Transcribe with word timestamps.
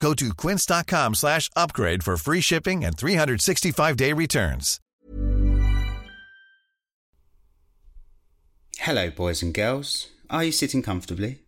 Go 0.00 0.14
to 0.14 0.34
quince.com 0.34 1.14
slash 1.14 1.48
upgrade 1.54 2.02
for 2.02 2.16
free 2.16 2.40
shipping 2.40 2.84
and 2.84 2.96
365-day 2.96 4.12
returns. 4.12 4.80
Hello, 8.78 9.10
boys 9.10 9.42
and 9.42 9.52
girls. 9.52 10.08
Are 10.30 10.44
you 10.44 10.52
sitting 10.52 10.82
comfortably? 10.82 11.40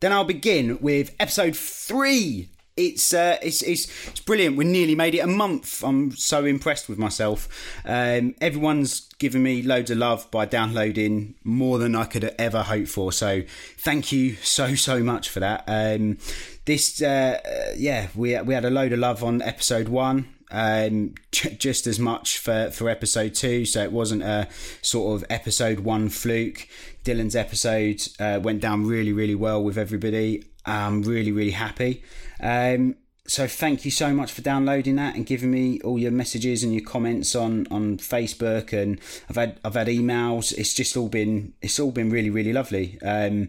Then 0.00 0.12
I'll 0.12 0.24
begin 0.24 0.78
with 0.80 1.14
episode 1.20 1.56
three. 1.56 2.50
It's 2.76 3.14
uh, 3.14 3.38
it's 3.42 3.62
it's 3.62 3.86
it's 4.08 4.20
brilliant. 4.20 4.56
We 4.56 4.64
nearly 4.64 4.94
made 4.94 5.14
it 5.14 5.20
a 5.20 5.26
month. 5.26 5.82
I'm 5.82 6.10
so 6.12 6.44
impressed 6.44 6.88
with 6.88 6.98
myself. 6.98 7.48
Um, 7.84 8.34
everyone's 8.40 9.00
given 9.18 9.42
me 9.42 9.62
loads 9.62 9.90
of 9.90 9.98
love 9.98 10.30
by 10.30 10.44
downloading 10.44 11.34
more 11.42 11.78
than 11.78 11.96
I 11.96 12.04
could 12.04 12.34
ever 12.38 12.62
hope 12.62 12.86
for. 12.88 13.12
So 13.12 13.42
thank 13.78 14.12
you 14.12 14.34
so 14.36 14.74
so 14.74 15.02
much 15.02 15.30
for 15.30 15.40
that. 15.40 15.64
Um, 15.66 16.18
this 16.66 17.00
uh, 17.00 17.40
uh, 17.44 17.72
yeah, 17.76 18.08
we 18.14 18.38
we 18.42 18.54
had 18.54 18.64
a 18.64 18.70
load 18.70 18.92
of 18.92 18.98
love 18.98 19.24
on 19.24 19.40
episode 19.40 19.88
one 19.88 20.36
um, 20.50 21.14
just 21.30 21.86
as 21.86 21.98
much 21.98 22.38
for, 22.38 22.70
for 22.70 22.88
episode 22.88 23.34
two. 23.34 23.64
So 23.64 23.82
it 23.82 23.92
wasn't 23.92 24.22
a 24.22 24.48
sort 24.82 25.16
of 25.16 25.26
episode 25.30 25.80
one 25.80 26.08
fluke. 26.08 26.68
Dylan's 27.04 27.36
episode 27.36 28.02
uh, 28.18 28.40
went 28.42 28.60
down 28.60 28.86
really, 28.86 29.12
really 29.12 29.34
well 29.34 29.62
with 29.62 29.78
everybody. 29.78 30.44
I'm 30.64 31.02
really, 31.02 31.32
really 31.32 31.52
happy. 31.52 32.02
Um, 32.40 32.96
so 33.28 33.46
thank 33.46 33.84
you 33.84 33.90
so 33.90 34.12
much 34.12 34.30
for 34.32 34.42
downloading 34.42 34.96
that 34.96 35.16
and 35.16 35.26
giving 35.26 35.50
me 35.50 35.80
all 35.80 35.98
your 35.98 36.12
messages 36.12 36.62
and 36.62 36.72
your 36.72 36.84
comments 36.84 37.34
on 37.34 37.66
on 37.70 37.98
Facebook 37.98 38.72
and 38.72 39.00
I've 39.28 39.36
had 39.36 39.60
I've 39.64 39.74
had 39.74 39.88
emails. 39.88 40.56
It's 40.56 40.74
just 40.74 40.96
all 40.96 41.08
been 41.08 41.54
it's 41.60 41.80
all 41.80 41.90
been 41.90 42.10
really 42.10 42.30
really 42.30 42.52
lovely. 42.52 42.98
Um, 43.02 43.48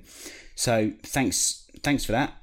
so 0.55 0.91
thanks 1.03 1.69
thanks 1.83 2.05
for 2.05 2.13
that. 2.13 2.33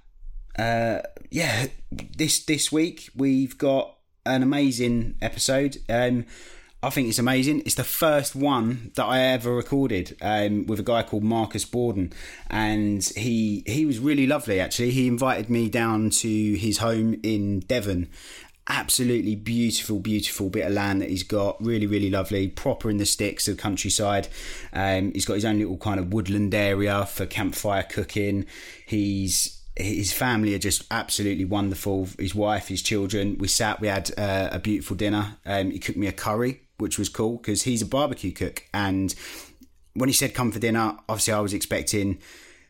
Uh, 0.56 1.02
yeah, 1.30 1.66
this 1.90 2.44
this 2.44 2.70
week 2.70 3.10
we've 3.16 3.58
got 3.58 3.96
an 4.24 4.42
amazing 4.42 5.16
episode. 5.20 5.78
Um, 5.88 6.26
I 6.84 6.90
think 6.90 7.08
it's 7.08 7.18
amazing. 7.18 7.60
It's 7.60 7.76
the 7.76 7.82
first 7.82 8.36
one 8.36 8.90
that 8.96 9.04
I 9.06 9.20
ever 9.20 9.54
recorded 9.54 10.18
um, 10.20 10.66
with 10.66 10.78
a 10.78 10.82
guy 10.82 11.02
called 11.02 11.24
Marcus 11.24 11.64
Bawdon, 11.64 12.12
and 12.50 13.02
he 13.16 13.62
he 13.66 13.86
was 13.86 13.98
really 14.00 14.26
lovely. 14.26 14.60
Actually, 14.60 14.90
he 14.90 15.06
invited 15.06 15.48
me 15.48 15.70
down 15.70 16.10
to 16.10 16.54
his 16.54 16.78
home 16.78 17.18
in 17.22 17.60
Devon. 17.60 18.10
Absolutely 18.68 19.34
beautiful, 19.34 19.98
beautiful 19.98 20.50
bit 20.50 20.66
of 20.66 20.72
land 20.72 21.00
that 21.00 21.08
he's 21.08 21.22
got. 21.22 21.56
Really, 21.64 21.86
really 21.86 22.10
lovely. 22.10 22.48
Proper 22.48 22.90
in 22.90 22.98
the 22.98 23.06
sticks 23.06 23.48
of 23.48 23.56
countryside. 23.56 24.28
Um, 24.74 25.12
he's 25.12 25.24
got 25.24 25.34
his 25.34 25.44
own 25.46 25.58
little 25.58 25.78
kind 25.78 25.98
of 25.98 26.12
woodland 26.12 26.54
area 26.54 27.06
for 27.06 27.24
campfire 27.24 27.82
cooking. 27.82 28.44
He's 28.86 29.62
his 29.76 30.12
family 30.12 30.54
are 30.54 30.58
just 30.58 30.84
absolutely 30.90 31.44
wonderful. 31.44 32.08
His 32.18 32.34
wife, 32.34 32.68
his 32.68 32.82
children. 32.82 33.36
We 33.38 33.48
sat, 33.48 33.80
we 33.80 33.88
had 33.88 34.10
uh, 34.16 34.50
a 34.52 34.58
beautiful 34.58 34.96
dinner. 34.96 35.36
Um, 35.44 35.70
he 35.70 35.78
cooked 35.78 35.98
me 35.98 36.06
a 36.06 36.12
curry, 36.12 36.60
which 36.78 36.98
was 36.98 37.08
cool 37.08 37.36
because 37.36 37.62
he's 37.62 37.82
a 37.82 37.86
barbecue 37.86 38.32
cook. 38.32 38.64
And 38.72 39.14
when 39.94 40.08
he 40.08 40.12
said 40.12 40.34
come 40.34 40.52
for 40.52 40.58
dinner, 40.58 40.96
obviously 41.08 41.32
I 41.32 41.40
was 41.40 41.54
expecting 41.54 42.18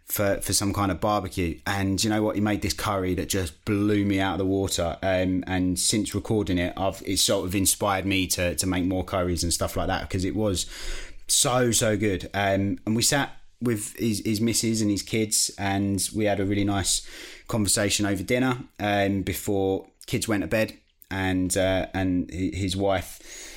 for 0.04 0.38
for 0.42 0.52
some 0.52 0.72
kind 0.72 0.90
of 0.90 1.00
barbecue. 1.00 1.58
And 1.66 2.02
you 2.02 2.10
know 2.10 2.22
what? 2.22 2.34
He 2.34 2.40
made 2.40 2.62
this 2.62 2.74
curry 2.74 3.14
that 3.14 3.28
just 3.28 3.64
blew 3.64 4.04
me 4.04 4.20
out 4.20 4.32
of 4.32 4.38
the 4.38 4.46
water. 4.46 4.98
Um, 5.02 5.44
and 5.46 5.78
since 5.78 6.14
recording 6.14 6.58
it, 6.58 6.74
I've 6.76 7.02
it's 7.06 7.22
sort 7.22 7.46
of 7.46 7.54
inspired 7.54 8.06
me 8.06 8.26
to 8.28 8.54
to 8.54 8.66
make 8.66 8.84
more 8.84 9.04
curries 9.04 9.42
and 9.42 9.52
stuff 9.52 9.76
like 9.76 9.86
that 9.88 10.02
because 10.02 10.24
it 10.24 10.36
was 10.36 10.66
so 11.26 11.70
so 11.70 11.96
good. 11.96 12.30
Um, 12.34 12.78
and 12.86 12.94
we 12.94 13.02
sat 13.02 13.32
with 13.60 13.96
his, 13.96 14.20
his 14.24 14.40
missus 14.40 14.82
and 14.82 14.90
his 14.90 15.02
kids, 15.02 15.50
and 15.58 16.06
we 16.14 16.26
had 16.26 16.38
a 16.38 16.44
really 16.44 16.64
nice 16.64 17.06
conversation 17.48 18.04
over 18.04 18.22
dinner 18.22 18.58
um, 18.78 19.22
before 19.22 19.86
kids 20.06 20.28
went 20.28 20.42
to 20.42 20.46
bed, 20.46 20.74
and 21.10 21.56
uh, 21.56 21.86
and 21.94 22.30
his 22.30 22.76
wife 22.76 23.53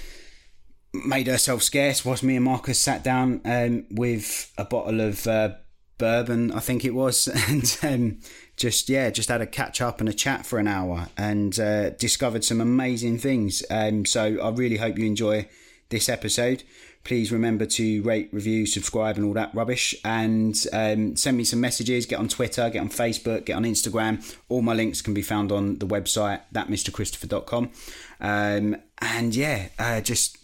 made 0.93 1.27
herself 1.27 1.63
scarce 1.63 2.03
whilst 2.03 2.23
me 2.23 2.35
and 2.35 2.45
Marcus 2.45 2.79
sat 2.79 3.03
down 3.03 3.41
um, 3.45 3.85
with 3.91 4.51
a 4.57 4.65
bottle 4.65 5.01
of 5.01 5.27
uh, 5.27 5.55
bourbon, 5.97 6.51
I 6.51 6.59
think 6.59 6.85
it 6.85 6.93
was, 6.93 7.27
and 7.47 7.77
um, 7.83 8.19
just 8.55 8.89
yeah, 8.89 9.09
just 9.09 9.29
had 9.29 9.41
a 9.41 9.47
catch 9.47 9.81
up 9.81 9.99
and 9.99 10.09
a 10.09 10.13
chat 10.13 10.45
for 10.45 10.59
an 10.59 10.67
hour, 10.67 11.07
and 11.17 11.59
uh, 11.59 11.91
discovered 11.91 12.43
some 12.43 12.61
amazing 12.61 13.19
things. 13.19 13.63
Um, 13.69 14.05
so 14.05 14.39
I 14.41 14.49
really 14.49 14.77
hope 14.77 14.97
you 14.97 15.05
enjoy 15.05 15.47
this 15.89 16.09
episode 16.09 16.63
please 17.07 17.31
remember 17.31 17.65
to 17.65 18.01
rate, 18.01 18.27
review, 18.33 18.65
subscribe, 18.65 19.15
and 19.15 19.25
all 19.25 19.33
that 19.33 19.55
rubbish. 19.55 19.95
And 20.03 20.53
um, 20.73 21.15
send 21.15 21.37
me 21.37 21.45
some 21.45 21.61
messages. 21.61 22.05
Get 22.05 22.19
on 22.19 22.27
Twitter, 22.27 22.69
get 22.69 22.81
on 22.81 22.89
Facebook, 22.89 23.45
get 23.45 23.55
on 23.55 23.63
Instagram. 23.63 24.35
All 24.49 24.61
my 24.61 24.73
links 24.73 25.01
can 25.01 25.13
be 25.13 25.21
found 25.21 25.51
on 25.51 25.79
the 25.79 25.87
website, 25.87 26.41
thatmrchristopher.com. 26.53 27.71
Um, 28.19 28.75
and 29.01 29.33
yeah, 29.33 29.69
uh, 29.79 30.01
just 30.01 30.36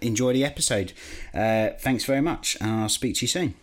enjoy 0.00 0.32
the 0.32 0.44
episode. 0.44 0.92
Uh, 1.32 1.70
thanks 1.78 2.04
very 2.04 2.20
much, 2.20 2.56
and 2.60 2.70
I'll 2.70 2.88
speak 2.88 3.16
to 3.16 3.22
you 3.22 3.28
soon. 3.28 3.54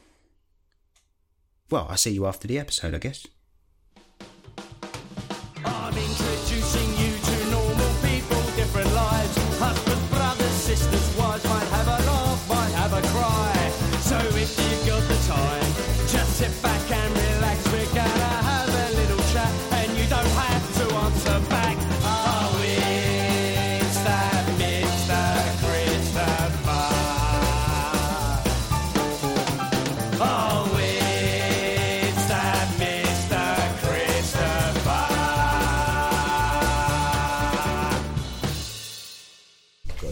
Well, 1.70 1.88
I'll 1.90 1.98
see 1.98 2.12
you 2.12 2.26
after 2.26 2.48
the 2.48 2.60
episode, 2.60 2.94
I 2.94 3.00
guess. 3.00 3.26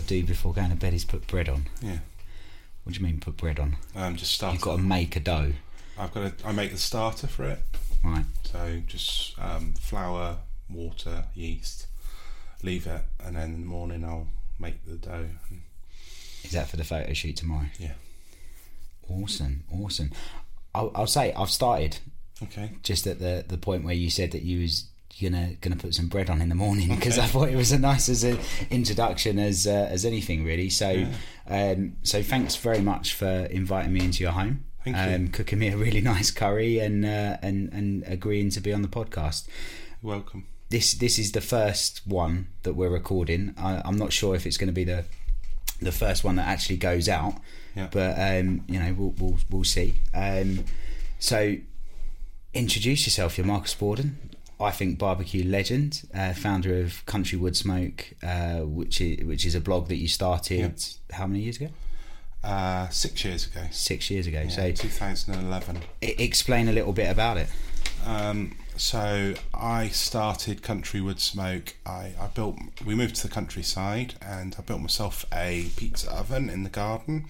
Do 0.09 0.23
before 0.25 0.53
going 0.53 0.69
to 0.71 0.75
bed 0.75 0.93
is 0.93 1.05
put 1.05 1.27
bread 1.27 1.47
on. 1.47 1.67
Yeah. 1.81 1.99
What 2.83 2.93
do 2.95 2.99
you 2.99 3.05
mean 3.05 3.19
put 3.19 3.37
bread 3.37 3.59
on? 3.59 3.75
Um, 3.95 4.15
just 4.15 4.31
start. 4.33 4.53
You've 4.53 4.61
got 4.63 4.77
to 4.77 4.81
make 4.81 5.15
a 5.15 5.19
dough, 5.19 5.53
I've 5.97 6.11
got 6.13 6.37
to. 6.39 6.47
I 6.47 6.51
make 6.51 6.71
the 6.71 6.77
starter 6.77 7.27
for 7.27 7.43
it. 7.45 7.59
right? 8.03 8.25
So 8.43 8.81
just 8.87 9.37
um, 9.39 9.73
flour, 9.79 10.37
water, 10.69 11.25
yeast. 11.35 11.85
Leave 12.63 12.87
it, 12.87 13.01
and 13.23 13.35
then 13.35 13.53
in 13.53 13.61
the 13.61 13.67
morning 13.67 14.03
I'll 14.03 14.27
make 14.59 14.83
the 14.85 14.95
dough. 14.95 15.27
Is 16.43 16.51
that 16.51 16.67
for 16.69 16.77
the 16.77 16.83
photo 16.83 17.13
shoot 17.13 17.35
tomorrow? 17.37 17.67
Yeah. 17.77 17.93
Awesome, 19.09 19.63
awesome. 19.71 20.11
I'll, 20.75 20.91
I'll 20.95 21.07
say 21.07 21.33
I've 21.33 21.49
started 21.49 21.99
Okay. 22.43 22.71
just 22.83 23.05
at 23.07 23.19
the 23.19 23.43
the 23.47 23.57
point 23.57 23.83
where 23.83 23.93
you 23.93 24.09
said 24.09 24.31
that 24.31 24.41
you 24.43 24.61
was 24.61 24.85
gonna 25.21 25.53
gonna 25.61 25.75
put 25.75 25.93
some 25.95 26.07
bread 26.07 26.29
on 26.29 26.41
in 26.41 26.49
the 26.49 26.55
morning 26.55 26.89
because 26.95 27.17
I 27.19 27.25
thought 27.25 27.49
it 27.49 27.55
was 27.55 27.71
as 27.71 27.79
nice 27.79 28.09
as 28.09 28.23
an 28.23 28.39
introduction 28.69 29.39
as 29.39 29.67
uh, 29.67 29.87
as 29.89 30.05
anything 30.05 30.43
really. 30.43 30.69
So 30.69 31.07
um, 31.47 31.97
so 32.03 32.21
thanks 32.23 32.55
very 32.55 32.81
much 32.81 33.13
for 33.13 33.27
inviting 33.27 33.93
me 33.93 34.05
into 34.05 34.23
your 34.23 34.33
home. 34.33 34.63
Thank 34.83 34.95
you. 34.95 35.15
um, 35.15 35.27
Cooking 35.29 35.59
me 35.59 35.67
a 35.69 35.77
really 35.77 36.01
nice 36.13 36.31
curry 36.31 36.79
and 36.79 37.05
uh, 37.05 37.37
and 37.41 37.71
and 37.73 38.03
agreeing 38.07 38.49
to 38.51 38.61
be 38.61 38.71
on 38.73 38.81
the 38.81 38.87
podcast. 38.87 39.47
Welcome. 40.01 40.47
This 40.69 40.93
this 40.93 41.17
is 41.19 41.31
the 41.31 41.41
first 41.41 42.01
one 42.05 42.47
that 42.63 42.73
we're 42.73 42.89
recording. 42.89 43.53
I, 43.57 43.81
I'm 43.83 43.97
not 43.97 44.13
sure 44.13 44.35
if 44.35 44.45
it's 44.45 44.57
going 44.57 44.67
to 44.67 44.73
be 44.73 44.83
the 44.83 45.05
the 45.81 45.91
first 45.91 46.23
one 46.23 46.35
that 46.35 46.47
actually 46.47 46.77
goes 46.77 47.09
out. 47.09 47.35
Yeah. 47.75 47.87
But 47.91 48.15
um, 48.19 48.63
you 48.67 48.79
know, 48.79 48.93
we'll 48.97 49.15
we'll, 49.19 49.37
we'll 49.49 49.63
see. 49.63 49.95
Um, 50.13 50.65
so, 51.19 51.55
introduce 52.53 53.05
yourself. 53.05 53.37
You're 53.37 53.47
Marcus 53.47 53.73
Bawdon. 53.75 54.17
I 54.61 54.71
think 54.71 54.97
barbecue 54.99 55.43
legend, 55.45 56.03
uh, 56.13 56.33
founder 56.33 56.81
of 56.81 57.05
Country 57.05 57.37
Wood 57.37 57.55
Smoke, 57.55 58.13
uh, 58.21 58.59
which 58.59 58.99
is 58.99 59.25
which 59.25 59.45
is 59.45 59.55
a 59.55 59.61
blog 59.61 59.87
that 59.87 59.95
you 59.95 60.07
started 60.07 60.83
how 61.11 61.27
many 61.27 61.41
years 61.41 61.57
ago? 61.57 61.69
Uh, 62.43 62.87
six 62.89 63.23
years 63.25 63.47
ago. 63.47 63.61
Six 63.71 64.09
years 64.09 64.27
ago. 64.27 64.41
Yeah, 64.41 64.49
so, 64.49 64.71
2011. 64.71 65.77
I- 66.01 66.15
explain 66.17 66.67
a 66.69 66.73
little 66.73 66.93
bit 66.93 67.09
about 67.09 67.37
it. 67.37 67.49
Um, 68.05 68.55
so 68.77 69.33
I 69.53 69.89
started 69.89 70.61
Country 70.61 71.01
Wood 71.01 71.19
Smoke. 71.19 71.75
I, 71.85 72.13
I 72.19 72.27
built. 72.33 72.57
We 72.85 72.95
moved 72.95 73.15
to 73.17 73.27
the 73.27 73.33
countryside, 73.33 74.15
and 74.21 74.55
I 74.57 74.61
built 74.61 74.81
myself 74.81 75.25
a 75.33 75.69
pizza 75.75 76.09
oven 76.11 76.49
in 76.49 76.63
the 76.63 76.69
garden. 76.69 77.25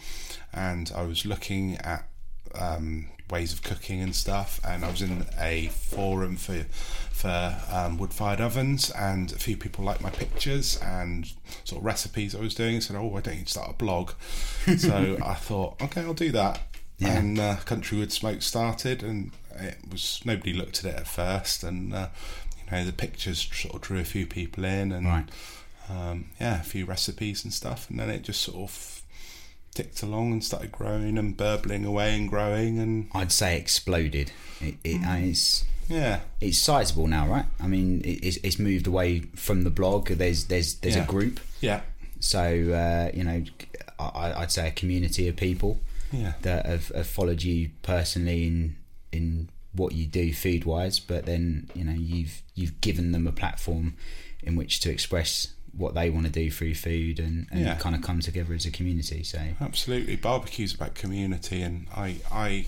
And 0.53 0.91
I 0.95 1.03
was 1.03 1.25
looking 1.25 1.77
at 1.77 2.07
um, 2.53 3.09
ways 3.29 3.53
of 3.53 3.61
cooking 3.63 4.01
and 4.01 4.15
stuff. 4.15 4.59
And 4.65 4.83
I 4.85 4.89
was 4.91 5.01
in 5.01 5.25
a 5.39 5.67
forum 5.67 6.35
for 6.37 6.65
for 7.11 7.57
um, 7.69 7.97
wood 7.97 8.13
fired 8.13 8.39
ovens, 8.39 8.89
and 8.91 9.31
a 9.33 9.35
few 9.37 9.57
people 9.57 9.83
liked 9.83 10.01
my 10.01 10.09
pictures 10.09 10.77
and 10.81 11.29
sort 11.65 11.79
of 11.81 11.85
recipes 11.85 12.33
I 12.33 12.39
was 12.39 12.55
doing. 12.55 12.79
Said, 12.81 12.95
"Oh, 12.95 13.07
why 13.07 13.21
don't 13.21 13.37
you 13.37 13.45
start 13.45 13.69
a 13.71 13.73
blog?" 13.73 14.11
so 14.77 15.17
I 15.23 15.33
thought, 15.33 15.81
okay, 15.81 16.01
I'll 16.01 16.13
do 16.13 16.31
that. 16.31 16.61
Yeah. 16.97 17.17
And 17.17 17.39
uh, 17.39 17.55
Country 17.65 17.97
Wood 17.97 18.11
Smoke 18.11 18.41
started, 18.41 19.03
and 19.03 19.31
it 19.57 19.77
was 19.91 20.21
nobody 20.25 20.53
looked 20.53 20.79
at 20.85 20.93
it 20.93 20.95
at 20.97 21.07
first, 21.07 21.63
and 21.63 21.93
uh, 21.93 22.07
you 22.57 22.71
know 22.71 22.85
the 22.85 22.93
pictures 22.93 23.49
sort 23.53 23.75
of 23.75 23.81
drew 23.81 23.99
a 23.99 24.03
few 24.05 24.25
people 24.25 24.63
in, 24.65 24.91
and 24.93 25.05
Right. 25.05 25.29
um, 25.89 26.25
yeah, 26.39 26.59
a 26.61 26.63
few 26.63 26.85
recipes 26.85 27.43
and 27.43 27.53
stuff, 27.53 27.89
and 27.89 27.99
then 27.99 28.09
it 28.09 28.21
just 28.23 28.41
sort 28.41 28.57
of 28.57 28.98
ticked 29.73 30.01
along 30.03 30.31
and 30.33 30.43
started 30.43 30.71
growing 30.71 31.17
and 31.17 31.35
burbling 31.37 31.85
away 31.85 32.15
and 32.15 32.29
growing, 32.29 32.79
and 32.79 33.09
I'd 33.13 33.31
say 33.31 33.57
exploded. 33.57 34.31
It, 34.61 34.75
it, 34.83 35.01
uh, 35.05 35.15
it's 35.17 35.65
yeah, 35.87 36.19
it's 36.41 36.57
sizable 36.57 37.07
now, 37.07 37.27
right? 37.27 37.45
I 37.59 37.67
mean, 37.67 38.01
it, 38.01 38.23
it's, 38.25 38.37
it's 38.37 38.59
moved 38.59 38.87
away 38.87 39.21
from 39.35 39.63
the 39.63 39.69
blog. 39.69 40.07
There's 40.09 40.45
there's 40.45 40.75
there's 40.75 40.95
Yeah. 40.95 41.03
a 41.03 41.07
group. 41.07 41.39
yeah, 41.61 41.81
So 42.19 42.39
uh, 42.73 43.11
you 43.15 43.23
know, 43.23 43.43
I, 43.99 44.33
I'd 44.41 44.51
say 44.51 44.67
a 44.67 44.71
community 44.71 45.27
of 45.27 45.35
people 45.35 45.79
yeah, 46.11 46.33
that 46.41 46.65
have, 46.65 46.87
have 46.89 47.07
followed 47.07 47.43
you 47.43 47.69
personally 47.81 48.45
in 48.47 48.75
in 49.11 49.49
what 49.73 49.93
you 49.93 50.05
do 50.07 50.33
food 50.33 50.65
wise, 50.65 50.99
but 50.99 51.25
then 51.25 51.69
you 51.75 51.83
know 51.83 51.93
you've 51.93 52.41
you've 52.55 52.81
given 52.81 53.11
them 53.11 53.25
a 53.27 53.31
platform 53.31 53.95
in 54.43 54.55
which 54.55 54.79
to 54.81 54.89
express 54.91 55.53
what 55.79 55.93
they 55.95 56.09
want 56.09 56.25
to 56.25 56.31
do 56.31 56.51
through 56.51 56.75
food 56.75 57.19
and, 57.19 57.47
and 57.51 57.61
Yeah. 57.61 57.75
kind 57.75 57.95
of 57.95 58.01
come 58.01 58.19
together 58.19 58.53
as 58.53 58.65
a 58.65 58.71
community. 58.71 59.23
So 59.23 59.39
absolutely. 59.61 60.15
Barbecue's 60.17 60.73
about 60.75 60.93
community, 60.93 61.61
and 61.61 61.87
I 61.95 62.17
I 62.31 62.67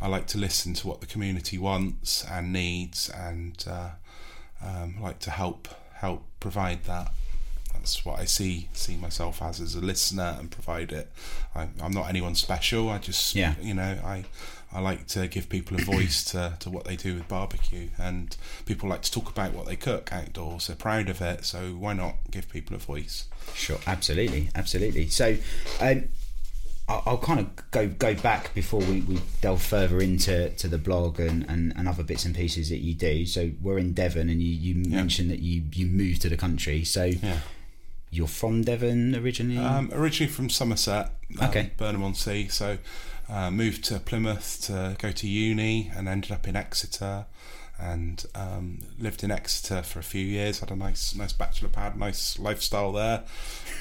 I 0.00 0.08
like 0.08 0.26
to 0.28 0.38
listen 0.38 0.74
to 0.74 0.88
what 0.88 1.00
the 1.00 1.06
community 1.06 1.58
wants 1.58 2.24
and 2.24 2.52
needs, 2.52 3.08
and 3.10 3.62
uh, 3.68 3.90
um, 4.64 5.00
like 5.00 5.18
to 5.20 5.30
help 5.30 5.68
help 5.94 6.24
provide 6.40 6.84
that. 6.84 7.12
That's 7.72 8.04
what 8.04 8.18
I 8.18 8.24
see 8.24 8.68
see 8.72 8.96
myself 8.96 9.40
as 9.42 9.60
as 9.60 9.74
a 9.74 9.80
listener 9.80 10.36
and 10.38 10.50
provide 10.50 10.92
it. 10.92 11.12
I, 11.54 11.68
I'm 11.82 11.92
not 11.92 12.08
anyone 12.08 12.34
special. 12.34 12.88
I 12.90 12.98
just 12.98 13.34
Yeah. 13.34 13.54
you 13.60 13.74
know 13.74 13.98
I 14.04 14.24
I 14.76 14.80
like 14.80 15.06
to 15.08 15.26
give 15.26 15.48
people 15.48 15.80
a 15.80 15.82
voice 15.82 16.22
to, 16.32 16.56
to 16.60 16.68
what 16.68 16.84
they 16.84 16.96
do 16.96 17.14
with 17.14 17.26
barbecue, 17.28 17.88
and 17.98 18.36
people 18.66 18.90
like 18.90 19.00
to 19.02 19.10
talk 19.10 19.30
about 19.30 19.54
what 19.54 19.64
they 19.64 19.74
cook 19.76 20.12
outdoors. 20.12 20.66
They're 20.66 20.76
proud 20.76 21.08
of 21.08 21.22
it, 21.22 21.46
so 21.46 21.70
why 21.70 21.94
not 21.94 22.16
give 22.30 22.50
people 22.50 22.76
a 22.76 22.78
voice? 22.78 23.24
Sure, 23.54 23.78
absolutely, 23.86 24.50
absolutely. 24.54 25.08
So, 25.08 25.36
um, 25.80 26.10
I'll, 26.88 27.02
I'll 27.06 27.18
kind 27.18 27.40
of 27.40 27.70
go 27.70 27.88
go 27.88 28.14
back 28.14 28.52
before 28.54 28.80
we, 28.80 29.00
we 29.00 29.18
delve 29.40 29.62
further 29.62 29.98
into 30.00 30.50
to 30.50 30.68
the 30.68 30.78
blog 30.78 31.18
and, 31.20 31.44
and, 31.48 31.72
and 31.74 31.88
other 31.88 32.02
bits 32.02 32.24
and 32.26 32.34
pieces 32.34 32.68
that 32.68 32.78
you 32.78 32.92
do. 32.94 33.24
So 33.26 33.50
we're 33.62 33.78
in 33.78 33.92
Devon, 33.94 34.28
and 34.28 34.42
you, 34.42 34.50
you 34.74 34.90
mentioned 34.90 35.30
that 35.30 35.40
you 35.40 35.62
you 35.72 35.86
moved 35.86 36.20
to 36.22 36.28
the 36.28 36.36
country. 36.36 36.84
So 36.84 37.04
Yeah. 37.06 37.38
you're 38.10 38.28
from 38.28 38.62
Devon 38.62 39.16
originally. 39.16 39.58
Um, 39.58 39.90
originally 39.92 40.30
from 40.32 40.50
Somerset, 40.50 41.12
um, 41.40 41.48
Okay. 41.48 41.70
Burnham 41.78 42.04
on 42.04 42.14
Sea. 42.14 42.48
So 42.48 42.78
uh, 43.28 43.50
moved 43.50 43.84
to 43.84 43.98
Plymouth 43.98 44.60
to 44.62 44.96
go 44.98 45.12
to 45.12 45.28
uni 45.28 45.90
and 45.94 46.08
ended 46.08 46.32
up 46.32 46.46
in 46.46 46.56
Exeter 46.56 47.26
and 47.78 48.24
um, 48.34 48.78
lived 48.98 49.22
in 49.22 49.30
Exeter 49.30 49.82
for 49.82 49.98
a 49.98 50.02
few 50.02 50.24
years. 50.24 50.60
Had 50.60 50.70
a 50.70 50.76
nice 50.76 51.14
nice 51.14 51.32
bachelor 51.32 51.68
pad, 51.68 51.96
nice 51.96 52.38
lifestyle 52.38 52.92
there, 52.92 53.24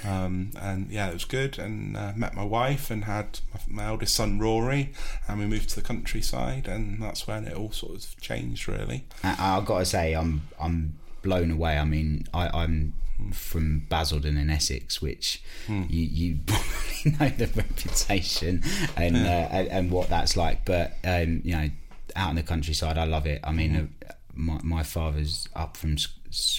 um, 0.04 0.52
and 0.60 0.92
yeah, 0.92 1.08
it 1.08 1.14
was 1.14 1.26
good. 1.26 1.58
And 1.58 1.96
uh, 1.96 2.12
met 2.16 2.34
my 2.34 2.44
wife 2.44 2.92
and 2.92 3.06
had 3.06 3.40
my, 3.54 3.84
my 3.84 3.86
eldest 3.86 4.16
son 4.16 4.40
Rory, 4.40 4.92
and 5.28 5.40
we 5.40 5.46
moved 5.46 5.70
to 5.70 5.76
the 5.76 5.82
countryside, 5.82 6.68
and 6.68 7.02
that's 7.02 7.26
when 7.26 7.46
it 7.46 7.56
all 7.56 7.72
sort 7.72 7.96
of 7.96 8.20
changed 8.20 8.68
really. 8.68 9.06
I, 9.24 9.58
I've 9.58 9.66
got 9.66 9.80
to 9.80 9.86
say, 9.86 10.14
I'm 10.14 10.42
I'm 10.60 10.96
blown 11.22 11.52
away. 11.52 11.78
I 11.78 11.86
mean, 11.86 12.28
I, 12.34 12.50
I'm 12.50 12.94
from 13.32 13.86
Basildon 13.90 14.38
in 14.38 14.50
Essex, 14.50 15.02
which 15.02 15.42
you 15.68 15.86
you 15.90 16.40
probably 16.46 17.12
know 17.20 17.30
the 17.38 17.48
reputation 17.56 18.64
and 18.98 19.16
uh, 19.16 19.48
and, 19.52 19.68
and 19.70 19.92
what 19.92 20.10
that's 20.10 20.36
like. 20.38 20.66
But 20.66 20.98
um, 21.04 21.42
you 21.44 21.56
know, 21.56 21.70
out 22.16 22.30
in 22.32 22.36
the 22.36 22.44
countryside, 22.44 22.98
I 22.98 23.06
love 23.06 23.26
it. 23.26 23.40
I 23.44 23.52
mean, 23.52 23.76
uh, 24.08 24.14
my 24.34 24.60
my 24.64 24.84
father's 24.84 25.48
up 25.56 25.78
from 25.78 25.98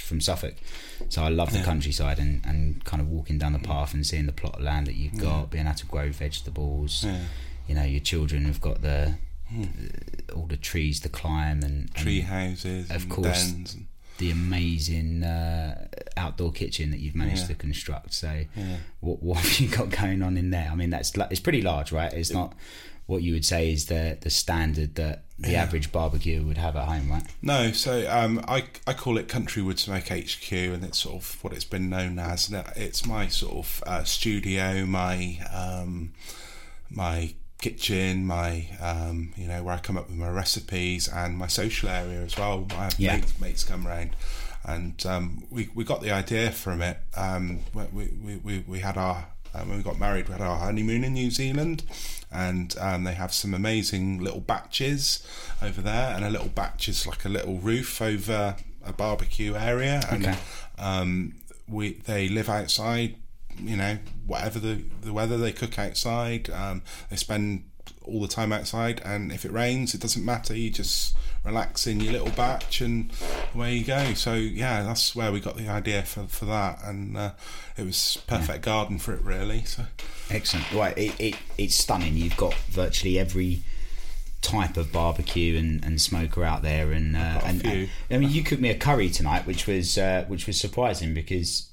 from 0.03 0.21
Suffolk, 0.23 0.55
so 1.11 1.23
I 1.23 1.29
love 1.29 1.53
the 1.53 1.63
countryside 1.63 2.19
and, 2.19 2.45
and 2.47 2.83
kind 2.85 3.03
of 3.03 3.09
walking 3.11 3.37
down 3.37 3.53
the 3.53 3.59
path 3.59 3.93
and 3.93 4.07
seeing 4.07 4.25
the 4.25 4.33
plot 4.33 4.55
of 4.57 4.63
land 4.63 4.87
that 4.87 4.95
you've 4.95 5.19
got, 5.19 5.51
being 5.51 5.67
able 5.67 5.77
to 5.77 5.87
grow 5.87 6.11
vegetables. 6.11 7.05
Yeah. 7.05 7.21
You 7.69 7.75
know, 7.75 7.83
your 7.85 8.01
children 8.01 8.45
have 8.47 8.61
got 8.63 8.81
the, 8.81 9.17
the 9.53 10.33
all 10.35 10.47
the 10.47 10.57
trees 10.57 11.01
to 11.01 11.09
climb 11.11 11.63
and, 11.63 11.91
and 11.91 11.95
Tree 11.95 12.21
houses, 12.21 12.91
Of 12.91 13.03
and 13.03 13.11
course. 13.11 13.27
dens. 13.53 13.75
And, 13.75 13.86
the 14.19 14.31
amazing 14.31 15.23
uh, 15.25 15.89
outdoor 16.17 16.53
kitchen 16.53 16.91
that 16.91 17.01
you've 17.01 17.15
managed 17.15 17.43
Yeah. 17.43 17.49
to 17.49 17.55
construct. 17.55 18.15
So, 18.15 18.45
Yeah. 18.57 18.77
what, 19.01 19.23
what 19.23 19.39
have 19.39 19.61
you 19.61 19.69
got 19.69 19.91
going 19.91 20.23
on 20.23 20.37
in 20.37 20.51
there? 20.51 20.69
I 20.71 20.75
mean, 20.75 20.91
that's 20.91 21.13
it's 21.31 21.41
pretty 21.41 21.63
large, 21.63 21.93
right? 21.93 22.13
It's 22.13 22.31
not 22.33 22.55
what 23.07 23.23
you 23.23 23.33
would 23.35 23.45
say 23.45 23.71
is 23.73 23.87
the 23.87 24.19
the 24.21 24.31
standard 24.31 24.97
that 24.97 25.23
the 25.39 25.53
Yeah. 25.53 25.63
average 25.63 25.93
barbecue 25.93 26.43
would 26.43 26.59
have 26.59 26.75
at 26.77 26.87
home, 26.89 27.11
right? 27.11 27.23
No, 27.43 27.71
so 27.73 28.11
um, 28.11 28.43
I 28.49 28.65
I 28.87 28.95
call 28.95 29.17
it 29.19 29.29
Countrywood 29.29 29.79
Smoke 29.79 30.09
HQ, 30.09 30.51
and 30.75 30.83
it's 30.83 30.99
sort 31.01 31.17
of 31.17 31.45
what 31.45 31.53
it's 31.53 31.65
been 31.65 31.89
known 31.89 32.19
as. 32.19 32.51
It's 32.75 33.07
my 33.07 33.29
sort 33.29 33.55
of 33.55 33.85
uh, 33.87 34.03
studio, 34.05 34.87
my 34.87 35.39
um, 35.53 36.15
my 36.91 37.35
kitchen, 37.59 38.27
my 38.27 38.67
um, 38.81 39.33
you 39.37 39.47
know 39.49 39.63
where 39.63 39.75
I 39.75 39.79
come 39.79 39.97
up 39.97 40.09
with 40.09 40.17
my 40.19 40.29
recipes, 40.29 41.09
and 41.09 41.37
my 41.37 41.47
social 41.47 41.89
area 41.89 42.21
as 42.23 42.37
well. 42.37 42.67
I 42.73 42.85
have 42.85 43.01
Yeah. 43.01 43.17
mates, 43.17 43.41
mates 43.41 43.65
come 43.65 43.87
round, 43.87 44.11
and 44.65 45.05
um, 45.07 45.45
we 45.51 45.69
we 45.75 45.85
got 45.85 46.03
the 46.03 46.11
idea 46.13 46.51
from 46.53 46.83
it. 46.83 46.99
Um, 47.17 47.61
we, 47.75 48.09
we, 48.25 48.37
we, 48.45 48.65
we 48.67 48.79
had 48.81 48.97
our 48.97 49.27
um, 49.55 49.69
when 49.69 49.79
we 49.79 49.83
got 49.85 49.99
married, 49.99 50.29
we 50.29 50.33
had 50.33 50.43
our 50.43 50.59
honeymoon 50.59 51.03
in 51.05 51.15
New 51.15 51.31
Zealand, 51.31 51.83
and 52.31 52.77
um, 52.79 53.05
they 53.05 53.15
have 53.15 53.33
some 53.33 53.55
amazing 53.55 54.19
little 54.23 54.41
baches 54.41 55.27
over 55.63 55.81
there, 55.81 56.15
and 56.15 56.25
a 56.25 56.31
little 56.31 56.49
bach 56.49 56.87
is 56.89 57.07
like 57.07 57.25
a 57.25 57.29
little 57.31 57.59
roof 57.59 58.03
over 58.03 58.57
a 58.85 58.93
barbecue 58.93 59.55
area, 59.57 60.03
and 60.11 60.27
Okay. 60.27 60.39
um, 60.79 61.35
we 61.69 61.95
they 62.05 62.29
live 62.29 62.49
outside. 62.49 63.17
You 63.59 63.77
know, 63.77 63.99
whatever 64.27 64.59
the 64.59 64.83
the 65.03 65.13
weather, 65.13 65.37
they 65.39 65.53
cook 65.53 65.79
outside. 65.79 66.51
Um, 66.51 66.83
they 67.11 67.17
spend 67.17 67.65
all 68.05 68.21
the 68.21 68.29
time 68.29 68.53
outside, 68.53 69.01
and 69.05 69.33
if 69.33 69.45
it 69.45 69.53
rains, 69.53 69.95
it 69.95 70.01
doesn't 70.01 70.25
matter. 70.25 70.55
You 70.57 70.71
just 70.71 71.17
relax 71.45 71.87
in 71.87 72.01
your 72.01 72.13
little 72.13 72.31
bach, 72.31 72.81
and 72.81 73.13
away 73.55 73.77
you 73.77 73.85
go. 73.85 74.15
So 74.15 74.35
yeah, 74.35 74.83
that's 74.83 75.15
where 75.17 75.33
we 75.33 75.41
got 75.41 75.57
the 75.57 75.69
idea 75.69 76.03
for 76.03 76.25
for 76.25 76.45
that, 76.47 76.81
and 76.85 77.17
uh, 77.17 77.33
it 77.77 77.85
was 77.85 78.19
perfect 78.27 78.65
garden 78.65 78.99
for 78.99 79.13
it, 79.15 79.23
really. 79.23 79.65
So 79.65 79.85
Excellent. 80.31 80.71
Right, 80.73 80.97
it, 80.99 81.15
it 81.21 81.37
it's 81.57 81.77
stunning. 81.77 82.17
You've 82.17 82.37
got 82.37 82.55
virtually 82.69 83.19
every 83.19 83.63
type 84.43 84.77
of 84.77 84.93
barbecue 84.93 85.57
and, 85.59 85.85
and 85.85 86.01
smoker 86.01 86.45
out 86.45 86.63
there, 86.63 86.93
and, 86.93 87.17
uh, 87.17 87.41
and, 87.45 87.65
and- 87.65 87.89
I 88.11 88.19
mean, 88.19 88.31
you 88.31 88.43
cooked 88.45 88.61
me 88.63 88.71
a 88.71 88.77
curry 88.77 89.09
tonight, 89.09 89.47
which 89.47 89.67
was 89.67 89.97
uh, 89.99 90.25
which 90.29 90.47
was 90.47 90.61
surprising 90.61 91.15
because 91.15 91.69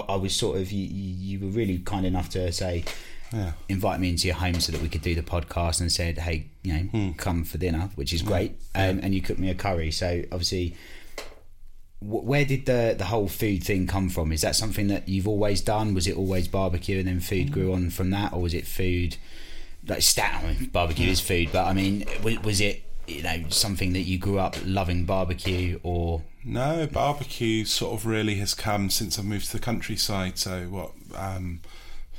I, 0.00 0.14
I 0.14 0.16
was 0.16 0.34
sort 0.34 0.58
of 0.58 0.70
you, 0.72 0.84
you 0.86 1.40
were 1.40 1.48
really 1.52 1.78
kind 1.78 2.04
enough 2.06 2.28
to 2.30 2.50
say. 2.52 2.84
Yeah. 3.32 3.52
Invite 3.68 3.98
me 3.98 4.10
into 4.10 4.28
your 4.28 4.36
home 4.36 4.60
so 4.60 4.70
that 4.70 4.80
we 4.80 4.88
could 4.88 5.02
do 5.02 5.14
the 5.16 5.22
podcast, 5.22 5.80
and 5.80 5.90
said, 5.90 6.18
"Hey, 6.18 6.46
you 6.62 6.72
know, 6.72 6.80
Hmm. 6.94 7.10
come 7.12 7.42
for 7.44 7.58
dinner," 7.58 7.90
which 7.96 8.12
is 8.12 8.22
great. 8.22 8.52
Um, 8.76 9.00
and 9.02 9.12
you 9.14 9.20
cooked 9.22 9.40
me 9.40 9.50
a 9.50 9.54
curry, 9.56 9.90
so 9.90 10.22
obviously, 10.30 10.76
wh- 12.00 12.24
where 12.24 12.44
did 12.44 12.66
the 12.66 12.94
the 12.96 13.06
whole 13.06 13.26
food 13.28 13.64
thing 13.64 13.86
come 13.88 14.08
from? 14.08 14.30
Is 14.30 14.42
that 14.42 14.54
something 14.54 14.86
that 14.88 15.08
you've 15.08 15.26
always 15.26 15.60
done? 15.60 15.94
Was 15.94 16.06
it 16.06 16.16
always 16.16 16.46
barbecue 16.48 16.98
and 16.98 17.08
then 17.08 17.20
food 17.20 17.50
grew 17.50 17.72
on 17.72 17.90
from 17.90 18.10
that, 18.10 18.32
or 18.32 18.40
was 18.42 18.54
it 18.54 18.66
food 18.66 19.16
like 19.88 20.02
stat? 20.02 20.42
I 20.44 20.52
mean, 20.52 20.70
barbecue 20.70 21.10
is 21.10 21.20
food, 21.20 21.48
but 21.52 21.66
I 21.66 21.72
mean, 21.72 22.04
was, 22.22 22.38
was 22.44 22.60
it 22.60 22.82
you 23.08 23.22
know 23.22 23.44
something 23.48 23.94
that 23.94 24.02
you 24.02 24.16
grew 24.18 24.38
up 24.38 24.54
loving 24.64 25.06
barbecue, 25.06 25.80
or 25.82 26.22
No, 26.44 26.86
barbecue 26.86 27.64
sort 27.64 27.94
of 27.98 28.06
really 28.06 28.34
has 28.36 28.54
come 28.54 28.90
since 28.90 29.18
I've 29.18 29.24
moved 29.24 29.46
to 29.46 29.52
the 29.52 29.58
countryside. 29.58 30.38
So 30.38 30.62
what, 30.64 30.92
um, 31.16 31.60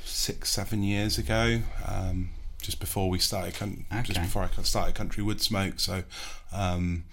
six, 0.04 0.50
seven 0.50 0.82
years 0.82 1.18
ago. 1.18 1.60
Um, 1.86 2.30
just 2.60 2.80
before 2.80 3.08
we 3.08 3.18
started, 3.20 3.54
con- 3.54 3.84
just 4.02 4.20
before 4.20 4.42
I 4.42 4.62
started 4.62 4.94
Country 4.96 5.22
Wood 5.22 5.40
Smoke. 5.40 5.78
So, 5.78 6.02
um, 6.52 7.04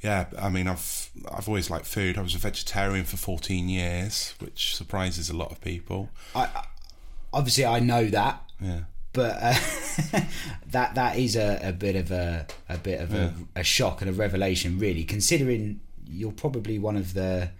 yeah, 0.00 0.26
I 0.38 0.48
mean, 0.48 0.68
I've 0.68 1.10
I've 1.30 1.48
always 1.48 1.68
liked 1.68 1.84
food. 1.86 2.16
I 2.16 2.22
was 2.22 2.34
a 2.34 2.38
vegetarian 2.38 3.04
for 3.04 3.16
14 3.18 3.68
years, 3.68 4.34
which 4.38 4.74
surprises 4.74 5.28
a 5.28 5.36
lot 5.36 5.50
of 5.50 5.60
people. 5.60 6.08
I 6.34 6.48
obviously, 7.32 7.66
I 7.66 7.80
know 7.80 8.06
that, 8.06 8.42
Yeah. 8.60 8.80
but 9.12 9.36
uh, 9.40 9.54
that 10.70 10.94
that 10.94 11.18
is 11.18 11.36
a, 11.36 11.58
a 11.62 11.72
bit 11.72 11.96
of 11.96 12.10
a 12.10 12.46
a 12.68 12.78
bit 12.78 13.00
of 13.00 13.12
a, 13.12 13.34
a 13.54 13.64
shock 13.64 14.00
and 14.00 14.08
a 14.08 14.14
revelation, 14.14 14.78
really, 14.78 15.04
considering 15.04 15.80
you're 16.08 16.32
probably 16.32 16.78
one 16.78 16.96
of 16.96 17.14
the 17.14 17.50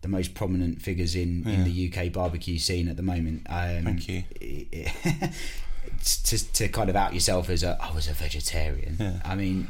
the 0.00 0.08
most 0.08 0.32
prominent 0.32 0.80
figures 0.80 1.16
in, 1.16 1.44
in 1.48 1.64
the 1.64 1.92
UK 1.92 2.12
barbecue 2.12 2.56
scene 2.56 2.88
at 2.88 2.96
the 2.96 3.02
moment. 3.02 3.42
Um, 3.48 3.82
Thank 3.82 4.08
you. 4.08 4.22
to, 6.24 6.52
to 6.52 6.68
kind 6.68 6.88
of 6.88 6.94
out 6.96 7.14
yourself 7.14 7.50
as 7.50 7.62
a 7.62 7.76
I 7.80 7.92
was 7.92 8.06
a 8.08 8.12
vegetarian. 8.12 9.20
I 9.24 9.34
mean, 9.34 9.68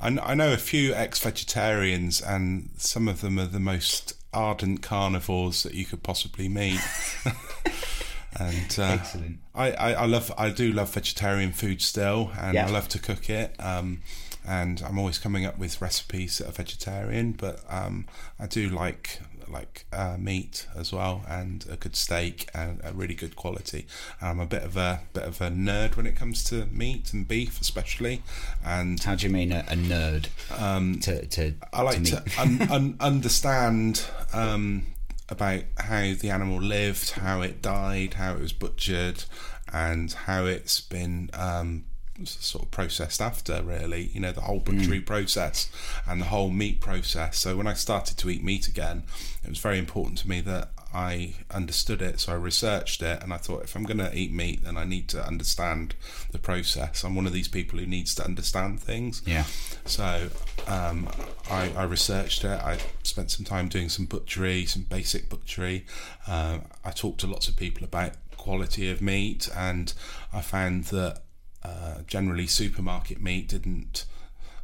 I, 0.00 0.08
I 0.22 0.34
know 0.34 0.52
a 0.52 0.56
few 0.58 0.94
ex-vegetarians, 0.94 2.20
and 2.20 2.70
some 2.76 3.08
of 3.08 3.20
them 3.20 3.38
are 3.38 3.46
the 3.46 3.60
most 3.60 4.14
ardent 4.32 4.82
carnivores 4.82 5.62
that 5.64 5.74
you 5.74 5.84
could 5.84 6.02
possibly 6.02 6.48
meet. 6.48 6.80
and 8.38 8.76
uh, 8.78 8.82
Excellent. 8.82 9.38
I, 9.54 9.72
I, 9.72 9.92
I 9.94 10.04
love, 10.06 10.32
I 10.38 10.50
do 10.50 10.72
love 10.72 10.92
vegetarian 10.92 11.52
food 11.52 11.82
still, 11.82 12.30
and 12.38 12.54
Yeah. 12.54 12.66
I 12.66 12.70
love 12.70 12.88
to 12.88 12.98
cook 12.98 13.28
it. 13.28 13.56
Um, 13.58 14.02
and 14.48 14.82
I'm 14.82 14.98
always 14.98 15.18
coming 15.18 15.44
up 15.44 15.58
with 15.58 15.80
recipes 15.82 16.38
that 16.38 16.48
are 16.48 16.52
vegetarian, 16.52 17.32
but 17.32 17.60
um, 17.68 18.06
I 18.40 18.46
do 18.46 18.68
like 18.70 19.20
like 19.50 19.86
uh, 19.92 20.16
meat 20.18 20.66
as 20.74 20.92
well, 20.92 21.22
and 21.28 21.66
a 21.70 21.76
good 21.76 21.96
steak 21.96 22.48
and 22.54 22.80
a 22.82 22.92
really 22.92 23.14
good 23.14 23.36
quality. 23.36 23.86
I'm 24.20 24.40
a 24.40 24.46
bit 24.46 24.62
of 24.62 24.76
a 24.76 25.02
bit 25.12 25.24
of 25.24 25.40
a 25.40 25.50
nerd 25.50 25.96
when 25.96 26.06
it 26.06 26.16
comes 26.16 26.44
to 26.44 26.66
meat 26.66 27.12
and 27.12 27.28
beef, 27.28 27.60
especially, 27.60 28.22
and 28.64 29.02
how 29.02 29.14
do 29.14 29.26
you 29.26 29.32
mean 29.32 29.52
a, 29.52 29.60
a 29.68 29.76
nerd? 29.76 30.28
Um, 30.58 31.00
to 31.00 31.26
to 31.26 31.54
I 31.72 31.82
like 31.82 32.02
to, 32.04 32.22
to, 32.22 32.40
un, 32.40 32.62
un, 32.70 32.96
understand 33.00 34.02
um, 34.32 34.86
about 35.28 35.62
how 35.76 36.14
the 36.14 36.30
animal 36.30 36.60
lived, 36.60 37.10
how 37.10 37.42
it 37.42 37.60
died, 37.60 38.14
how 38.14 38.32
it 38.32 38.40
was 38.40 38.54
butchered, 38.54 39.24
and 39.72 40.10
how 40.10 40.46
it's 40.46 40.80
been 40.80 41.28
um, 41.34 41.84
sort 42.24 42.64
of 42.64 42.70
processed 42.70 43.20
after. 43.20 43.62
Really, 43.62 44.10
you 44.12 44.20
know, 44.20 44.32
the 44.32 44.42
whole 44.42 44.60
butchery 44.60 45.00
process 45.00 45.70
and 46.06 46.20
the 46.20 46.26
whole 46.26 46.50
meat 46.50 46.80
process. 46.80 47.38
So 47.38 47.56
when 47.56 47.66
I 47.66 47.74
started 47.74 48.16
to 48.18 48.30
eat 48.30 48.42
meat 48.42 48.68
again, 48.68 49.04
it 49.44 49.48
was 49.48 49.58
very 49.58 49.78
important 49.78 50.18
to 50.18 50.28
me 50.28 50.40
that 50.42 50.70
I 50.92 51.34
understood 51.50 52.00
it. 52.00 52.20
So 52.20 52.32
I 52.32 52.36
researched 52.36 53.02
it, 53.02 53.22
and 53.22 53.32
I 53.32 53.36
thought 53.36 53.62
if 53.62 53.76
I'm 53.76 53.84
going 53.84 53.98
to 53.98 54.14
eat 54.16 54.32
meat, 54.32 54.64
then 54.64 54.76
I 54.76 54.84
need 54.84 55.08
to 55.10 55.24
understand 55.24 55.94
the 56.30 56.38
process. 56.38 57.04
I'm 57.04 57.14
one 57.14 57.26
of 57.26 57.32
these 57.32 57.48
people 57.48 57.78
who 57.78 57.86
needs 57.86 58.14
to 58.16 58.24
understand 58.24 58.80
things. 58.80 59.22
Yeah. 59.26 59.44
So 59.84 60.28
um, 60.66 61.08
I, 61.50 61.70
I 61.76 61.84
researched 61.84 62.44
it. 62.44 62.60
I 62.60 62.78
spent 63.02 63.30
some 63.30 63.44
time 63.44 63.68
doing 63.68 63.88
some 63.88 64.06
butchery, 64.06 64.64
some 64.64 64.82
basic 64.82 65.28
butchery. 65.28 65.84
Uh, 66.26 66.58
I 66.84 66.90
talked 66.90 67.20
to 67.20 67.26
lots 67.26 67.48
of 67.48 67.56
people 67.56 67.84
about 67.84 68.12
quality 68.36 68.90
of 68.90 69.02
meat, 69.02 69.48
and 69.54 69.92
I 70.32 70.40
found 70.40 70.84
that 70.84 71.20
uh, 71.68 72.02
generally 72.06 72.46
supermarket 72.46 73.20
meat 73.20 73.48
didn't 73.48 74.04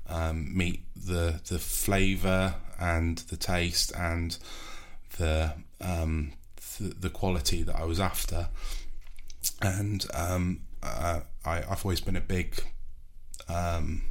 um, 0.08 0.56
meet 0.56 0.82
the 0.96 1.40
the 1.48 1.58
flavour 1.58 2.54
and 2.78 3.18
the 3.18 3.36
taste 3.36 3.92
and 3.96 4.38
the 5.18 5.54
um, 5.80 6.32
th- 6.78 6.94
the 7.00 7.10
quality 7.10 7.62
that 7.62 7.76
I 7.76 7.84
was 7.84 8.00
after. 8.00 8.48
And 9.60 10.06
um, 10.14 10.60
uh, 10.82 11.20
I, 11.44 11.58
I've 11.58 11.84
always 11.84 12.00
been 12.00 12.16
a 12.16 12.20
big 12.20 12.64
um, 13.48 14.02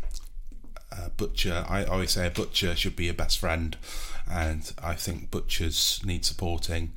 uh, 0.92 1.10
butcher. 1.18 1.66
I 1.68 1.84
always 1.86 2.12
say 2.12 2.28
a 2.28 2.32
butcher 2.32 2.76
should 2.76 2.96
be 2.96 3.06
your 3.06 3.14
best 3.14 3.40
friend, 3.40 3.76
and 4.30 4.72
I 4.82 4.94
think 4.94 5.32
butchers 5.32 6.02
need 6.06 6.26
supporting. 6.26 6.94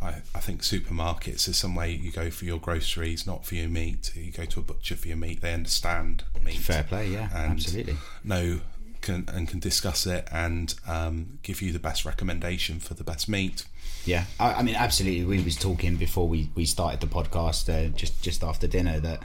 I, 0.00 0.22
I 0.34 0.40
think 0.40 0.62
supermarkets 0.62 1.48
is 1.48 1.56
some 1.56 1.74
way 1.74 1.90
you 1.90 2.12
go 2.12 2.30
for 2.30 2.44
your 2.44 2.58
groceries, 2.58 3.26
not 3.26 3.44
for 3.44 3.56
your 3.56 3.68
meat. 3.68 4.12
You 4.14 4.30
go 4.30 4.44
to 4.44 4.60
a 4.60 4.62
butcher 4.62 4.96
for 4.96 5.08
your 5.08 5.16
meat; 5.16 5.40
they 5.40 5.52
understand 5.52 6.24
meat. 6.42 6.58
Fair 6.58 6.84
play, 6.84 7.08
yeah, 7.08 7.28
absolutely. 7.32 7.96
Know 8.22 8.60
can 9.00 9.28
and 9.32 9.48
can 9.48 9.58
discuss 9.58 10.06
it 10.06 10.28
and 10.30 10.74
um, 10.86 11.38
give 11.42 11.62
you 11.62 11.72
the 11.72 11.78
best 11.78 12.04
recommendation 12.04 12.80
for 12.80 12.94
the 12.94 13.04
best 13.04 13.28
meat. 13.28 13.64
Yeah, 14.04 14.24
I, 14.38 14.54
I 14.54 14.62
mean, 14.62 14.74
absolutely. 14.74 15.24
We 15.24 15.42
was 15.42 15.56
talking 15.56 15.96
before 15.96 16.28
we, 16.28 16.50
we 16.54 16.64
started 16.64 17.00
the 17.00 17.06
podcast, 17.06 17.68
uh, 17.68 17.88
just 17.96 18.22
just 18.22 18.42
after 18.42 18.66
dinner, 18.66 19.00
that 19.00 19.22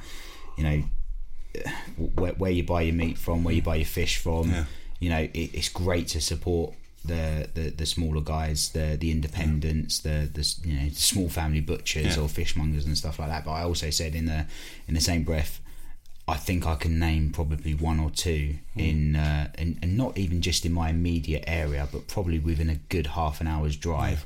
you 0.57 0.63
know 0.63 0.83
where, 2.15 2.33
where 2.33 2.51
you 2.51 2.63
buy 2.63 2.81
your 2.81 2.95
meat 2.95 3.17
from, 3.17 3.43
where 3.43 3.53
you 3.53 3.61
buy 3.61 3.75
your 3.75 3.85
fish 3.85 4.17
from. 4.17 4.49
Yeah. 4.49 4.65
You 4.99 5.09
know, 5.09 5.19
it, 5.19 5.53
it's 5.53 5.69
great 5.69 6.07
to 6.09 6.21
support 6.21 6.73
the, 7.05 7.49
the, 7.53 7.69
the 7.71 7.85
smaller 7.85 8.21
guys, 8.21 8.69
the 8.69 8.97
the 8.99 9.11
independents, 9.11 9.99
the 9.99 10.29
the 10.33 10.55
you 10.67 10.79
know 10.79 10.89
small 10.93 11.29
family 11.29 11.61
butchers 11.61 12.15
Yeah. 12.17 12.23
or 12.23 12.27
fishmongers 12.27 12.85
and 12.85 12.97
stuff 12.97 13.19
like 13.19 13.29
that. 13.29 13.43
But 13.45 13.51
I 13.51 13.63
also 13.63 13.89
said 13.89 14.15
in 14.15 14.25
the 14.25 14.45
in 14.87 14.93
the 14.93 15.01
same 15.01 15.23
breath. 15.23 15.59
I 16.25 16.37
think 16.37 16.65
I 16.65 16.75
can 16.75 16.99
name 16.99 17.31
probably 17.33 17.73
one 17.73 17.99
or 17.99 18.09
two 18.09 18.55
in, 18.77 19.17
uh, 19.17 19.51
in, 19.57 19.77
and 19.81 19.97
not 19.97 20.17
even 20.17 20.41
just 20.41 20.65
in 20.65 20.71
my 20.71 20.89
immediate 20.89 21.43
area, 21.47 21.85
but 21.91 22.07
probably 22.07 22.39
within 22.39 22.69
a 22.69 22.75
good 22.75 23.07
half 23.07 23.41
an 23.41 23.47
hour's 23.47 23.75
drive 23.75 24.25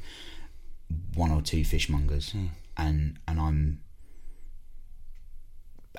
one 1.15 1.31
or 1.31 1.41
two 1.41 1.63
fishmongers, 1.63 2.35
and 2.77 3.17
and 3.27 3.39
I'm 3.39 3.79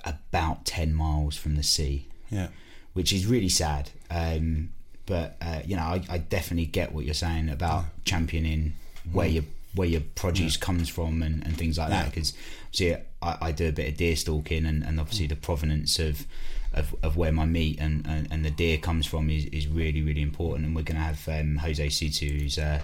about 0.04 0.64
ten 0.64 0.94
miles 0.94 1.36
from 1.36 1.56
the 1.56 1.62
sea, 1.62 2.06
Yeah, 2.30 2.48
which 2.92 3.12
is 3.12 3.26
really 3.26 3.48
sad. 3.48 3.90
Um, 4.10 4.70
but 5.08 5.36
uh, 5.40 5.60
you 5.64 5.74
know, 5.74 5.82
I, 5.82 6.02
I 6.08 6.18
definitely 6.18 6.66
get 6.66 6.92
what 6.92 7.06
you're 7.06 7.14
saying 7.14 7.48
about 7.48 7.86
championing 8.04 8.74
where 9.10 9.26
your 9.26 9.44
where 9.74 9.88
your 9.88 10.02
produce 10.14 10.56
comes 10.56 10.88
from 10.88 11.22
and, 11.22 11.44
and 11.44 11.56
things 11.56 11.78
like 11.78 11.88
that. 11.88 12.06
Because 12.06 12.34
see, 12.72 12.94
I, 13.22 13.38
I 13.40 13.52
do 13.52 13.68
a 13.68 13.72
bit 13.72 13.88
of 13.88 13.96
deer 13.96 14.16
stalking, 14.16 14.66
and, 14.66 14.84
and 14.84 15.00
obviously 15.00 15.26
the 15.26 15.36
provenance 15.36 15.98
of 15.98 16.26
of, 16.74 16.94
of 17.02 17.16
where 17.16 17.32
my 17.32 17.46
meat 17.46 17.78
and, 17.80 18.06
and, 18.06 18.28
and 18.30 18.44
the 18.44 18.50
deer 18.50 18.76
comes 18.76 19.06
from 19.06 19.30
is, 19.30 19.46
is 19.46 19.66
really 19.66 20.02
really 20.02 20.22
important. 20.22 20.66
And 20.66 20.76
we're 20.76 20.82
going 20.82 20.96
to 20.96 21.02
have 21.02 21.26
um, 21.28 21.56
Jose 21.56 21.86
Souto, 21.86 22.30
who's 22.40 22.58
a, 22.58 22.82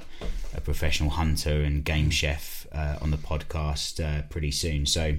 a 0.57 0.61
professional 0.63 1.11
hunter 1.11 1.61
and 1.63 1.85
game 1.85 2.09
chef, 2.09 2.67
uh, 2.73 2.97
on 3.03 3.11
the 3.11 3.19
podcast 3.19 4.03
uh, 4.03 4.23
pretty 4.31 4.51
soon. 4.51 4.87
So 4.87 5.15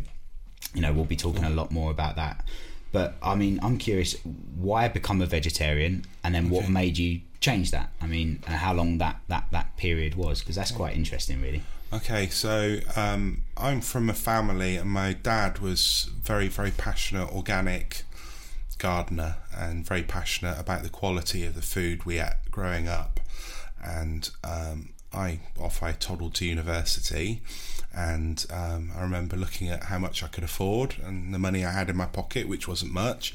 you 0.74 0.82
know 0.82 0.92
we'll 0.92 1.06
be 1.06 1.16
talking 1.16 1.44
a 1.44 1.52
lot 1.52 1.72
more 1.72 1.92
about 1.92 2.16
that 2.16 2.44
but 2.96 3.10
i 3.22 3.34
mean 3.36 3.60
i'm 3.66 3.78
curious 3.78 4.16
why 4.66 4.86
I 4.86 4.88
become 4.88 5.22
a 5.22 5.26
vegetarian 5.26 6.06
and 6.24 6.34
then 6.34 6.50
what 6.50 6.70
made 6.70 6.98
you 6.98 7.22
change 7.46 7.72
that? 7.72 7.90
I 8.02 8.08
mean 8.08 8.42
how 8.48 8.74
long 8.74 8.98
that 8.98 9.18
that 9.28 9.46
that 9.52 9.78
period 9.78 10.16
was? 10.16 10.40
Because 10.40 10.56
that's 10.56 10.72
quite 10.72 10.96
interesting 10.96 11.42
really. 11.42 11.62
Okay, 11.94 12.28
so 12.28 12.80
um, 12.96 13.44
I'm 13.56 13.80
from 13.80 14.10
a 14.10 14.14
family, 14.14 14.76
and 14.76 14.90
my 14.90 15.14
dad 15.14 15.60
was 15.60 16.10
very, 16.22 16.48
very 16.50 16.72
passionate 16.72 17.32
organic 17.32 18.04
gardener 18.80 19.38
and 19.56 19.86
very 19.86 20.02
passionate 20.02 20.60
about 20.60 20.84
the 20.84 20.90
quality 20.90 21.46
of 21.46 21.54
the 21.54 21.62
food 21.62 22.04
we 22.04 22.20
ate 22.20 22.50
growing 22.52 22.88
up. 22.88 23.20
And 23.82 24.30
um, 24.44 24.90
I 25.14 25.40
off 25.60 25.84
I 25.84 25.92
toddled 25.94 26.34
to 26.36 26.46
university, 26.46 27.42
and 27.96 28.46
um, 28.52 28.92
I 28.98 29.02
remember 29.02 29.38
looking 29.38 29.70
at 29.70 29.84
how 29.86 29.98
much 30.00 30.24
I 30.24 30.28
could 30.28 30.44
afford 30.44 30.96
and 31.04 31.34
the 31.34 31.40
money 31.40 31.64
I 31.66 31.72
had 31.72 31.90
in 31.90 31.96
my 31.96 32.06
pocket, 32.06 32.48
which 32.48 32.68
wasn't 32.68 32.92
much, 32.92 33.34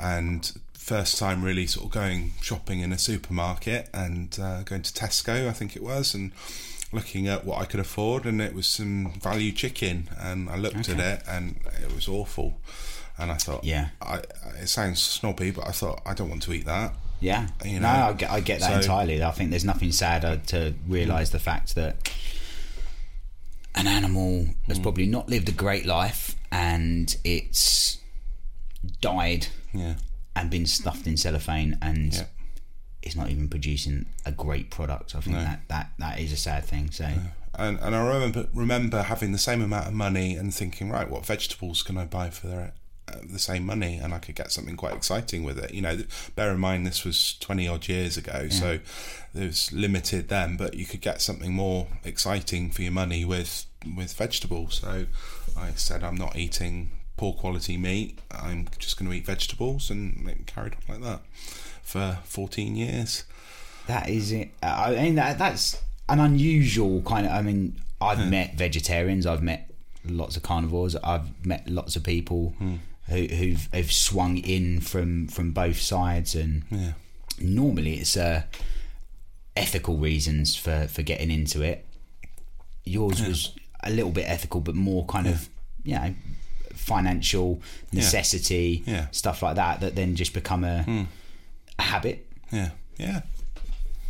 and 0.00 0.52
first 0.72 1.18
time 1.18 1.42
really 1.42 1.66
sort 1.66 1.86
of 1.86 1.92
going 1.92 2.32
shopping 2.42 2.80
in 2.80 2.92
a 2.92 2.98
supermarket 2.98 3.88
and 3.94 4.38
uh, 4.40 4.62
going 4.64 4.82
to 4.82 4.92
Tesco, 4.92 5.48
I 5.48 5.52
think 5.52 5.76
it 5.76 5.82
was, 5.82 6.14
and 6.14 6.30
looking 6.92 7.26
at 7.26 7.44
what 7.44 7.60
I 7.60 7.64
could 7.64 7.80
afford, 7.80 8.24
and 8.26 8.40
it 8.40 8.54
was 8.54 8.66
some 8.68 9.12
value 9.20 9.50
chicken, 9.50 10.08
and 10.18 10.48
I 10.48 10.56
looked 10.56 10.88
at 10.88 10.98
it, 11.00 11.22
and 11.28 11.56
it 11.82 11.92
was 11.94 12.06
awful, 12.06 12.54
and 13.18 13.32
I 13.32 13.34
thought, 13.36 13.64
Yeah. 13.64 13.88
I, 14.00 14.18
it 14.60 14.68
sounds 14.68 15.02
snobby, 15.02 15.50
but 15.50 15.66
I 15.66 15.72
thought 15.72 16.00
I 16.06 16.14
don't 16.14 16.28
want 16.28 16.42
to 16.44 16.52
eat 16.52 16.66
that. 16.66 16.92
yeah. 17.20 17.48
You 17.64 17.80
no 17.80 17.92
know, 17.92 18.02
I 18.08 18.12
get, 18.12 18.30
I 18.30 18.40
get 18.40 18.60
that 18.60 18.70
so- 18.70 18.76
entirely. 18.92 19.22
I 19.24 19.30
think 19.32 19.50
there's 19.50 19.64
nothing 19.64 19.90
sadder 19.90 20.40
to 20.48 20.74
realize 20.86 21.30
the 21.30 21.38
fact 21.40 21.74
that 21.74 22.10
an 23.74 23.86
animal 23.86 24.46
has 24.66 24.76
hmm. 24.76 24.82
probably 24.82 25.06
not 25.06 25.28
lived 25.28 25.48
a 25.48 25.52
great 25.52 25.86
life 25.86 26.36
and 26.52 27.16
it's 27.24 27.98
died 29.00 29.48
Yeah, 29.72 29.94
and 30.36 30.50
been 30.50 30.66
stuffed 30.66 31.06
in 31.06 31.16
cellophane 31.16 31.78
and 31.82 32.14
Yeah. 32.14 32.26
it's 33.02 33.16
not 33.16 33.30
even 33.30 33.48
producing 33.48 34.06
a 34.24 34.32
great 34.32 34.70
product. 34.70 35.14
I 35.14 35.20
think 35.20 35.36
that, 35.36 35.62
that 35.68 35.90
that 35.98 36.20
is 36.20 36.32
a 36.32 36.36
sad 36.36 36.64
thing 36.64 36.90
so. 36.90 37.12
And 37.56 37.78
and 37.80 37.94
I 37.94 38.06
remember 38.06 38.48
remember 38.52 39.02
having 39.02 39.32
the 39.32 39.38
same 39.38 39.62
amount 39.62 39.88
of 39.88 39.94
money 39.94 40.36
and 40.36 40.54
thinking, 40.54 40.90
right, 40.90 41.08
what 41.08 41.24
vegetables 41.26 41.82
can 41.82 41.96
I 41.96 42.04
buy 42.04 42.30
for 42.30 42.46
the, 42.48 42.72
the 43.22 43.38
same 43.38 43.64
money, 43.66 43.96
and 43.96 44.14
I 44.14 44.18
could 44.18 44.34
get 44.34 44.50
something 44.52 44.76
quite 44.76 44.94
exciting 44.94 45.44
with 45.44 45.58
it. 45.58 45.72
You 45.74 45.82
know, 45.82 45.98
bear 46.34 46.50
in 46.52 46.60
mind 46.60 46.86
this 46.86 47.04
was 47.04 47.36
twenty 47.40 47.68
odd 47.68 47.88
years 47.88 48.16
ago, 48.16 48.48
so 48.48 48.78
it 49.34 49.46
was 49.46 49.72
limited 49.72 50.28
then, 50.28 50.56
but 50.56 50.74
you 50.74 50.86
could 50.86 51.00
get 51.00 51.20
something 51.20 51.52
more 51.52 51.86
exciting 52.04 52.70
for 52.70 52.82
your 52.82 52.92
money 52.92 53.24
with 53.24 53.66
with 53.96 54.12
vegetables. 54.14 54.80
So 54.80 55.06
I 55.56 55.70
said 55.74 56.02
I'm 56.02 56.16
not 56.16 56.36
eating 56.36 56.90
poor 57.16 57.32
quality 57.32 57.76
meat. 57.76 58.18
I'm 58.30 58.68
just 58.78 58.98
going 58.98 59.10
to 59.10 59.16
eat 59.16 59.26
vegetables, 59.26 59.90
and 59.90 60.28
it 60.28 60.46
carried 60.46 60.74
on 60.88 61.00
like 61.00 61.02
that 61.02 61.20
for 61.82 62.18
14 62.24 62.74
years. 62.76 63.24
That 63.86 64.08
is 64.08 64.32
it. 64.32 64.50
I 64.62 64.94
mean, 64.94 65.14
that, 65.16 65.38
that's 65.38 65.80
an 66.08 66.18
unusual 66.18 67.02
kind 67.02 67.26
of. 67.26 67.32
I 67.32 67.42
mean, 67.42 67.78
I've 68.00 68.28
met 68.30 68.54
vegetarians. 68.54 69.26
I've 69.26 69.42
met 69.42 69.70
lots 70.06 70.36
of 70.36 70.42
carnivores. 70.42 70.96
I've 70.96 71.46
met 71.46 71.68
lots 71.68 71.94
of 71.96 72.02
people 72.02 72.54
Hmm. 72.58 72.76
Who, 73.08 73.24
who've, 73.26 73.68
who've 73.72 73.92
swung 73.92 74.38
in 74.38 74.80
from 74.80 75.28
from 75.28 75.50
both 75.52 75.78
sides, 75.80 76.34
and 76.34 76.64
Yeah. 76.70 76.92
normally 77.38 77.94
it's 77.98 78.16
uh, 78.16 78.42
ethical 79.56 79.96
reasons 79.96 80.56
for 80.56 80.86
for 80.88 81.02
getting 81.02 81.30
into 81.30 81.62
it. 81.62 81.84
Yours 82.84 83.20
was 83.22 83.52
a 83.82 83.90
little 83.90 84.10
bit 84.10 84.24
ethical, 84.28 84.60
but 84.60 84.74
more 84.74 85.04
kind 85.06 85.26
of 85.26 85.48
you 85.84 85.94
know 85.94 86.14
financial 86.74 87.60
necessity, 87.92 88.82
Yeah. 88.86 89.06
stuff 89.10 89.42
like 89.42 89.56
that. 89.56 89.80
That 89.80 89.94
then 89.96 90.16
just 90.16 90.32
become 90.34 90.64
a, 90.64 91.06
a 91.78 91.82
habit. 91.82 92.26
Yeah, 92.52 92.70
yeah. 92.98 93.22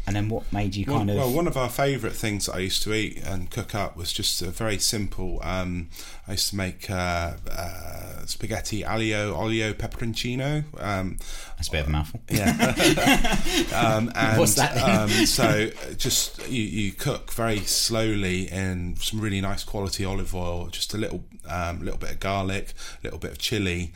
And 0.06 0.14
then 0.14 0.28
what 0.28 0.52
made 0.52 0.76
you 0.76 0.84
Well, 0.87 0.99
kind 0.99 1.11
of 1.11 1.16
well, 1.16 1.32
one 1.32 1.46
of 1.46 1.56
our 1.56 1.70
favourite 1.70 2.14
things 2.14 2.46
that 2.46 2.56
I 2.56 2.58
used 2.58 2.82
to 2.82 2.92
eat 2.92 3.23
and 3.25 3.50
cook 3.50 3.75
up 3.75 3.96
was 3.96 4.12
just 4.12 4.42
a 4.42 4.50
very 4.50 4.78
simple. 4.78 5.40
Um, 5.42 5.88
I 6.28 6.32
used 6.32 6.50
to 6.50 6.56
make 6.56 6.90
uh, 6.90 7.34
uh, 7.50 8.26
spaghetti 8.26 8.82
aglio 8.82 9.34
olio 9.34 9.73
pepperoncino. 9.73 10.64
Um, 10.78 11.16
That's 11.56 11.68
a 11.68 11.70
bit 11.70 11.80
of 11.80 11.87
a 11.87 11.90
mouthful. 11.90 12.20
Yeah 12.28 12.50
um, 13.75 14.12
and, 14.14 14.38
What's 14.38 14.54
that 14.56 14.76
um, 14.76 15.08
so 15.26 15.70
just 15.96 16.49
you, 16.50 16.62
you 16.62 16.92
cook 16.92 17.32
very 17.32 17.61
slowly 17.61 18.50
in 18.50 18.96
some 18.96 19.20
really 19.20 19.40
nice 19.40 19.64
quality 19.64 20.04
olive 20.04 20.34
oil, 20.34 20.68
just 20.68 20.92
a 20.92 20.99
little 20.99 21.25
um, 21.49 21.82
little 21.82 21.99
bit 21.99 22.11
of 22.11 22.20
garlic, 22.20 22.75
a 23.02 23.06
little 23.06 23.18
bit 23.18 23.30
of 23.30 23.38
chili. 23.38 23.92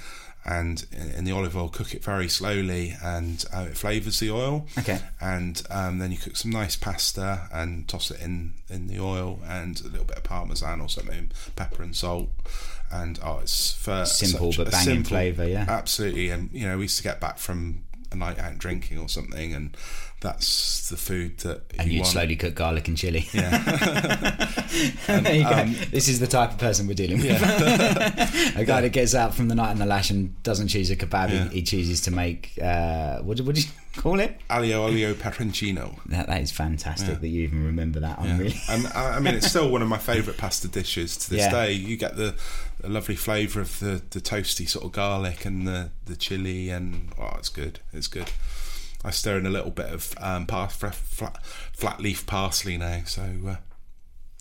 And 0.50 0.86
in 1.16 1.24
the 1.24 1.32
olive 1.32 1.54
oil, 1.58 1.68
cook 1.68 1.94
it 1.94 2.02
very 2.02 2.26
slowly, 2.26 2.94
and 3.02 3.44
uh, 3.54 3.66
it 3.68 3.76
flavors 3.76 4.18
the 4.18 4.30
oil. 4.30 4.66
Okay. 4.78 4.98
And 5.20 5.62
um, 5.68 5.98
then 5.98 6.10
you 6.10 6.16
cook 6.16 6.36
some 6.36 6.50
nice 6.50 6.74
pasta 6.74 7.48
and 7.52 7.86
toss 7.86 8.10
it 8.10 8.22
in 8.22 8.54
in 8.70 8.86
the 8.86 8.98
oil, 8.98 9.40
and 9.46 9.78
a 9.80 9.88
little 9.88 10.06
bit 10.06 10.16
of 10.16 10.24
parmesan 10.24 10.80
or 10.80 10.88
something, 10.88 11.32
pepper 11.54 11.82
and 11.82 11.94
salt. 11.94 12.30
And 12.90 13.20
oh, 13.22 13.40
it's 13.42 13.74
for 13.74 14.06
Simple 14.06 14.52
such 14.52 14.64
but 14.64 14.72
banging 14.72 14.84
simple- 14.86 15.10
flavour, 15.10 15.46
yeah. 15.46 15.66
absolutely. 15.68 16.30
And 16.30 16.48
you 16.52 16.66
know, 16.66 16.78
we 16.78 16.84
used 16.84 16.96
to 16.96 17.02
get 17.02 17.20
back 17.20 17.36
from 17.36 17.82
a 18.12 18.16
night 18.16 18.38
out 18.38 18.58
drinking 18.58 18.98
or 18.98 19.08
something, 19.08 19.52
and 19.54 19.76
that's 20.20 20.88
the 20.88 20.96
food 20.96 21.38
that 21.38 21.62
and 21.78 21.86
you 21.88 21.94
you'd 21.94 22.00
want. 22.00 22.12
slowly 22.12 22.36
cook 22.36 22.54
garlic 22.54 22.88
and 22.88 22.96
chili. 22.96 23.28
Yeah, 23.32 23.50
there 25.06 25.34
you 25.34 25.44
go. 25.44 25.50
um, 25.50 25.74
this 25.90 26.08
is 26.08 26.18
the 26.20 26.26
type 26.26 26.50
of 26.52 26.58
person 26.58 26.86
we're 26.86 26.94
dealing 26.94 27.18
with. 27.20 27.40
a 28.56 28.64
guy 28.64 28.80
that 28.80 28.92
gets 28.92 29.14
out 29.14 29.34
from 29.34 29.48
the 29.48 29.54
night 29.54 29.72
in 29.72 29.78
the 29.78 29.86
lash 29.86 30.10
and 30.10 30.40
doesn't 30.42 30.68
choose 30.68 30.90
a 30.90 30.96
kebab. 30.96 31.30
Yeah. 31.30 31.44
He, 31.48 31.56
he 31.56 31.62
chooses 31.62 32.00
to 32.02 32.10
make 32.10 32.52
uh, 32.62 33.18
what, 33.20 33.36
do- 33.36 33.44
what 33.44 33.54
do 33.54 33.60
you 33.60 33.66
call 33.96 34.20
it? 34.20 34.38
Aglio 34.50 34.84
olio 34.88 35.14
pepperoncino. 35.14 35.98
That, 36.06 36.26
that 36.28 36.40
is 36.40 36.50
fantastic 36.50 37.20
that 37.20 37.28
you 37.28 37.42
even 37.42 37.64
remember 37.64 38.00
that. 38.00 38.18
I'm 38.18 38.26
Yeah. 38.26 38.38
really 38.38 38.60
and 38.68 38.86
I, 38.88 39.16
I 39.16 39.20
mean, 39.20 39.34
it's 39.34 39.48
still 39.48 39.70
one 39.70 39.82
of 39.82 39.88
my 39.88 39.98
favourite 39.98 40.38
pasta 40.38 40.68
dishes 40.68 41.16
to 41.18 41.30
this 41.30 41.40
Yeah. 41.40 41.50
day. 41.50 41.72
You 41.72 41.96
get 41.96 42.16
the, 42.16 42.34
the 42.80 42.88
lovely 42.88 43.16
flavour 43.16 43.60
of 43.60 43.78
the, 43.80 44.02
the 44.10 44.20
toasty 44.20 44.68
sort 44.68 44.84
of 44.84 44.92
garlic 44.92 45.44
and 45.44 45.66
the, 45.66 45.90
the 46.04 46.16
chili, 46.16 46.70
and 46.70 47.12
oh, 47.18 47.34
it's 47.38 47.48
good. 47.48 47.80
It's 47.92 48.06
good. 48.08 48.30
I 49.04 49.10
stir 49.10 49.38
in 49.38 49.46
a 49.46 49.50
little 49.50 49.70
bit 49.70 49.86
of 49.86 50.12
um, 50.20 50.46
par- 50.46 50.68
flat, 50.68 50.94
flat, 50.94 51.44
flat 51.72 52.00
leaf 52.00 52.26
parsley 52.26 52.76
now, 52.76 53.02
so 53.06 53.22
uh, 53.22 53.56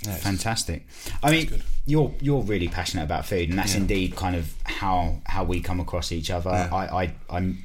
yeah, 0.06 0.15
fantastic. 0.15 0.86
I 1.24 1.32
mean, 1.32 1.46
good. 1.48 1.63
you're 1.86 2.13
you're 2.22 2.41
really 2.41 2.67
passionate 2.67 3.03
about 3.03 3.25
food, 3.25 3.50
and 3.50 3.58
that's 3.58 3.74
Yeah. 3.74 3.82
indeed 3.82 4.15
kind 4.15 4.36
of 4.36 4.53
how 4.63 5.22
how 5.25 5.44
we 5.44 5.60
come 5.62 5.79
across 5.79 6.12
each 6.12 6.29
other. 6.32 6.50
Yeah. 6.51 6.70
I, 6.74 7.03
I 7.03 7.16
I'm. 7.29 7.64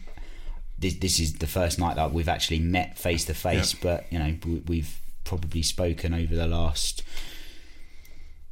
This, 0.79 0.94
this 0.94 1.20
is 1.20 1.35
the 1.35 1.46
first 1.46 1.79
night 1.79 1.94
that 1.96 2.12
we've 2.12 2.29
actually 2.29 2.59
met 2.59 2.99
face 2.99 3.25
to 3.27 3.35
face, 3.35 3.73
but 3.73 4.05
you 4.11 4.18
know 4.18 4.35
we, 4.44 4.55
we've 4.66 4.99
probably 5.25 5.62
spoken 5.62 6.12
over 6.12 6.35
the 6.35 6.46
last 6.49 7.03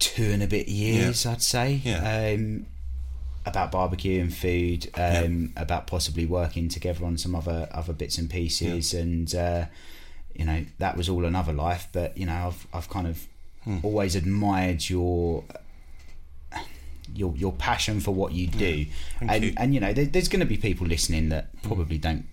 two 0.01 0.25
and 0.25 0.43
a 0.43 0.47
bit 0.49 0.67
years, 0.67 1.25
I'd 1.25 1.41
say. 1.43 1.81
Yeah. 1.85 2.33
Um, 2.35 2.67
about 3.47 3.73
barbecue 3.73 4.21
and 4.21 4.35
food, 4.35 4.91
um, 4.97 5.53
about 5.57 5.87
possibly 5.87 6.27
working 6.27 6.69
together 6.69 7.05
on 7.07 7.17
some 7.17 7.35
other 7.35 7.69
other 7.73 7.93
bits 7.95 8.19
and 8.19 8.29
pieces, 8.29 8.93
and 8.93 9.33
uh, 9.35 9.65
you 10.35 10.45
know 10.45 10.65
that 10.79 10.97
was 10.97 11.09
all 11.09 11.25
another 11.25 11.53
life. 11.53 11.89
But 11.93 12.19
you 12.19 12.27
know, 12.27 12.49
I've 12.49 12.67
I've 12.75 12.89
kind 12.91 13.07
of 13.07 13.27
Hmm. 13.65 13.77
always 13.83 14.17
admired 14.17 14.89
your 14.89 15.45
your 17.15 17.35
your 17.37 17.53
passion 17.53 18.01
for 18.01 18.13
what 18.13 18.33
you 18.33 18.47
do, 18.47 18.87
and 19.21 19.45
you. 19.45 19.53
and 19.57 19.75
you 19.75 19.81
know 19.81 19.93
there, 19.93 20.07
there's 20.07 20.29
going 20.29 20.41
to 20.41 20.47
be 20.47 20.57
people 20.57 20.87
listening 20.87 21.29
that 21.31 21.49
probably 21.63 21.99
don't 21.99 22.25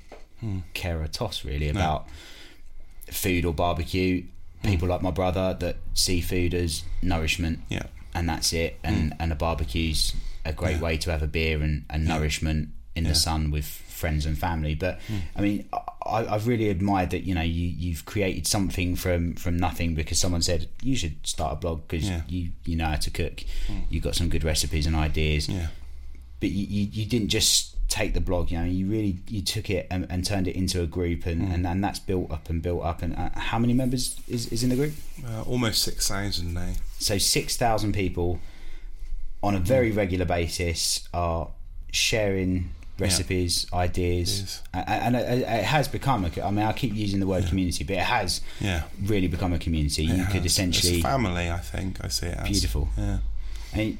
care 0.73 1.01
a 1.01 1.07
toss 1.07 1.43
really 1.43 1.67
about 1.67 2.07
food 3.11 3.43
or 3.45 3.53
barbecue. 3.53 4.23
Mm. 4.67 4.71
People 4.71 4.87
like 4.89 5.01
my 5.01 5.11
brother 5.11 5.55
that 5.59 5.77
see 5.93 6.21
food 6.21 6.53
as 6.53 6.83
nourishment, 7.01 7.59
Yeah. 7.69 7.83
and 8.13 8.27
that's 8.27 8.53
it. 8.53 8.77
And 8.83 9.11
mm. 9.11 9.15
and 9.19 9.31
a 9.31 9.35
barbecue's 9.35 10.13
a 10.45 10.53
great 10.53 10.75
Yeah. 10.77 10.81
way 10.81 10.97
to 10.97 11.11
have 11.11 11.23
a 11.23 11.27
beer 11.27 11.61
and, 11.61 11.85
and 11.89 12.05
nourishment 12.05 12.69
in 12.95 13.03
the 13.03 13.13
sun 13.15 13.51
with 13.51 13.65
friends 13.65 14.25
and 14.25 14.37
family. 14.37 14.73
But 14.75 14.99
mm. 15.07 15.21
I 15.35 15.41
mean, 15.41 15.69
I, 16.05 16.25
I've 16.27 16.47
really 16.47 16.69
admired 16.69 17.11
that 17.11 17.23
you 17.23 17.33
know 17.35 17.41
you 17.41 17.67
you've 17.67 18.05
created 18.05 18.45
something 18.47 18.95
from 18.95 19.35
from 19.35 19.55
nothing 19.57 19.95
because 19.95 20.19
someone 20.19 20.41
said 20.41 20.67
you 20.81 20.95
should 20.95 21.25
start 21.25 21.53
a 21.53 21.55
blog 21.55 21.87
because 21.87 22.07
Yeah. 22.09 22.21
you 22.27 22.49
you 22.65 22.75
know 22.75 22.85
how 22.87 22.95
to 22.97 23.09
cook, 23.11 23.43
you've 23.89 24.03
got 24.03 24.15
some 24.15 24.29
good 24.29 24.43
recipes 24.43 24.85
and 24.87 24.95
ideas. 24.95 25.47
Yeah. 25.47 25.67
But 26.39 26.49
you, 26.51 26.65
you, 26.67 26.87
you 26.91 27.05
didn't 27.07 27.29
just 27.29 27.75
take 27.87 28.13
the 28.13 28.21
blog, 28.21 28.51
you 28.51 28.57
know, 28.57 28.65
you 28.65 28.85
really 28.87 29.17
you 29.27 29.41
took 29.41 29.69
it 29.69 29.87
and, 29.89 30.05
and 30.09 30.25
turned 30.25 30.47
it 30.47 30.55
into 30.55 30.81
a 30.81 30.87
group, 30.87 31.25
and, 31.25 31.41
and 31.53 31.65
and 31.65 31.83
that's 31.83 31.99
built 31.99 32.29
up 32.31 32.49
and 32.49 32.61
built 32.61 32.83
up. 32.83 33.01
And 33.01 33.15
uh, 33.15 33.29
how 33.35 33.59
many 33.59 33.73
members 33.73 34.19
is, 34.27 34.47
is 34.51 34.63
in 34.63 34.69
the 34.69 34.75
group? 34.75 34.93
Uh, 35.25 35.43
almost 35.43 35.83
6,000 35.83 36.53
now. 36.53 36.73
So 36.99 37.17
six 37.17 37.55
thousand 37.55 37.93
people 37.93 38.39
on 39.43 39.55
a 39.55 39.59
very 39.59 39.91
regular 39.91 40.25
basis 40.25 41.07
are 41.13 41.49
sharing 41.91 42.71
recipes, 42.99 43.67
ideas, 43.71 44.39
Yes. 44.39 44.63
And, 44.73 45.15
and 45.15 45.15
it, 45.15 45.41
it 45.43 45.63
has 45.63 45.87
become. 45.87 46.25
A, 46.25 46.41
I 46.41 46.49
mean, 46.51 46.65
I 46.65 46.73
keep 46.73 46.95
using 46.95 47.19
the 47.19 47.27
word 47.27 47.45
community, 47.45 47.83
but 47.83 47.95
it 47.97 48.03
has 48.03 48.41
Yeah. 48.59 48.83
really 49.03 49.27
become 49.27 49.53
a 49.53 49.59
community. 49.59 50.05
It 50.05 50.17
you 50.17 50.25
could 50.25 50.45
essentially 50.45 50.93
It's 50.95 51.03
family, 51.03 51.49
I 51.51 51.59
think. 51.59 52.03
I 52.03 52.07
see 52.07 52.25
it 52.27 52.37
as. 52.37 52.47
Beautiful. 52.49 52.89
Yeah. 52.97 53.19
I 53.73 53.77
mean, 53.77 53.97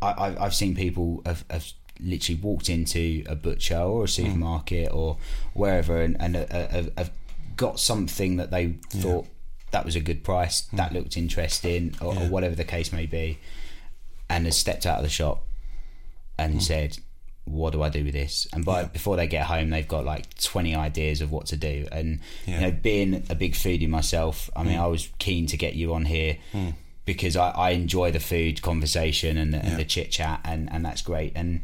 I, 0.00 0.06
I, 0.12 0.44
I've 0.46 0.54
seen 0.54 0.74
people 0.74 1.20
have, 1.26 1.44
have 1.50 1.66
literally 2.02 2.40
walked 2.40 2.68
into 2.68 3.24
a 3.26 3.34
butcher 3.34 3.78
or 3.78 4.04
a 4.04 4.06
hmm. 4.06 4.06
supermarket 4.06 4.92
or 4.92 5.16
wherever 5.54 6.00
and, 6.00 6.16
and 6.20 6.36
uh, 6.36 6.40
uh, 6.50 6.82
have, 6.96 7.10
got 7.56 7.78
something 7.78 8.36
that 8.36 8.50
they 8.50 8.74
thought 8.88 9.26
that 9.70 9.84
was 9.84 9.94
a 9.94 10.00
good 10.00 10.24
price, 10.24 10.66
hmm. 10.68 10.76
that 10.76 10.92
looked 10.92 11.16
interesting, 11.16 11.94
or, 12.00 12.14
or 12.14 12.28
whatever 12.28 12.54
the 12.54 12.64
case 12.64 12.92
may 12.92 13.06
be, 13.06 13.38
and 14.28 14.46
has 14.46 14.56
stepped 14.56 14.86
out 14.86 14.98
of 14.98 15.04
the 15.04 15.10
shop 15.10 15.44
and 16.38 16.54
hmm. 16.54 16.60
said, 16.60 16.98
"What 17.44 17.72
do 17.72 17.82
I 17.82 17.88
do 17.88 18.04
with 18.04 18.14
this?" 18.14 18.46
And 18.52 18.64
by 18.64 18.84
before 18.84 19.16
they 19.16 19.26
get 19.26 19.46
home, 19.46 19.70
they've 19.70 19.86
got 19.86 20.04
like 20.04 20.38
twenty 20.40 20.74
ideas 20.74 21.20
of 21.20 21.30
what 21.30 21.46
to 21.46 21.56
do. 21.56 21.86
And 21.92 22.20
you 22.46 22.60
know, 22.60 22.70
being 22.70 23.26
a 23.28 23.34
big 23.34 23.52
foodie 23.52 23.88
myself, 23.88 24.50
I 24.56 24.62
mean, 24.62 24.78
I 24.78 24.86
was 24.86 25.10
keen 25.18 25.46
to 25.48 25.56
get 25.56 25.74
you 25.74 25.94
on 25.94 26.06
here 26.06 26.38
because 27.04 27.36
I, 27.36 27.50
I 27.50 27.70
enjoy 27.70 28.10
the 28.10 28.20
food 28.20 28.62
conversation 28.62 29.36
and 29.36 29.52
the, 29.52 29.58
and 29.58 29.70
Yeah. 29.70 29.76
the 29.76 29.84
chit 29.84 30.10
chat, 30.12 30.40
and, 30.44 30.70
and 30.70 30.84
that's 30.84 31.02
great. 31.02 31.32
And 31.34 31.62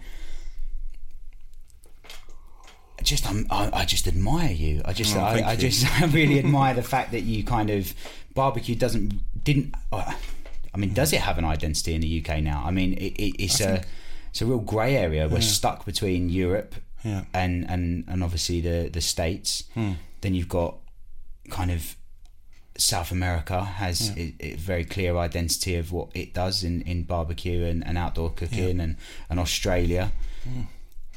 just 3.02 3.28
I'm, 3.28 3.46
I, 3.50 3.70
I 3.72 3.84
just 3.84 4.06
admire 4.08 4.52
you. 4.52 4.82
I 4.84 4.92
just 4.92 5.16
Oh, 5.16 5.20
I, 5.20 5.50
I 5.50 5.56
just 5.56 5.84
I 6.02 6.06
really 6.06 6.38
admire 6.44 6.74
the 6.74 6.82
fact 6.82 7.12
that 7.12 7.22
you 7.22 7.44
kind 7.44 7.70
of 7.70 7.92
barbecue 8.34 8.74
doesn't 8.74 9.20
didn't. 9.44 9.74
Uh, 9.92 10.12
I 10.74 10.78
mean, 10.78 10.92
does 10.92 11.12
it 11.12 11.20
have 11.20 11.38
an 11.38 11.44
identity 11.44 11.94
in 11.94 12.00
the 12.02 12.20
UK 12.24 12.42
now? 12.42 12.62
I 12.66 12.70
mean, 12.70 12.92
it, 12.94 13.12
it, 13.18 13.42
it's 13.42 13.60
a 13.60 13.82
it's 14.30 14.42
a 14.42 14.46
real 14.46 14.58
grey 14.58 14.96
area. 14.96 15.26
We're 15.28 15.40
stuck 15.40 15.84
between 15.86 16.28
Europe 16.28 16.74
Yeah. 17.04 17.24
and 17.32 17.68
and 17.70 18.04
and 18.08 18.22
obviously 18.22 18.60
the 18.60 18.88
the 18.92 19.00
states. 19.00 19.64
Then 20.22 20.34
you've 20.34 20.48
got 20.48 20.76
kind 21.50 21.70
of 21.70 21.96
South 22.78 23.10
America 23.10 23.64
has 23.64 24.10
a, 24.18 24.34
a 24.40 24.54
very 24.56 24.84
clear 24.84 25.16
identity 25.16 25.76
of 25.76 25.92
what 25.92 26.08
it 26.14 26.34
does 26.34 26.62
in, 26.62 26.82
in 26.82 27.04
barbecue 27.04 27.64
and, 27.64 27.86
and 27.86 27.96
outdoor 27.96 28.30
cooking, 28.30 28.80
and, 28.80 28.96
and 29.30 29.40
Australia. 29.40 30.12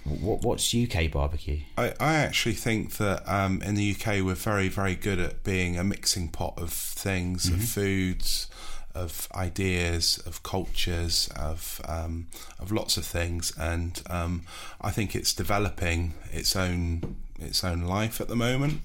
What 0.09 0.41
what's 0.41 0.73
UK 0.73 1.11
barbecue? 1.11 1.59
I, 1.77 1.93
I 1.99 2.15
actually 2.15 2.55
think 2.55 2.97
that 2.97 3.23
um, 3.31 3.61
in 3.61 3.75
the 3.75 3.91
UK 3.95 4.23
we're 4.23 4.35
very, 4.35 4.67
very 4.69 4.95
good 4.95 5.19
at 5.19 5.43
being 5.43 5.77
a 5.77 5.83
mixing 5.83 6.29
pot 6.29 6.53
of 6.57 6.71
things, 6.71 7.47
of 7.49 7.63
foods, 7.63 8.47
of 8.95 9.27
ideas, 9.35 10.17
of 10.25 10.41
cultures, 10.43 11.29
of 11.35 11.81
um, 11.87 12.27
of 12.59 12.71
lots 12.71 12.97
of 12.97 13.05
things, 13.05 13.53
and 13.57 14.01
um, 14.09 14.43
I 14.81 14.91
think 14.91 15.15
it's 15.15 15.33
developing 15.33 16.13
its 16.31 16.55
own 16.55 17.15
its 17.39 17.63
own 17.63 17.81
life 17.81 18.19
at 18.19 18.27
the 18.27 18.35
moment, 18.35 18.81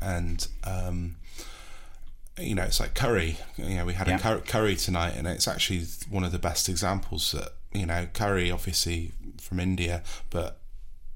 and 0.00 0.46
um, 0.64 1.16
you 2.38 2.54
know, 2.54 2.64
it's 2.64 2.80
like 2.80 2.94
curry. 2.94 3.38
You 3.56 3.76
know, 3.76 3.84
we 3.84 3.94
had 3.94 4.08
Yeah. 4.08 4.16
a 4.16 4.20
cur- 4.20 4.40
curry 4.40 4.76
tonight, 4.76 5.14
and 5.16 5.26
it's 5.26 5.48
actually 5.48 5.84
one 6.10 6.24
of 6.24 6.32
the 6.32 6.38
best 6.38 6.68
examples 6.68 7.32
that 7.32 7.50
you 7.76 7.86
know, 7.86 8.08
curry 8.12 8.50
obviously 8.50 9.12
from 9.40 9.60
India, 9.60 10.02
but 10.30 10.58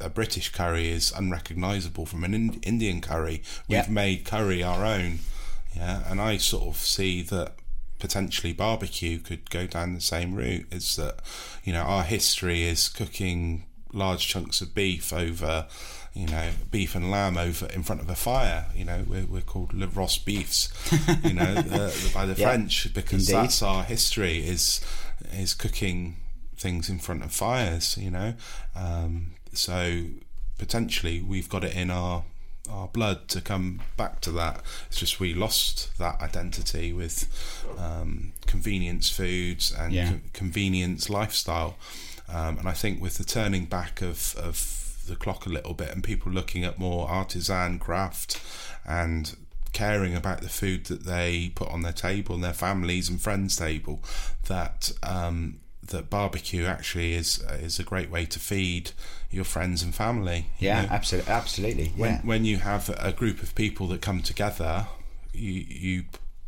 a 0.01 0.09
British 0.09 0.51
curry 0.51 0.89
is 0.91 1.13
unrecognizable 1.13 2.07
from 2.07 2.25
an 2.25 2.33
in- 2.35 2.61
Indian 2.63 3.01
curry. 3.01 3.43
We've 3.69 3.79
Yeah. 3.79 3.87
made 3.89 4.25
curry 4.25 4.63
our 4.63 4.85
own, 4.85 5.21
yeah, 5.77 6.03
and 6.11 6.21
I 6.21 6.37
sort 6.39 6.65
of 6.69 6.77
see 6.81 7.23
that 7.23 7.57
potentially 7.99 8.55
barbecue 8.55 9.19
could 9.19 9.51
go 9.51 9.67
down 9.67 9.95
the 9.95 10.01
same 10.01 10.35
route. 10.35 10.67
Is 10.73 10.97
that 10.97 11.21
you 11.65 11.73
know 11.73 11.83
our 11.83 12.03
history 12.05 12.63
is 12.63 12.89
cooking 12.89 13.65
large 13.93 14.27
chunks 14.29 14.61
of 14.61 14.75
beef 14.75 15.13
over. 15.13 15.67
You 16.13 16.27
know, 16.27 16.51
beef 16.73 16.97
and 16.97 17.09
lamb 17.09 17.39
over 17.39 17.67
in 17.67 17.85
front 17.85 18.01
of 18.01 18.11
a 18.11 18.17
fire. 18.17 18.67
You 18.75 18.85
know, 18.85 19.05
we're, 19.07 19.27
we're 19.27 19.43
called 19.43 19.73
le 19.73 19.87
roast 19.87 20.25
beefs. 20.25 20.69
You 21.23 21.35
know, 21.35 21.45
uh, 21.71 21.93
by 22.13 22.27
the 22.27 22.35
Yeah, 22.37 22.49
French 22.49 22.93
because 22.93 23.29
indeed. 23.31 23.45
that's 23.45 23.63
our 23.63 23.85
history 23.85 24.39
is 24.45 24.81
is 25.33 25.55
cooking 25.55 26.17
things 26.61 26.89
in 26.91 26.99
front 26.99 27.23
of 27.25 27.33
fires. 27.33 27.97
You 27.99 28.11
know, 28.11 28.35
um, 28.77 29.33
so 29.53 30.05
potentially 30.59 31.21
we've 31.23 31.49
got 31.49 31.65
it 31.65 31.75
in 31.75 31.91
our 31.91 32.25
our 32.71 32.87
blood 32.89 33.27
to 33.29 33.41
come 33.41 33.81
back 33.97 34.21
to 34.21 34.31
that. 34.33 34.61
It's 34.89 34.99
just 35.01 35.19
we 35.19 35.35
lost 35.35 35.97
that 35.99 36.21
identity 36.21 36.93
with 36.93 37.27
um, 37.79 38.33
convenience 38.47 39.11
foods 39.11 39.73
and 39.77 39.93
Yeah. 39.93 40.11
co- 40.11 40.21
convenience 40.33 41.11
lifestyle. 41.11 41.77
Um, 42.29 42.59
and 42.59 42.69
I 42.69 42.73
think 42.73 43.03
with 43.03 43.17
the 43.19 43.25
turning 43.25 43.65
back 43.65 44.03
of, 44.03 44.37
of 44.37 45.03
the 45.09 45.17
clock 45.17 45.47
a 45.47 45.49
little 45.49 45.75
bit 45.75 45.89
and 45.91 46.05
people 46.05 46.31
looking 46.31 46.63
at 46.65 46.79
more 46.79 47.09
artisan 47.09 47.81
craft 47.81 48.41
and 48.87 49.37
caring 49.73 50.15
about 50.15 50.41
the 50.43 50.49
food 50.49 50.85
that 50.87 51.03
they 51.05 51.51
put 51.57 51.69
on 51.71 51.83
their 51.83 51.93
table 51.93 52.37
and 52.37 52.45
their 52.45 52.53
families 52.53 53.09
and 53.09 53.21
friends' 53.21 53.57
table, 53.57 54.01
that 54.47 54.93
um, 55.03 55.59
that 55.91 56.11
barbecue 56.11 56.65
actually 56.65 57.15
is 57.15 57.45
is 57.61 57.79
a 57.79 57.85
great 57.85 58.11
way 58.11 58.25
to 58.27 58.39
feed 58.39 58.93
your 59.31 59.45
friends 59.45 59.83
and 59.83 59.95
family. 59.95 60.47
Yeah, 60.59 60.83
know? 60.83 60.89
absolutely, 60.91 61.33
absolutely. 61.33 61.93
when 61.97 62.11
yeah. 62.13 62.21
when 62.23 62.45
you 62.45 62.59
have 62.59 62.89
a 62.99 63.13
group 63.13 63.43
of 63.43 63.55
people 63.55 63.87
that 63.89 64.01
come 64.01 64.23
together, 64.23 64.87
you 65.33 65.53
you 65.53 66.05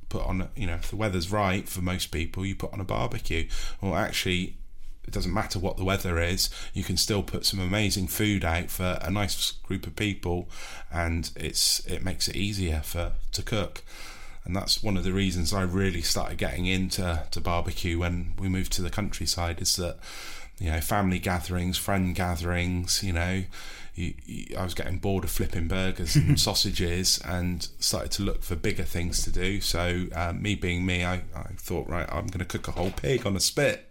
put 0.09 0.27
on 0.27 0.49
you 0.55 0.67
know 0.67 0.75
if 0.75 0.91
the 0.91 0.97
weather's 0.97 1.31
right 1.31 1.69
for 1.69 1.81
most 1.81 2.11
people, 2.11 2.45
you 2.45 2.55
put 2.55 2.73
on 2.73 2.81
a 2.81 2.85
barbecue. 2.85 3.49
Well, 3.81 3.95
actually, 3.95 4.57
it 5.05 5.13
doesn't 5.13 5.33
matter 5.33 5.59
what 5.59 5.77
the 5.77 5.85
weather 5.85 6.19
is. 6.21 6.49
You 6.73 6.85
can 6.85 6.97
still 6.97 7.23
put 7.23 7.45
some 7.45 7.61
amazing 7.61 8.09
food 8.09 8.45
out 8.45 8.71
for 8.71 8.99
a 9.03 9.11
nice 9.11 9.53
group 9.53 9.87
of 9.87 9.97
people, 9.97 10.49
and 10.93 11.31
it's 11.37 11.81
it 11.87 12.05
makes 12.05 12.29
it 12.29 12.37
easier 12.37 12.81
for 12.85 13.13
to 13.33 13.43
cook. 13.43 13.83
And 14.45 14.57
that's 14.57 14.83
one 14.83 14.97
of 14.97 15.05
the 15.05 15.13
reasons 15.13 15.53
I 15.53 15.63
really 15.63 16.03
started 16.03 16.37
getting 16.39 16.67
into 16.67 17.23
to 17.31 17.41
barbecue 17.41 17.99
when 17.99 18.33
we 18.39 18.49
moved 18.49 18.73
to 18.73 18.83
the 18.83 18.91
countryside. 18.91 19.61
Is 19.63 19.77
that 19.77 19.99
you 20.59 20.71
know 20.71 20.81
family 20.81 21.19
gatherings, 21.21 21.79
friend 21.79 22.15
gatherings. 22.15 23.03
You 23.05 23.13
know, 23.13 23.45
you, 23.95 24.15
you, 24.27 24.57
I 24.59 24.65
was 24.65 24.75
getting 24.75 24.99
bored 24.99 25.23
of 25.25 25.31
flipping 25.31 25.69
burgers 25.69 26.17
and 26.17 26.41
sausages, 26.47 27.21
and 27.25 27.69
started 27.79 28.11
to 28.13 28.23
look 28.23 28.43
for 28.43 28.57
bigger 28.57 28.83
things 28.83 29.23
to 29.25 29.31
do. 29.31 29.61
So 29.61 30.07
um, 30.15 30.43
me 30.43 30.57
being 30.57 30.85
me, 30.85 31.05
I, 31.05 31.23
I 31.37 31.45
thought 31.57 31.89
right, 31.89 32.09
I'm 32.11 32.27
going 32.27 32.41
to 32.41 32.45
cook 32.45 32.67
a 32.67 32.73
whole 32.73 32.91
pig 32.91 33.25
on 33.27 33.37
a 33.37 33.41
spit. 33.41 33.89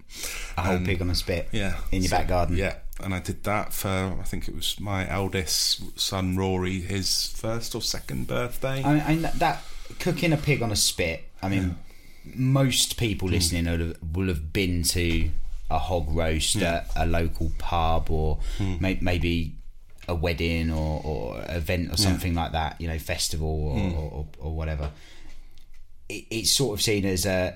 a 0.57 0.61
whole 0.63 0.79
pig 0.79 1.01
on 1.01 1.09
a 1.09 1.15
spit. 1.15 1.47
Yeah, 1.53 1.77
in 1.93 2.01
your 2.01 2.09
So- 2.09 2.17
back 2.17 2.27
garden. 2.27 2.57
Yeah, 2.57 2.75
and 3.01 3.13
I 3.15 3.19
did 3.19 3.45
that 3.45 3.71
for 3.73 3.87
I 4.19 4.23
think 4.25 4.49
it 4.49 4.55
was 4.55 4.77
my 4.81 5.09
eldest 5.09 5.97
son 5.97 6.35
Rory, 6.35 6.81
his 6.81 7.27
first 7.27 7.73
or 7.73 7.81
second 7.81 8.27
birthday. 8.27 8.83
I 8.83 8.93
mean, 8.93 9.03
I 9.05 9.07
mean 9.13 9.21
that, 9.21 9.39
that 9.39 9.63
cooking 10.01 10.33
a 10.33 10.37
pig 10.37 10.61
on 10.61 10.71
a 10.71 10.75
spit. 10.75 11.23
I 11.41 11.47
mean, 11.49 11.77
most 12.35 12.97
people 12.97 13.27
Hmm. 13.29 13.33
listening 13.35 13.65
will 13.65 13.77
have, 13.87 13.97
will 14.13 14.27
have 14.27 14.51
been 14.53 14.83
to 14.83 15.29
a 15.69 15.79
hog 15.79 16.09
roast 16.09 16.57
at 16.57 16.89
a 16.95 17.05
local 17.05 17.51
pub 17.57 18.09
or 18.11 18.39
Hmm. 18.57 18.75
may, 18.81 18.97
maybe 19.01 19.53
a 20.07 20.15
wedding 20.15 20.69
or, 20.71 21.01
or 21.03 21.45
event 21.47 21.93
or 21.93 21.97
something 21.97 22.33
like 22.33 22.51
that. 22.51 22.79
You 22.81 22.87
know, 22.89 22.99
festival 22.99 23.47
or, 23.47 23.79
Hmm. 23.79 23.93
or, 23.95 24.11
or, 24.11 24.25
or 24.39 24.51
whatever. 24.55 24.91
It, 26.09 26.25
it's 26.29 26.51
sort 26.51 26.77
of 26.77 26.83
seen 26.83 27.05
as 27.05 27.25
a 27.25 27.55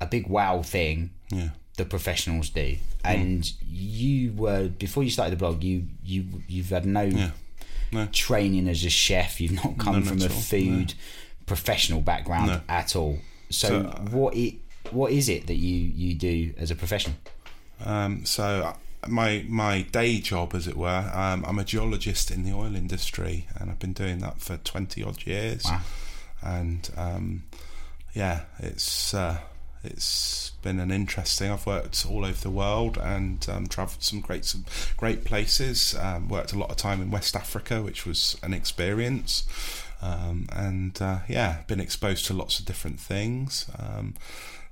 a 0.00 0.06
big 0.06 0.26
wow 0.28 0.62
thing. 0.62 1.10
Yeah. 1.30 1.50
The 1.76 1.84
professionals 1.84 2.50
do, 2.50 2.76
and 3.04 3.50
you 3.66 4.32
were 4.34 4.68
before 4.68 5.02
you 5.02 5.10
started 5.10 5.32
the 5.32 5.36
blog. 5.36 5.62
You 5.64 5.86
you 6.04 6.26
you've 6.48 6.70
had 6.70 6.84
no 6.86 7.02
Yeah. 7.02 7.30
No. 7.92 8.06
training 8.12 8.68
as 8.68 8.84
a 8.84 8.90
chef. 8.90 9.40
You've 9.40 9.52
not 9.52 9.78
come 9.78 9.94
None 9.94 10.02
from 10.04 10.22
a 10.22 10.28
food 10.28 10.94
professional 11.54 12.00
background 12.00 12.46
No. 12.46 12.60
at 12.68 12.94
all. 12.94 13.18
So, 13.50 13.68
So, 13.68 13.80
what 14.16 14.32
it 14.36 14.54
what 14.92 15.10
is 15.12 15.28
it 15.28 15.46
that 15.48 15.56
you 15.66 15.76
you 16.02 16.14
do 16.14 16.36
as 16.62 16.70
a 16.70 16.76
profession? 16.76 17.12
Um, 17.84 18.24
so 18.24 18.44
uh, 18.68 18.74
my 19.08 19.44
my 19.48 19.82
day 19.82 20.20
job, 20.20 20.54
as 20.54 20.66
it 20.68 20.76
were, 20.76 21.04
um, 21.12 21.44
I'm 21.48 21.58
a 21.58 21.64
geologist 21.64 22.30
in 22.30 22.44
the 22.44 22.52
oil 22.52 22.74
industry, 22.76 23.46
and 23.56 23.64
I've 23.70 23.78
been 23.80 23.94
doing 24.04 24.18
that 24.20 24.36
for 24.40 24.58
twenty 24.58 25.02
odd 25.02 25.26
years. 25.26 25.64
Wow. 25.64 25.80
And 26.42 26.82
um, 26.96 27.42
yeah, 28.14 28.36
it's 28.58 29.12
uh, 29.14 29.38
it's 29.82 30.52
been 30.62 30.78
an 30.80 30.90
interesting. 30.90 31.50
I've 31.50 31.66
worked 31.66 32.06
all 32.10 32.24
over 32.24 32.40
the 32.40 32.50
world 32.50 32.98
and 32.98 33.44
um, 33.48 33.66
travelled 33.66 34.02
some 34.02 34.20
great 34.20 34.44
some 34.44 34.64
great 34.96 35.24
places. 35.24 35.94
Um, 35.98 36.28
worked 36.28 36.52
a 36.52 36.58
lot 36.58 36.70
of 36.70 36.76
time 36.76 37.02
in 37.02 37.10
West 37.10 37.34
Africa, 37.34 37.82
which 37.82 38.06
was 38.06 38.36
an 38.42 38.52
experience. 38.54 39.44
Um, 40.02 40.46
and 40.52 41.00
uh, 41.02 41.18
yeah, 41.28 41.62
been 41.66 41.80
exposed 41.80 42.26
to 42.26 42.34
lots 42.34 42.58
of 42.58 42.64
different 42.64 42.98
things. 43.00 43.66
Um, 43.78 44.14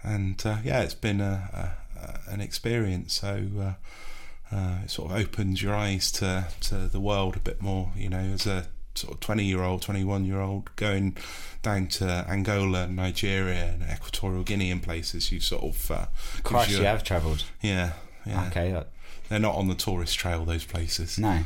and 0.03 0.41
uh, 0.47 0.59
yeah, 0.65 0.81
it's 0.83 0.95
been 0.95 1.21
a, 1.21 1.75
a, 1.97 2.31
an 2.33 2.41
experience. 2.41 3.15
So 3.15 3.47
uh, 3.61 4.55
uh, 4.55 4.79
it 4.85 4.91
sort 4.91 5.11
of 5.11 5.17
opens 5.19 5.63
your 5.63 5.75
eyes 5.75 6.11
to, 6.13 6.49
to 6.63 6.75
the 6.89 7.01
world 7.01 7.37
a 7.37 7.41
bit 7.41 7.61
more. 7.61 7.93
You 7.97 8.09
know, 8.09 8.19
as 8.19 8.47
a 8.47 8.69
sort 8.95 9.15
of 9.15 9.21
twenty 9.21 9.45
year 9.45 9.63
old, 9.63 9.83
twenty 9.83 10.05
one 10.05 10.25
year 10.25 10.41
old 10.41 10.75
going 10.77 11.17
down 11.63 11.89
to 11.89 12.25
Angola, 12.29 12.87
Nigeria, 12.89 13.67
and 13.67 13.83
Equatorial 13.83 14.45
Guinea 14.45 14.71
and 14.71 14.83
places, 14.83 15.31
you 15.33 15.41
sort 15.41 15.65
of 15.65 15.91
uh, 15.91 16.07
Christ, 16.43 16.71
you 16.71 16.85
have 16.85 17.05
travelled. 17.05 17.45
yeah, 17.61 17.93
yeah. 18.25 18.47
Okay, 18.47 18.73
uh, 18.73 18.85
They're 19.29 19.39
not 19.39 19.57
on 19.57 19.69
the 19.69 19.75
tourist 19.75 20.19
trail. 20.19 20.45
Those 20.45 20.65
places. 20.65 21.19
no, 21.19 21.41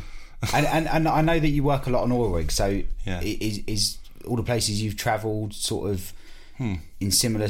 and, 0.54 0.66
and 0.66 0.88
and 0.88 1.08
I 1.08 1.20
know 1.22 1.38
that 1.38 1.48
you 1.48 1.62
work 1.62 1.86
a 1.86 1.90
lot 1.90 2.02
on 2.02 2.12
oil 2.12 2.30
rigs. 2.30 2.54
So, 2.54 2.82
Yeah. 3.06 3.20
is 3.22 3.60
is 3.66 3.98
all 4.26 4.36
the 4.36 4.42
places 4.42 4.82
you've 4.82 4.96
travelled 4.96 5.54
sort 5.54 5.90
of 5.90 6.12
Hmm. 6.58 6.74
in 7.00 7.10
similar 7.10 7.48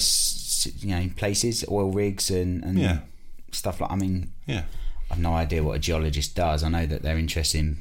you 0.80 0.88
know 0.94 1.10
places, 1.16 1.64
oil 1.70 1.90
rigs 1.90 2.30
and 2.30 2.62
and 2.64 2.78
Yeah. 2.78 2.98
stuff 3.50 3.80
like. 3.80 3.90
I 3.90 3.96
mean, 3.96 4.30
Yeah. 4.46 4.62
I've 5.10 5.18
no 5.18 5.34
idea 5.34 5.62
what 5.62 5.76
a 5.76 5.78
geologist 5.78 6.34
does. 6.34 6.62
I 6.62 6.68
know 6.68 6.86
that 6.86 7.02
they're 7.02 7.18
interested 7.18 7.58
in 7.58 7.80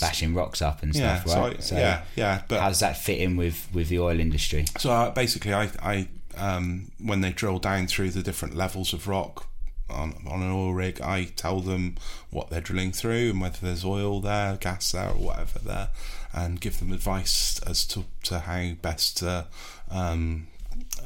bashing 0.00 0.34
rocks 0.34 0.60
up 0.62 0.82
and 0.82 0.94
Yeah, 0.94 1.20
stuff, 1.20 1.32
so 1.32 1.40
right? 1.40 1.72
I- 1.72 1.76
yeah, 1.80 2.02
yeah, 2.16 2.42
but- 2.48 2.60
how 2.60 2.68
does 2.68 2.80
that 2.80 2.96
fit 2.96 3.18
in 3.18 3.36
with 3.36 3.68
with 3.72 3.88
the 3.88 3.98
oil 3.98 4.20
industry? 4.20 4.66
So 4.78 4.90
uh, 4.92 5.10
basically, 5.10 5.54
I, 5.54 5.70
I 5.82 6.08
um, 6.36 6.92
when 7.02 7.20
they 7.20 7.32
drill 7.32 7.58
down 7.58 7.86
through 7.88 8.10
the 8.10 8.22
different 8.22 8.54
levels 8.56 8.92
of 8.92 9.08
rock 9.08 9.47
on, 9.90 10.14
on 10.28 10.42
an 10.42 10.50
oil 10.50 10.72
rig, 10.72 11.00
I 11.00 11.24
tell 11.24 11.60
them 11.60 11.96
what 12.30 12.50
they're 12.50 12.60
drilling 12.60 12.92
through 12.92 13.30
and 13.30 13.40
whether 13.40 13.58
there's 13.60 13.84
oil 13.84 14.20
there, 14.20 14.56
gas 14.56 14.92
there, 14.92 15.10
or 15.10 15.14
whatever 15.14 15.58
there, 15.58 15.88
and 16.32 16.60
give 16.60 16.78
them 16.78 16.92
advice 16.92 17.60
as 17.66 17.86
to, 17.86 18.04
to 18.24 18.40
how 18.40 18.72
best 18.82 19.18
to 19.18 19.46
um, 19.90 20.48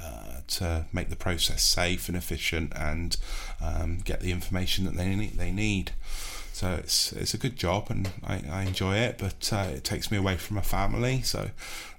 uh, 0.00 0.40
to 0.48 0.84
make 0.92 1.08
the 1.08 1.16
process 1.16 1.62
safe 1.62 2.08
and 2.08 2.16
efficient 2.16 2.72
and 2.76 3.16
um, 3.60 3.98
get 4.04 4.20
the 4.20 4.32
information 4.32 4.84
that 4.84 4.96
they 4.96 5.14
need. 5.14 5.38
They 5.38 5.52
need. 5.52 5.92
So 6.52 6.72
it's 6.74 7.12
it's 7.12 7.32
a 7.34 7.38
good 7.38 7.56
job 7.56 7.86
and 7.88 8.10
I, 8.22 8.42
I 8.50 8.62
enjoy 8.64 8.96
it, 8.96 9.16
but 9.18 9.50
uh, 9.52 9.68
it 9.72 9.84
takes 9.84 10.10
me 10.10 10.18
away 10.18 10.36
from 10.36 10.56
my 10.56 10.62
family, 10.62 11.22
so 11.22 11.50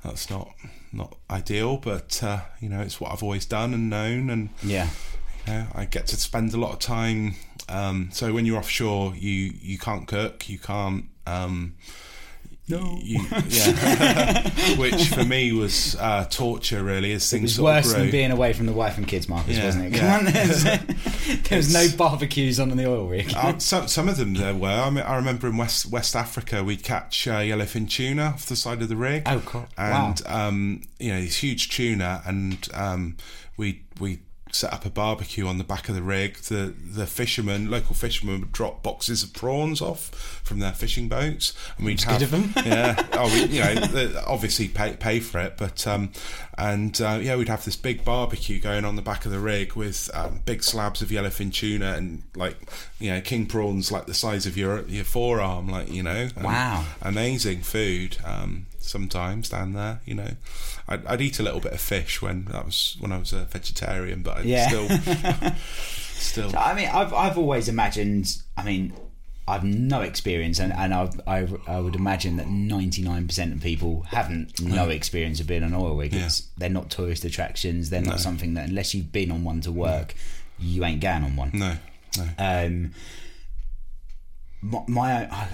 that's 0.03 0.29
not 0.29 0.51
not 0.91 1.15
ideal. 1.29 1.77
But 1.77 2.21
uh, 2.23 2.41
you 2.59 2.69
know, 2.69 2.81
it's 2.81 3.01
what 3.01 3.11
I've 3.11 3.23
always 3.23 3.45
done 3.45 3.73
and 3.73 3.89
known, 3.89 4.29
and 4.29 4.49
Yeah. 4.61 4.89
I 5.47 5.87
get 5.89 6.07
to 6.07 6.15
spend 6.15 6.53
a 6.53 6.57
lot 6.57 6.73
of 6.73 6.79
time. 6.79 7.35
Um, 7.69 8.09
so 8.11 8.33
when 8.33 8.45
you're 8.45 8.57
offshore, 8.57 9.15
you 9.15 9.53
you 9.61 9.77
can't 9.77 10.07
cook, 10.07 10.49
you 10.49 10.59
can't. 10.59 11.05
Um, 11.25 11.75
no. 12.67 12.97
You, 13.01 13.19
yeah. 13.49 14.75
Which 14.77 15.09
for 15.09 15.25
me 15.25 15.51
was 15.51 15.97
uh, 15.97 16.25
torture, 16.25 16.81
really, 16.81 17.11
as 17.11 17.25
It 17.25 17.37
things 17.37 17.43
was 17.43 17.55
sort 17.55 17.65
worse 17.65 17.91
of 17.91 17.99
than 17.99 18.11
being 18.11 18.31
away 18.31 18.53
from 18.53 18.67
the 18.67 18.73
wife 18.73 18.97
and 18.97 19.05
kids, 19.05 19.27
Marcus, 19.27 19.57
Yeah, 19.57 19.65
wasn't 19.65 19.93
it? 19.93 19.97
Yeah. 19.97 21.37
there 21.49 21.57
was 21.57 21.73
no 21.73 21.87
barbecues 21.97 22.61
on 22.61 22.69
the 22.69 22.87
oil 22.89 23.07
rig. 23.07 23.33
Uh, 23.35 23.57
some 23.57 23.87
some 23.89 24.07
of 24.07 24.15
them 24.15 24.35
there 24.35 24.55
were. 24.55 24.69
I, 24.69 24.89
mean, 24.89 25.03
I 25.03 25.15
remember 25.17 25.47
in 25.47 25.57
West 25.57 25.87
West 25.87 26.15
Africa 26.15 26.63
we'd 26.63 26.83
catch 26.83 27.27
uh, 27.27 27.39
yellowfin 27.39 27.89
tuna 27.89 28.23
off 28.23 28.45
the 28.45 28.55
side 28.55 28.81
of 28.81 28.87
the 28.87 28.95
rig. 28.95 29.23
Oh, 29.25 29.41
cool. 29.45 29.67
And 29.77 30.21
um, 30.25 30.81
you 30.99 31.11
know, 31.11 31.19
these 31.19 31.37
huge 31.37 31.69
tuna, 31.69 32.21
and 32.25 32.69
um, 32.73 33.17
we 33.57 33.83
we 33.99 34.19
set 34.53 34.71
up 34.71 34.85
a 34.85 34.89
barbecue 34.89 35.47
on 35.47 35.57
the 35.57 35.63
back 35.63 35.89
of 35.89 35.95
the 35.95 36.01
rig. 36.01 36.37
The 36.37 36.73
the 36.79 37.07
fishermen, 37.07 37.69
local 37.69 37.95
fishermen, 37.95 38.39
would 38.41 38.51
drop 38.51 38.83
boxes 38.83 39.23
of 39.23 39.33
prawns 39.33 39.81
off 39.81 40.09
from 40.43 40.59
their 40.59 40.71
fishing 40.71 41.09
boats, 41.09 41.53
and 41.77 41.85
we'd 41.85 42.01
have 42.01 42.21
of 42.21 42.31
them. 42.31 42.53
yeah. 42.65 43.01
Oh, 43.15 43.27
we, 43.27 43.45
you 43.45 43.63
know, 43.63 44.23
obviously 44.25 44.67
pay 44.67 44.95
pay 44.95 45.19
for 45.19 45.39
it, 45.39 45.55
but 45.57 45.85
um, 45.87 46.11
and 46.57 46.99
uh, 46.99 47.19
yeah, 47.21 47.35
we'd 47.35 47.49
have 47.49 47.63
this 47.63 47.75
big 47.75 48.03
barbecue 48.03 48.59
going 48.59 48.85
on 48.85 48.95
the 48.95 49.01
back 49.01 49.25
of 49.25 49.31
the 49.31 49.39
rig 49.39 49.73
with 49.73 50.09
um, 50.13 50.41
big 50.45 50.63
slabs 50.63 51.01
of 51.01 51.09
yellowfin 51.09 51.53
tuna 51.53 51.93
and 51.93 52.23
like 52.35 52.57
you 52.99 53.11
know 53.11 53.21
king 53.21 53.45
prawns 53.45 53.91
like 53.91 54.07
the 54.07 54.13
size 54.13 54.45
of 54.45 54.57
your 54.57 54.81
your 54.87 55.03
forearm, 55.03 55.67
like 55.67 55.91
you 55.91 56.03
know. 56.03 56.29
Wow. 56.41 56.85
amazing 57.01 57.61
food. 57.61 58.17
Um, 58.25 58.65
sometimes 58.83 59.49
down 59.49 59.73
there, 59.73 60.01
you 60.05 60.13
know, 60.15 60.31
I'd, 60.87 61.05
I'd 61.05 61.21
eat 61.21 61.39
a 61.39 61.43
little 61.43 61.59
bit 61.59 61.73
of 61.73 61.81
fish 61.81 62.21
when 62.21 62.45
that 62.45 62.65
was 62.65 62.95
when 62.99 63.11
I 63.11 63.17
was 63.17 63.33
a 63.33 63.45
vegetarian, 63.45 64.21
but 64.21 64.37
I'd 64.37 64.45
Yeah. 64.45 64.67
still 64.67 64.89
still. 66.13 66.49
So, 66.51 66.57
I 66.57 66.73
mean, 66.73 66.89
I've 66.93 67.13
I've 67.13 67.37
always 67.37 67.67
imagined. 67.69 68.37
I 68.57 68.63
mean, 68.63 68.93
I've 69.47 69.63
no 69.63 70.01
experience, 70.01 70.59
and 70.59 70.71
and 70.73 70.93
I 70.93 71.09
I, 71.27 71.47
I 71.67 71.79
would 71.79 71.95
imagine 71.95 72.37
that 72.37 72.47
ninety 72.47 73.01
nine 73.01 73.27
percent 73.27 73.53
of 73.53 73.61
people 73.61 74.03
haven't 74.09 74.61
no 74.61 74.89
experience 74.89 75.39
of 75.39 75.47
being 75.47 75.63
on 75.63 75.73
oil 75.73 75.95
rig. 75.97 76.13
Yeah. 76.13 76.29
They're 76.57 76.69
not 76.69 76.89
tourist 76.89 77.25
attractions. 77.25 77.89
They're 77.89 78.01
not 78.01 78.19
something 78.19 78.53
that 78.55 78.69
unless 78.69 78.93
you've 78.93 79.11
been 79.11 79.31
on 79.31 79.43
one 79.43 79.61
to 79.61 79.71
work, 79.71 80.13
you 80.59 80.83
ain't 80.85 81.01
going 81.01 81.23
on 81.23 81.35
one. 81.35 81.51
No, 81.53 81.75
no. 82.17 82.27
Um, 82.37 82.93
my, 84.61 84.79
my 84.87 85.25
uh, 85.27 85.45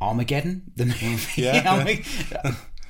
Armageddon, 0.00 0.62
the 0.76 0.86
movie. 0.86 1.42
Yeah, 1.42 1.84
mean, 1.84 2.02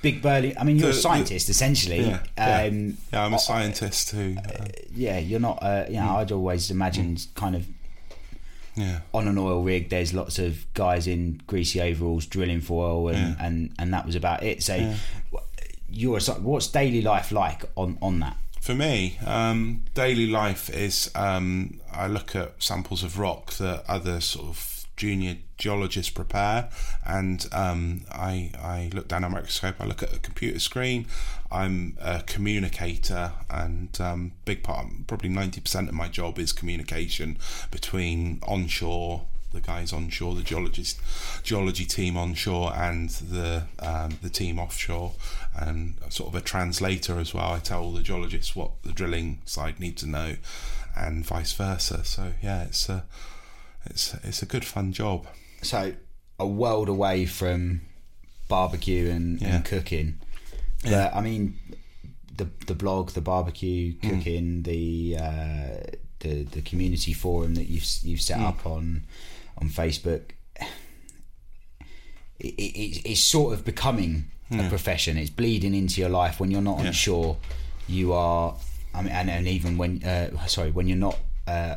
Big 0.03 0.23
burly. 0.23 0.57
I 0.57 0.65
mean, 0.65 0.77
you're 0.79 0.87
a 0.89 0.91
The- 0.93 0.97
the- 0.97 1.03
scientist 1.03 1.49
essentially. 1.51 2.01
Yeah, 2.01 2.21
yeah. 2.39 2.63
Um, 2.69 2.97
yeah, 3.13 3.25
I'm 3.27 3.35
a 3.35 3.39
scientist 3.39 4.11
who. 4.13 4.37
Uh, 4.39 4.67
yeah, 4.95 5.19
you're 5.19 5.41
not. 5.41 5.59
Uh, 5.63 5.85
you 5.89 5.97
know, 5.97 6.17
I'd 6.17 6.33
always 6.33 6.71
imagined 6.71 7.27
kind 7.35 7.55
of 7.55 7.67
yeah, 8.77 9.01
on 9.13 9.29
an 9.29 9.37
oil 9.37 9.63
rig, 9.63 9.91
there's 9.91 10.15
lots 10.15 10.39
of 10.39 10.65
guys 10.75 11.07
in 11.07 11.43
greasy 11.47 11.81
overalls 11.83 12.25
drilling 12.25 12.61
for 12.63 12.87
oil, 12.87 13.09
and 13.09 13.19
Yeah. 13.39 13.47
and, 13.47 13.73
and 13.79 13.93
that 13.93 14.07
was 14.07 14.15
about 14.15 14.43
it. 14.43 14.63
So, 14.63 14.95
you're 15.91 16.17
a, 16.19 16.21
what's 16.41 16.69
daily 16.69 17.03
life 17.03 17.33
like 17.33 17.65
on 17.77 17.99
on 18.01 18.21
that? 18.21 18.37
For 18.61 18.75
me, 18.75 19.19
um, 19.27 19.83
daily 19.95 20.27
life 20.27 20.71
is 20.71 21.11
um, 21.15 21.81
I 21.93 22.07
look 22.07 22.37
at 22.37 22.63
samples 22.63 23.03
of 23.03 23.19
rock 23.19 23.53
that 23.55 23.85
other 23.89 24.21
sort 24.21 24.49
of 24.49 24.80
junior 25.01 25.39
geologists 25.57 26.13
prepare, 26.13 26.69
and 27.07 27.49
um, 27.53 28.03
I 28.13 28.51
I 28.77 28.91
look 28.93 29.09
down 29.09 29.25
a 29.25 29.31
microscope. 29.31 29.77
I 29.81 29.87
look 29.87 30.03
at 30.03 30.15
a 30.15 30.19
computer 30.19 30.61
screen. 30.61 31.07
I'm 31.51 31.97
a 31.99 32.23
communicator, 32.27 33.33
and 33.49 33.99
um, 33.99 34.33
big 34.45 34.63
part, 34.63 34.87
probably 35.07 35.31
ninety 35.31 35.63
percent 35.63 35.89
of 35.89 35.95
my 35.95 36.09
job 36.09 36.39
is 36.39 36.53
communication 36.53 37.39
between 37.71 38.41
onshore 38.43 39.23
the 39.53 39.61
guys 39.61 39.93
onshore, 39.93 40.37
the 40.37 40.43
geologist, 40.43 41.01
geology 41.43 41.85
team 41.85 42.17
onshore, 42.17 42.73
and 42.77 43.11
the 43.11 43.65
um, 43.79 44.19
the 44.23 44.31
team 44.31 44.59
offshore, 44.59 45.13
and 45.59 45.95
sort 46.11 46.29
of 46.29 46.35
a 46.35 46.45
translator 46.45 47.19
as 47.19 47.33
well. 47.33 47.55
I 47.55 47.59
tell 47.59 47.91
the 47.91 48.03
geologists 48.03 48.55
what 48.55 48.71
the 48.83 48.93
drilling 48.93 49.41
side 49.47 49.81
need 49.81 49.97
to 49.97 50.07
know, 50.07 50.37
and 50.95 51.25
vice 51.25 51.55
versa. 51.55 52.05
So 52.05 52.33
yeah, 52.43 52.65
it's 52.65 52.89
a 52.89 53.05
it's 53.87 54.15
it's 54.25 54.43
a 54.43 54.47
good 54.47 54.65
fun 54.65 54.93
job. 54.93 55.27
So, 55.63 55.95
a 56.39 56.47
world 56.47 56.89
away 56.89 57.27
from 57.27 57.83
barbecue 58.49 59.11
and, 59.11 59.41
Yeah. 59.41 59.57
and 59.57 59.65
cooking. 59.65 60.19
But 60.83 61.15
I 61.15 61.21
mean, 61.21 61.59
the 62.37 62.49
the 62.67 62.75
blog, 62.75 63.11
the 63.11 63.21
barbecue, 63.21 63.95
Hmm. 64.01 64.09
cooking, 64.09 64.63
the 64.63 65.17
uh, 65.19 65.97
the 66.21 66.45
the 66.45 66.63
community 66.63 67.13
forum 67.13 67.55
that 67.55 67.69
you've 67.69 67.87
you've 68.03 68.23
set 68.23 68.39
Hmm. 68.39 68.45
up 68.47 68.67
on 68.67 69.05
on 69.59 69.69
Facebook. 69.71 70.23
It, 72.43 72.55
it, 72.59 73.03
it's 73.11 73.21
sort 73.21 73.53
of 73.53 73.65
becoming 73.67 74.31
a 74.51 74.67
profession. 74.69 75.19
It's 75.19 75.29
bleeding 75.29 75.75
into 75.75 76.01
your 76.01 76.09
life 76.09 76.41
when 76.41 76.51
you're 76.51 76.63
not 76.63 76.79
Yeah. 76.81 76.87
unsure. 76.87 77.37
You 77.87 78.15
are. 78.15 78.57
I 78.95 79.03
mean, 79.03 79.13
and, 79.13 79.29
and 79.31 79.47
even 79.47 79.77
when 79.77 80.03
uh, 80.03 80.47
sorry, 80.47 80.71
when 80.71 80.87
you're 80.89 80.97
not 80.97 81.19
uh, 81.47 81.77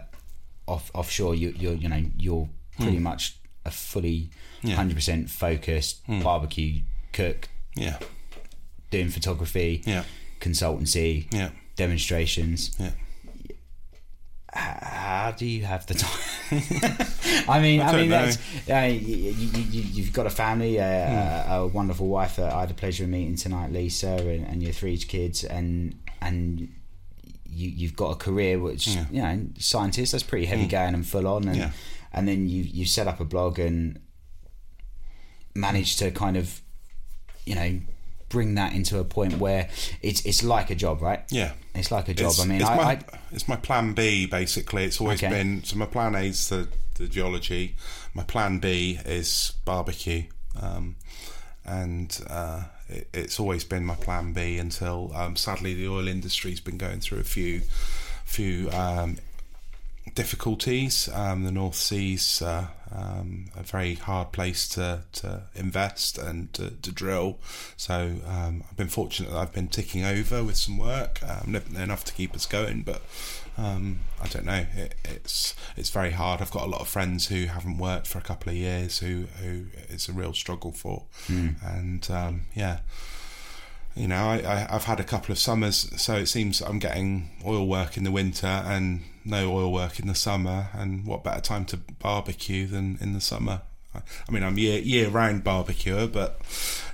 off 0.67 0.89
offshore, 0.93 1.35
you, 1.35 1.53
you're 1.57 1.73
you 1.75 1.89
know 1.89 2.03
you're 2.17 2.49
pretty 2.79 2.99
much 2.99 3.37
a 3.65 3.71
fully 3.71 4.29
Hmm. 4.61 4.69
Yeah. 4.69 4.75
Hundred 4.75 4.95
percent 4.95 5.29
focused 5.29 6.01
barbecue 6.07 6.81
cook 7.11 7.49
Yeah, 7.75 7.97
doing 8.91 9.09
photography, 9.09 9.81
yeah, 9.85 10.03
consultancy, 10.39 11.27
yeah, 11.33 11.49
demonstrations. 11.75 12.71
yeah. 12.79 12.91
How 14.55 15.31
do 15.35 15.45
you 15.47 15.63
have 15.65 15.85
the 15.87 15.95
time? 15.95 16.19
I 17.49 17.59
mean, 17.59 17.81
I, 17.81 17.91
don't 17.91 18.01
mean, 18.01 18.09
that's, 18.09 18.37
uh, 18.69 18.75
you, 18.87 18.99
you, 19.31 19.31
you, 19.63 19.81
you've 19.81 20.13
got 20.13 20.27
a 20.27 20.29
family, 20.29 20.79
uh, 20.79 20.83
Hmm. 20.85 21.51
a, 21.51 21.55
a 21.63 21.67
wonderful 21.67 22.07
wife 22.07 22.35
that 22.35 22.53
I 22.53 22.61
had 22.61 22.69
the 22.69 22.73
pleasure 22.75 23.03
of 23.05 23.09
meeting 23.09 23.35
tonight, 23.35 23.71
Lisa, 23.71 24.09
and, 24.15 24.45
and 24.45 24.61
your 24.61 24.71
three 24.71 24.97
kids, 24.97 25.43
and 25.43 25.95
and 26.21 26.69
you, 27.53 27.69
you've 27.69 27.95
got 27.95 28.11
a 28.11 28.15
career 28.15 28.59
which 28.59 28.87
Yeah. 28.87 29.05
you 29.11 29.21
know, 29.21 29.45
scientist. 29.59 30.11
That's 30.11 30.23
pretty 30.23 30.45
heavy 30.45 30.67
going 30.67 30.93
and 30.93 31.05
full 31.05 31.27
on, 31.27 31.47
and 31.47 31.57
Yeah. 31.57 31.71
and 32.11 32.27
then 32.27 32.47
you 32.49 32.63
you 32.63 32.85
set 32.85 33.07
up 33.07 33.19
a 33.19 33.25
blog 33.25 33.59
and 33.59 33.99
managed 35.55 35.99
to 35.99 36.11
kind 36.11 36.37
of, 36.37 36.61
you 37.45 37.55
know, 37.55 37.79
bring 38.29 38.55
that 38.55 38.73
into 38.73 38.97
a 38.99 39.03
point 39.03 39.37
where 39.37 39.69
it's 40.01 40.25
it's 40.25 40.43
like 40.43 40.69
a 40.69 40.75
job, 40.75 41.01
right? 41.01 41.21
Yeah. 41.29 41.53
It's 41.75 41.91
like 41.91 42.07
a 42.09 42.13
job. 42.13 42.31
It's, 42.31 42.39
I 42.41 42.45
mean, 42.45 42.61
it's, 42.61 42.69
I, 42.69 42.75
my, 42.75 42.83
I 42.83 42.99
it's 43.31 43.47
my 43.47 43.55
plan 43.55 43.93
B 43.93 44.25
basically. 44.25 44.85
It's 44.85 44.99
always 44.99 45.23
Okay. 45.23 45.29
been 45.33 45.63
so. 45.63 45.75
My 45.77 45.85
plan 45.85 46.15
A 46.15 46.21
is 46.21 46.49
the, 46.49 46.67
the 46.95 47.07
geology. 47.07 47.75
My 48.13 48.23
plan 48.23 48.59
B 48.59 48.99
is 49.05 49.53
barbecue, 49.65 50.23
um, 50.61 50.95
and 51.65 52.19
uh, 52.29 52.63
it, 52.89 53.07
it's 53.13 53.39
always 53.39 53.63
been 53.63 53.85
my 53.85 53.95
plan 53.95 54.33
B 54.33 54.57
until 54.57 55.11
um, 55.15 55.35
sadly 55.35 55.73
the 55.73 55.87
oil 55.87 56.07
industry's 56.07 56.59
been 56.59 56.77
going 56.77 56.99
through 56.99 57.19
a 57.19 57.23
few 57.23 57.61
few 58.25 58.69
um, 58.71 59.17
difficulties. 60.15 61.09
Um, 61.13 61.43
the 61.43 61.51
North 61.51 61.75
Sea's 61.75 62.41
uh, 62.41 62.67
um, 62.91 63.45
a 63.55 63.63
very 63.63 63.95
hard 63.95 64.31
place 64.31 64.67
to, 64.69 65.03
to 65.13 65.43
invest 65.55 66.17
and 66.17 66.53
to, 66.53 66.71
to 66.71 66.91
drill. 66.91 67.39
So 67.75 68.15
um, 68.27 68.63
I've 68.69 68.77
been 68.77 68.87
fortunate 68.87 69.31
that 69.31 69.37
I've 69.37 69.53
been 69.53 69.67
ticking 69.67 70.05
over 70.05 70.43
with 70.43 70.57
some 70.57 70.77
work, 70.77 71.19
um, 71.23 71.55
enough 71.75 72.03
to 72.05 72.13
keep 72.13 72.35
us 72.35 72.45
going, 72.45 72.83
but. 72.83 73.01
Um, 73.55 73.99
I 74.19 74.25
don't 74.29 74.45
know. 74.45 74.65
It, 74.75 74.95
it's 75.05 75.53
it's 75.77 75.91
very 75.91 76.09
hard. 76.09 76.41
I've 76.41 76.49
got 76.49 76.63
a 76.63 76.71
lot 76.71 76.81
of 76.81 76.87
friends 76.87 77.27
who 77.27 77.45
haven't 77.45 77.77
worked 77.77 78.07
for 78.07 78.17
a 78.17 78.21
couple 78.21 78.49
of 78.49 78.55
years, 78.55 78.97
who 78.97 79.25
who 79.39 79.67
it's 79.89 80.09
a 80.09 80.11
real 80.11 80.33
struggle 80.33 80.71
for, 80.71 81.03
and 81.63 82.09
um, 82.09 82.45
yeah, 82.55 82.79
you 83.95 84.07
know, 84.07 84.25
I, 84.25 84.37
I, 84.39 84.67
I've 84.71 84.85
had 84.85 84.99
a 84.99 85.03
couple 85.03 85.31
of 85.31 85.37
summers, 85.37 86.01
so 86.01 86.15
it 86.15 86.25
seems 86.25 86.61
I'm 86.61 86.79
getting 86.79 87.29
oil 87.45 87.67
work 87.67 87.95
in 87.95 88.03
the 88.03 88.11
winter 88.11 88.47
and 88.47 89.01
no 89.25 89.51
oil 89.51 89.71
work 89.71 89.99
in 89.99 90.07
the 90.07 90.15
summer. 90.15 90.67
And 90.73 91.05
what 91.05 91.23
better 91.23 91.41
time 91.41 91.65
to 91.65 91.77
barbecue 91.77 92.67
than 92.67 92.97
in 93.01 93.13
the 93.13 93.21
summer? 93.21 93.61
I, 93.95 94.31
mean, 94.31 94.43
I'm 94.43 94.57
year 94.57 94.79
year 94.79 95.09
round 95.09 95.43
barbecuer, 95.43 96.07
but 96.07 96.39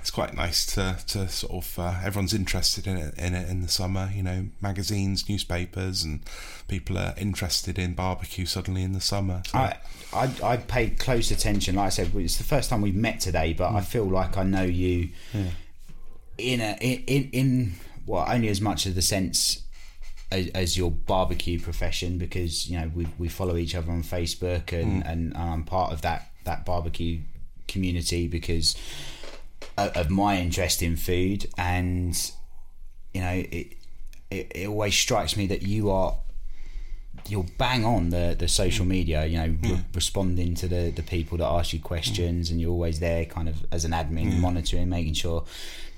it's 0.00 0.10
quite 0.10 0.34
nice 0.34 0.66
to, 0.74 0.98
to 1.08 1.28
sort 1.28 1.64
of 1.64 1.78
uh, 1.78 1.94
everyone's 2.04 2.34
interested 2.34 2.86
in 2.86 2.96
it 2.96 3.14
in 3.16 3.34
it 3.34 3.48
in 3.48 3.62
the 3.62 3.68
summer. 3.68 4.10
You 4.14 4.22
know, 4.22 4.46
magazines, 4.60 5.28
newspapers, 5.28 6.04
and 6.04 6.20
people 6.68 6.98
are 6.98 7.14
interested 7.16 7.78
in 7.78 7.94
barbecue 7.94 8.44
suddenly 8.44 8.82
in 8.82 8.92
the 8.92 9.00
summer. 9.00 9.42
So, 9.46 9.58
I, 9.58 9.78
I 10.12 10.30
I 10.42 10.56
paid 10.58 10.98
close 10.98 11.30
attention. 11.30 11.76
Like 11.76 11.86
I 11.86 11.90
said, 11.90 12.14
it's 12.14 12.36
the 12.36 12.44
first 12.44 12.68
time 12.68 12.82
we've 12.82 12.94
met 12.94 13.20
today, 13.20 13.54
but 13.54 13.72
I 13.72 13.80
feel 13.80 14.04
like 14.04 14.36
I 14.36 14.42
know 14.42 14.64
you 14.64 15.10
in 16.36 16.60
a 16.60 16.76
in 16.80 17.04
in, 17.06 17.30
in 17.32 17.72
well 18.06 18.26
only 18.28 18.48
as 18.48 18.60
much 18.60 18.86
of 18.86 18.94
the 18.94 19.02
sense 19.02 19.62
as, 20.30 20.48
as 20.48 20.78
your 20.78 20.90
barbecue 20.90 21.58
profession 21.58 22.18
because 22.18 22.68
you 22.68 22.78
know 22.78 22.90
we 22.94 23.06
we 23.18 23.28
follow 23.28 23.56
each 23.56 23.74
other 23.74 23.90
on 23.90 24.02
Facebook 24.02 24.72
and 24.72 25.02
mm. 25.02 25.10
and 25.10 25.36
I'm 25.36 25.64
part 25.64 25.92
of 25.92 26.02
that 26.02 26.30
that 26.44 26.64
barbecue 26.64 27.20
community 27.68 28.28
because 28.28 28.76
of, 29.76 29.96
of 29.96 30.10
my 30.10 30.38
interest 30.38 30.82
in 30.82 30.96
food 30.96 31.46
and 31.56 32.14
you 33.12 33.20
know 33.20 33.30
it, 33.30 33.74
it 34.30 34.52
it 34.54 34.68
always 34.68 34.94
strikes 34.94 35.36
me 35.36 35.46
that 35.46 35.62
you 35.62 35.90
are 35.90 36.16
you're 37.28 37.46
bang 37.58 37.84
on 37.84 38.10
the 38.10 38.36
the 38.38 38.48
social 38.48 38.84
mm. 38.84 38.90
media 38.90 39.26
you 39.26 39.36
know 39.36 39.54
re- 39.62 39.84
responding 39.94 40.54
to 40.54 40.68
the 40.68 40.90
the 40.90 41.02
people 41.02 41.38
that 41.38 41.46
ask 41.46 41.72
you 41.72 41.80
questions 41.80 42.48
mm. 42.48 42.52
and 42.52 42.60
you're 42.60 42.70
always 42.70 43.00
there 43.00 43.24
kind 43.24 43.48
of 43.48 43.66
as 43.72 43.84
an 43.84 43.92
admin 43.92 44.38
monitoring 44.38 44.88
making 44.88 45.14
sure 45.14 45.44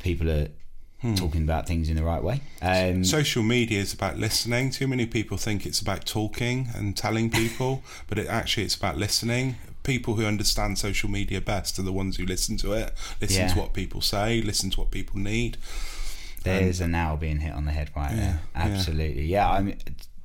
people 0.02 0.28
are 0.30 0.48
Hmm. 1.02 1.14
talking 1.16 1.42
about 1.42 1.66
things 1.66 1.88
in 1.88 1.96
the 1.96 2.04
right 2.04 2.22
way 2.22 2.40
um 2.62 3.04
Social 3.04 3.42
media 3.42 3.80
is 3.80 3.92
about 3.92 4.18
listening. 4.18 4.70
Too 4.70 4.86
many 4.86 5.04
people 5.04 5.36
think 5.36 5.66
it's 5.66 5.80
about 5.80 6.06
talking 6.06 6.68
and 6.76 6.96
telling 6.96 7.28
people, 7.42 7.82
but 8.08 8.18
it 8.18 8.28
actually 8.28 8.64
it's 8.64 8.76
about 8.76 8.96
listening. 8.96 9.56
People 9.82 10.14
who 10.14 10.24
understand 10.24 10.78
social 10.78 11.10
media 11.10 11.40
best 11.40 11.76
are 11.80 11.82
the 11.82 11.92
ones 11.92 12.16
who 12.18 12.24
listen 12.24 12.56
to 12.58 12.72
it, 12.72 12.94
listen 13.20 13.42
Yeah. 13.42 13.52
to 13.54 13.58
what 13.58 13.72
people 13.72 14.00
say, 14.00 14.40
listen 14.40 14.70
to 14.70 14.80
what 14.80 14.90
people 14.92 15.18
need. 15.18 15.56
there's 16.44 16.80
a 16.80 16.86
nail 16.88 17.16
being 17.16 17.40
hit 17.40 17.52
on 17.52 17.64
the 17.66 17.72
head 17.72 17.90
right 17.96 18.14
there 18.16 18.40
absolutely 18.54 19.26
yeah, 19.26 19.48
i 19.50 19.60
mean 19.60 19.76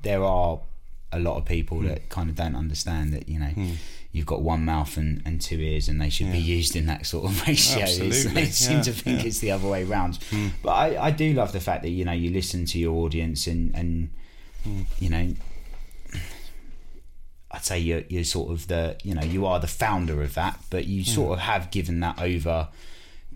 there 0.02 0.22
are 0.24 0.60
a 1.12 1.18
lot 1.18 1.36
of 1.36 1.44
people 1.44 1.78
hmm. 1.78 1.88
that 1.88 2.08
kind 2.08 2.28
of 2.28 2.36
don't 2.36 2.56
understand 2.56 3.12
that 3.12 3.28
you 3.28 3.38
know 3.38 3.46
hmm. 3.46 3.72
You've 4.12 4.26
got 4.26 4.42
one 4.42 4.64
mouth 4.64 4.96
and, 4.96 5.22
and 5.24 5.40
two 5.40 5.60
ears 5.60 5.88
and 5.88 6.00
they 6.00 6.08
should 6.08 6.32
be 6.32 6.38
used 6.38 6.74
in 6.74 6.86
that 6.86 7.04
sort 7.06 7.30
of 7.30 7.40
ratio. 7.48 7.86
They 7.86 8.46
seem 8.46 8.78
yeah, 8.78 8.82
to 8.82 8.92
think 8.92 9.20
yeah. 9.20 9.26
it's 9.26 9.38
the 9.38 9.50
other 9.50 9.68
way 9.68 9.84
round 9.84 10.16
hmm. 10.30 10.48
but 10.62 10.70
I, 10.70 11.06
I 11.06 11.10
do 11.10 11.32
love 11.34 11.52
the 11.52 11.60
fact 11.60 11.82
that 11.82 11.90
you 11.90 12.04
know 12.04 12.12
you 12.12 12.30
listen 12.30 12.64
to 12.66 12.78
your 12.78 12.94
audience 13.04 13.46
and 13.46 13.74
and 13.74 14.10
hmm. 14.64 14.82
you 14.98 15.10
know 15.10 15.34
I'd 17.50 17.64
say 17.64 17.78
you're, 17.78 18.02
you're 18.08 18.24
sort 18.24 18.52
of 18.52 18.68
the 18.68 18.96
you 19.02 19.14
know 19.14 19.22
you 19.22 19.46
are 19.46 19.60
the 19.60 19.66
founder 19.66 20.22
of 20.22 20.34
that 20.34 20.58
but 20.70 20.86
you 20.86 21.02
hmm. 21.02 21.10
sort 21.10 21.32
of 21.32 21.38
have 21.40 21.70
given 21.70 22.00
that 22.00 22.20
over 22.20 22.68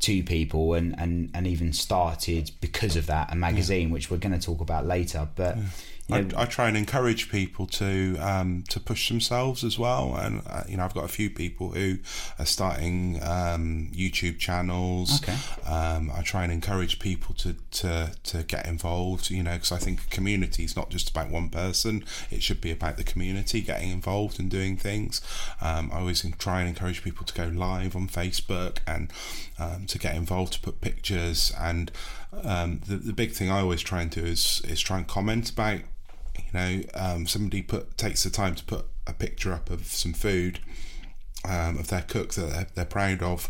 to 0.02 0.22
people 0.24 0.74
and, 0.74 0.98
and, 0.98 1.30
and 1.32 1.46
even 1.46 1.72
started 1.72 2.50
because 2.60 2.96
of 2.96 3.06
that 3.06 3.32
a 3.32 3.36
magazine 3.36 3.90
which 3.90 4.10
we're 4.10 4.16
going 4.16 4.38
to 4.38 4.44
talk 4.44 4.60
about 4.60 4.84
later. 4.84 5.28
But 5.36 5.56
know, 5.56 5.62
I, 6.10 6.26
I 6.36 6.44
try 6.46 6.68
and 6.68 6.76
encourage 6.76 7.30
people 7.30 7.66
to 7.68 8.16
um, 8.18 8.64
to 8.68 8.80
push 8.80 9.08
themselves 9.08 9.62
as 9.62 9.78
well, 9.78 10.16
and 10.16 10.42
uh, 10.46 10.64
you 10.68 10.76
know 10.76 10.84
I've 10.84 10.94
got 10.94 11.04
a 11.04 11.08
few 11.08 11.30
people 11.30 11.70
who 11.70 11.98
are 12.38 12.44
starting 12.44 13.20
um, 13.22 13.90
YouTube 13.94 14.38
channels. 14.38 15.22
Okay. 15.22 15.36
Um, 15.66 16.10
I 16.14 16.22
try 16.22 16.42
and 16.42 16.52
encourage 16.52 16.98
people 16.98 17.34
to 17.36 17.54
to, 17.54 18.12
to 18.24 18.42
get 18.42 18.66
involved. 18.66 19.30
You 19.30 19.42
know, 19.42 19.54
because 19.54 19.72
I 19.72 19.78
think 19.78 20.10
community 20.10 20.64
is 20.64 20.76
not 20.76 20.90
just 20.90 21.08
about 21.10 21.30
one 21.30 21.48
person; 21.48 22.04
it 22.30 22.42
should 22.42 22.60
be 22.60 22.72
about 22.72 22.96
the 22.96 23.04
community 23.04 23.60
getting 23.60 23.90
involved 23.90 24.40
and 24.40 24.50
doing 24.50 24.76
things. 24.76 25.20
Um, 25.60 25.90
I 25.92 26.00
always 26.00 26.26
try 26.38 26.60
and 26.60 26.68
encourage 26.68 27.02
people 27.02 27.24
to 27.26 27.34
go 27.34 27.46
live 27.46 27.94
on 27.94 28.08
Facebook 28.08 28.78
and 28.86 29.12
um, 29.58 29.86
to 29.86 29.98
get 29.98 30.16
involved, 30.16 30.54
to 30.54 30.60
put 30.60 30.80
pictures 30.80 31.52
and 31.58 31.92
um, 32.44 32.80
the, 32.86 32.96
the 32.96 33.12
big 33.12 33.32
thing 33.32 33.50
I 33.50 33.60
always 33.60 33.82
try 33.82 34.02
and 34.02 34.10
do 34.10 34.24
is 34.24 34.62
is 34.66 34.80
try 34.80 34.98
and 34.98 35.06
comment 35.06 35.50
about 35.50 35.80
you 36.52 36.58
know 36.60 36.82
um, 36.94 37.26
somebody 37.26 37.62
put 37.62 37.96
takes 37.96 38.22
the 38.24 38.30
time 38.30 38.54
to 38.54 38.64
put 38.64 38.86
a 39.06 39.12
picture 39.12 39.52
up 39.52 39.70
of 39.70 39.86
some 39.86 40.12
food 40.12 40.60
um, 41.48 41.78
of 41.78 41.88
their 41.88 42.02
cook 42.02 42.34
that 42.34 42.50
they're, 42.50 42.66
they're 42.74 42.84
proud 42.84 43.22
of 43.22 43.48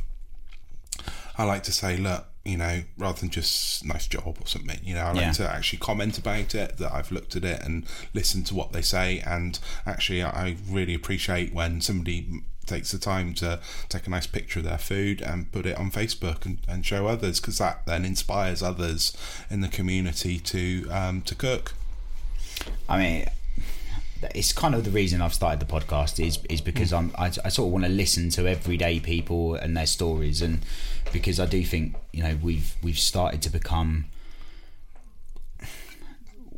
I 1.36 1.44
like 1.44 1.62
to 1.64 1.72
say 1.72 1.96
look 1.96 2.26
you 2.44 2.56
know 2.56 2.82
rather 2.98 3.20
than 3.20 3.30
just 3.30 3.84
nice 3.84 4.06
job 4.06 4.36
or 4.40 4.46
something 4.46 4.78
you 4.82 4.94
know 4.94 5.02
I 5.02 5.12
like 5.12 5.16
Yeah. 5.22 5.32
to 5.32 5.50
actually 5.50 5.78
comment 5.78 6.18
about 6.18 6.54
it 6.54 6.78
that 6.78 6.92
I've 6.92 7.12
looked 7.12 7.36
at 7.36 7.44
it 7.44 7.62
and 7.62 7.86
listened 8.14 8.46
to 8.48 8.54
what 8.54 8.72
they 8.72 8.82
say 8.82 9.20
and 9.20 9.58
actually 9.86 10.22
I 10.22 10.56
really 10.68 10.94
appreciate 10.94 11.54
when 11.54 11.80
somebody 11.80 12.42
takes 12.66 12.92
the 12.92 12.98
time 12.98 13.34
to 13.34 13.60
take 13.88 14.06
a 14.06 14.10
nice 14.10 14.26
picture 14.26 14.60
of 14.60 14.64
their 14.64 14.78
food 14.78 15.20
and 15.20 15.50
put 15.52 15.66
it 15.66 15.76
on 15.76 15.90
Facebook 15.90 16.46
and, 16.46 16.58
and 16.68 16.86
show 16.86 17.06
others 17.08 17.40
because 17.40 17.58
that 17.58 17.84
then 17.86 18.04
inspires 18.04 18.62
others 18.62 19.16
in 19.50 19.60
the 19.60 19.68
community 19.68 20.38
to 20.38 20.88
um, 20.90 21.22
to 21.22 21.34
cook 21.34 21.74
I 22.88 22.98
mean, 22.98 23.26
it's 24.34 24.52
kind 24.52 24.74
of 24.74 24.84
the 24.84 24.90
reason 24.90 25.20
I've 25.20 25.34
started 25.34 25.60
the 25.60 25.66
podcast 25.72 26.24
is 26.24 26.38
is 26.48 26.60
because 26.60 26.92
I'm 26.92 27.12
I, 27.18 27.26
I 27.26 27.48
sort 27.48 27.66
of 27.66 27.72
want 27.72 27.84
to 27.84 27.90
listen 27.90 28.30
to 28.30 28.46
everyday 28.48 29.00
people 29.00 29.54
and 29.54 29.76
their 29.76 29.86
stories, 29.86 30.40
and 30.42 30.60
because 31.12 31.40
I 31.40 31.46
do 31.46 31.62
think 31.64 31.96
you 32.12 32.22
know 32.22 32.38
we've 32.42 32.74
we've 32.82 32.98
started 32.98 33.42
to 33.42 33.50
become 33.50 34.06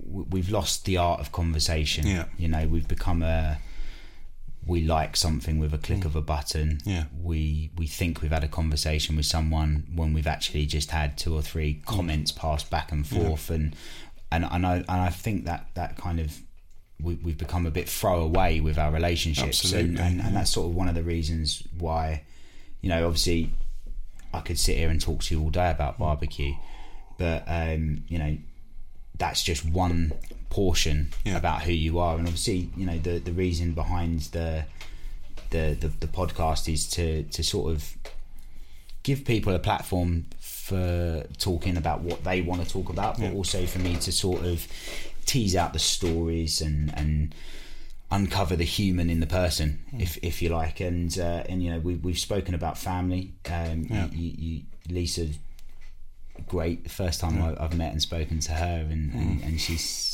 we- 0.07 0.25
we've 0.31 0.51
lost 0.51 0.85
the 0.85 0.97
art 0.97 1.21
of 1.21 1.33
conversation. 1.33 2.07
Yeah. 2.07 2.27
You 2.39 2.49
know, 2.49 2.67
we've 2.67 2.89
become 2.89 3.23
a 3.23 3.59
we 4.67 4.81
like 4.83 5.15
something 5.15 5.59
with 5.59 5.75
a 5.75 5.79
click 5.79 6.07
of 6.07 6.17
a 6.17 6.23
button. 6.23 6.81
Yeah. 6.85 7.05
We 7.23 7.71
we 7.77 7.87
think 7.87 8.23
we've 8.23 8.31
had 8.31 8.45
a 8.45 8.49
conversation 8.49 9.17
with 9.17 9.27
someone 9.27 9.85
when 9.95 10.15
we've 10.15 10.27
actually 10.27 10.65
just 10.67 10.91
had 10.91 11.19
two 11.19 11.35
or 11.35 11.43
three 11.43 11.75
Mm. 11.75 11.85
comments 11.85 12.33
passed 12.33 12.71
back 12.71 12.91
and 12.93 13.07
forth 13.07 13.51
and 13.51 13.77
and 14.35 14.44
and 14.51 14.66
I 14.66 14.75
and 14.77 15.01
I 15.09 15.11
think 15.11 15.44
that 15.47 15.68
that 15.75 15.97
kind 15.97 16.18
of 16.20 16.38
we, 17.03 17.14
we've 17.16 17.38
become 17.38 17.66
a 17.66 17.70
bit 17.70 17.88
throwaway 17.88 18.61
with 18.61 18.79
our 18.79 18.90
relationships. 18.92 19.73
And, 19.73 19.99
and, 19.99 20.20
and 20.20 20.37
that's 20.37 20.51
sort 20.53 20.68
of 20.70 20.75
one 20.77 20.88
of 20.88 20.94
the 20.94 21.03
reasons 21.03 21.62
why 21.79 22.23
you 22.81 22.88
know 22.88 23.07
obviously 23.07 23.51
I 24.33 24.40
could 24.40 24.59
sit 24.59 24.77
here 24.77 24.88
and 24.90 25.01
talk 25.01 25.23
to 25.25 25.35
you 25.35 25.42
all 25.42 25.51
day 25.51 25.70
about 25.70 25.99
barbecue 25.99 26.55
but 27.18 27.44
um, 27.47 28.05
you 28.09 28.18
know 28.18 28.37
that's 29.18 29.42
just 29.42 29.64
one 29.64 30.12
portion 30.51 31.11
Yeah. 31.25 31.37
about 31.37 31.62
who 31.62 31.73
you 31.73 31.99
are. 31.99 32.16
And 32.18 32.27
obviously 32.27 32.70
you 32.77 32.87
know 32.87 32.99
the 32.99 33.18
the 33.18 33.33
reason 33.33 33.73
behind 33.73 34.20
the 34.33 34.64
the 35.51 35.77
the, 35.81 35.88
the 35.88 36.07
podcast 36.09 36.73
is 36.73 36.88
to 36.90 37.23
to 37.25 37.42
sort 37.42 37.73
of 37.73 37.94
give 39.03 39.25
people 39.25 39.55
a 39.55 39.59
platform 39.59 40.27
for 40.68 41.24
talking 41.38 41.77
about 41.77 42.00
what 42.00 42.24
they 42.24 42.40
want 42.40 42.64
to 42.64 42.68
talk 42.77 42.88
about 42.88 43.18
but 43.20 43.33
also 43.35 43.66
for 43.66 43.81
me 43.81 43.96
to 43.96 44.11
sort 44.11 44.42
of 44.44 44.66
tease 45.27 45.55
out 45.55 45.72
the 45.72 45.79
stories 45.79 46.61
and 46.62 46.92
and 46.96 47.35
uncover 48.11 48.55
the 48.57 48.64
human 48.64 49.11
in 49.11 49.20
the 49.20 49.27
person 49.27 49.68
if 49.98 50.16
if 50.22 50.40
you 50.42 50.48
like. 50.48 50.81
And 50.81 51.18
uh, 51.18 51.42
and 51.50 51.62
you 51.62 51.70
know 51.72 51.81
we, 51.81 51.96
we've 51.96 52.18
spoken 52.18 52.55
about 52.55 52.79
family. 52.79 53.33
Um 53.50 53.87
Yeah. 53.90 54.07
you, 54.12 54.33
you, 54.44 54.62
Lisa 54.88 55.27
great. 56.48 56.85
The 56.85 56.90
first 56.90 57.20
time 57.20 57.42
I, 57.42 57.62
I've 57.62 57.77
met 57.77 57.92
and 57.92 58.00
spoken 58.03 58.38
to 58.40 58.53
her 58.53 58.87
and, 58.90 59.12
and, 59.14 59.42
and 59.44 59.61
she's 59.61 60.13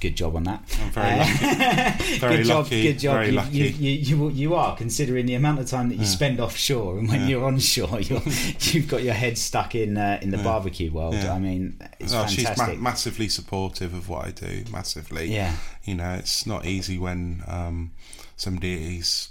good 0.00 0.14
job 0.14 0.36
on 0.36 0.44
that 0.44 0.62
I'm 0.82 0.90
very 0.90 1.18
lucky 1.18 2.18
very 2.18 2.36
good 2.38 2.46
job, 2.46 2.64
lucky 2.64 2.82
good 2.82 2.98
job. 2.98 3.14
very 3.14 3.26
you, 3.28 3.32
lucky 3.32 3.56
You, 3.56 3.64
you, 3.64 3.90
you, 4.16 4.28
you 4.30 4.54
are 4.54 4.76
considering 4.76 5.26
the 5.26 5.34
amount 5.34 5.58
of 5.60 5.68
time 5.68 5.88
that 5.88 5.94
you 5.96 6.04
spend 6.04 6.38
offshore, 6.38 6.98
and 6.98 7.08
when 7.08 7.28
you're 7.28 7.44
onshore, 7.44 8.00
you're, 8.00 8.22
you've 8.60 8.88
got 8.88 9.02
your 9.02 9.14
head 9.14 9.38
stuck 9.38 9.74
in 9.74 9.96
uh, 9.96 10.18
in 10.22 10.30
the 10.30 10.38
barbecue 10.38 10.92
world. 10.92 11.14
Yeah. 11.14 11.32
I 11.32 11.38
mean, 11.38 11.80
it's 11.98 12.12
Oh, 12.14 12.26
she's 12.26 12.56
ma- 12.58 12.74
massively 12.74 13.28
supportive 13.28 13.94
of 13.94 14.08
what 14.08 14.26
I 14.26 14.30
do. 14.32 14.64
Massively. 14.70 15.32
Yeah. 15.32 15.54
You 15.84 15.94
know, 15.94 16.14
it's 16.14 16.46
not 16.46 16.66
easy 16.66 16.98
when 16.98 17.42
um, 17.46 17.92
somebody 18.36 18.98
is, 18.98 19.30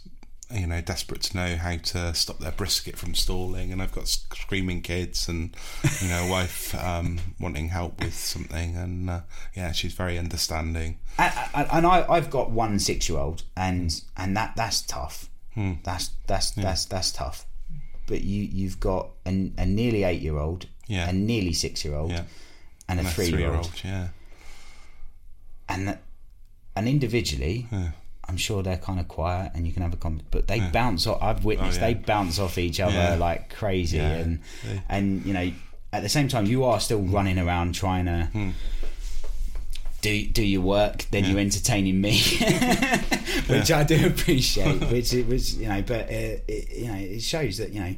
you 0.53 0.67
know, 0.67 0.79
desperate 0.81 1.21
to 1.23 1.35
know 1.37 1.55
how 1.57 1.77
to 1.77 2.13
stop 2.13 2.39
their 2.39 2.51
brisket 2.51 2.97
from 2.97 3.15
stalling, 3.15 3.71
and 3.71 3.81
I've 3.81 3.91
got 3.91 4.07
screaming 4.07 4.81
kids 4.81 5.27
and, 5.27 5.55
you 6.01 6.07
know, 6.09 6.25
a 6.25 6.29
wife 6.29 6.75
um, 6.83 7.19
wanting 7.39 7.69
help 7.69 7.99
with 8.03 8.13
something, 8.13 8.75
and 8.75 9.09
uh, 9.09 9.21
yeah, 9.55 9.71
she's 9.71 9.93
very 9.93 10.17
understanding. 10.17 10.99
and, 11.17 11.33
and- 11.71 11.87
I, 11.87 12.05
I've 12.09 12.29
got 12.29 12.51
one 12.51 12.77
six 12.79 13.09
year 13.09 13.17
old, 13.19 13.43
and 13.57 14.01
and 14.17 14.35
that 14.37 14.55
that's 14.55 14.81
tough. 14.81 15.29
That's 15.83 16.11
that's 16.27 16.51
that's 16.51 16.85
that's 16.85 17.11
tough. 17.13 17.45
But 18.07 18.21
you 18.21 18.43
you've 18.43 18.79
got 18.79 19.09
a, 19.25 19.29
a 19.57 19.65
nearly 19.65 20.03
eight 20.03 20.21
year 20.21 20.37
old, 20.37 20.67
Yeah. 20.87 21.07
a 21.09 21.13
nearly 21.13 21.53
six 21.53 21.83
year 21.85 21.95
old, 21.95 22.11
Yeah. 22.11 22.23
and 22.89 22.99
a 22.99 23.03
And 23.03 23.07
a 23.07 23.11
three 23.11 23.27
year 23.27 23.53
old, 23.53 23.65
three-year-old, 23.67 23.81
yeah. 23.83 24.07
and 25.69 25.87
that, 25.87 26.01
and 26.75 26.87
individually. 26.87 27.67
I'm 28.27 28.37
sure 28.37 28.63
they're 28.63 28.77
kind 28.77 28.99
of 28.99 29.07
quiet 29.07 29.51
and 29.53 29.67
you 29.67 29.73
can 29.73 29.81
have 29.83 29.93
a 29.93 29.97
comment, 29.97 30.23
but 30.31 30.47
they 30.47 30.59
bounce 30.59 31.05
off. 31.07 31.21
I've 31.21 31.45
witnessed 31.45 31.79
Oh, 31.79 31.87
yeah. 31.87 31.93
they 31.93 31.99
bounce 31.99 32.39
off 32.39 32.57
each 32.57 32.79
other 32.79 32.93
Yeah. 32.95 33.15
like 33.15 33.53
crazy, 33.53 33.97
Yeah. 33.97 34.11
and 34.17 34.39
and 34.89 35.25
you 35.25 35.33
know 35.33 35.51
at 35.93 36.01
the 36.03 36.09
same 36.09 36.27
time 36.27 36.45
you 36.45 36.63
are 36.63 36.79
still 36.79 37.01
running 37.01 37.37
around 37.37 37.73
trying 37.75 38.05
to 38.05 38.29
Hmm. 38.33 38.49
do 40.01 40.27
do 40.27 40.43
your 40.45 40.61
work. 40.61 41.05
Then 41.11 41.25
you're 41.25 41.39
entertaining 41.39 41.99
me, 42.01 42.17
which 43.47 43.71
I 43.71 43.83
do 43.83 44.05
appreciate. 44.07 44.81
Which 44.91 45.13
it 45.13 45.27
was 45.27 45.57
you 45.57 45.67
know, 45.67 45.81
but 45.81 46.05
uh, 46.05 46.37
it, 46.47 46.69
you 46.75 46.87
know 46.87 46.95
it 46.97 47.21
shows 47.21 47.57
that 47.57 47.71
you 47.73 47.79
know 47.79 47.95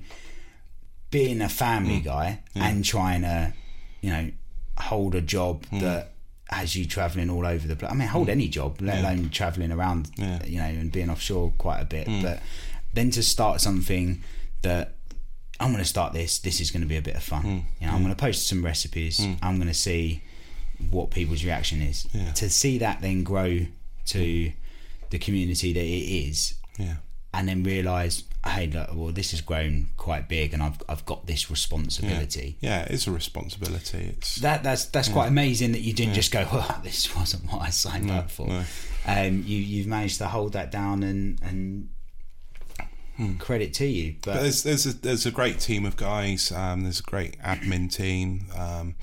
being 1.12 1.42
a 1.42 1.46
Hmm. 1.46 1.50
family 1.50 2.00
guy 2.02 2.40
and 2.56 2.84
trying 2.84 3.22
to 3.22 3.54
you 4.02 4.10
know 4.10 4.32
hold 4.78 5.16
a 5.16 5.22
job 5.22 5.66
Hmm. 5.68 5.80
that 5.80 6.14
has 6.50 6.76
you 6.76 6.86
traveling 6.86 7.30
all 7.30 7.46
over 7.46 7.68
the 7.68 7.76
place. 7.76 7.92
I 7.92 7.96
mean, 7.96 8.08
hold 8.08 8.30
any 8.30 8.48
job, 8.48 8.80
let 8.82 9.00
alone 9.00 9.30
traveling 9.30 9.72
around, 9.72 10.10
Yeah. 10.18 10.44
you 10.46 10.58
know, 10.60 10.66
and 10.66 10.92
being 10.92 11.10
offshore 11.10 11.52
quite 11.58 11.80
a 11.82 11.86
bit. 11.86 12.08
Hmm. 12.08 12.22
But 12.22 12.42
then 12.94 13.12
to 13.12 13.24
start 13.24 13.60
something 13.62 14.24
that 14.62 14.94
I'm 15.60 15.72
going 15.72 15.84
to 15.84 15.90
start 15.90 16.14
this. 16.14 16.38
This 16.40 16.62
is 16.62 16.70
going 16.72 16.84
to 16.84 16.88
be 16.88 16.98
a 16.98 17.02
bit 17.02 17.16
of 17.16 17.24
fun. 17.24 17.42
Hmm. 17.42 17.60
You 17.82 17.88
know, 17.88 17.94
I'm 17.94 18.04
going 18.04 18.14
to 18.14 18.20
post 18.20 18.48
some 18.48 18.64
recipes. 18.64 19.20
I'm 19.42 19.56
going 19.56 19.68
to 19.68 19.74
see 19.74 20.22
what 20.92 21.10
people's 21.10 21.44
reaction 21.44 21.82
is. 21.82 22.08
Yeah. 22.14 22.32
To 22.34 22.50
see 22.50 22.78
that 22.78 23.02
then 23.02 23.24
grow 23.24 23.66
to 24.08 24.52
the 25.10 25.18
community 25.20 25.74
that 25.74 25.80
it 25.84 25.84
is, 26.30 26.54
Yeah. 26.78 26.98
and 27.34 27.48
then 27.50 27.64
realise, 27.64 28.24
hey, 28.50 28.68
look, 28.68 28.90
well, 28.94 29.12
this 29.12 29.32
has 29.32 29.42
grown 29.42 29.88
quite 29.98 30.28
big, 30.28 30.54
and 30.54 30.62
I've 30.64 30.82
I've 30.90 31.06
got 31.06 31.26
this 31.28 31.50
responsibility. 31.52 32.58
Yeah, 32.62 32.84
it 32.84 32.92
is 32.92 33.08
a 33.08 33.12
responsibility. 33.12 34.16
It's 34.18 34.36
That 34.38 34.64
that's 34.64 34.86
that's 34.86 35.10
quite 35.10 35.28
amazing 35.28 35.72
that 35.74 35.82
you 35.82 35.94
didn't 35.94 36.14
just 36.16 36.32
go, 36.32 36.48
well, 36.52 36.80
this 36.84 37.16
wasn't 37.16 37.52
what 37.52 37.62
I 37.62 37.70
signed 37.70 38.10
up 38.12 38.30
for. 38.32 38.48
no. 38.48 38.64
Um, 39.06 39.44
you 39.46 39.58
you've 39.60 39.88
managed 39.88 40.18
to 40.20 40.28
hold 40.28 40.54
that 40.54 40.72
down 40.72 41.04
and 41.04 41.40
and 41.42 41.90
credit 43.40 43.74
to 43.76 43.86
you. 43.86 44.16
But, 44.22 44.34
But 44.36 44.42
there's 44.42 44.64
there's 44.64 44.86
a 44.86 44.94
there's 44.94 45.26
a 45.26 45.32
great 45.32 45.60
team 45.60 45.86
of 45.86 45.96
guys. 45.98 46.52
Um, 46.52 46.84
there's 46.84 47.00
a 47.00 47.04
great 47.04 47.40
admin 47.40 47.92
team. 47.94 48.46
Um, 48.56 48.96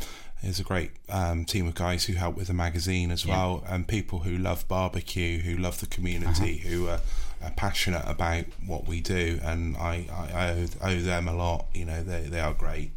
there's 0.42 0.60
a 0.60 0.64
great 0.64 0.90
um, 1.08 1.46
team 1.46 1.66
of 1.66 1.74
guys 1.74 2.04
who 2.04 2.12
help 2.12 2.36
with 2.36 2.48
the 2.48 2.52
magazine 2.52 3.10
as 3.10 3.24
well, 3.26 3.64
and 3.66 3.88
people 3.88 4.20
who 4.20 4.36
love 4.36 4.68
barbecue, 4.68 5.40
who 5.40 5.56
love 5.56 5.80
the 5.80 5.86
community, 5.86 6.60
Uh-huh. 6.60 6.68
who 6.68 6.88
are, 6.88 7.00
are 7.44 7.52
passionate 7.52 8.04
about 8.06 8.44
what 8.66 8.86
we 8.86 9.00
do, 9.00 9.38
and 9.42 9.76
I, 9.76 10.06
I, 10.12 10.32
I 10.32 10.50
owe, 10.50 10.66
owe 10.82 11.00
them 11.00 11.28
a 11.28 11.34
lot. 11.34 11.66
You 11.74 11.84
know, 11.84 12.02
they 12.02 12.22
they 12.22 12.40
are 12.40 12.54
great. 12.54 12.92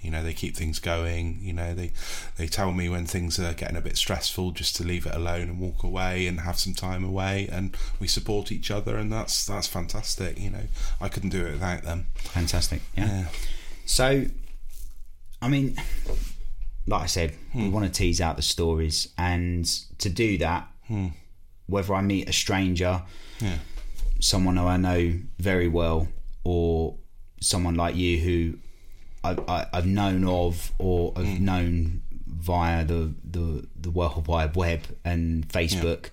You 0.00 0.10
know, 0.10 0.22
they 0.22 0.32
keep 0.32 0.56
things 0.56 0.78
going. 0.78 1.38
You 1.40 1.52
know, 1.52 1.74
they 1.74 1.92
they 2.36 2.46
tell 2.46 2.72
me 2.72 2.88
when 2.88 3.06
things 3.06 3.38
are 3.38 3.52
getting 3.52 3.76
a 3.76 3.80
bit 3.80 3.96
stressful 3.96 4.52
just 4.52 4.76
to 4.76 4.84
leave 4.84 5.06
it 5.06 5.14
alone 5.14 5.42
and 5.42 5.60
walk 5.60 5.82
away 5.82 6.26
and 6.26 6.40
have 6.40 6.58
some 6.58 6.74
time 6.74 7.04
away, 7.04 7.48
and 7.50 7.76
we 7.98 8.06
support 8.06 8.50
each 8.50 8.70
other, 8.70 8.96
and 8.96 9.12
that's 9.12 9.46
that's 9.46 9.66
fantastic. 9.66 10.38
You 10.38 10.50
know, 10.50 10.64
I 11.00 11.08
couldn't 11.08 11.30
do 11.30 11.46
it 11.46 11.52
without 11.52 11.82
them. 11.82 12.06
Fantastic. 12.16 12.82
Yeah. 12.96 13.06
Yeah. 13.06 13.26
So, 13.84 14.24
I 15.42 15.48
mean, 15.48 15.76
like 16.86 17.02
I 17.02 17.06
said, 17.06 17.34
we 17.54 17.62
hmm. 17.62 17.72
want 17.72 17.86
to 17.86 17.92
tease 17.92 18.20
out 18.20 18.36
the 18.36 18.42
stories, 18.42 19.08
and 19.18 19.66
to 19.98 20.08
do 20.08 20.38
that, 20.38 20.68
hmm. 20.86 21.08
whether 21.66 21.94
I 21.94 22.02
meet 22.02 22.28
a 22.28 22.32
stranger, 22.32 23.02
Yeah. 23.40 23.58
Someone 24.20 24.56
who 24.56 24.66
I 24.66 24.76
know 24.76 25.18
very 25.38 25.68
well, 25.68 26.08
or 26.44 26.96
someone 27.40 27.74
like 27.74 27.96
you 27.96 28.18
who 28.18 28.58
I, 29.24 29.36
I, 29.48 29.66
I've 29.72 29.86
known 29.86 30.24
of 30.24 30.72
or 30.78 31.12
have 31.16 31.26
hmm. 31.26 31.44
known 31.44 32.02
via 32.26 32.84
the, 32.84 33.14
the, 33.24 33.66
the 33.78 33.90
World 33.90 34.26
Wide 34.26 34.56
Web 34.56 34.82
and 35.04 35.46
Facebook 35.48 36.10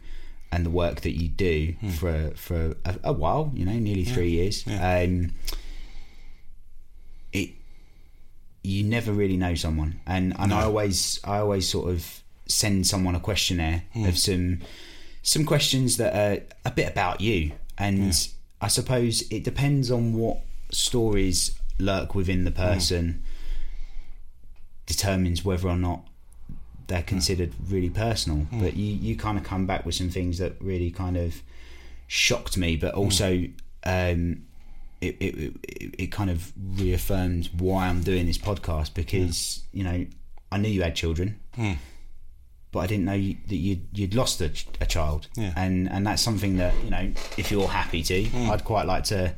and 0.51 0.65
the 0.65 0.69
work 0.69 1.01
that 1.01 1.11
you 1.11 1.27
do 1.27 1.75
hmm. 1.79 1.89
for 1.89 2.31
for 2.35 2.75
a, 2.85 2.95
a 3.05 3.13
while, 3.13 3.51
you 3.53 3.65
know, 3.65 3.73
nearly 3.73 4.05
three 4.05 4.31
years. 4.31 4.65
Yeah. 4.65 5.03
Um, 5.03 5.33
it 7.33 7.51
you 8.63 8.83
never 8.83 9.11
really 9.11 9.37
know 9.37 9.55
someone, 9.55 9.99
and 10.05 10.33
and 10.39 10.53
I 10.53 10.63
always 10.63 11.19
I 11.23 11.39
always 11.39 11.67
sort 11.69 11.89
of 11.89 12.23
send 12.47 12.87
someone 12.87 13.15
a 13.15 13.19
questionnaire 13.19 13.83
of 13.95 14.01
hmm. 14.01 14.11
some 14.11 14.59
some 15.21 15.45
questions 15.45 15.97
that 15.97 16.15
are 16.15 16.43
a 16.65 16.71
bit 16.71 16.89
about 16.89 17.19
you, 17.19 17.51
and 17.77 18.29
I 18.61 18.67
suppose 18.67 19.23
it 19.29 19.43
depends 19.43 19.91
on 19.91 20.13
what 20.13 20.39
stories 20.71 21.57
lurk 21.79 22.15
within 22.15 22.43
the 22.43 22.51
mm. 22.51 22.55
person 22.55 23.23
determines 24.85 25.45
whether 25.45 25.67
or 25.67 25.77
not 25.77 26.07
they're 26.87 27.01
mm. 27.01 27.07
considered 27.07 27.53
really 27.69 27.89
personal. 27.89 28.47
Mm. 28.51 28.61
But 28.61 28.75
you 28.75 28.93
you 28.95 29.15
kind 29.15 29.37
of 29.37 29.43
come 29.43 29.67
back 29.67 29.85
with 29.85 29.95
some 29.95 30.09
things 30.09 30.39
that 30.39 30.53
really 30.59 30.91
kind 30.91 31.17
of 31.17 31.41
shocked 32.07 32.57
me, 32.57 32.75
but 32.77 32.95
also 32.95 33.45
um, 33.85 34.43
it, 35.01 35.15
it, 35.19 35.53
it 35.63 35.95
it 35.99 36.11
kind 36.11 36.29
of 36.29 36.51
reaffirmed 36.79 37.49
why 37.57 37.87
I'm 37.87 38.01
doing 38.01 38.25
this 38.25 38.37
podcast 38.37 38.93
because 38.93 39.63
you 39.71 39.83
know 39.83 40.05
I 40.51 40.57
knew 40.57 40.69
you 40.69 40.81
had 40.81 40.95
children, 40.95 41.39
but 42.71 42.79
I 42.79 42.87
didn't 42.87 43.05
know 43.05 43.13
you, 43.13 43.37
that 43.47 43.55
you'd 43.55 43.87
you'd 43.93 44.13
lost 44.15 44.41
a, 44.41 44.51
a 44.81 44.85
child, 44.85 45.27
Yeah. 45.35 45.53
and 45.55 45.89
and 45.89 46.05
that's 46.05 46.21
something 46.21 46.57
that 46.57 46.73
you 46.83 46.89
know 46.89 47.11
if 47.37 47.51
you're 47.51 47.67
happy 47.67 48.03
to, 48.03 48.23
mm. 48.23 48.49
I'd 48.49 48.63
quite 48.65 48.85
like 48.85 49.03
to. 49.05 49.33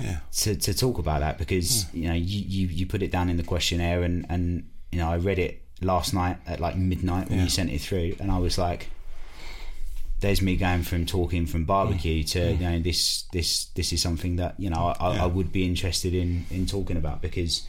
Yeah. 0.00 0.18
To, 0.42 0.54
to 0.54 0.74
talk 0.74 0.98
about 0.98 1.20
that 1.20 1.38
because 1.38 1.86
mm. 1.86 1.94
you 1.94 2.08
know 2.08 2.14
you, 2.14 2.40
you, 2.46 2.66
you 2.68 2.86
put 2.86 3.02
it 3.02 3.10
down 3.10 3.28
in 3.28 3.36
the 3.36 3.42
questionnaire 3.42 4.04
and, 4.04 4.24
and 4.28 4.70
you 4.92 4.98
know 5.00 5.10
I 5.10 5.16
read 5.16 5.40
it 5.40 5.60
last 5.80 6.14
night 6.14 6.36
at 6.46 6.60
like 6.60 6.76
midnight 6.76 7.28
when 7.28 7.38
Yeah. 7.38 7.44
you 7.46 7.50
sent 7.50 7.70
it 7.70 7.80
through 7.80 8.14
and 8.20 8.30
I 8.30 8.38
was 8.38 8.58
like 8.58 8.90
there's 10.20 10.40
me 10.40 10.54
going 10.56 10.84
from 10.84 11.04
talking 11.04 11.46
from 11.46 11.64
barbecue 11.64 12.22
mm. 12.22 12.30
to 12.30 12.52
you 12.52 12.58
know 12.70 12.78
this 12.78 13.24
this 13.32 13.64
this 13.74 13.92
is 13.92 14.00
something 14.00 14.36
that 14.36 14.54
you 14.58 14.70
know 14.70 14.94
I, 15.00 15.14
Yeah. 15.14 15.24
I 15.24 15.26
would 15.26 15.50
be 15.50 15.64
interested 15.66 16.14
in 16.14 16.46
in 16.48 16.66
talking 16.66 16.96
about 16.96 17.20
because 17.20 17.66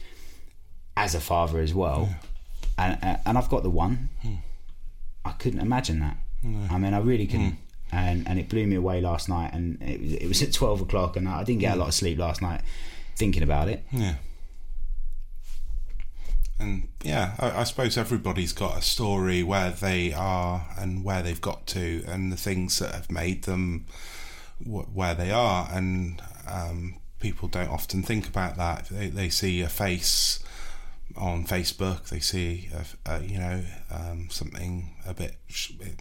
as 0.96 1.16
a 1.16 1.20
father 1.20 1.58
as 1.58 1.74
well 1.74 2.10
and 2.78 3.18
and 3.26 3.38
I've 3.38 3.48
got 3.48 3.64
the 3.64 3.70
one 3.70 4.08
I 5.24 5.32
couldn't 5.32 5.60
imagine 5.60 6.00
that 6.00 6.16
I 6.70 6.78
mean 6.78 6.94
I 6.94 6.98
really 7.00 7.26
couldn't 7.26 7.56
and 7.92 8.26
and 8.28 8.38
it 8.38 8.48
blew 8.48 8.66
me 8.66 8.76
away 8.76 9.00
last 9.00 9.28
night 9.28 9.52
and 9.52 9.80
it, 9.82 10.00
was- 10.00 10.12
it 10.14 10.26
was 10.28 10.42
at 10.42 10.52
12 10.52 10.80
o'clock 10.82 11.16
and 11.16 11.28
I 11.28 11.44
didn't 11.44 11.60
get 11.60 11.74
a 11.76 11.78
lot 11.78 11.88
of 11.88 11.94
sleep 11.94 12.18
last 12.18 12.40
night 12.42 12.62
thinking 13.16 13.42
about 13.42 13.68
it 13.68 13.84
Yeah. 13.92 14.14
And 16.58 16.88
yeah, 17.02 17.34
I, 17.38 17.60
I 17.60 17.64
suppose 17.64 17.96
everybody's 17.96 18.52
got 18.52 18.76
a 18.78 18.82
story 18.82 19.42
where 19.42 19.70
they 19.70 20.12
are 20.12 20.66
and 20.78 21.02
where 21.04 21.22
they've 21.22 21.40
got 21.40 21.66
to, 21.68 22.04
and 22.06 22.30
the 22.30 22.36
things 22.36 22.78
that 22.80 22.94
have 22.94 23.10
made 23.10 23.44
them 23.44 23.86
wh- 24.62 24.94
where 24.94 25.14
they 25.14 25.30
are. 25.30 25.68
And 25.72 26.20
um, 26.46 26.96
people 27.18 27.48
don't 27.48 27.70
often 27.70 28.02
think 28.02 28.28
about 28.28 28.58
that. 28.58 28.86
They, 28.90 29.08
they 29.08 29.30
see 29.30 29.62
a 29.62 29.70
face 29.70 30.40
on 31.16 31.44
Facebook. 31.44 32.08
They 32.08 32.20
see, 32.20 32.70
a, 32.74 33.14
a, 33.14 33.22
you 33.22 33.38
know, 33.38 33.62
um, 33.90 34.28
something 34.30 34.94
a 35.06 35.14
bit 35.14 35.36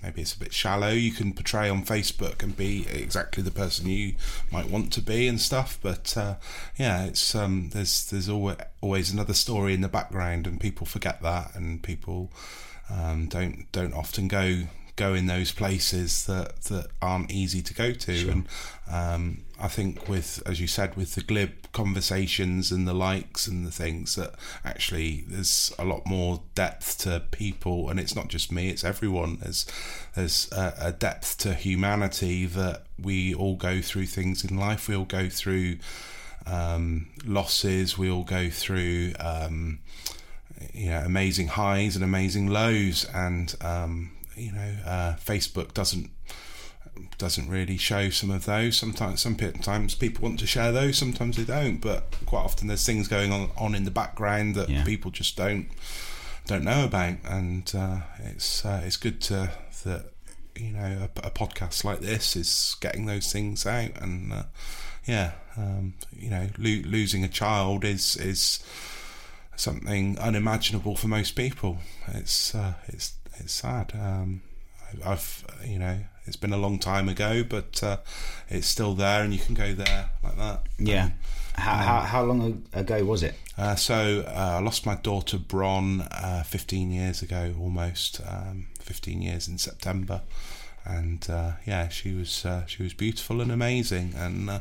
maybe 0.04 0.22
it's 0.22 0.34
a 0.34 0.40
bit 0.40 0.54
shallow. 0.54 0.90
You 0.90 1.12
can 1.12 1.34
portray 1.34 1.70
on 1.70 1.84
Facebook 1.86 2.44
and 2.44 2.56
be 2.56 2.88
exactly 2.88 3.44
the 3.44 3.52
person 3.52 3.88
you 3.90 4.16
might 4.52 4.70
want 4.70 4.94
to 4.94 5.02
be 5.02 5.28
and 5.28 5.40
stuff. 5.40 5.80
But 5.82 6.16
uh, 6.18 6.36
yeah, 6.78 7.06
it's 7.06 7.36
um, 7.36 7.70
there's 7.74 8.10
there's 8.10 8.30
always 8.30 8.58
always 8.82 9.12
another 9.12 9.34
story 9.34 9.74
in 9.74 9.82
the 9.82 9.88
background, 9.88 10.48
and 10.48 10.60
people 10.60 10.86
forget 10.86 11.22
that, 11.22 11.56
and 11.56 11.82
people 11.82 12.32
um, 12.90 13.28
don't 13.28 13.72
don't 13.72 13.94
often 13.94 14.28
go 14.28 14.64
go 15.00 15.14
in 15.14 15.28
those 15.28 15.54
places 15.54 16.26
that 16.26 16.62
that 16.64 16.88
aren't 17.02 17.32
easy 17.32 17.62
to 17.62 17.74
go 17.74 17.94
to. 17.94 18.30
And 18.30 18.48
um, 18.92 19.44
I 19.60 19.70
think 19.70 20.10
with 20.10 20.44
as 20.46 20.60
you 20.60 20.68
said 20.68 20.96
with 20.98 21.16
the 21.16 21.22
glib 21.22 21.72
conversations 21.72 22.72
and 22.72 22.86
the 22.86 22.94
likes 22.94 23.48
and 23.48 23.66
the 23.66 23.72
things 23.72 24.16
that 24.16 24.34
actually 24.66 25.24
there's 25.28 25.74
a 25.80 25.86
lot 25.86 26.06
more 26.06 26.42
depth 26.54 26.98
to 27.00 27.24
people. 27.32 27.90
And 27.90 27.98
it's 27.98 28.16
not 28.16 28.28
just 28.28 28.52
me 28.52 28.70
it's 28.70 28.84
everyone. 28.84 29.38
There's 29.38 29.66
there's 30.16 30.52
a, 30.52 30.74
a 30.80 30.92
depth 30.92 31.38
to 31.40 31.54
humanity 31.54 32.46
that 32.46 32.84
we 33.02 33.34
all 33.34 33.56
go 33.56 33.82
through 33.82 34.08
things 34.08 34.44
in 34.44 34.58
life. 34.58 34.90
We 34.90 34.96
all 34.98 35.06
go 35.06 35.30
through 35.30 35.78
um, 36.46 37.08
losses. 37.26 37.98
We 37.98 38.12
all 38.12 38.26
go 38.26 38.50
through 38.50 39.14
um, 39.20 39.80
you 40.74 40.90
know 40.90 41.00
amazing 41.06 41.48
highs 41.48 41.96
and 41.96 42.04
amazing 42.04 42.48
lows. 42.48 43.08
And 43.14 43.56
um, 43.62 44.12
you 44.40 44.52
know 44.52 44.76
uh, 44.86 45.16
Facebook 45.18 45.74
doesn't 45.74 46.10
doesn't 47.18 47.50
really 47.50 47.78
show 47.78 48.10
some 48.10 48.32
of 48.32 48.46
those 48.46 48.76
sometimes 48.76 49.22
sometimes 49.22 49.96
people 49.96 50.24
want 50.24 50.40
to 50.40 50.48
share 50.48 50.72
those 50.72 50.98
sometimes 50.98 51.38
they 51.38 51.44
don't 51.44 51.80
but 51.80 52.14
quite 52.26 52.42
often 52.42 52.68
there's 52.68 52.86
things 52.86 53.08
going 53.08 53.32
on, 53.32 53.50
on 53.58 53.74
in 53.76 53.86
the 53.86 53.92
background 53.92 54.56
that 54.56 54.70
Yeah. 54.70 54.84
people 54.84 55.12
just 55.12 55.38
don't 55.38 55.68
don't 56.48 56.64
know 56.64 56.84
about 56.86 57.16
and 57.26 57.72
uh, 57.76 58.00
it's 58.26 58.66
uh, 58.66 58.82
it's 58.86 58.98
good 58.98 59.22
to 59.22 59.52
that 59.86 60.06
you 60.56 60.72
know 60.72 61.08
a, 61.24 61.28
a 61.28 61.32
podcast 61.32 61.84
like 61.86 62.00
this 62.00 62.36
is 62.36 62.76
getting 62.82 63.06
those 63.06 63.32
things 63.32 63.66
out 63.66 63.92
and 64.02 64.34
uh, 64.34 64.44
yeah 65.06 65.32
um, 65.58 65.94
you 66.12 66.30
know 66.30 66.48
lo- 66.58 66.82
losing 66.86 67.24
a 67.24 67.30
child 67.30 67.86
is 67.86 68.16
is 68.18 68.60
something 69.56 70.18
unimaginable 70.20 70.96
for 70.96 71.08
most 71.10 71.36
people. 71.36 71.78
It's 72.14 72.56
uh, 72.56 72.74
it's 72.88 73.14
it's 73.40 73.54
sad. 73.54 73.92
Um, 73.96 74.42
I- 75.04 75.12
I've 75.12 75.46
you 75.66 75.80
know 75.80 76.00
it's 76.26 76.36
been 76.36 76.54
a 76.54 76.58
long 76.58 76.80
time 76.80 77.10
ago, 77.10 77.44
but 77.44 77.82
uh, 77.84 77.98
it's 78.50 78.68
still 78.68 78.94
there, 78.94 79.24
and 79.24 79.34
you 79.34 79.40
can 79.40 79.56
go 79.56 79.74
there 79.74 80.10
like 80.24 80.38
that. 80.38 80.62
yeah. 80.78 81.10
How, 81.56 81.74
how, 81.76 82.00
how 82.00 82.24
long 82.24 82.64
ago 82.72 83.04
was 83.04 83.22
it? 83.22 83.36
Uh, 83.58 83.76
so 83.76 84.24
uh, 84.26 84.58
I 84.60 84.60
lost 84.62 84.86
my 84.86 84.96
daughter 84.96 85.38
Bron 85.38 86.02
uh, 86.02 86.44
15 86.44 86.90
years 86.90 87.22
ago, 87.22 87.54
almost 87.60 88.22
um, 88.26 88.68
15 88.80 89.22
years 89.22 89.50
in 89.50 89.58
September, 89.58 90.22
and 90.86 91.30
uh, 91.30 91.54
yeah, 91.66 91.90
she 91.90 92.14
was 92.14 92.46
uh, 92.46 92.66
she 92.66 92.82
was 92.82 92.94
beautiful 92.94 93.42
and 93.42 93.52
amazing, 93.52 94.14
and 94.16 94.50
uh, 94.50 94.60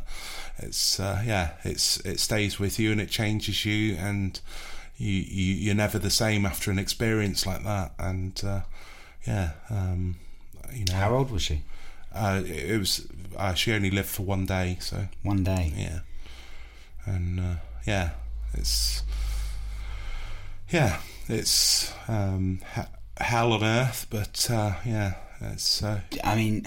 it's 0.58 0.98
uh, 0.98 1.22
yeah, 1.24 1.50
it's 1.62 2.00
it 2.00 2.18
stays 2.18 2.58
with 2.58 2.80
you 2.80 2.90
and 2.90 3.00
it 3.00 3.10
changes 3.10 3.64
you, 3.64 3.94
and 3.94 4.40
you, 4.98 5.12
you 5.12 5.54
you're 5.54 5.74
never 5.74 5.98
the 5.98 6.10
same 6.10 6.44
after 6.44 6.70
an 6.70 6.78
experience 6.78 7.46
like 7.46 7.64
that, 7.64 7.92
and 7.98 8.40
uh, 8.44 8.60
yeah, 9.26 9.52
um, 9.70 10.16
you 10.72 10.84
know, 10.84 10.94
how 10.94 11.14
old 11.14 11.30
was 11.30 11.42
she? 11.42 11.62
Uh, 12.14 12.42
it, 12.44 12.70
it 12.72 12.78
was 12.78 13.06
uh, 13.36 13.54
she 13.54 13.72
only 13.72 13.90
lived 13.90 14.08
for 14.08 14.24
one 14.24 14.44
day, 14.44 14.76
so. 14.80 15.06
One 15.22 15.44
day. 15.44 15.72
Yeah. 15.76 16.00
And 17.06 17.40
uh, 17.40 17.54
yeah 17.86 18.10
it's 18.52 19.02
yeah 20.70 21.00
it's 21.28 21.92
um 22.06 22.60
he- 22.74 22.82
hell 23.24 23.52
on 23.52 23.64
earth 23.64 24.06
but 24.10 24.48
uh 24.50 24.74
yeah 24.84 25.14
it's 25.40 25.82
uh 25.82 26.00
I 26.22 26.36
mean 26.36 26.66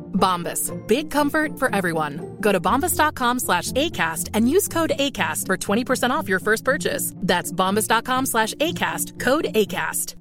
Bombas. 0.21 0.71
Big 0.87 1.11
comfort 1.11 1.59
for 1.59 1.73
everyone. 1.75 2.37
Go 2.39 2.53
to 2.53 2.61
bombas.com 2.61 3.39
slash 3.39 3.71
ACAST 3.73 4.29
and 4.33 4.49
use 4.49 4.69
code 4.69 4.93
ACAST 4.97 5.47
for 5.47 5.57
20% 5.57 6.11
off 6.11 6.29
your 6.29 6.39
first 6.39 6.63
purchase. 6.63 7.13
That's 7.17 7.51
bombas.com 7.51 8.25
slash 8.27 8.53
ACAST. 8.55 9.19
Code 9.19 9.47
ACAST. 9.53 10.15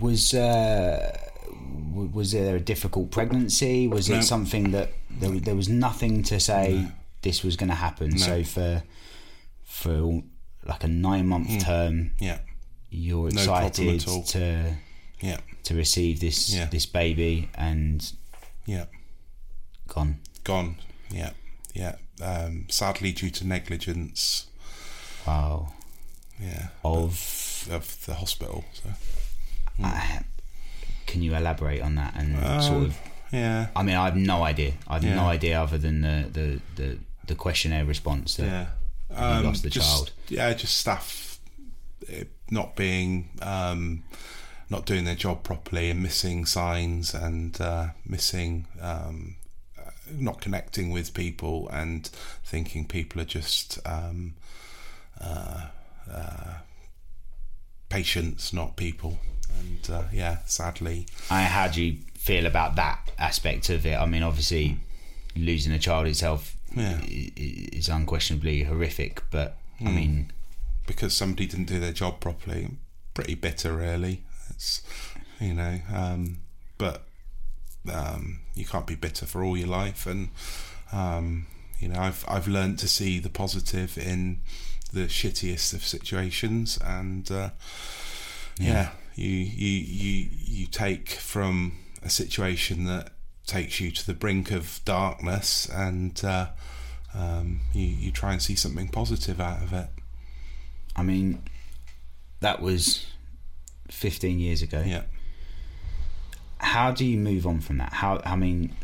Was 0.00 0.34
uh, 0.34 1.16
was 2.12 2.32
there 2.32 2.56
a 2.56 2.60
difficult 2.60 3.10
pregnancy? 3.12 3.86
Was 3.86 4.10
No. 4.10 4.16
it 4.18 4.22
something 4.24 4.72
that 4.72 4.90
there, 5.08 5.30
there 5.30 5.54
was 5.54 5.68
nothing 5.68 6.22
to 6.24 6.40
say 6.40 6.88
this 7.22 7.44
was 7.44 7.56
going 7.56 7.68
to 7.68 7.76
happen? 7.76 8.18
So 8.18 8.42
for 8.42 8.82
for 9.62 10.22
like 10.66 10.82
a 10.82 10.88
nine 10.88 11.28
month 11.28 11.62
term, 11.64 12.10
Yeah. 12.18 12.38
you're 12.90 13.28
excited 13.28 14.04
at 14.04 14.26
to 14.28 14.76
Yeah. 15.20 15.38
To 15.64 15.74
receive 15.74 16.20
this 16.20 16.50
Yeah. 16.54 16.66
this 16.66 16.86
baby 16.86 17.48
and 17.54 18.12
Yeah. 18.66 18.86
gone. 19.88 20.20
Gone. 20.44 20.76
Yeah. 21.10 21.30
Yeah. 21.74 21.96
Um, 22.22 22.66
sadly, 22.70 23.12
due 23.12 23.30
to 23.30 23.46
negligence. 23.46 24.46
Wow. 25.26 25.72
Yeah. 26.40 26.68
Of 26.84 27.66
of 27.70 28.04
the 28.06 28.14
hospital. 28.14 28.64
So. 28.72 28.90
I- 29.82 30.20
can 31.06 31.22
you 31.22 31.34
elaborate 31.34 31.80
on 31.82 31.94
that 31.96 32.14
and 32.16 32.38
sort 32.62 32.76
Um, 32.76 32.84
of? 32.86 32.98
Yeah. 33.32 33.68
I 33.76 33.82
mean, 33.82 33.94
I 33.96 34.04
have 34.04 34.16
no 34.16 34.42
idea. 34.42 34.72
I 34.88 34.94
have 34.94 35.04
Yeah. 35.04 35.14
no 35.16 35.26
idea 35.28 35.60
other 35.62 35.78
than 35.78 36.00
the 36.02 36.28
the, 36.32 36.60
the, 36.76 36.98
the 37.26 37.34
questionnaire 37.34 37.84
response 37.84 38.34
that 38.36 38.46
Yeah. 39.10 39.38
you 39.38 39.44
lost 39.46 39.62
the 39.62 39.70
just, 39.70 39.88
child. 39.88 40.12
Yeah, 40.28 40.52
just 40.54 40.76
staff 40.76 41.38
not 42.50 42.76
being, 42.76 43.30
um, 43.42 44.02
not 44.70 44.86
doing 44.86 45.04
their 45.04 45.14
job 45.14 45.42
properly 45.42 45.90
and 45.90 46.02
missing 46.02 46.46
signs 46.46 47.14
and 47.14 47.60
uh, 47.60 47.88
missing, 48.06 48.66
um, 48.80 49.36
uh, 49.78 49.90
not 50.12 50.40
connecting 50.40 50.90
with 50.90 51.14
people 51.14 51.68
and 51.70 52.06
thinking 52.44 52.86
people 52.86 53.20
are 53.20 53.26
just 53.26 53.78
um, 53.86 54.34
uh, 55.20 55.66
uh, 56.10 56.54
patients, 57.88 58.52
not 58.52 58.76
people. 58.76 59.18
And 59.60 59.90
uh, 59.90 60.02
yeah, 60.12 60.38
sadly, 60.46 61.06
I, 61.30 61.42
how 61.44 61.68
do 61.68 61.82
you 61.82 61.98
feel 62.14 62.46
about 62.46 62.76
that 62.76 63.10
aspect 63.18 63.70
of 63.70 63.86
it? 63.86 63.94
I 63.96 64.06
mean, 64.06 64.22
obviously, 64.22 64.78
losing 65.36 65.72
a 65.72 65.78
child 65.78 66.06
itself 66.06 66.56
Yeah. 66.74 66.98
is 67.06 67.88
unquestionably 67.88 68.64
horrific, 68.64 69.22
but 69.30 69.58
I 69.80 69.84
Mm. 69.84 69.94
mean, 69.94 70.32
because 70.86 71.14
somebody 71.16 71.46
didn't 71.46 71.66
do 71.66 71.78
their 71.80 71.92
job 71.92 72.20
properly. 72.20 72.70
Pretty 73.14 73.34
bitter, 73.36 73.76
really. 73.76 74.23
It's 74.54 74.82
you 75.40 75.54
know, 75.54 75.80
um, 75.92 76.38
but 76.78 77.04
um, 77.92 78.40
you 78.54 78.64
can't 78.64 78.86
be 78.86 78.94
bitter 78.94 79.26
for 79.26 79.42
all 79.44 79.56
your 79.56 79.68
life, 79.68 80.06
and 80.06 80.30
um, 80.92 81.46
you 81.78 81.88
know, 81.88 82.00
I've 82.00 82.24
I've 82.28 82.48
learned 82.48 82.78
to 82.80 82.88
see 82.88 83.18
the 83.18 83.28
positive 83.28 83.98
in 83.98 84.40
the 84.92 85.06
shittiest 85.06 85.74
of 85.74 85.84
situations, 85.84 86.78
and 86.84 87.30
uh, 87.30 87.50
yeah, 88.58 88.90
you 89.14 89.28
you 89.28 89.68
you 89.68 90.28
you 90.32 90.66
take 90.66 91.10
from 91.10 91.78
a 92.02 92.10
situation 92.10 92.84
that 92.86 93.12
takes 93.46 93.80
you 93.80 93.90
to 93.90 94.06
the 94.06 94.14
brink 94.14 94.50
of 94.50 94.80
darkness, 94.84 95.68
and 95.68 96.24
uh, 96.24 96.48
um, 97.14 97.60
you 97.72 97.86
you 97.86 98.10
try 98.10 98.32
and 98.32 98.42
see 98.42 98.54
something 98.54 98.88
positive 98.88 99.40
out 99.40 99.62
of 99.62 99.72
it. 99.72 99.88
I 100.96 101.02
mean, 101.02 101.42
that 102.40 102.62
was 102.62 103.06
15 103.94 104.38
years 104.38 104.62
ago. 104.62 104.82
Yeah. 104.84 105.02
How 106.58 106.90
do 106.92 107.04
you 107.04 107.18
move 107.18 107.46
on 107.46 107.60
from 107.60 107.78
that? 107.78 107.92
How, 107.94 108.20
I 108.24 108.36
mean, 108.36 108.74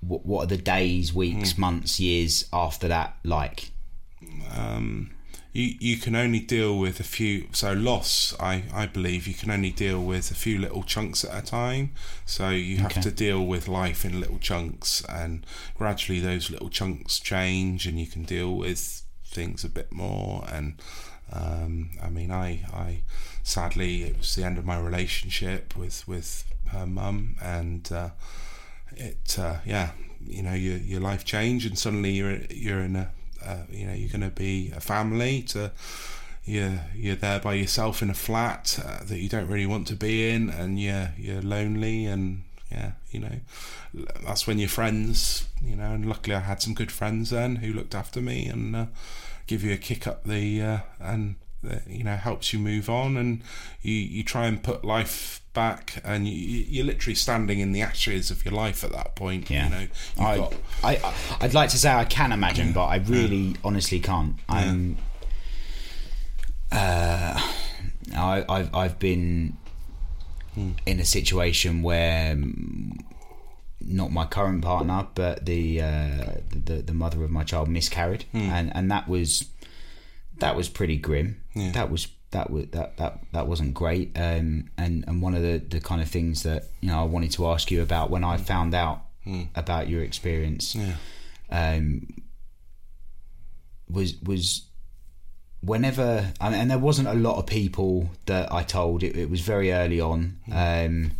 what, 0.00 0.26
what 0.26 0.44
are 0.44 0.46
the 0.56 0.56
days, 0.62 1.12
weeks, 1.12 1.52
Hmm. 1.52 1.60
months, 1.60 1.98
years 2.00 2.48
after 2.52 2.88
that 2.88 3.16
like? 3.24 3.70
um, 4.56 5.10
you 5.52 5.74
you 5.80 5.96
can 5.96 6.14
only 6.14 6.40
deal 6.40 6.78
with 6.78 7.00
a 7.00 7.04
few. 7.04 7.48
So 7.52 7.72
loss, 7.72 8.34
I 8.40 8.64
I 8.74 8.86
believe 8.86 9.26
you 9.26 9.34
can 9.34 9.50
only 9.50 9.70
deal 9.70 10.02
with 10.02 10.30
a 10.30 10.34
few 10.34 10.58
little 10.58 10.82
chunks 10.82 11.24
at 11.24 11.42
a 11.42 11.46
time. 11.46 11.92
So 12.26 12.50
you 12.50 12.78
have 12.78 12.92
Okay. 12.92 13.00
to 13.02 13.10
deal 13.10 13.46
with 13.46 13.66
life 13.68 14.04
in 14.04 14.20
little 14.20 14.38
chunks, 14.38 15.02
and 15.08 15.46
gradually 15.74 16.20
those 16.20 16.50
little 16.50 16.68
chunks 16.68 17.18
change, 17.18 17.86
and 17.86 17.98
you 17.98 18.06
can 18.06 18.24
deal 18.24 18.54
with 18.54 19.02
things 19.24 19.64
a 19.64 19.68
bit 19.70 19.92
more. 19.92 20.44
And 20.50 20.74
um, 21.32 21.90
I 22.02 22.08
mean, 22.08 22.30
I 22.30 22.64
I 22.72 23.00
sadly 23.42 24.02
it 24.04 24.18
was 24.18 24.34
the 24.34 24.44
end 24.44 24.58
of 24.58 24.64
my 24.64 24.78
relationship 24.78 25.76
with 25.76 26.06
with 26.06 26.44
her 26.72 26.86
mum, 26.86 27.36
and 27.42 27.90
uh, 27.92 28.10
it 28.96 29.38
uh, 29.38 29.56
yeah 29.64 29.90
you 30.26 30.42
know 30.42 30.54
your 30.54 30.78
your 30.78 31.00
life 31.00 31.24
changed 31.24 31.66
and 31.66 31.78
suddenly 31.78 32.12
you're 32.12 32.38
you're 32.50 32.80
in 32.80 32.96
a 32.96 33.10
uh, 33.44 33.58
you 33.70 33.86
know 33.86 33.92
you're 33.92 34.08
going 34.08 34.20
to 34.20 34.30
be 34.30 34.72
a 34.74 34.80
family 34.80 35.42
to 35.42 35.70
you're 36.44 36.80
you're 36.94 37.16
there 37.16 37.40
by 37.40 37.54
yourself 37.54 38.02
in 38.02 38.10
a 38.10 38.14
flat 38.14 38.78
uh, 38.84 39.04
that 39.04 39.18
you 39.18 39.28
don't 39.28 39.48
really 39.48 39.66
want 39.66 39.86
to 39.86 39.94
be 39.94 40.28
in 40.30 40.50
and 40.50 40.80
you're 40.80 41.10
you're 41.16 41.42
lonely 41.42 42.06
and 42.06 42.42
yeah 42.70 42.92
you 43.10 43.20
know 43.20 43.40
that's 44.24 44.46
when 44.46 44.58
your 44.58 44.68
friends 44.68 45.46
you 45.62 45.76
know 45.76 45.92
and 45.92 46.08
luckily 46.08 46.34
I 46.34 46.40
had 46.40 46.62
some 46.62 46.74
good 46.74 46.90
friends 46.90 47.30
then 47.30 47.56
who 47.56 47.72
looked 47.72 47.94
after 47.94 48.20
me 48.20 48.46
and 48.46 48.74
uh, 48.74 48.86
give 49.46 49.62
you 49.62 49.72
a 49.72 49.76
kick 49.76 50.06
up 50.06 50.24
the 50.24 50.60
uh, 50.62 50.78
and 51.00 51.36
you 51.88 52.04
know 52.04 52.16
helps 52.16 52.52
you 52.52 52.58
move 52.58 52.88
on 52.88 53.16
and 53.16 53.42
you 53.82 53.92
you 53.94 54.22
try 54.22 54.46
and 54.46 54.62
put 54.62 54.84
life 54.84 55.40
back 55.52 56.00
and 56.04 56.28
you, 56.28 56.34
you- 56.34 56.66
you're 56.68 56.84
literally 56.84 57.14
standing 57.14 57.58
in 57.60 57.72
the 57.72 57.80
ashes 57.82 58.30
of 58.30 58.44
your 58.44 58.52
life 58.54 58.84
at 58.84 58.92
that 58.92 59.14
point 59.16 59.48
Yeah. 59.50 59.64
you 59.64 59.70
know 59.70 59.86
I, 60.18 60.36
got 60.36 60.54
I, 60.84 61.14
I'd 61.40 61.54
like 61.54 61.70
to 61.70 61.78
say 61.78 61.90
I 61.92 62.04
can 62.04 62.30
imagine, 62.32 62.72
but 62.72 62.84
I 62.86 62.96
really 62.96 63.56
honestly 63.64 63.98
can't. 64.00 64.36
I'm. 64.48 64.96
Uh, 66.70 67.40
I, 68.14 68.44
I've 68.48 68.74
I've 68.74 68.98
been 68.98 69.56
in 70.86 71.00
a 71.00 71.04
situation 71.04 71.82
where 71.82 72.36
not 73.86 74.10
my 74.12 74.26
current 74.26 74.62
partner, 74.62 75.06
but 75.14 75.46
the 75.46 75.80
uh, 75.80 76.24
the 76.50 76.82
the 76.82 76.94
mother 76.94 77.22
of 77.24 77.30
my 77.30 77.44
child 77.44 77.68
miscarried, 77.68 78.24
and 78.32 78.70
and 78.74 78.90
that 78.90 79.08
was 79.08 79.48
that 80.38 80.56
was 80.56 80.68
pretty 80.68 80.96
grim. 80.96 81.40
Yeah. 81.54 81.72
That 81.72 81.90
was 81.90 82.08
that 82.32 82.50
was 82.50 82.66
that 82.72 82.96
that 82.96 83.20
that 83.32 83.46
wasn't 83.46 83.74
great. 83.74 84.12
Um, 84.16 84.70
and 84.76 85.04
and 85.06 85.22
one 85.22 85.34
of 85.34 85.42
the 85.42 85.58
the 85.58 85.80
kind 85.80 86.00
of 86.02 86.08
things 86.08 86.42
that 86.42 86.64
you 86.80 86.88
know 86.88 87.00
I 87.00 87.04
wanted 87.04 87.30
to 87.32 87.46
ask 87.48 87.70
you 87.70 87.80
about 87.82 88.10
when 88.10 88.24
I 88.24 88.36
found 88.36 88.74
out 88.74 89.02
about 89.56 89.88
your 89.88 90.02
experience, 90.02 90.74
Yeah. 90.76 90.94
um, 91.50 92.06
was 93.90 94.20
was 94.22 94.62
whenever 95.62 96.32
and, 96.40 96.54
and 96.54 96.70
there 96.70 96.78
wasn't 96.78 97.08
a 97.08 97.14
lot 97.14 97.36
of 97.38 97.46
people 97.46 98.10
that 98.26 98.52
I 98.52 98.62
told. 98.62 99.02
It, 99.02 99.16
it 99.16 99.30
was 99.30 99.40
very 99.40 99.72
early 99.72 100.00
on, 100.00 100.38
um, 100.52 101.12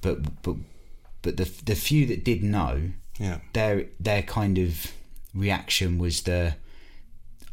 but 0.00 0.42
but 0.42 0.56
but 1.22 1.36
the 1.36 1.50
the 1.64 1.74
few 1.74 2.06
that 2.06 2.24
did 2.24 2.42
know, 2.42 2.90
Yeah. 3.18 3.38
their 3.52 3.86
their 3.98 4.22
kind 4.22 4.58
of 4.58 4.92
reaction 5.34 5.98
was 5.98 6.22
the, 6.22 6.56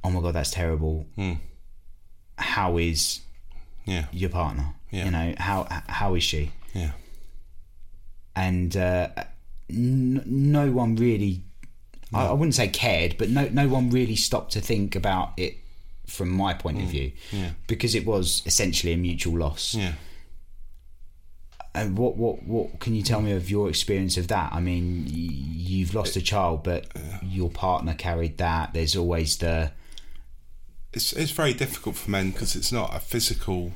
oh 0.03 0.09
my 0.09 0.21
god, 0.21 0.33
that's 0.35 0.51
terrible. 0.51 1.05
How 2.37 2.77
is 2.77 3.21
Yeah. 3.85 4.05
your 4.11 4.29
partner? 4.29 4.73
Yeah. 4.91 5.05
You 5.05 5.11
know 5.11 5.33
how 5.37 5.67
how 5.87 6.15
is 6.15 6.23
she? 6.23 6.51
Yeah. 6.73 6.91
And 8.35 8.75
uh, 8.77 9.09
n- 9.69 10.23
no 10.25 10.71
one 10.71 10.95
really. 10.95 11.43
I, 12.13 12.27
I 12.27 12.31
wouldn't 12.33 12.55
say 12.55 12.69
cared, 12.69 13.17
but 13.17 13.29
no, 13.29 13.49
no 13.49 13.67
one 13.67 13.89
really 13.89 14.15
stopped 14.15 14.53
to 14.53 14.61
think 14.61 14.95
about 14.95 15.33
it 15.37 15.57
from 16.05 16.29
my 16.29 16.53
point 16.53 16.81
of 16.81 16.85
view, 16.87 17.11
Mm. 17.31 17.39
yeah. 17.41 17.49
because 17.67 17.93
it 17.95 18.05
was 18.05 18.41
essentially 18.45 18.93
a 18.93 18.97
mutual 18.97 19.37
loss. 19.37 19.73
Yeah. 19.75 19.93
And 21.73 21.97
what, 21.97 22.17
what, 22.17 22.43
what 22.43 22.79
can 22.79 22.95
you 22.95 23.03
tell 23.03 23.21
me 23.21 23.33
of 23.33 23.49
your 23.51 23.69
experience 23.69 24.17
of 24.17 24.27
that? 24.29 24.51
I 24.51 24.59
mean, 24.59 25.05
you've 25.07 25.93
lost 25.93 26.15
a 26.15 26.21
child, 26.21 26.63
but 26.63 26.87
your 27.21 27.49
partner 27.49 27.93
carried 27.93 28.37
that. 28.39 28.73
There's 28.73 28.95
always 28.95 29.37
the 29.37 29.71
it's 30.93 31.13
it's 31.13 31.31
very 31.31 31.53
difficult 31.53 31.95
for 31.95 32.09
men 32.09 32.31
because 32.31 32.55
it's 32.55 32.71
not 32.71 32.95
a 32.95 32.99
physical 32.99 33.71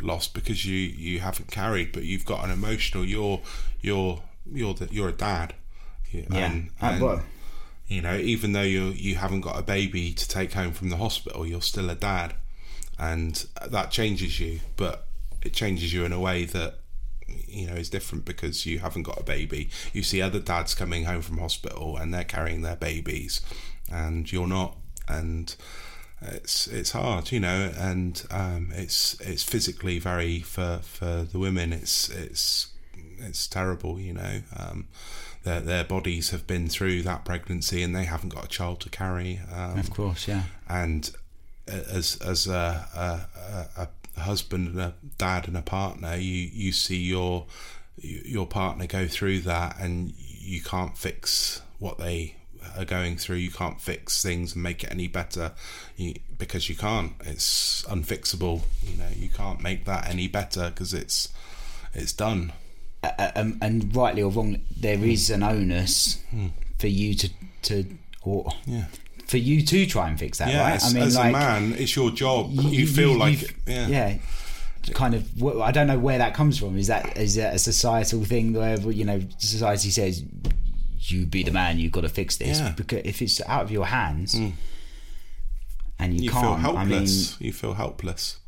loss 0.00 0.28
because 0.28 0.64
you 0.64 0.78
you 0.78 1.20
haven't 1.20 1.50
carried, 1.50 1.92
but 1.92 2.04
you've 2.04 2.24
got 2.24 2.44
an 2.44 2.50
emotional. 2.50 3.04
You're 3.04 3.40
you're 3.80 4.22
you're 4.50 4.74
the, 4.74 4.88
you're 4.90 5.10
a 5.10 5.12
dad. 5.12 5.54
Yeah. 6.10 6.24
and, 6.30 6.70
Uh, 6.80 6.86
and, 6.86 7.22
you 7.88 8.00
know, 8.00 8.16
even 8.16 8.52
though 8.52 8.62
you 8.62 8.86
you 8.86 9.16
haven't 9.16 9.42
got 9.42 9.58
a 9.58 9.62
baby 9.62 10.12
to 10.12 10.28
take 10.28 10.52
home 10.52 10.72
from 10.72 10.88
the 10.88 10.96
hospital, 10.96 11.46
you're 11.46 11.62
still 11.62 11.90
a 11.90 11.94
dad, 11.94 12.34
and 12.98 13.46
that 13.66 13.90
changes 13.90 14.40
you. 14.40 14.60
But 14.76 15.06
it 15.42 15.52
changes 15.52 15.92
you 15.92 16.04
in 16.04 16.12
a 16.12 16.20
way 16.20 16.44
that 16.46 16.78
you 17.28 17.66
know 17.66 17.74
is 17.74 17.90
different 17.90 18.24
because 18.24 18.66
you 18.66 18.78
haven't 18.78 19.04
got 19.04 19.20
a 19.20 19.24
baby. 19.24 19.70
You 19.92 20.02
see 20.02 20.22
other 20.22 20.40
dads 20.40 20.74
coming 20.74 21.04
home 21.04 21.22
from 21.22 21.38
hospital 21.38 21.96
and 21.96 22.12
they're 22.12 22.24
carrying 22.24 22.62
their 22.62 22.76
babies, 22.76 23.40
and 23.90 24.30
you're 24.30 24.46
not, 24.46 24.76
and 25.08 25.54
it's 26.22 26.66
it's 26.66 26.92
hard, 26.92 27.32
you 27.32 27.40
know, 27.40 27.72
and 27.76 28.24
um, 28.30 28.72
it's 28.74 29.20
it's 29.20 29.42
physically 29.42 29.98
very 29.98 30.40
for 30.40 30.80
for 30.82 31.26
the 31.30 31.38
women. 31.38 31.72
It's 31.72 32.08
it's 32.08 32.68
it's 33.18 33.46
terrible, 33.46 33.98
you 33.98 34.14
know. 34.14 34.40
Um, 34.56 34.88
their 35.44 35.60
their 35.60 35.84
bodies 35.84 36.30
have 36.30 36.46
been 36.46 36.68
through 36.68 37.02
that 37.02 37.24
pregnancy 37.24 37.82
and 37.82 37.94
they 37.94 38.04
haven't 38.04 38.30
got 38.30 38.44
a 38.44 38.48
child 38.48 38.80
to 38.80 38.90
carry. 38.90 39.40
Um, 39.52 39.78
Of 39.78 39.90
course, 39.90 40.26
yeah. 40.26 40.44
And 40.68 41.10
as 41.68 42.18
as 42.20 42.46
a, 42.46 42.88
a, 42.94 43.80
a, 43.80 43.82
a 43.82 43.88
husband 44.20 44.68
and 44.68 44.80
a 44.80 44.94
dad 45.18 45.48
and 45.48 45.56
a 45.56 45.62
partner, 45.62 46.16
you 46.16 46.48
you 46.52 46.72
see 46.72 46.96
your 46.96 47.46
your 47.98 48.46
partner 48.46 48.86
go 48.86 49.06
through 49.06 49.40
that, 49.40 49.78
and 49.78 50.12
you 50.16 50.60
can't 50.60 50.96
fix 50.96 51.62
what 51.78 51.98
they 51.98 52.36
are 52.76 52.84
going 52.84 53.16
through. 53.16 53.36
You 53.36 53.50
can't 53.50 53.80
fix 53.80 54.22
things 54.22 54.54
and 54.54 54.62
make 54.62 54.84
it 54.84 54.90
any 54.90 55.08
better, 55.08 55.52
you, 55.96 56.14
because 56.38 56.68
you 56.68 56.76
can't. 56.76 57.12
It's 57.24 57.82
unfixable. 57.84 58.62
You 58.82 58.98
know, 58.98 59.08
you 59.14 59.28
can't 59.28 59.60
make 59.60 59.84
that 59.86 60.08
any 60.08 60.28
better 60.28 60.70
because 60.70 60.92
it's 60.94 61.28
it's 61.94 62.12
done. 62.12 62.52
uh, 63.02 63.30
um, 63.36 63.58
and 63.62 63.94
rightly 63.94 64.22
or 64.22 64.30
wrong, 64.30 64.60
there 64.76 65.02
is 65.02 65.30
an 65.30 65.42
onus 65.42 66.18
for 66.78 66.88
you 66.88 67.14
to 67.14 67.30
to 67.62 67.86
or 68.22 68.52
Yeah. 68.66 68.86
For 69.26 69.38
you 69.38 69.62
to 69.62 69.86
try 69.86 70.08
and 70.08 70.18
fix 70.18 70.38
that, 70.38 70.48
yeah, 70.48 70.60
right? 70.60 70.74
as, 70.74 70.94
as 70.94 71.16
a 71.16 71.30
man, 71.30 71.74
it's 71.74 71.94
your 71.96 72.10
job. 72.10 72.50
You, 72.52 72.86
feel 72.86 73.16
like 73.16 73.42
you've- 73.42 73.54
yeah. 73.66 73.86
yeah. 73.88 74.18
Kind 74.94 75.14
of, 75.14 75.42
I 75.60 75.72
don't 75.72 75.88
know 75.88 75.98
where 75.98 76.18
that 76.18 76.32
comes 76.32 76.58
from. 76.58 76.78
Is 76.78 76.86
that 76.86 77.16
is 77.16 77.34
that 77.34 77.56
a 77.56 77.58
societal 77.58 78.24
thing 78.24 78.52
where 78.52 78.78
you 78.78 79.04
know 79.04 79.20
society 79.36 79.90
says 79.90 80.22
you 81.00 81.26
be 81.26 81.42
the 81.42 81.50
man, 81.50 81.80
you've 81.80 81.90
got 81.90 82.02
to 82.02 82.08
fix 82.08 82.36
this? 82.36 82.60
Yeah. 82.60 82.72
Because 82.76 83.00
if 83.04 83.20
it's 83.20 83.40
out 83.48 83.62
of 83.62 83.72
your 83.72 83.86
hands 83.86 84.38
hmm. 84.38 84.50
and 85.98 86.14
you, 86.14 86.26
you 86.26 86.30
can't, 86.30 86.62
feel 86.62 86.76
I 86.76 86.84
mean, 86.84 86.92
helpless. 86.92 87.40
you 87.40 87.52
feel 87.52 87.74
helpless. 87.74 88.38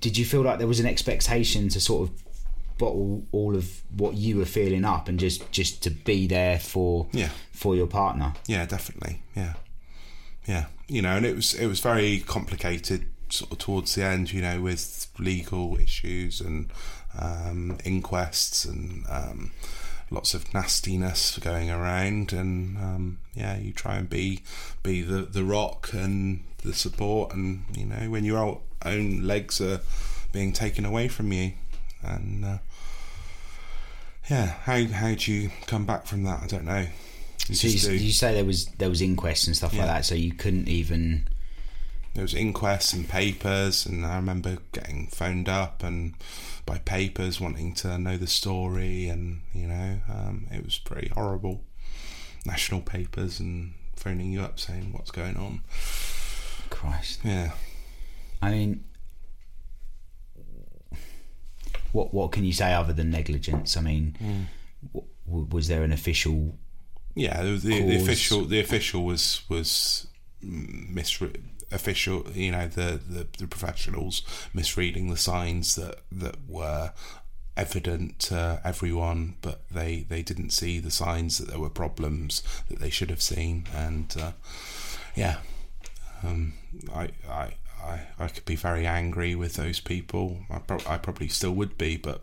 did 0.00 0.18
you 0.18 0.24
feel 0.24 0.42
like 0.42 0.58
there 0.58 0.66
was 0.66 0.80
an 0.80 0.86
expectation 0.86 1.68
to 1.70 1.80
sort 1.80 2.08
of 2.08 2.23
bottle 2.78 3.24
all 3.32 3.54
of 3.56 3.82
what 3.96 4.14
you 4.14 4.36
were 4.36 4.44
feeling 4.44 4.84
up 4.84 5.08
and 5.08 5.18
just 5.20 5.50
just 5.52 5.82
to 5.84 5.90
be 5.90 6.26
there 6.26 6.58
for 6.58 7.06
Yeah. 7.12 7.30
for 7.52 7.76
your 7.76 7.86
partner? 7.86 8.34
Yeah, 8.46 8.66
definitely. 8.66 9.22
Yeah, 9.36 9.54
yeah. 10.46 10.66
You 10.88 11.02
know, 11.02 11.16
and 11.16 11.24
it 11.26 11.34
was 11.36 11.54
it 11.54 11.66
was 11.66 11.80
very 11.80 12.20
complicated 12.20 13.06
sort 13.30 13.52
of 13.52 13.58
towards 13.58 13.94
the 13.94 14.04
end. 14.04 14.32
You 14.32 14.42
know, 14.42 14.60
with 14.60 15.06
legal 15.18 15.78
issues 15.80 16.40
and 16.40 16.70
um, 17.18 17.78
inquests 17.84 18.64
and 18.64 19.04
um, 19.08 19.52
lots 20.10 20.34
of 20.34 20.52
nastiness 20.52 21.38
going 21.38 21.70
around. 21.70 22.32
And 22.32 22.76
um, 22.78 23.18
yeah, 23.34 23.56
you 23.56 23.72
try 23.72 23.96
and 23.96 24.10
be 24.10 24.42
be 24.82 25.00
the 25.02 25.22
the 25.22 25.44
rock 25.44 25.90
and 25.92 26.44
the 26.62 26.74
support. 26.74 27.32
And 27.32 27.64
you 27.76 27.86
know, 27.86 28.10
when 28.10 28.24
your 28.24 28.60
own 28.84 29.22
legs 29.22 29.60
are 29.60 29.80
being 30.32 30.52
taken 30.52 30.84
away 30.84 31.06
from 31.08 31.32
you, 31.32 31.52
and 32.06 32.44
uh, 32.44 32.58
yeah, 34.30 34.46
how 34.64 34.84
how 34.86 35.14
do 35.14 35.32
you 35.32 35.50
come 35.66 35.84
back 35.86 36.06
from 36.06 36.24
that? 36.24 36.42
I 36.42 36.46
don't 36.46 36.64
know. 36.64 36.86
You 37.48 37.54
So 37.54 37.68
you, 37.68 37.78
do. 37.78 38.04
you 38.04 38.12
say 38.12 38.32
there 38.34 38.44
was 38.44 38.66
there 38.78 38.88
was 38.88 39.02
inquests 39.02 39.46
and 39.46 39.56
stuff 39.56 39.76
like 39.76 39.86
that, 39.86 40.04
so 40.04 40.14
you 40.14 40.32
couldn't 40.32 40.68
even. 40.68 41.28
there 42.14 42.22
was 42.22 42.32
inquests 42.34 42.92
and 42.92 43.08
papers 43.08 43.84
and 43.86 44.06
I 44.06 44.16
remember 44.16 44.58
getting 44.72 45.08
phoned 45.08 45.48
up 45.48 45.82
and 45.82 46.14
by 46.64 46.78
papers 46.78 47.40
wanting 47.40 47.74
to 47.74 47.98
know 47.98 48.16
the 48.16 48.26
story 48.28 49.08
and 49.08 49.40
you 49.52 49.66
know 49.66 49.98
um, 50.08 50.46
it 50.50 50.64
was 50.64 50.78
pretty 50.78 51.08
horrible 51.08 51.60
national 52.46 52.80
papers 52.80 53.40
and 53.40 53.74
phoning 53.96 54.32
you 54.32 54.40
up 54.40 54.58
saying 54.60 54.92
what's 54.92 55.10
going 55.10 55.36
on 55.36 55.60
Christ. 56.70 57.20
yeah 57.24 57.52
I 58.40 58.50
mean, 58.50 58.84
what 61.94 62.12
what 62.12 62.32
can 62.32 62.44
you 62.44 62.52
say 62.52 62.74
other 62.74 62.92
than 62.92 63.10
negligence? 63.10 63.76
I 63.76 63.80
mean, 63.80 64.48
w- 64.92 65.08
w- 65.26 65.48
was 65.50 65.68
there 65.68 65.82
an 65.84 65.92
official? 65.92 66.58
yeah 67.16 67.42
the, 67.44 67.50
the, 67.52 67.80
the 67.90 67.96
official 68.02 68.44
the 68.44 68.58
official 68.58 69.04
was 69.04 69.42
was 69.48 70.08
misre- 70.42 71.40
official 71.70 72.26
you 72.34 72.50
know 72.50 72.66
the, 72.66 73.00
the 73.08 73.26
the 73.38 73.46
professionals 73.46 74.22
misreading 74.52 75.08
the 75.10 75.16
signs 75.16 75.76
that 75.76 76.00
that 76.10 76.36
were 76.48 76.92
evident 77.56 78.18
to 78.18 78.60
everyone 78.64 79.36
but 79.42 79.60
they 79.70 80.04
they 80.08 80.22
didn't 80.22 80.50
see 80.50 80.80
the 80.80 80.90
signs 80.90 81.38
that 81.38 81.48
there 81.48 81.60
were 81.60 81.70
problems 81.70 82.42
that 82.68 82.80
they 82.80 82.90
should 82.90 83.10
have 83.10 83.22
seen 83.22 83.64
and 83.72 84.16
uh, 84.20 84.32
yeah 85.14 85.36
um, 86.24 86.54
I, 86.92 87.10
I 87.30 87.54
I 87.84 88.24
I 88.24 88.28
could 88.28 88.44
be 88.44 88.56
very 88.56 88.86
angry 88.86 89.34
with 89.34 89.54
those 89.54 89.80
people 89.80 90.38
I, 90.50 90.58
pro- 90.58 90.80
I 90.92 90.96
probably 90.98 91.28
still 91.28 91.52
would 91.52 91.76
be 91.78 91.96
but 91.96 92.22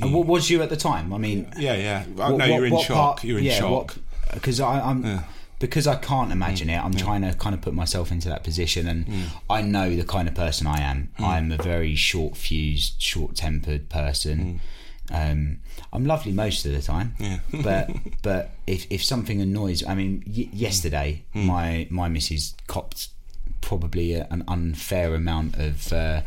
And 0.00 0.12
what 0.12 0.26
was 0.26 0.50
you 0.50 0.62
at 0.62 0.68
the 0.70 0.76
time? 0.76 1.12
I 1.12 1.18
mean, 1.18 1.50
yeah 1.58 1.74
yeah 1.74 2.04
I 2.26 2.30
know 2.36 2.44
you're 2.44 2.66
in 2.66 2.72
what 2.74 2.86
shock 2.86 2.96
part- 2.96 3.24
you're 3.24 3.38
in 3.38 3.44
yeah, 3.44 3.58
shock 3.58 3.96
Because 4.34 4.60
I'm 4.60 5.20
because 5.58 5.86
I 5.86 5.94
can't 5.96 6.32
imagine 6.32 6.68
it. 6.68 6.76
I'm 6.84 6.92
trying 6.92 7.22
to 7.22 7.32
kind 7.32 7.54
of 7.54 7.62
put 7.62 7.72
myself 7.72 8.12
into 8.12 8.28
that 8.28 8.44
position, 8.44 8.86
and 8.88 9.06
Mm. 9.06 9.24
I 9.48 9.62
know 9.62 9.96
the 9.96 10.04
kind 10.04 10.28
of 10.28 10.34
person 10.34 10.66
I 10.66 10.80
am. 10.82 11.08
I'm 11.18 11.50
a 11.50 11.56
very 11.56 11.94
short 11.94 12.36
fused, 12.36 13.00
short 13.00 13.36
tempered 13.36 13.88
person. 13.88 14.60
Um, 15.10 15.60
I'm 15.94 16.04
lovely 16.04 16.32
most 16.32 16.66
of 16.66 16.72
the 16.72 16.82
time, 16.82 17.14
Mm. 17.18 17.40
Yeah. 17.52 17.62
but 17.68 17.90
but 18.22 18.50
if 18.66 18.86
if 18.90 19.02
something 19.02 19.40
annoys, 19.40 19.82
I 19.86 19.94
mean, 19.94 20.22
y- 20.26 20.50
yesterday 20.52 21.22
Mm. 21.34 21.46
my 21.46 21.86
my 21.90 22.08
missus 22.10 22.54
copped 22.66 23.08
probably 23.60 24.14
a, 24.14 24.26
an 24.30 24.44
unfair 24.48 25.14
amount 25.14 25.56
of 25.56 25.92
uh, 25.92 26.22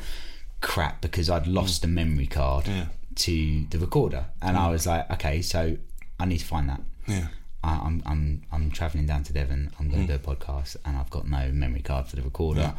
crap 0.61 1.01
because 1.01 1.29
I'd 1.29 1.47
lost 1.47 1.81
mm. 1.81 1.85
a 1.85 1.87
memory 1.87 2.27
card 2.27 2.65
Mm. 2.65 2.77
Yeah. 2.77 2.85
to 3.15 3.65
the 3.69 3.79
recorder, 3.79 4.25
and 4.41 4.57
I 4.57 4.67
mm. 4.67 4.71
was 4.71 4.87
like, 4.87 5.09
okay, 5.11 5.41
so 5.41 5.77
I 6.19 6.25
need 6.25 6.39
to 6.39 6.45
find 6.45 6.69
that. 6.69 6.81
yeah 7.07 7.27
I, 7.63 7.71
I'm 7.83 8.01
I'm 8.05 8.41
I'm 8.51 8.71
traveling 8.71 9.05
down 9.05 9.23
to 9.23 9.33
Devon. 9.33 9.71
I'm 9.79 9.89
going 9.89 10.07
to 10.07 10.13
mm. 10.13 10.23
do 10.23 10.31
a 10.31 10.35
podcast, 10.35 10.77
and 10.85 10.97
I've 10.97 11.09
got 11.09 11.27
no 11.27 11.51
memory 11.51 11.81
card 11.81 12.07
for 12.07 12.15
the 12.15 12.21
recorder, 12.21 12.73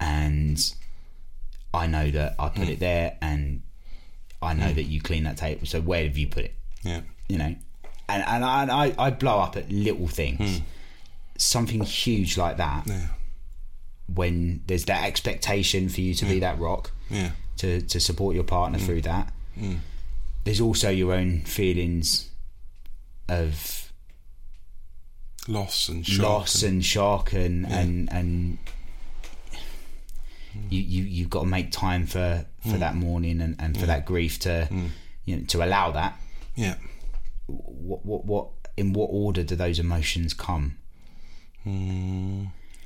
and 0.00 0.74
I 1.74 1.86
know 1.86 2.10
that 2.10 2.34
I 2.38 2.48
put 2.48 2.68
it 2.68 2.78
there, 2.78 3.16
and 3.20 3.62
I 4.40 4.54
know 4.54 4.72
that 4.72 4.84
you 4.84 5.00
clean 5.00 5.24
that 5.24 5.36
tape. 5.36 5.66
So 5.66 5.80
where 5.80 6.04
have 6.04 6.16
you 6.16 6.28
put 6.28 6.44
it? 6.44 6.54
yeah 6.82 7.02
You 7.28 7.38
know, 7.38 7.54
and 8.08 8.24
and 8.26 8.44
I 8.44 8.86
I, 8.86 8.94
I 8.98 9.10
blow 9.10 9.38
up 9.40 9.56
at 9.56 9.70
little 9.70 10.08
things. 10.08 10.60
Something 11.36 11.82
huge 11.82 12.38
like 12.38 12.56
that. 12.58 12.86
Yeah 12.86 13.08
When 14.12 14.62
there's 14.66 14.84
that 14.84 15.04
expectation 15.04 15.88
for 15.88 16.00
you 16.00 16.14
to 16.14 16.26
be 16.26 16.38
that 16.40 16.58
rock, 16.58 16.90
yeah. 17.08 17.30
to 17.58 17.80
to 17.80 18.00
support 18.00 18.34
your 18.34 18.44
partner 18.44 18.78
mm. 18.78 18.86
through 18.86 19.00
that. 19.02 19.32
Mm. 19.58 19.78
There's 20.44 20.60
also 20.60 20.90
your 20.90 21.14
own 21.14 21.40
feelings 21.42 22.30
of 23.28 23.92
loss 25.48 25.88
and 25.88 26.06
shock 26.06 26.22
loss 26.22 26.62
and, 26.62 26.84
shock 26.84 27.32
and 27.32 27.66
and 27.66 28.10
and 28.12 28.58
mm. 29.52 29.58
you 30.70 30.80
you 30.80 31.02
you've 31.04 31.30
got 31.30 31.40
to 31.40 31.46
make 31.46 31.70
time 31.70 32.06
for 32.06 32.44
for 32.60 32.76
that 32.78 32.94
mourning 32.94 33.40
and, 33.40 33.56
and 33.58 33.78
for 33.78 33.86
that 33.86 34.04
grief 34.06 34.38
to 34.40 34.68
you 35.24 35.36
know 35.36 35.42
to 35.46 35.64
allow 35.64 35.90
that. 35.92 36.18
Yeah. 36.54 36.76
What 37.46 38.04
what 38.04 38.24
what 38.24 38.48
in 38.76 38.92
what 38.92 39.06
order 39.06 39.42
do 39.42 39.56
those 39.56 39.78
emotions 39.78 40.34
come 40.34 40.76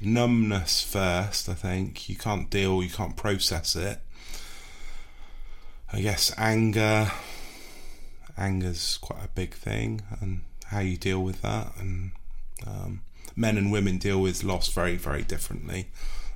numbness 0.01 0.83
first 0.83 1.49
i 1.49 1.55
think. 1.55 2.09
You 2.09 2.17
can't 2.17 2.51
deal 2.51 2.83
you 2.83 2.91
can't 2.91 3.17
process 3.17 3.77
it. 3.77 4.01
I 5.93 6.01
guess 6.01 6.33
anger. 6.37 7.11
Anger's 8.37 8.99
quite 8.99 9.25
a 9.25 9.29
big 9.29 9.55
thing, 9.55 10.03
and 10.21 10.43
how 10.67 10.81
you 10.81 10.97
deal 10.97 11.23
with 11.23 11.43
that, 11.43 11.73
and 11.79 12.13
um, 12.67 13.01
men 13.35 13.57
and 13.57 13.73
women 13.73 13.99
deal 13.99 14.21
with 14.21 14.45
loss 14.45 14.69
very, 14.69 14.97
very 14.97 15.23
differently, 15.23 15.89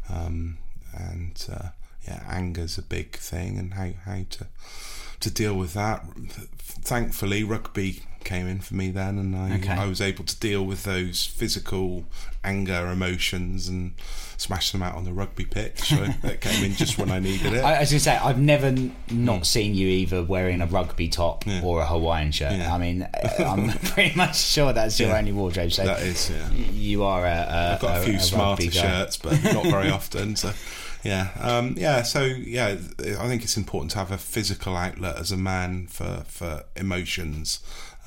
um, 0.09 0.59
and 0.93 1.47
uh, 1.53 1.69
yeah, 2.09 2.25
anger's 2.29 2.77
a 2.79 2.83
big 2.83 3.17
thing, 3.17 3.59
and 3.59 3.75
how 3.75 3.91
how 4.05 4.25
to 4.31 4.47
to 5.21 5.31
deal 5.31 5.55
with 5.55 5.75
that. 5.75 6.05
Thankfully, 6.59 7.45
rugby 7.45 8.03
came 8.25 8.47
in 8.47 8.61
for 8.61 8.75
me 8.75 8.91
then, 8.91 9.19
and 9.19 9.35
I 9.37 9.55
Okay. 9.57 9.73
I 9.73 9.87
was 9.87 10.01
able 10.01 10.25
to 10.25 10.39
deal 10.41 10.65
with 10.65 10.85
those 10.85 11.25
physical 11.27 12.05
anger 12.45 12.89
emotions 12.89 13.69
and 13.69 13.93
smash 14.37 14.73
them 14.73 14.83
out 14.83 14.97
on 14.97 15.05
the 15.05 15.13
rugby 15.13 15.45
pitch. 15.45 15.81
So 15.93 16.07
that 16.23 16.41
came 16.41 16.65
in 16.65 16.73
just 16.75 16.99
when 16.99 17.11
I 17.13 17.19
needed 17.21 17.53
it. 17.53 17.63
I, 17.65 17.77
I 17.77 17.81
was 17.81 17.91
going 17.91 17.99
to 17.99 18.01
say, 18.01 18.17
I've 18.17 18.39
never 18.41 18.67
n- 18.67 18.95
not 19.11 19.47
seen 19.47 19.75
you 19.75 19.87
either 19.87 20.23
wearing 20.25 20.61
a 20.61 20.67
rugby 20.67 21.09
top 21.09 21.45
or 21.63 21.81
a 21.83 21.87
Hawaiian 21.87 22.33
shirt. 22.33 22.53
Yeah. 22.53 22.75
I 22.75 22.79
mean, 22.79 23.09
I'm 23.39 23.69
pretty 23.95 24.17
much 24.17 24.37
sure 24.41 24.73
that's 24.73 24.99
your 24.99 25.11
Yeah. 25.11 25.19
only 25.19 25.33
wardrobe. 25.33 25.71
So 25.73 25.85
That 25.85 26.01
is, 26.03 26.31
yeah. 26.31 26.51
you 26.51 27.05
are 27.05 27.25
a, 27.25 27.31
a 27.31 27.73
I've 27.75 27.81
got 27.81 27.99
a, 27.99 28.01
a- 28.01 28.05
few 28.05 28.15
a 28.15 28.21
smarter 28.21 28.71
shirts, 28.71 29.17
but 29.17 29.43
not 29.45 29.65
very 29.67 29.91
often. 29.91 30.35
So, 30.35 30.53
yeah, 31.05 31.29
um, 31.41 31.75
yeah. 31.79 32.03
So, 32.03 32.23
yeah, 32.25 32.77
I 33.19 33.29
think 33.29 33.43
it's 33.45 33.57
important 33.57 33.91
to 33.93 33.99
have 33.99 34.11
a 34.13 34.19
physical 34.19 34.77
outlet 34.77 35.17
as 35.19 35.31
a 35.33 35.37
man 35.37 35.87
for 35.89 36.25
for 36.29 36.65
emotions, 36.77 37.61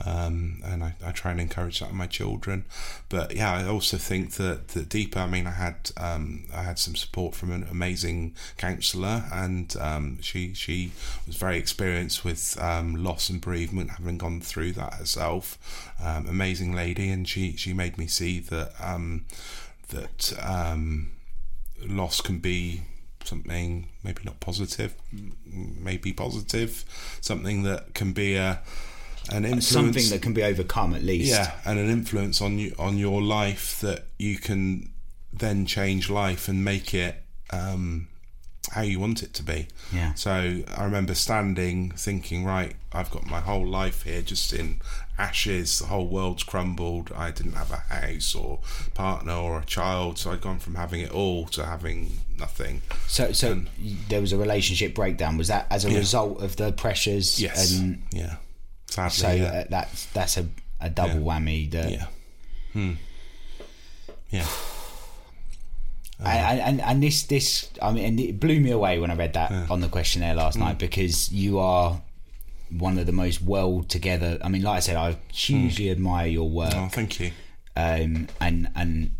um, 0.03 0.61
and 0.65 0.83
I, 0.83 0.95
I 1.03 1.11
try 1.11 1.31
and 1.31 1.39
encourage 1.39 1.79
that 1.79 1.91
in 1.91 1.95
my 1.95 2.07
children. 2.07 2.65
But 3.07 3.35
yeah, 3.35 3.53
I 3.53 3.67
also 3.67 3.97
think 3.97 4.33
that 4.33 4.69
the 4.69 4.83
deeper. 4.83 5.19
I 5.19 5.27
mean, 5.27 5.47
I 5.47 5.51
had 5.51 5.91
um, 5.97 6.45
I 6.53 6.63
had 6.63 6.79
some 6.79 6.95
support 6.95 7.35
from 7.35 7.51
an 7.51 7.65
amazing 7.69 8.35
counsellor, 8.57 9.23
and 9.31 9.75
um, 9.77 10.21
she 10.21 10.53
she 10.53 10.91
was 11.25 11.37
very 11.37 11.57
experienced 11.57 12.25
with 12.25 12.61
um, 12.61 12.95
loss 12.95 13.29
and 13.29 13.39
bereavement, 13.39 13.91
having 13.91 14.17
gone 14.17 14.41
through 14.41 14.73
that 14.73 14.95
herself. 14.95 15.93
Um, 16.03 16.27
amazing 16.27 16.73
lady, 16.73 17.09
and 17.09 17.27
she 17.27 17.55
she 17.55 17.73
made 17.73 17.97
me 17.97 18.07
see 18.07 18.39
that 18.39 18.73
um, 18.81 19.25
that 19.89 20.33
loss 21.87 22.21
can 22.21 22.39
be 22.39 22.81
something 23.23 23.87
maybe 24.03 24.21
not 24.23 24.39
positive, 24.39 24.93
maybe 25.45 26.13
positive, 26.13 26.85
something 27.21 27.63
that 27.63 27.93
can 27.93 28.13
be 28.13 28.35
a 28.35 28.61
an 29.31 29.43
influence, 29.45 29.67
Something 29.67 30.09
that 30.09 30.21
can 30.21 30.33
be 30.33 30.43
overcome 30.43 30.93
at 30.93 31.03
least. 31.03 31.29
yeah, 31.29 31.51
and 31.65 31.79
an 31.79 31.89
influence 31.89 32.41
on 32.41 32.57
you 32.59 32.75
on 32.77 32.97
your 32.97 33.21
life 33.21 33.79
that 33.81 34.05
you 34.19 34.37
can 34.37 34.91
then 35.33 35.65
change 35.65 36.09
life 36.09 36.47
and 36.47 36.63
make 36.63 36.93
it 36.93 37.21
um, 37.51 38.07
how 38.71 38.81
you 38.81 38.99
want 38.99 39.21
it 39.23 39.33
to 39.33 39.43
be. 39.43 39.67
Yeah. 39.93 40.13
So 40.15 40.63
I 40.75 40.83
remember 40.83 41.13
standing, 41.13 41.91
thinking, 41.91 42.43
right, 42.45 42.75
I've 42.93 43.11
got 43.11 43.25
my 43.27 43.39
whole 43.41 43.65
life 43.67 44.03
here 44.03 44.21
just 44.21 44.53
in 44.53 44.79
ashes. 45.17 45.79
The 45.79 45.85
whole 45.87 46.07
world's 46.07 46.43
crumbled. 46.43 47.11
I 47.15 47.31
didn't 47.31 47.53
have 47.53 47.71
a 47.71 47.77
house 47.93 48.33
or 48.33 48.59
partner 48.93 49.33
or 49.33 49.59
a 49.59 49.65
child, 49.65 50.17
so 50.17 50.31
I'd 50.31 50.41
gone 50.41 50.59
from 50.59 50.75
having 50.75 51.01
it 51.01 51.11
all 51.11 51.45
to 51.47 51.65
having 51.65 52.19
nothing. 52.39 52.81
So, 53.07 53.31
so 53.33 53.61
there 54.09 54.21
was 54.21 54.31
a 54.33 54.37
relationship 54.37 54.95
breakdown. 54.95 55.37
Was 55.37 55.47
that 55.49 55.67
as 55.69 55.85
a 55.85 55.91
Yeah. 55.91 55.97
result 55.99 56.41
of 56.41 56.55
the 56.55 56.71
pressures? 56.71 57.39
Yes. 57.41 57.77
And 57.77 58.01
yeah. 58.11 58.37
Sadly, 58.95 59.11
so 59.17 59.31
yeah. 59.31 59.43
uh, 59.59 59.63
that's 59.69 60.05
that's 60.07 60.37
a, 60.37 60.47
a 60.81 60.89
double 60.89 61.19
whammy. 61.21 61.69
That, 61.71 61.91
yeah. 61.91 62.07
Hmm. 62.73 62.93
Yeah. 64.31 64.47
and, 66.23 66.59
and 66.61 66.81
and 66.81 67.03
this 67.03 67.23
this 67.23 67.69
I 67.81 67.91
mean, 67.91 68.05
and 68.05 68.19
it 68.19 68.39
blew 68.39 68.59
me 68.59 68.71
away 68.71 68.99
when 68.99 69.11
I 69.11 69.15
read 69.15 69.33
that 69.33 69.69
on 69.69 69.81
the 69.81 69.89
questionnaire 69.89 70.35
last 70.35 70.57
Mm. 70.57 70.61
night 70.61 70.77
because 70.79 71.31
you 71.31 71.59
are 71.59 72.01
one 72.71 72.97
of 72.97 73.05
the 73.05 73.11
most 73.11 73.41
well 73.41 73.83
together. 73.83 74.37
I 74.41 74.49
mean, 74.49 74.63
like 74.63 74.77
I 74.77 74.79
said, 74.79 74.95
I 74.95 75.17
hugely 75.31 75.89
admire 75.91 76.27
your 76.27 76.49
work. 76.49 76.73
Mm. 76.73 76.85
Oh, 76.85 76.89
thank 76.89 77.19
you. 77.19 77.31
um, 77.75 78.27
and 78.39 78.69
and 78.75 79.11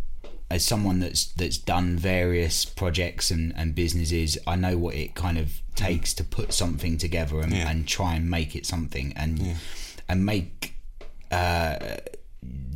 as 0.50 0.64
someone 0.64 1.00
that's 1.00 1.26
that's 1.34 1.58
done 1.58 1.98
various 1.98 2.66
projects 2.66 3.32
and, 3.32 3.54
and 3.58 3.74
businesses, 3.76 4.38
I 4.46 4.56
know 4.56 4.78
what 4.78 4.96
it 4.96 5.16
kind 5.16 5.38
of 5.38 5.62
takes 5.76 6.14
to 6.16 6.24
put 6.24 6.54
something 6.54 6.98
together 6.98 7.41
and, 7.41 7.52
Yeah. 7.52 7.70
and 7.70 7.88
try 7.88 8.16
and 8.16 8.30
make 8.30 8.56
it 8.56 8.66
something 8.66 9.14
and 9.16 9.56
and 10.08 10.26
make 10.26 10.76
uh, 11.32 11.98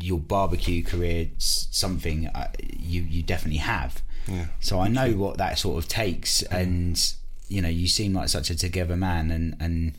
your 0.02 0.20
barbecue 0.20 0.84
career 0.84 1.30
something 1.38 2.28
uh, 2.28 2.48
you 2.78 3.02
you 3.04 3.22
definitely 3.24 3.60
have. 3.60 4.02
Yeah. 4.28 4.48
So 4.60 4.80
I 4.80 4.88
know 4.88 5.12
what 5.14 5.38
that 5.38 5.58
sort 5.60 5.84
of 5.84 5.88
takes, 5.90 6.42
and 6.44 7.00
you 7.48 7.62
know, 7.62 7.70
you 7.70 7.88
seem 7.88 8.14
like 8.14 8.30
such 8.30 8.50
a 8.50 8.56
together 8.56 8.96
man, 8.98 9.32
and 9.32 9.56
and 9.60 9.94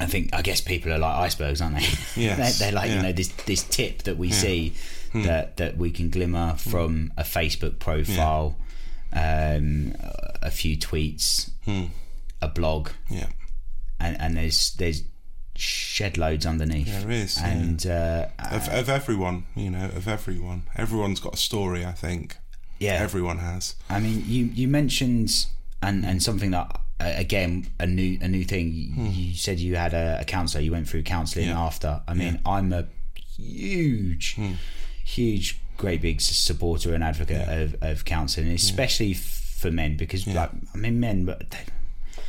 I 0.00 0.06
think 0.06 0.34
I 0.34 0.42
guess 0.42 0.60
people 0.60 0.92
are 0.92 0.98
like 0.98 1.14
icebergs, 1.14 1.60
aren't 1.60 1.76
they? 1.76 1.86
Yes, 2.20 2.58
they're, 2.58 2.70
they're 2.70 2.74
like 2.80 2.90
you 2.90 3.00
know 3.02 3.12
this 3.12 3.28
this 3.46 3.62
tip 3.62 4.02
that 4.02 4.16
we 4.18 4.28
Yeah. 4.28 4.34
see 4.34 4.74
Hmm. 5.14 5.22
that 5.22 5.56
that 5.58 5.76
we 5.78 5.90
can 5.92 6.10
glimmer 6.10 6.54
from 6.58 7.12
a 7.16 7.22
Facebook 7.22 7.78
profile, 7.78 8.56
um, 9.12 9.94
a 10.42 10.50
few 10.50 10.76
tweets, 10.76 11.50
Hmm. 11.64 11.84
a 12.42 12.48
blog, 12.48 12.88
Yeah. 13.08 13.28
and 14.00 14.20
and 14.20 14.36
there's 14.36 14.74
there's 14.74 15.02
shed 15.56 16.18
loads 16.18 16.44
underneath. 16.44 16.86
There 16.88 17.10
is, 17.12 17.38
yeah. 17.40 18.30
uh, 18.40 18.56
Of, 18.56 18.68
of 18.68 18.88
everyone, 18.88 19.44
you 19.54 19.70
know, 19.70 19.84
of 19.96 20.08
everyone. 20.08 20.62
Everyone's 20.74 21.20
got 21.20 21.34
a 21.34 21.36
story, 21.36 21.84
I 21.86 21.92
think. 21.92 22.36
Yeah. 22.80 22.94
Everyone 22.94 23.38
has. 23.38 23.76
I 23.88 24.00
mean, 24.00 24.24
you 24.26 24.46
you 24.46 24.66
mentioned 24.68 25.46
and 25.80 26.04
and 26.04 26.20
something 26.20 26.50
that 26.50 26.80
uh, 27.00 27.12
again 27.16 27.66
a 27.78 27.86
new 27.86 28.18
a 28.20 28.26
new 28.26 28.42
thing. 28.44 28.72
You, 28.72 29.04
you 29.10 29.34
said 29.36 29.60
you 29.60 29.76
had 29.76 29.94
a, 29.94 30.18
a 30.22 30.24
counsellor. 30.24 30.60
You 30.64 30.72
went 30.72 30.88
through 30.88 31.04
counselling 31.04 31.46
Hmm. 31.50 31.54
Yeah. 31.56 31.66
after. 31.66 32.02
I 32.08 32.14
mean, 32.14 32.40
I'm 32.44 32.72
a 32.72 32.86
huge, 33.36 34.34
Hmm. 34.34 34.54
Huge, 35.04 35.60
great 35.76 36.00
big 36.02 36.20
supporter 36.20 36.94
and 36.94 37.04
advocate 37.04 37.48
of, 37.48 37.76
of 37.82 38.04
counselling, 38.04 38.48
especially 38.50 39.12
f 39.12 39.40
for 39.58 39.70
men 39.70 39.96
because 39.96 40.26
like, 40.26 40.50
I 40.74 40.76
mean, 40.76 40.98
men, 41.00 41.24
but 41.24 41.50
they, 41.50 41.58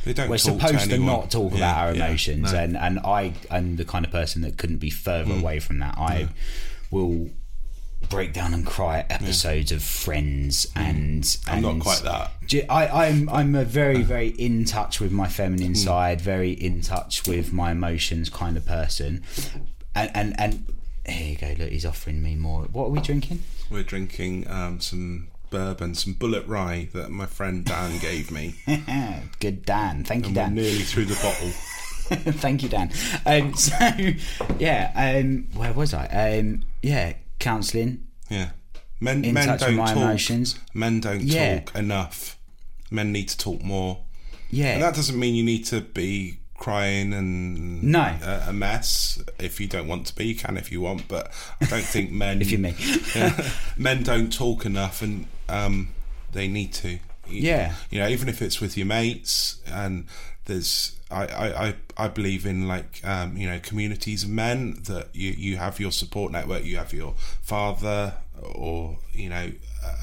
They 0.04 0.12
don't 0.14 0.28
we're 0.30 0.38
supposed 0.38 0.84
to, 0.90 0.96
to, 0.96 0.98
not 0.98 1.30
talk 1.30 1.52
Yeah, 1.52 1.58
about 1.58 1.76
our 1.88 1.94
yeah, 1.94 2.06
emotions, 2.06 2.52
no. 2.52 2.58
and 2.58 2.76
and 2.76 3.00
I 3.00 3.32
am 3.50 3.76
the 3.76 3.84
kind 3.84 4.04
of 4.04 4.10
person 4.12 4.42
that 4.42 4.56
couldn't 4.56 4.78
be 4.78 4.90
further 4.90 5.32
Hmm. 5.34 5.40
away 5.40 5.58
from 5.60 5.78
that. 5.80 5.96
I 5.98 6.28
will 6.90 7.30
break 8.08 8.32
down 8.32 8.54
and 8.54 8.64
cry 8.64 9.00
at 9.00 9.10
episodes 9.10 9.72
of 9.72 9.82
Friends, 9.82 10.66
and, 10.76 11.24
Hmm. 11.26 11.50
I'm 11.50 11.62
not 11.62 11.80
quite 11.80 12.02
that. 12.04 12.30
I, 12.70 13.06
I'm 13.06 13.28
I'm 13.28 13.54
a 13.54 13.64
very 13.64 14.02
very 14.02 14.28
in 14.28 14.64
touch 14.64 15.00
with 15.00 15.10
my 15.12 15.28
feminine 15.28 15.68
Hmm. 15.74 15.74
side, 15.88 16.20
very 16.20 16.52
in 16.52 16.80
touch 16.82 17.26
with 17.26 17.52
my 17.52 17.72
emotions 17.72 18.28
kind 18.30 18.56
of 18.56 18.64
person, 18.64 19.24
and 19.94 20.10
and 20.14 20.38
and 20.40 20.66
here 21.08 21.30
you 21.30 21.36
go. 21.36 21.54
Look, 21.62 21.70
he's 21.72 21.86
offering 21.86 22.22
me 22.22 22.34
more. 22.36 22.62
What 22.64 22.86
are 22.86 22.90
we 22.90 23.00
drinking? 23.00 23.42
We're 23.70 23.82
drinking 23.82 24.48
um, 24.48 24.80
some 24.80 25.28
bourbon, 25.50 25.94
some 25.94 26.14
Bulleit 26.14 26.46
rye 26.48 26.88
that 26.92 27.10
my 27.10 27.26
friend 27.26 27.64
Dan 27.64 27.98
gave 28.00 28.30
me. 28.30 28.54
Good 29.40 29.64
Dan, 29.64 30.04
thank 30.04 30.24
you 30.24 30.28
and 30.28 30.36
we're 30.36 30.42
Dan. 30.42 30.54
nearly 30.54 30.78
through 30.82 31.06
the 31.06 31.14
bottle. 31.22 31.50
Thank 32.34 32.62
you, 32.62 32.68
Dan. 32.68 32.92
Um, 33.26 33.52
so, 33.56 33.74
yeah, 34.60 34.92
um, 34.94 35.48
where 35.54 35.72
was 35.72 35.92
I? 35.92 36.06
Um, 36.06 36.62
yeah, 36.80 37.14
counselling. 37.40 38.06
Yeah. 38.30 38.50
Men, 39.00 39.24
In 39.24 39.34
men 39.34 39.46
touch 39.48 39.58
don't 39.60 39.74
my 39.74 39.86
talk. 39.86 39.96
emotions. 39.96 40.56
Men 40.72 41.00
don't 41.00 41.22
Yeah. 41.22 41.58
talk 41.60 41.74
enough. 41.74 42.38
Men 42.92 43.10
need 43.10 43.28
to 43.30 43.36
talk 43.36 43.60
more. 43.60 44.04
Yeah. 44.50 44.74
And 44.74 44.82
that 44.84 44.94
doesn't 44.94 45.18
mean 45.18 45.34
you 45.34 45.42
need 45.42 45.64
to 45.66 45.80
be 45.80 46.38
crying 46.58 47.12
and 47.12 47.82
No. 47.82 48.00
a, 48.22 48.46
a 48.48 48.52
mess. 48.52 49.22
If 49.38 49.60
you 49.60 49.66
don't 49.66 49.86
want 49.88 50.06
to 50.06 50.14
be, 50.14 50.26
you 50.28 50.34
can 50.36 50.56
if 50.56 50.70
you 50.72 50.80
want. 50.80 51.08
But 51.08 51.30
I 51.60 51.66
don't 51.66 51.82
think 51.84 52.10
men. 52.24 52.40
If 52.40 52.50
you're 52.50 52.60
me. 52.60 52.74
Yeah. 53.14 53.48
men 53.76 54.02
don't 54.02 54.32
talk 54.32 54.64
enough, 54.66 55.02
and 55.02 55.26
um, 55.48 55.88
they 56.32 56.48
need 56.48 56.72
to. 56.74 56.88
You- 56.90 57.00
Yeah. 57.28 57.74
You 57.90 58.00
know, 58.00 58.08
even 58.08 58.28
if 58.28 58.40
it's 58.42 58.60
with 58.60 58.76
your 58.76 58.86
mates, 58.86 59.60
and 59.66 60.06
there's. 60.46 60.92
I, 61.08 61.26
I, 61.26 61.66
I, 61.68 61.74
I 61.96 62.08
believe 62.08 62.44
in 62.46 62.66
like 62.66 63.00
um, 63.04 63.36
you 63.36 63.48
know 63.48 63.60
communities 63.60 64.24
of 64.24 64.30
men 64.30 64.82
that 64.88 65.10
you, 65.14 65.30
you 65.30 65.56
have 65.56 65.78
your 65.78 65.92
support 65.92 66.32
network 66.32 66.64
you 66.64 66.78
have 66.78 66.92
your 66.92 67.14
father 67.42 68.14
or 68.42 68.98
you 69.12 69.28
know 69.28 69.52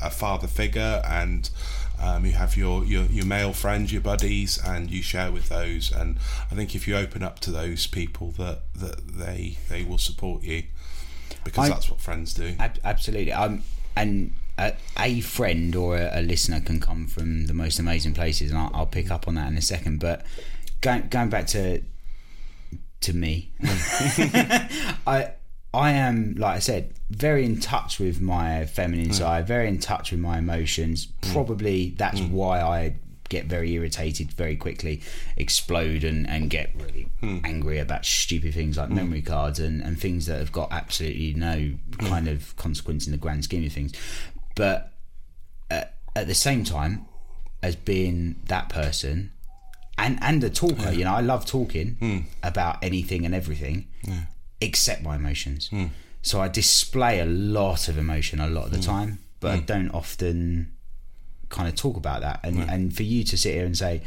a 0.02 0.10
father 0.10 0.48
figure 0.48 1.02
and 1.06 1.50
um, 2.00 2.26
you 2.26 2.34
have 2.34 2.56
your, 2.58 2.84
your 2.86 3.04
your 3.06 3.26
male 3.26 3.54
friends 3.54 3.92
your 3.92 4.02
buddies 4.02 4.58
and 4.64 4.90
you 4.92 5.02
share 5.02 5.32
with 5.32 5.50
those 5.50 5.92
and 5.92 6.18
I 6.52 6.56
think 6.56 6.76
if 6.76 6.88
you 6.88 6.96
open 6.98 7.24
up 7.24 7.40
to 7.42 7.52
those 7.52 7.88
people 7.88 8.32
that 8.38 8.62
that 8.76 9.08
they 9.08 9.58
they 9.70 9.84
will 9.84 9.98
support 9.98 10.44
you 10.44 10.64
because 11.44 11.66
I- 11.66 11.70
that's 11.70 11.90
what 11.90 12.00
friends 12.02 12.34
do 12.34 12.56
Ab- 12.60 12.80
absolutely. 12.84 13.32
Um, 13.32 13.64
and 13.96 14.34
a, 14.58 14.74
a 15.00 15.22
friend 15.22 15.76
or 15.76 15.98
a, 15.98 16.20
a 16.20 16.22
listener 16.22 16.60
can 16.62 16.80
come 16.80 17.08
from 17.08 17.48
the 17.48 17.54
most 17.54 17.80
amazing 17.80 18.14
places, 18.14 18.52
and 18.52 18.60
I'll, 18.60 18.72
I'll 18.74 18.86
pick 18.86 19.10
up 19.12 19.28
on 19.28 19.36
that 19.36 19.48
in 19.48 19.58
a 19.58 19.62
second. 19.62 20.00
But 20.00 20.26
going 20.82 21.08
going 21.10 21.30
back 21.30 21.48
to 21.48 21.82
to 23.02 23.14
me, 23.14 23.52
I 25.08 25.32
I 25.74 25.92
am 25.92 26.36
like 26.36 26.58
I 26.58 26.60
said, 26.60 26.94
very 27.10 27.46
in 27.46 27.60
touch 27.60 28.00
with 28.00 28.22
my 28.22 28.66
feminine 28.66 29.10
mm. 29.10 29.14
side, 29.14 29.48
very 29.48 29.68
in 29.68 29.80
touch 29.80 30.12
with 30.12 30.20
my 30.20 30.38
emotions. 30.38 31.08
Mm. 31.22 31.34
Probably 31.34 31.90
that's 31.98 32.20
mm. 32.20 32.32
why 32.32 32.62
I 32.62 32.96
get 33.30 33.46
very 33.46 33.72
irritated 33.74 34.32
very 34.34 34.56
quickly, 34.56 35.02
explode 35.38 36.04
and, 36.04 36.30
and 36.30 36.50
get 36.52 36.70
really 36.76 37.08
angry 37.44 37.80
about 37.80 38.06
stupid 38.06 38.54
things 38.54 38.78
like 38.78 38.90
memory 38.90 39.24
cards 39.24 39.60
and, 39.60 39.82
and 39.82 40.00
things 40.00 40.28
that 40.28 40.38
have 40.38 40.52
got 40.52 40.72
absolutely 40.72 41.34
no 41.34 41.74
kind 41.98 42.28
of 42.28 42.56
consequence 42.58 43.08
in 43.08 43.12
the 43.12 43.18
grand 43.18 43.44
scheme 43.44 43.66
of 43.66 43.72
things. 43.72 43.94
But 44.56 44.92
at, 45.72 45.96
at 46.16 46.28
the 46.28 46.36
same 46.36 46.64
time, 46.64 47.08
as 47.64 47.76
being 47.76 48.36
that 48.48 48.70
person 48.70 49.32
and 49.98 50.20
and 50.22 50.44
a 50.44 50.50
talker, 50.50 50.92
you 50.92 51.06
know, 51.06 51.14
I 51.14 51.22
love 51.22 51.46
talking 51.46 52.28
about 52.44 52.84
anything 52.84 53.26
and 53.26 53.34
everything 53.34 53.88
except 54.64 55.04
my 55.04 55.16
emotions. 55.16 55.68
Hmm. 55.68 55.88
So 56.22 56.42
I 56.42 56.48
display 56.48 57.20
a 57.20 57.26
lot 57.26 57.90
of 57.90 57.98
emotion 57.98 58.40
a 58.40 58.48
lot 58.48 58.66
of 58.66 58.72
the 58.72 58.78
hmm. 58.78 58.84
time, 58.84 59.20
but 59.40 59.52
I 59.52 59.58
hmm. 59.58 59.66
don't 59.66 59.90
often 59.92 60.72
kind 61.50 61.68
of 61.68 61.76
talk 61.76 61.98
about 61.98 62.22
that. 62.22 62.40
And 62.44 62.60
and 62.70 62.96
for 62.96 63.04
you 63.04 63.24
to 63.26 63.38
sit 63.38 63.54
here 63.54 63.66
and 63.66 63.78
say, 63.78 64.02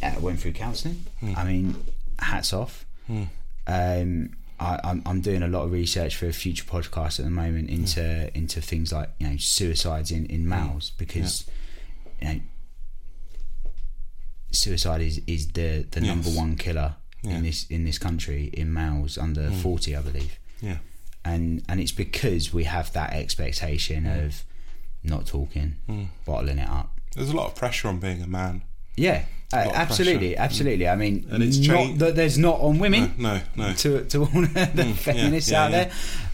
yeah, 0.00 0.14
I 0.16 0.18
went 0.18 0.40
through 0.40 0.52
counselling. 0.52 1.06
I 1.36 1.44
mean, 1.44 1.76
hats 2.18 2.52
off. 2.52 2.84
Um, 3.66 4.36
I, 4.58 4.78
I'm, 4.84 5.02
I'm 5.06 5.20
doing 5.20 5.42
a 5.42 5.48
lot 5.48 5.64
of 5.64 5.72
research 5.72 6.16
for 6.16 6.26
a 6.26 6.32
future 6.32 6.64
podcast 6.64 7.18
at 7.18 7.24
the 7.24 7.30
moment 7.30 7.70
into 7.70 8.30
into 8.36 8.60
things 8.60 8.92
like 8.92 9.08
you 9.18 9.28
know 9.28 9.36
suicides 9.38 10.10
in, 10.10 10.26
in 10.26 10.46
males 10.48 10.92
because 10.98 11.48
you 12.20 12.28
know 12.28 12.40
suicide 14.52 15.00
is, 15.00 15.20
is 15.26 15.48
the, 15.48 15.86
the 15.90 16.00
number 16.00 16.28
one 16.30 16.56
killer 16.56 16.96
Yeah. 17.22 17.36
in 17.36 17.42
this 17.42 17.66
in 17.68 17.84
this 17.84 17.98
country 17.98 18.50
in 18.52 18.72
males 18.72 19.18
under 19.18 19.50
forty, 19.50 19.94
I 19.94 20.00
believe 20.00 20.38
Yeah. 20.62 20.78
and 21.24 21.62
and 21.68 21.78
it's 21.80 21.92
because 21.92 22.52
we 22.54 22.64
have 22.64 22.92
that 22.94 23.12
expectation 23.12 24.06
of 24.06 24.44
not 25.02 25.26
talking, 25.26 25.76
bottling 26.24 26.58
it 26.58 26.68
up. 26.68 26.98
There's 27.14 27.30
a 27.30 27.36
lot 27.36 27.46
of 27.48 27.54
pressure 27.56 27.88
on 27.88 27.98
being 27.98 28.22
a 28.22 28.26
man. 28.26 28.62
Yeah, 28.96 29.24
uh, 29.52 29.64
lot 29.66 29.74
absolutely, 29.74 30.34
pressure. 30.34 30.42
absolutely. 30.42 30.88
I 30.88 30.96
mean, 30.96 31.26
And 31.30 31.42
it's 31.42 31.58
not 31.66 31.98
that 31.98 32.16
there's 32.16 32.36
not 32.38 32.60
on 32.60 32.78
women. 32.78 33.14
No, 33.18 33.40
no, 33.56 33.68
no. 33.68 33.72
To 33.74 34.04
to 34.04 34.18
all 34.24 34.26
the 34.42 34.94
feminists 34.96 35.50
yeah, 35.50 35.64
out 35.64 35.70
yeah. 35.72 35.90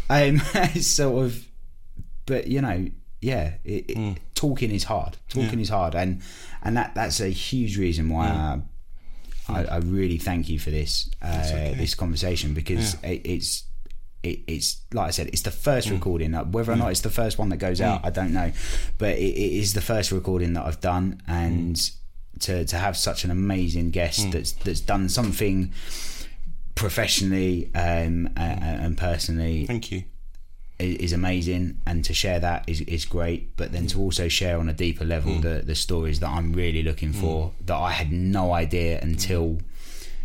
there, 0.08 0.28
um, 0.30 0.40
it's 0.74 0.86
sort 0.88 1.24
of, 1.26 1.46
but 2.26 2.46
you 2.48 2.60
know, 2.60 2.86
yeah, 3.20 3.54
it, 3.64 3.90
it, 3.90 3.96
Hmm. 3.96 4.12
talking 4.34 4.70
is 4.70 4.84
hard. 4.84 5.16
Talking 5.28 5.60
is 5.60 5.68
hard, 5.68 5.94
and 5.94 6.20
and 6.62 6.76
that 6.76 6.94
that's 6.94 7.20
a 7.20 7.28
huge 7.28 7.76
reason 7.78 8.08
why. 8.08 8.28
I, 8.28 8.60
I, 9.48 9.64
I 9.64 9.76
really 9.78 10.18
thank 10.18 10.48
you 10.48 10.58
for 10.58 10.70
this 10.70 11.08
uh, 11.22 11.42
this 11.76 11.94
conversation 11.94 12.54
because 12.54 12.94
it, 13.02 13.22
it's 13.24 13.64
it, 14.22 14.40
it's 14.46 14.80
like 14.92 15.08
I 15.08 15.10
said, 15.10 15.28
it's 15.28 15.42
the 15.42 15.50
first 15.50 15.88
recording. 15.90 16.34
Uh, 16.34 16.44
Whether 16.44 16.72
or 16.72 16.76
not 16.76 16.90
it's 16.90 17.02
the 17.02 17.10
first 17.10 17.38
one 17.38 17.48
that 17.50 17.58
goes 17.58 17.80
out, 17.80 18.00
I 18.04 18.10
don't 18.10 18.32
know, 18.32 18.52
but 18.98 19.16
it, 19.16 19.20
it 19.36 19.52
is 19.60 19.74
the 19.74 19.80
first 19.80 20.10
recording 20.10 20.54
that 20.54 20.64
I've 20.64 20.80
done, 20.80 21.22
and 21.28 21.78
to 22.40 22.64
to 22.64 22.76
have 22.76 22.96
such 22.96 23.24
an 23.24 23.30
amazing 23.30 23.90
guest 23.90 24.30
that's 24.32 24.52
that's 24.52 24.80
done 24.80 25.08
something 25.08 25.72
professionally 26.74 27.70
um, 27.74 28.28
uh, 28.36 28.40
and 28.40 28.98
personally 28.98 29.66
Thank 29.66 29.90
you. 29.90 30.04
Is 30.78 31.12
amazing 31.12 31.80
and 31.86 32.04
to 32.04 32.12
share 32.12 32.38
that 32.38 32.64
is, 32.66 32.82
is 32.82 33.04
great 33.04 33.56
but 33.56 33.72
then 33.72 33.86
to 33.86 33.98
also 33.98 34.28
share 34.28 34.58
on 34.58 34.68
a 34.68 34.74
deeper 34.74 35.04
level 35.04 35.34
hmm. 35.34 35.40
the, 35.40 35.62
the 35.64 35.74
stories 35.74 36.20
that 36.20 36.28
I'm 36.28 36.52
really 36.52 36.82
looking 36.82 37.12
hmm. 37.12 37.20
for 37.20 37.52
that 37.64 37.76
I 37.76 37.92
had 37.92 38.12
no 38.12 38.52
idea 38.52 39.00
until 39.00 39.58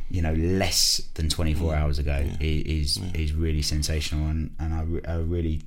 you 0.10 0.22
know 0.22 0.34
less 0.34 1.02
than 1.14 1.30
24 1.30 1.72
hmm. 1.72 1.82
hours 1.82 2.00
ago 2.00 2.12
i- 2.12 2.36
is 2.40 3.00
is 3.14 3.32
really 3.34 3.62
sensational 3.62 4.28
and, 4.28 4.54
and 4.60 4.74
I, 4.74 4.82
re- 4.82 5.06
I 5.08 5.16
really 5.16 5.62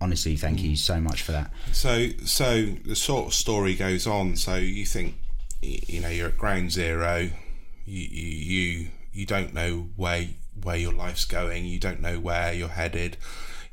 honestly 0.00 0.36
thank 0.36 0.62
you 0.62 0.76
so 0.76 1.00
much 1.00 1.22
for 1.22 1.32
that 1.32 1.50
So, 1.72 2.08
so 2.24 2.64
the 2.84 2.96
sort 2.96 3.26
of 3.26 3.34
story 3.34 3.74
goes 3.74 4.06
on. 4.06 4.36
So 4.36 4.56
you 4.56 4.84
think, 4.84 5.14
you 5.62 6.00
know, 6.00 6.08
you're 6.08 6.28
at 6.28 6.38
ground 6.38 6.72
zero. 6.72 7.30
You, 7.84 8.08
you, 8.10 8.26
you, 8.26 8.88
you 9.12 9.26
don't 9.26 9.54
know 9.54 9.88
where 9.96 10.26
where 10.62 10.76
your 10.76 10.92
life's 10.92 11.24
going. 11.24 11.64
You 11.66 11.78
don't 11.78 12.00
know 12.00 12.18
where 12.18 12.52
you're 12.52 12.68
headed. 12.68 13.16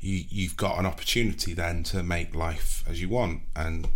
You, 0.04 0.24
you've 0.28 0.56
got 0.56 0.78
an 0.78 0.86
opportunity 0.86 1.54
then 1.54 1.82
to 1.84 2.02
make 2.02 2.34
life 2.34 2.84
as 2.86 3.00
you 3.00 3.08
want. 3.08 3.40
And 3.56 3.88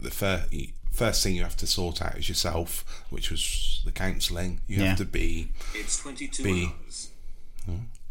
the 0.00 0.10
first 0.10 0.52
first 0.92 1.22
thing 1.22 1.34
you 1.34 1.42
have 1.42 1.56
to 1.58 1.66
sort 1.66 2.00
out 2.02 2.16
is 2.18 2.28
yourself, 2.28 2.84
which 3.10 3.30
was 3.30 3.80
the 3.84 3.92
counselling. 3.92 4.60
You 4.66 4.78
Yeah. 4.78 4.88
have 4.88 4.98
to 4.98 5.04
be 5.04 5.52
It's 5.74 5.98
22 5.98 6.42
be. 6.42 6.66
hours. 6.66 7.10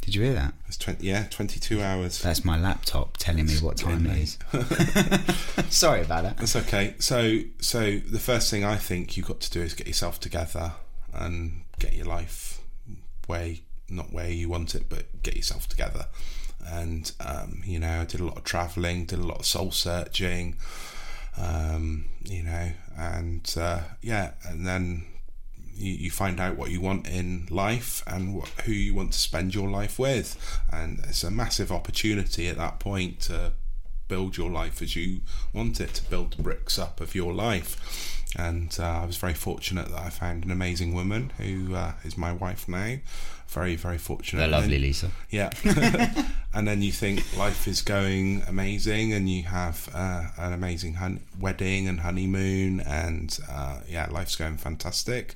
did 0.01 0.13
you 0.15 0.21
hear 0.21 0.33
that 0.35 0.53
It's 0.67 0.77
20, 0.77 1.03
yeah, 1.05 1.25
22 1.31 1.81
hours. 1.81 2.21
that's 2.21 2.45
my 2.45 2.59
laptop 2.59 3.17
telling 3.17 3.47
me 3.47 3.57
what 3.57 3.77
time 3.77 4.05
it 4.05 4.17
is 4.19 4.37
sorry 5.69 6.01
about 6.03 6.23
that 6.23 6.37
That's 6.37 6.55
okay. 6.55 6.93
So, 6.99 7.39
so 7.59 7.97
the 7.99 8.19
first 8.19 8.51
thing 8.51 8.63
I 8.63 8.75
think 8.77 9.17
you've 9.17 9.25
got 9.27 9.39
to 9.41 9.49
do 9.51 9.61
is 9.61 9.73
get 9.73 9.87
yourself 9.87 10.19
together 10.19 10.73
and 11.13 11.63
get 11.79 11.93
your 11.93 12.05
life 12.05 12.61
where, 13.27 13.55
not 13.89 14.11
where 14.13 14.29
you 14.29 14.47
want 14.49 14.75
it, 14.75 14.85
but 14.89 15.23
get 15.23 15.35
yourself 15.35 15.67
together. 15.67 16.05
And 16.67 17.11
um, 17.19 17.61
you 17.65 17.79
know, 17.79 18.01
I 18.01 18.05
did 18.05 18.19
a 18.19 18.25
lot 18.25 18.37
of 18.37 18.43
traveling, 18.43 19.05
did 19.05 19.19
a 19.19 19.23
lot 19.23 19.39
of 19.39 19.45
soul 19.45 19.71
searching, 19.71 20.55
um, 21.37 22.05
you 22.23 22.43
know, 22.43 22.71
and 22.97 23.53
uh, 23.57 23.81
yeah, 24.01 24.31
and 24.47 24.65
then 24.65 25.05
you, 25.73 25.93
you 25.93 26.11
find 26.11 26.39
out 26.39 26.57
what 26.57 26.71
you 26.71 26.81
want 26.81 27.07
in 27.07 27.47
life 27.49 28.01
and 28.07 28.35
what, 28.35 28.49
who 28.65 28.71
you 28.71 28.95
want 28.95 29.13
to 29.13 29.19
spend 29.19 29.53
your 29.53 29.69
life 29.69 29.99
with, 29.99 30.37
and 30.71 30.99
it's 31.07 31.23
a 31.23 31.31
massive 31.31 31.71
opportunity 31.71 32.47
at 32.47 32.57
that 32.57 32.79
point 32.79 33.19
to 33.21 33.53
build 34.07 34.37
your 34.37 34.49
life 34.49 34.81
as 34.81 34.95
you 34.95 35.21
want 35.53 35.79
it, 35.79 35.93
to 35.95 36.09
build 36.09 36.33
the 36.33 36.43
bricks 36.43 36.77
up 36.77 37.01
of 37.01 37.15
your 37.15 37.33
life. 37.33 38.21
And 38.37 38.75
uh, 38.79 39.01
I 39.01 39.05
was 39.05 39.17
very 39.17 39.33
fortunate 39.33 39.89
that 39.89 39.99
I 39.99 40.09
found 40.09 40.43
an 40.43 40.51
amazing 40.51 40.93
woman 40.93 41.31
who 41.37 41.73
uh, 41.73 41.93
is 42.03 42.17
my 42.17 42.33
wife 42.33 42.67
now. 42.67 42.97
Very, 43.55 43.77
very 43.77 43.97
fortunate. 43.97 44.39
the 44.39 44.43
And 44.43 44.51
lovely 44.51 44.79
Lisa 44.79 45.11
yeah. 45.29 45.49
and 46.53 46.67
then 46.67 46.81
you 46.81 46.91
think 46.91 47.37
life 47.37 47.69
is 47.69 47.81
going 47.81 48.43
amazing 48.49 49.13
and 49.13 49.29
you 49.29 49.43
have 49.43 49.89
uh, 49.93 50.25
an 50.37 50.51
amazing 50.51 50.95
hun- 50.95 51.21
wedding 51.39 51.87
and 51.87 52.01
honeymoon 52.01 52.81
and 52.81 53.39
uh, 53.49 53.79
yeah, 53.87 54.07
life's 54.11 54.35
going 54.35 54.57
fantastic. 54.57 55.35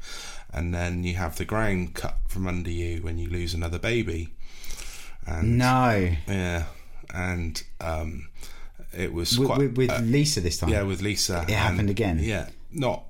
And 0.51 0.73
then 0.73 1.05
you 1.05 1.13
have 1.13 1.37
the 1.37 1.45
ground 1.45 1.93
cut 1.93 2.17
from 2.27 2.45
under 2.45 2.69
you 2.69 3.01
when 3.01 3.17
you 3.17 3.29
lose 3.29 3.53
another 3.53 3.79
baby. 3.79 4.33
And 5.25 5.57
no 5.57 6.11
yeah, 6.27 6.65
and 7.13 7.63
um, 7.79 8.27
it 8.91 9.13
was 9.13 9.39
with, 9.39 9.47
quite 9.47 9.77
with, 9.77 9.89
uh, 9.89 9.99
Lisa 9.99 10.41
this 10.41 10.57
time 10.57 10.71
yeah, 10.71 10.81
with 10.81 11.01
Lisa. 11.01 11.45
It 11.47 11.51
happened 11.51 11.89
again? 11.89 12.19
Yeah, 12.21 12.49
not 12.69 13.05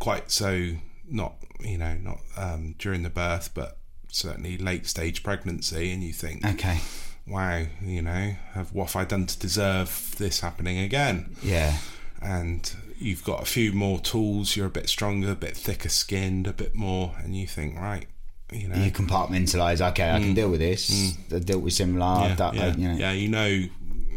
quite 0.00 0.30
so, 0.30 0.72
not, 1.08 1.36
you 1.60 1.78
know, 1.78 1.94
not 1.94 2.18
um, 2.36 2.74
during 2.78 3.04
the 3.04 3.10
birth, 3.10 3.52
but 3.54 3.78
certainly 4.10 4.58
late 4.58 4.86
stage 4.86 5.22
pregnancy. 5.22 5.92
And 5.92 6.02
you 6.02 6.12
think, 6.12 6.44
okay 6.44 6.78
wow, 7.26 7.64
you 7.82 8.02
know, 8.02 8.34
have, 8.52 8.72
what 8.74 8.90
have 8.90 8.96
I 8.96 9.04
done 9.04 9.26
to 9.26 9.38
deserve 9.38 10.14
this 10.18 10.40
happening 10.40 10.78
again? 10.78 11.36
yeah 11.42 11.78
And 12.20 12.70
you've 12.98 13.24
got 13.24 13.42
a 13.42 13.46
few 13.46 13.72
more 13.72 13.98
tools, 14.00 14.56
you're 14.56 14.66
a 14.66 14.70
bit 14.70 14.88
stronger, 14.88 15.30
a 15.30 15.36
bit 15.36 15.56
thicker 15.56 15.88
skinned, 15.88 16.46
a 16.46 16.52
bit 16.52 16.74
more, 16.74 17.14
and 17.22 17.36
you 17.36 17.46
think, 17.46 17.76
right, 17.78 18.06
you 18.52 18.68
know. 18.68 18.76
you 18.76 18.90
compartmentalize 18.90 19.80
okay 19.90 20.10
I 20.10 20.18
can 20.18 20.34
deal 20.34 20.50
with 20.50 20.58
this 20.58 21.16
I've 21.32 21.46
dealt 21.46 21.62
with 21.62 21.72
similar 21.72 22.04
I've 22.04 22.36
done- 22.36 22.56
yeah, 22.56 22.66
uh, 22.66 22.74
you 22.76 22.88
know. 22.88 22.94
yeah, 22.94 23.12
you 23.12 23.28
know, 23.28 23.64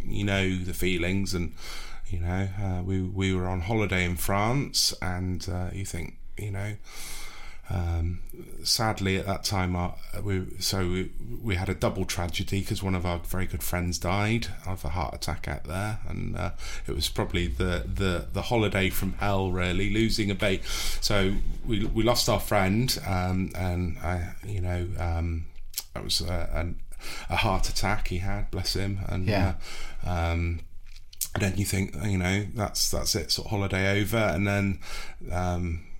you 0.06 0.24
know 0.24 0.58
the 0.58 0.74
feelings, 0.74 1.34
and 1.34 1.54
you 2.10 2.20
know, 2.20 2.48
uh, 2.62 2.82
we 2.84 3.02
we 3.02 3.34
were 3.34 3.48
on 3.48 3.62
holiday 3.62 4.04
in 4.06 4.16
France, 4.16 4.94
and 5.02 5.48
uh, 5.50 5.70
you 5.72 5.86
think, 5.86 6.18
you 6.38 6.52
know, 6.52 6.74
um, 7.70 8.20
sadly 8.64 9.18
at 9.18 9.26
that 9.26 9.44
time, 9.46 9.76
our, 9.76 9.96
we 10.22 10.44
so 10.60 10.80
we, 10.88 11.12
we 11.42 11.56
had 11.56 11.70
a 11.70 11.74
double 11.74 12.06
tragedy 12.06 12.60
because 12.60 12.84
one 12.84 12.94
of 12.94 13.06
our 13.06 13.20
very 13.20 13.46
good 13.46 13.64
friends 13.64 13.98
died 13.98 14.48
of 14.68 14.84
a 14.84 14.90
heart 14.90 15.16
attack 15.16 15.48
out 15.48 15.64
there, 15.64 16.00
and 16.08 16.36
uh, 16.36 16.52
it 16.88 16.94
was 16.94 17.08
probably 17.10 17.48
the, 17.48 17.84
the 17.94 18.28
the 18.34 18.44
holiday 18.44 18.90
from 18.90 19.14
hell, 19.14 19.52
really 19.52 19.90
losing 19.94 20.30
a 20.30 20.36
baby. 20.36 20.62
So 21.02 21.36
we 21.66 21.86
we 21.86 22.04
lost 22.04 22.28
our 22.28 22.40
friend, 22.40 22.98
um, 23.08 23.52
and 23.56 23.98
I, 24.00 24.34
you 24.46 24.60
know, 24.62 24.88
um, 25.00 25.46
it 25.96 26.04
was 26.04 26.22
a, 26.22 26.50
an, 26.54 26.80
a 27.30 27.38
heart 27.38 27.70
attack 27.70 28.10
he 28.10 28.18
had, 28.18 28.52
bless 28.52 28.74
him, 28.74 29.00
and 29.08 29.26
Yeah. 29.26 29.54
uh, 30.06 30.10
um, 30.10 30.60
and 31.34 31.42
then 31.42 31.58
you 31.58 31.66
think, 31.66 31.96
you 32.04 32.18
know, 32.18 32.46
that's 32.54 32.92
that's 32.92 33.16
it, 33.16 33.32
sort 33.32 33.46
of 33.48 33.52
holiday 33.52 34.02
over, 34.02 34.18
and 34.18 34.46
then. 34.46 34.80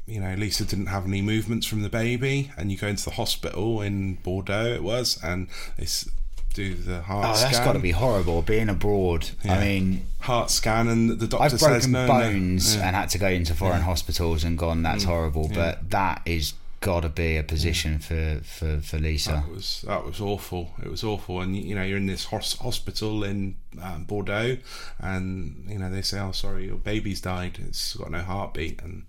You 0.06 0.20
know, 0.20 0.34
Lisa 0.36 0.66
didn't 0.66 0.88
have 0.88 1.06
any 1.08 1.22
movements 1.22 1.66
from 1.66 1.82
the 1.82 1.90
baby, 1.90 2.52
and 2.58 2.72
you 2.72 2.78
go 2.78 2.88
into 2.88 3.06
the 3.06 3.12
hospital 3.12 3.82
in 3.82 4.16
Bordeaux, 4.16 4.74
it 4.74 4.84
was, 4.84 5.18
and 5.24 5.48
they 5.78 5.84
s- 5.84 6.10
do 6.54 6.76
the 6.76 7.02
heart 7.02 7.26
oh 7.36 7.42
that's 7.42 7.58
got 7.62 7.74
to 7.74 7.80
be 7.80 7.90
horrible 7.90 8.44
being 8.44 8.70
abroad 8.70 9.28
Yeah. 9.44 9.56
I 9.56 9.60
mean 9.60 10.06
heart 10.20 10.52
scan, 10.52 10.88
and 10.88 11.10
the 11.10 11.26
doctor 11.26 11.44
I've 11.46 11.52
says 11.60 11.88
broken 11.88 11.92
no, 11.94 12.06
no. 12.06 12.14
bones 12.14 12.76
Yeah. 12.76 12.86
and 12.88 12.96
had 12.96 13.10
to 13.10 13.18
go 13.18 13.28
into 13.28 13.56
foreign 13.56 13.82
hospitals 13.82 14.44
and 14.44 14.56
gone 14.56 14.84
that's 14.84 15.04
horrible 15.04 15.50
but 15.52 15.90
that 15.90 16.22
is 16.28 16.54
got 16.80 17.00
to 17.00 17.10
be 17.10 17.38
a 17.38 17.44
position 17.44 17.98
for, 17.98 18.42
for, 18.44 18.82
for 18.82 19.00
Lisa 19.00 19.32
That 19.32 19.50
was 19.50 19.84
that 19.88 20.06
was 20.06 20.22
awful. 20.22 20.74
It 20.84 20.92
was 20.92 21.04
awful, 21.04 21.42
and 21.42 21.56
you 21.58 21.74
know 21.74 21.82
you're 21.82 21.98
in 21.98 22.06
this 22.08 22.26
hos- 22.26 22.58
hospital 22.60 23.24
in 23.24 23.56
um, 23.82 24.04
Bordeaux, 24.04 24.58
and 25.00 25.66
you 25.68 25.80
know 25.80 25.90
they 25.90 26.02
say, 26.04 26.20
"Oh, 26.20 26.34
sorry, 26.34 26.66
your 26.68 26.76
baby's 26.76 27.22
died. 27.22 27.58
It's 27.68 27.96
got 27.96 28.12
no 28.12 28.20
heartbeat," 28.22 28.82
and 28.84 29.04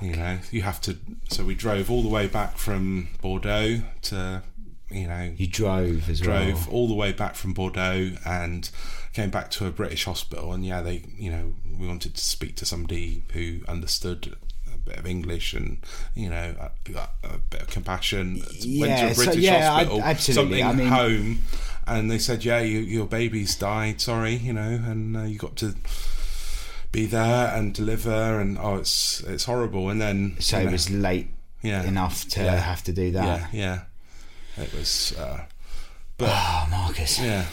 You 0.00 0.16
know, 0.16 0.38
you 0.50 0.62
have 0.62 0.80
to. 0.82 0.96
So 1.30 1.44
we 1.44 1.54
drove 1.54 1.90
all 1.90 2.02
the 2.02 2.08
way 2.08 2.26
back 2.26 2.56
from 2.58 3.08
Bordeaux 3.22 3.80
to, 4.02 4.42
you 4.90 5.06
know, 5.06 5.32
You 5.36 5.46
drove 5.46 6.08
as 6.10 6.20
drove 6.20 6.66
well. 6.66 6.74
all 6.76 6.88
the 6.88 6.94
way 6.94 7.12
back 7.12 7.34
from 7.36 7.52
Bordeaux 7.54 8.12
and 8.26 8.68
came 9.12 9.30
back 9.30 9.50
to 9.52 9.66
a 9.66 9.70
British 9.70 10.04
hospital. 10.04 10.52
And 10.52 10.64
yeah, 10.66 10.82
they, 10.82 11.04
you 11.16 11.30
know, 11.30 11.54
we 11.78 11.86
wanted 11.86 12.14
to 12.16 12.24
speak 12.24 12.56
to 12.56 12.66
somebody 12.66 13.22
who 13.32 13.60
understood 13.68 14.36
a 14.72 14.76
bit 14.78 14.98
of 14.98 15.06
English 15.06 15.54
and 15.54 15.78
you 16.14 16.28
know 16.28 16.54
a, 16.60 16.98
a 17.26 17.38
bit 17.50 17.62
of 17.62 17.68
compassion. 17.68 18.34
Went 18.40 18.60
to 18.62 18.68
Yeah, 18.68 19.06
a 19.06 19.14
so- 19.14 19.24
British 19.24 19.42
yeah, 19.44 19.72
I- 19.72 19.84
hospital, 19.84 20.02
absolutely. 20.02 20.60
something 20.60 20.66
I 20.66 20.72
mean- 20.74 20.88
home, 20.88 21.38
and 21.86 22.10
they 22.10 22.18
said, 22.18 22.44
yeah, 22.44 22.60
you, 22.60 22.80
your 22.80 23.06
baby's 23.06 23.54
died. 23.56 24.00
Sorry, 24.00 24.34
you 24.36 24.52
know, 24.52 24.62
and 24.86 25.16
uh, 25.16 25.22
you 25.22 25.38
got 25.38 25.56
to. 25.56 25.74
Be 26.94 27.06
there 27.06 27.48
and 27.54 27.74
deliver, 27.74 28.40
and 28.40 28.56
oh, 28.58 28.76
it's 28.76 29.20
it's 29.24 29.44
horrible. 29.44 29.90
And 29.90 30.00
then 30.00 30.36
So 30.38 30.58
you 30.60 30.68
it 30.68 30.72
was 30.72 30.88
late 30.90 31.28
yeah, 31.60 31.82
enough 31.82 32.28
to 32.30 32.44
yeah, 32.44 32.56
have 32.56 32.84
to 32.84 32.92
do 32.92 33.10
that. 33.12 33.52
Yeah, 33.52 33.82
yeah. 34.56 34.62
It 34.64 34.72
was, 34.72 35.12
uh, 35.18 35.44
but 36.18 36.28
Oh, 36.30 36.66
Marcus. 36.70 37.18
yeah. 37.20 37.46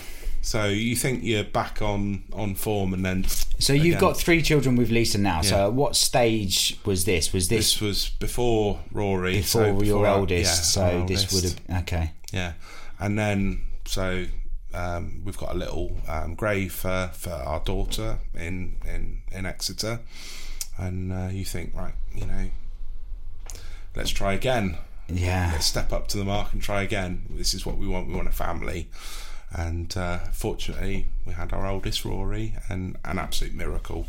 So 0.44 0.66
you 0.68 0.96
think 0.96 1.24
you're 1.24 1.44
back 1.44 1.82
on 1.82 2.24
on 2.34 2.54
form, 2.56 2.94
and 2.94 3.04
then 3.04 3.26
So 3.60 3.74
you've 3.74 3.98
again. 3.98 4.00
got 4.00 4.18
three 4.18 4.42
children 4.44 4.76
with 4.76 4.89
Lisa 4.92 5.18
now. 5.18 5.42
So 5.42 5.68
at 5.68 5.74
what 5.74 5.96
stage 5.96 6.78
was 6.86 7.06
this? 7.06 7.34
Was 7.34 7.48
this, 7.48 7.74
this 7.74 7.82
was 7.82 8.10
before 8.20 8.80
Rory, 8.92 9.38
before, 9.38 9.66
so 9.80 9.82
your 9.82 10.06
our- 10.06 10.20
oldest? 10.20 10.76
yeah, 10.78 10.86
so 11.00 11.06
this 11.08 11.32
would 11.34 11.44
have 11.70 11.82
okay. 11.84 12.12
yeah, 12.32 12.54
and 13.00 13.18
then 13.18 13.62
so 13.86 14.26
um, 14.74 15.22
we've 15.26 15.38
got 15.38 15.52
a 15.56 15.58
little 15.58 15.98
um, 16.08 16.36
grave 16.36 16.74
for, 16.74 17.10
for 17.14 17.32
our 17.32 17.60
daughter 17.62 18.20
in 18.36 18.76
in 18.86 19.20
in 19.32 19.46
Exeter, 19.46 20.00
and 20.78 21.12
uh, 21.14 21.30
you 21.32 21.46
think 21.46 21.74
right, 21.76 21.94
you 22.16 22.26
know, 22.26 22.50
let's 23.96 24.10
try 24.12 24.34
again. 24.34 24.78
Yeah. 25.08 25.50
let's 25.54 25.66
step 25.66 25.92
up 25.92 26.08
to 26.10 26.18
the 26.18 26.24
mark 26.24 26.54
and 26.54 26.62
try 26.62 26.82
again. 26.84 27.24
This 27.30 27.54
is 27.54 27.66
what 27.66 27.78
we 27.78 27.86
want. 27.88 28.08
We 28.08 28.14
want 28.16 28.28
a 28.30 28.32
family. 28.32 28.88
And 29.54 29.96
uh, 29.98 30.20
fortunately, 30.32 31.08
we 31.26 31.34
had 31.34 31.52
our 31.52 31.68
oldest 31.68 32.06
Rory, 32.06 32.54
and 32.70 32.96
an 33.04 33.20
absolute 33.20 33.54
miracle 33.54 34.06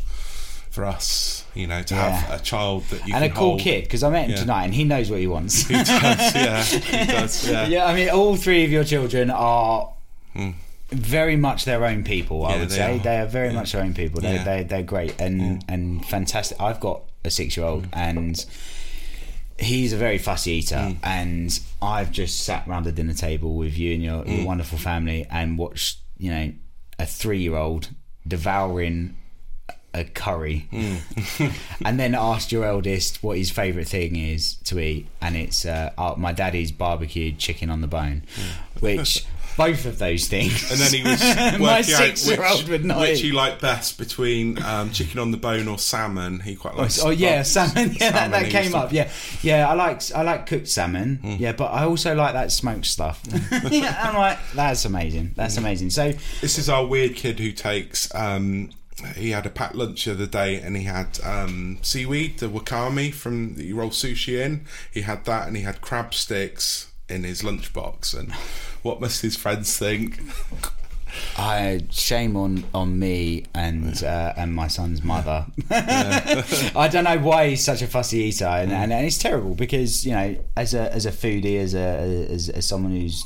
for 0.71 0.85
us, 0.85 1.45
you 1.53 1.67
know, 1.67 1.83
to 1.83 1.93
Yeah. 1.95 2.09
have 2.11 2.39
a 2.39 2.43
child 2.43 2.85
that 2.85 3.05
you 3.05 3.13
and 3.13 3.25
a 3.25 3.29
cool 3.29 3.49
hold. 3.49 3.59
kid 3.61 3.83
because 3.83 4.01
I 4.03 4.09
met 4.09 4.25
him 4.25 4.31
Yeah. 4.31 4.37
tonight 4.37 4.63
and 4.65 4.73
he 4.73 4.85
knows 4.85 5.11
what 5.11 5.19
he 5.19 5.27
wants. 5.27 5.67
He 5.67 5.73
does, 5.75 5.89
yeah, 6.33 6.63
he 6.63 7.05
does, 7.05 7.47
yeah. 7.47 7.67
yeah, 7.67 7.85
I 7.85 7.93
mean, 7.93 8.09
all 8.09 8.37
three 8.37 8.63
of 8.63 8.71
your 8.71 8.83
children 8.85 9.29
are 9.29 9.91
very 10.93 11.35
much 11.35 11.65
their 11.65 11.85
own 11.85 12.03
people. 12.03 12.45
I. 12.45 12.53
Yeah, 12.53 12.59
would 12.59 12.69
they 12.69 12.75
say 12.75 12.95
are. 12.95 13.03
they 13.03 13.17
are 13.19 13.25
very 13.25 13.51
much 13.53 13.71
their 13.73 13.81
own 13.83 13.93
people. 13.93 14.21
They, 14.21 14.35
Yeah. 14.35 14.43
they 14.43 14.63
they're 14.63 14.83
great 14.83 15.19
and 15.19 15.63
and 15.67 16.05
fantastic. 16.05 16.59
I've 16.61 16.79
got 16.79 17.01
a 17.23 17.29
six 17.29 17.57
year 17.57 17.65
old 17.65 17.87
and. 17.93 18.43
He's 19.59 19.93
a 19.93 19.97
very 19.97 20.17
fussy 20.17 20.51
eater, 20.53 20.79
Hmm. 20.81 20.93
and 21.03 21.59
I've 21.79 22.11
just 22.11 22.39
sat 22.39 22.67
round 22.67 22.87
the 22.87 22.91
dinner 22.91 23.13
table 23.13 23.55
with 23.55 23.77
you 23.77 23.93
and 23.93 24.03
your, 24.03 24.23
Hmm. 24.23 24.31
your 24.31 24.45
wonderful 24.45 24.79
family 24.79 25.27
and 25.29 25.59
watched, 25.59 25.99
you 26.17 26.31
know, 26.31 26.51
a 26.97 27.05
three-year-old 27.05 27.89
devouring 28.27 29.15
a 29.93 30.05
curry, 30.05 30.65
Hmm. 30.71 30.95
and 31.85 31.99
then 31.99 32.15
asked 32.15 32.51
your 32.51 32.65
eldest 32.65 33.21
what 33.21 33.37
his 33.37 33.51
favourite 33.51 33.87
thing 33.87 34.15
is 34.15 34.55
to 34.65 34.79
eat, 34.79 35.05
and 35.21 35.35
it's 35.37 35.65
uh, 35.67 35.91
uh, 35.99 36.15
my 36.17 36.33
daddy's 36.33 36.71
barbecued 36.71 37.37
chicken 37.37 37.69
on 37.69 37.81
the 37.81 37.87
bone, 37.87 38.23
which 38.79 39.23
both 39.57 39.85
of 39.85 39.99
those 39.99 40.27
things. 40.27 40.71
And 40.71 40.79
then 40.79 40.91
he 40.93 41.03
was 41.03 41.21
my 41.59 41.59
working 41.59 41.93
out 41.93 41.99
six-year-old 42.17 42.59
which, 42.61 42.69
would 42.69 42.85
not 42.85 42.99
which 42.99 43.19
eat. 43.19 43.25
he 43.25 43.31
liked 43.31 43.61
best 43.61 43.97
between 43.97 44.61
um, 44.63 44.91
chicken 44.91 45.19
on 45.19 45.31
the 45.31 45.37
bone 45.37 45.67
or 45.67 45.77
salmon. 45.77 46.39
He 46.39 46.55
quite 46.55 46.75
likes. 46.75 47.03
oh 47.03 47.09
yeah, 47.09 47.39
oh, 47.39 47.43
salmon. 47.43 47.91
Yeah, 47.99 48.11
that, 48.11 48.13
salmon 48.13 48.31
that 48.31 48.45
he 48.45 48.51
came 48.51 48.71
to- 48.71 48.77
up. 48.77 48.93
Yeah, 48.93 49.09
yeah. 49.41 49.69
I 49.69 49.73
like 49.73 50.01
I 50.13 50.21
like 50.23 50.45
cooked 50.47 50.67
salmon. 50.67 51.19
Yeah, 51.39 51.53
but 51.53 51.65
I 51.65 51.85
also 51.85 52.15
like 52.15 52.33
that 52.33 52.51
smoked 52.51 52.85
stuff. 52.85 53.21
yeah, 53.69 53.97
I'm 54.01 54.15
like, 54.15 54.39
that's 54.53 54.85
amazing. 54.85 55.33
That's 55.35 55.57
amazing. 55.57 55.89
So 55.91 56.13
This 56.41 56.57
is 56.57 56.69
our 56.69 56.85
weird 56.85 57.15
kid 57.15 57.39
who 57.39 57.51
takes. 57.51 58.13
Um, 58.15 58.71
he 59.15 59.31
had 59.31 59.45
a 59.45 59.49
packed 59.49 59.75
lunch 59.75 60.05
the 60.05 60.11
other 60.11 60.27
day, 60.27 60.61
and 60.61 60.77
he 60.77 60.83
had 60.83 61.19
um, 61.23 61.79
seaweed, 61.81 62.39
the 62.39 62.47
wakame 62.47 63.13
from 63.13 63.55
that 63.55 63.63
you 63.65 63.75
roll 63.75 63.89
sushi 63.89 64.39
in. 64.39 64.65
He 64.91 65.01
had 65.01 65.25
that, 65.25 65.47
and 65.47 65.57
he 65.57 65.63
had 65.63 65.81
crab 65.81 66.13
sticks 66.13 66.91
in 67.09 67.23
his 67.23 67.41
lunchbox. 67.41 68.17
And 68.17 68.33
what 68.83 69.01
must 69.01 69.21
his 69.21 69.35
friends 69.35 69.77
think? 69.77 70.19
I 71.37 71.81
shame 71.91 72.35
on 72.35 72.63
on 72.73 72.97
me 72.97 73.45
and 73.53 74.03
uh, 74.03 74.33
and 74.35 74.53
my 74.53 74.67
son's 74.67 75.03
mother. 75.03 75.45
I 75.69 76.89
don't 76.91 77.03
know 77.03 77.19
why 77.19 77.49
he's 77.49 77.63
such 77.63 77.81
a 77.81 77.87
fussy 77.87 78.19
eater, 78.19 78.45
and, 78.45 78.71
and, 78.71 78.91
and 78.91 79.05
it's 79.05 79.17
terrible 79.19 79.53
because 79.55 80.05
you 80.05 80.11
know, 80.13 80.35
as 80.57 80.73
a 80.73 80.91
as 80.93 81.05
a 81.05 81.11
foodie, 81.11 81.59
as 81.59 81.75
a 81.75 82.27
as, 82.31 82.49
as 82.49 82.65
someone 82.65 82.91
who's 82.93 83.25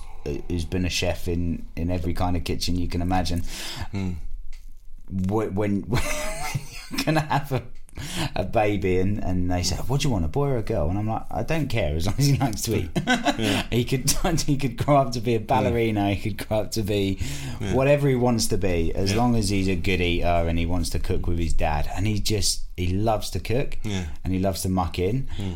who's 0.50 0.66
been 0.66 0.84
a 0.86 0.90
chef 0.90 1.28
in 1.30 1.66
in 1.78 1.90
every 1.90 2.14
kind 2.14 2.36
of 2.36 2.44
kitchen 2.44 2.76
you 2.76 2.88
can 2.90 3.02
imagine, 3.02 3.44
wh- 3.94 5.54
when 5.56 5.82
when 5.88 6.02
you're 6.92 7.04
gonna 7.06 7.22
have 7.22 7.52
a 7.54 7.64
a 8.36 8.44
baby 8.44 9.00
and, 9.00 9.24
and 9.24 9.52
they 9.52 9.64
said, 9.64 9.80
"What 9.88 10.02
do 10.02 10.08
you 10.08 10.14
want, 10.14 10.26
a 10.26 10.28
boy 10.28 10.50
or 10.50 10.58
a 10.58 10.64
girl?" 10.64 10.90
And 10.90 10.98
I'm 10.98 11.08
like, 11.08 11.24
"I 11.30 11.44
don't 11.44 11.68
care 11.68 11.96
as 11.96 12.06
long 12.06 12.16
as 12.18 12.26
he 12.26 12.38
likes 12.38 12.62
to 12.64 12.76
eat." 12.76 13.70
he 13.72 13.84
could 13.84 14.10
he 14.42 14.58
could 14.58 14.78
grow 14.78 14.98
up 14.98 15.12
to 15.14 15.20
be 15.20 15.36
a 15.36 15.40
ballerina. 15.40 16.14
He 16.14 16.30
could 16.30 16.48
grow 16.48 16.62
up 16.62 16.72
to 16.72 16.84
be 16.84 17.20
whatever 17.72 18.08
he 18.08 18.16
wants 18.16 18.48
to 18.48 18.58
be, 18.58 18.94
as 18.94 19.16
long 19.16 19.36
as 19.36 19.50
he's 19.50 19.68
a 19.68 19.76
good 19.76 20.02
eater 20.02 20.28
and 20.28 20.58
he 20.58 20.66
wants 20.66 20.90
to 20.92 21.00
cook 21.00 21.28
with 21.28 21.40
his 21.40 21.54
dad. 21.54 21.90
And 21.96 22.08
he 22.08 22.20
just 22.20 22.64
he 22.76 22.94
loves 22.94 23.30
to 23.32 23.40
cook 23.40 23.78
Yeah. 23.84 24.06
and 24.24 24.34
he 24.34 24.40
loves 24.40 24.62
to 24.62 24.70
muck 24.70 25.00
in. 25.00 25.28
Hmm. 25.36 25.54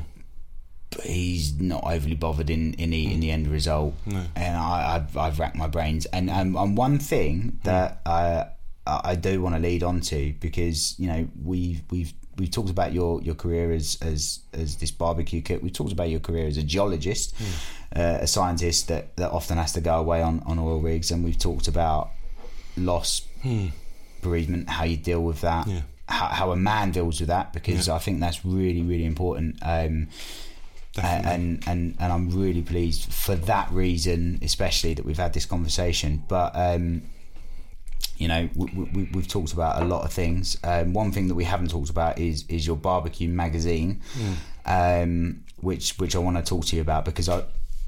But 0.90 1.06
he's 1.06 1.58
not 1.58 1.86
overly 1.86 2.16
bothered 2.16 2.50
in, 2.50 2.74
in 2.74 2.92
eating 2.92 3.16
hmm. 3.16 3.22
the 3.22 3.32
end 3.32 3.48
result, 3.48 3.94
and 4.06 4.58
I, 4.58 4.96
I've, 4.96 5.16
I've 5.16 5.40
racked 5.40 5.56
my 5.56 5.68
brains. 5.68 6.06
And 6.08 6.30
um, 6.30 6.58
and 6.58 6.76
one 6.76 7.00
thing 7.00 7.42
hmm. 7.42 7.58
that 7.64 8.02
I 8.06 8.48
I 8.86 9.16
do 9.16 9.42
want 9.42 9.56
to 9.56 9.62
lead 9.62 9.84
on 9.84 10.02
to 10.02 10.34
because 10.40 11.00
you 11.00 11.08
know 11.08 11.28
we've 11.44 11.84
we've 11.92 12.14
we've 12.38 12.52
talked 12.52 12.70
about 12.70 12.94
your, 12.94 13.22
your 13.22 13.36
career 13.36 13.72
as, 13.72 13.98
as 14.02 14.40
as 14.54 14.78
this 14.78 14.92
barbecue 14.92 15.42
cook. 15.42 15.62
We've 15.62 15.74
talked 15.74 15.92
about 15.92 16.10
your 16.10 16.20
career 16.20 16.48
as 16.48 16.58
a 16.58 16.64
geologist, 16.64 17.36
uh, 17.96 18.20
a 18.22 18.28
scientist 18.28 18.88
that, 18.88 19.16
that 19.18 19.32
often 19.32 19.58
has 19.58 19.74
to 19.74 19.82
go 19.82 20.00
away 20.00 20.22
on, 20.22 20.42
on 20.46 20.58
oil 20.60 20.80
rigs, 20.80 21.12
and 21.12 21.24
we've 21.24 21.38
talked 21.38 21.68
about 21.68 22.10
loss, 22.78 23.22
bereavement, 24.22 24.70
how 24.70 24.84
you 24.86 24.98
deal 24.98 25.22
with 25.22 25.42
that, 25.42 25.68
how, 26.08 26.28
how 26.28 26.52
a 26.52 26.56
man 26.56 26.92
deals 26.92 27.20
with 27.20 27.28
that, 27.30 27.54
because 27.54 27.88
I 27.96 28.00
think 28.00 28.20
that's 28.20 28.46
really 28.46 28.84
really 28.84 29.06
important. 29.06 29.58
Um, 29.62 30.08
and 31.28 31.64
and 31.68 31.96
and 32.00 32.12
I'm 32.14 32.30
really 32.32 32.62
pleased 32.62 33.12
for 33.14 33.36
that 33.36 33.72
reason, 33.72 34.40
especially 34.42 34.94
that 34.96 35.06
we've 35.06 35.18
had 35.18 35.34
this 35.34 35.46
conversation. 35.46 36.24
But 36.28 36.52
um, 36.54 37.04
you 38.18 38.28
know, 38.28 38.50
we, 38.56 38.66
we, 38.94 39.10
we've 39.14 39.28
talked 39.28 39.54
about 39.54 39.82
a 39.82 39.86
lot 39.86 40.04
of 40.06 40.14
things. 40.14 40.58
Um, 40.64 40.94
one 40.94 41.12
thing 41.12 41.28
that 41.28 41.36
we 41.36 41.44
haven't 41.44 41.72
talked 41.72 41.90
about 41.90 42.20
is 42.20 42.46
is 42.48 42.68
your 42.68 42.76
barbecue 42.76 43.30
magazine, 43.30 44.02
um, 44.66 45.44
which 45.58 45.98
which 45.98 46.16
I 46.16 46.20
want 46.20 46.38
to 46.38 46.44
talk 46.44 46.66
to 46.66 46.76
you 46.76 46.82
about 46.82 47.06
because 47.06 47.30
I, 47.30 47.44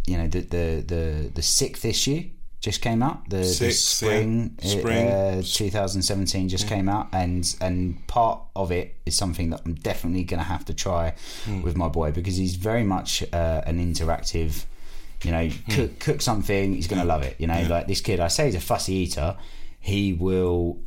you 0.07 0.18
know, 0.18 0.28
the 0.28 0.39
the 0.41 0.84
the, 0.86 1.32
the 1.34 1.41
sixth 1.41 1.86
issue 1.86 2.30
just 2.64 2.82
came 2.82 3.03
out. 3.03 3.30
The, 3.30 3.38
the 3.38 3.43
Sixth, 3.43 4.01
yeah. 4.01 4.07
spring, 4.07 4.57
uh, 4.64 4.68
Spring. 4.68 5.07
Uh, 5.09 5.41
2017 5.43 6.47
just 6.47 6.66
came 6.66 6.88
out, 6.88 7.09
and 7.11 7.55
and 7.59 8.07
part 8.07 8.41
of 8.55 8.72
it 8.72 8.95
is 9.05 9.18
something 9.18 9.49
that 9.49 9.61
I'm 9.66 9.76
definitely 9.76 10.24
going 10.24 10.39
to 10.39 10.45
have 10.45 10.64
to 10.66 10.74
try 10.74 11.14
with 11.61 11.76
my 11.76 11.89
boy 11.89 12.14
because 12.14 12.38
he's 12.38 12.55
very 12.55 12.84
much 12.84 13.22
uh, 13.34 13.61
an 13.66 13.80
interactive. 13.80 14.64
You 15.24 15.32
know, 15.32 15.49
cook 15.70 15.99
cook 15.99 16.22
something, 16.22 16.74
he's 16.74 16.88
going 16.88 17.01
to 17.01 17.07
love 17.07 17.24
it. 17.24 17.36
You 17.38 17.47
know, 17.47 17.68
like 17.70 17.88
this 17.88 17.99
kid, 17.99 18.22
I 18.22 18.30
say 18.30 18.45
he's 18.45 18.55
a 18.55 18.61
fussy 18.61 18.93
eater. 18.93 19.36
He 19.91 20.13
will. 20.13 20.79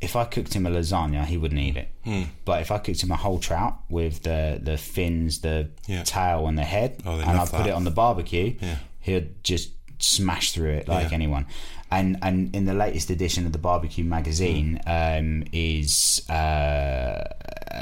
If 0.00 0.14
I 0.16 0.24
cooked 0.24 0.52
him 0.54 0.66
a 0.66 0.70
lasagna, 0.70 1.24
he 1.24 1.36
wouldn't 1.36 1.60
eat 1.60 1.76
it. 1.76 1.88
Hmm. 2.04 2.22
But 2.44 2.60
if 2.62 2.70
I 2.70 2.78
cooked 2.78 3.02
him 3.02 3.10
a 3.10 3.16
whole 3.16 3.38
trout 3.38 3.74
with 3.90 4.22
the 4.22 4.58
the 4.62 4.76
fins, 4.78 5.40
the 5.40 5.68
Yeah. 5.86 6.02
tail, 6.02 6.46
and 6.48 6.56
the 6.58 6.64
head, 6.64 7.02
Oh, 7.04 7.18
and 7.20 7.38
I 7.38 7.44
put 7.44 7.52
that. 7.64 7.66
it 7.68 7.74
on 7.74 7.84
the 7.84 7.90
barbecue, 7.90 8.54
Yeah. 8.60 8.76
he'd 9.00 9.42
just 9.44 9.70
smash 9.98 10.52
through 10.52 10.72
it 10.80 10.88
like 10.88 11.08
Yeah. 11.10 11.14
anyone. 11.20 11.46
And 11.90 12.16
and 12.22 12.54
in 12.56 12.64
the 12.64 12.74
latest 12.74 13.10
edition 13.10 13.46
of 13.46 13.52
the 13.52 13.58
barbecue 13.58 14.04
magazine 14.04 14.80
Hmm. 14.86 14.90
um, 14.98 15.44
is 15.52 16.22
uh, 16.30 17.22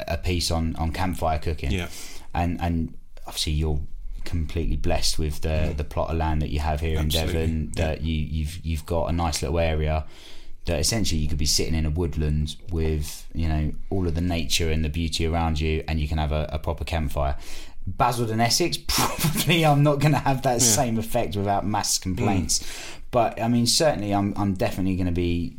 a 0.07 0.17
piece 0.17 0.51
on 0.51 0.75
on 0.75 0.91
campfire 0.91 1.39
cooking. 1.39 1.71
Yeah. 1.71 1.87
And 2.33 2.59
and 2.61 2.77
obviously 3.27 3.53
you're 3.53 3.79
completely 4.25 4.75
blessed 4.75 5.19
with 5.19 5.41
the 5.41 5.73
the 5.75 5.83
plot 5.83 6.09
of 6.09 6.17
land 6.17 6.41
that 6.41 6.49
you 6.49 6.59
have 6.59 6.81
here. 6.81 6.99
Absolutely, 6.99 7.43
in 7.43 7.69
Devon. 7.69 7.71
That 7.75 8.01
you 8.01 8.13
you've 8.13 8.65
you've 8.65 8.85
got 8.85 9.07
a 9.07 9.11
nice 9.11 9.41
little 9.41 9.59
area. 9.59 10.05
That 10.65 10.79
essentially 10.79 11.21
you 11.21 11.27
could 11.27 11.37
be 11.37 11.45
sitting 11.45 11.75
in 11.75 11.85
a 11.85 11.91
woodland 11.91 12.55
with 12.71 13.27
you 13.33 13.47
know 13.47 13.71
all 13.89 14.07
of 14.07 14.15
the 14.15 14.21
nature 14.21 14.69
and 14.71 14.83
the 14.83 14.89
beauty 14.89 15.25
around 15.25 15.59
you, 15.59 15.83
and 15.87 15.99
you 15.99 16.07
can 16.07 16.17
have 16.17 16.31
a, 16.31 16.49
a 16.51 16.59
proper 16.59 16.83
campfire. 16.83 17.37
Basildon, 17.97 18.41
Essex, 18.41 18.77
probably 18.87 19.65
I'm 19.65 19.83
not 19.83 19.99
going 19.99 20.13
to 20.13 20.19
have 20.19 20.41
that 20.41 20.61
same 20.61 20.97
effect 20.97 21.35
without 21.35 21.65
mass 21.65 21.99
mm. 21.99 22.01
complaints. 22.01 22.65
But 23.11 23.39
I 23.39 23.47
mean, 23.47 23.67
certainly, 23.67 24.13
I'm 24.13 24.33
I'm 24.35 24.55
definitely 24.55 24.95
going 24.95 25.05
to 25.05 25.13
be 25.13 25.57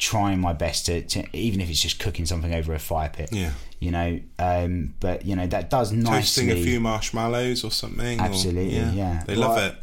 trying 0.00 0.40
my 0.40 0.54
best 0.54 0.86
to, 0.86 1.02
to 1.02 1.24
even 1.36 1.60
if 1.60 1.68
it's 1.68 1.80
just 1.80 2.00
cooking 2.00 2.24
something 2.26 2.54
over 2.54 2.72
a 2.72 2.78
fire 2.78 3.10
pit. 3.10 3.28
Yeah. 3.30 3.52
You 3.80 3.90
know, 3.90 4.20
um, 4.38 4.94
but 5.00 5.24
you 5.24 5.34
know 5.36 5.46
that 5.46 5.70
does 5.70 5.90
nicely. 5.90 6.46
Toasting 6.46 6.50
a 6.50 6.62
few 6.62 6.80
marshmallows 6.80 7.64
or 7.64 7.70
something. 7.70 8.20
or- 8.20 8.24
Absolutely, 8.24 8.76
yeah. 8.76 9.22
They 9.26 9.34
love 9.34 9.56
Well, 9.56 9.66
it. 9.70 9.74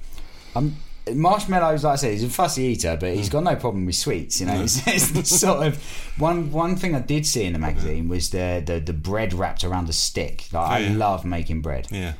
Um, 0.55 0.75
marshmallows, 1.15 1.83
like 1.83 1.93
I 1.93 1.95
said, 1.95 2.11
he's 2.13 2.23
a 2.23 2.29
fussy 2.29 2.63
eater, 2.63 2.97
but 2.99 3.13
Mm. 3.13 3.15
he's 3.15 3.29
got 3.29 3.43
no 3.43 3.55
problem 3.55 3.85
with 3.85 3.95
sweets. 3.95 4.39
You 4.39 4.45
know, 4.47 4.61
it's, 4.61 4.85
it's 4.87 5.29
sort 5.39 5.65
of 5.65 5.83
one 6.17 6.51
one 6.51 6.75
thing 6.75 6.93
I 6.95 6.99
did 6.99 7.25
see 7.25 7.43
in 7.43 7.53
the 7.53 7.59
magazine 7.59 8.07
was 8.07 8.29
the 8.29 8.61
the, 8.65 8.79
the 8.79 8.93
bread 8.93 9.33
wrapped 9.33 9.63
around 9.63 9.89
a 9.89 9.93
stick. 9.93 10.45
Like 10.51 10.69
I 10.69 10.75
Oh, 10.75 10.87
yeah. 10.89 10.97
love 10.97 11.25
making 11.25 11.61
bread. 11.61 11.87
Yeah. 11.91 12.13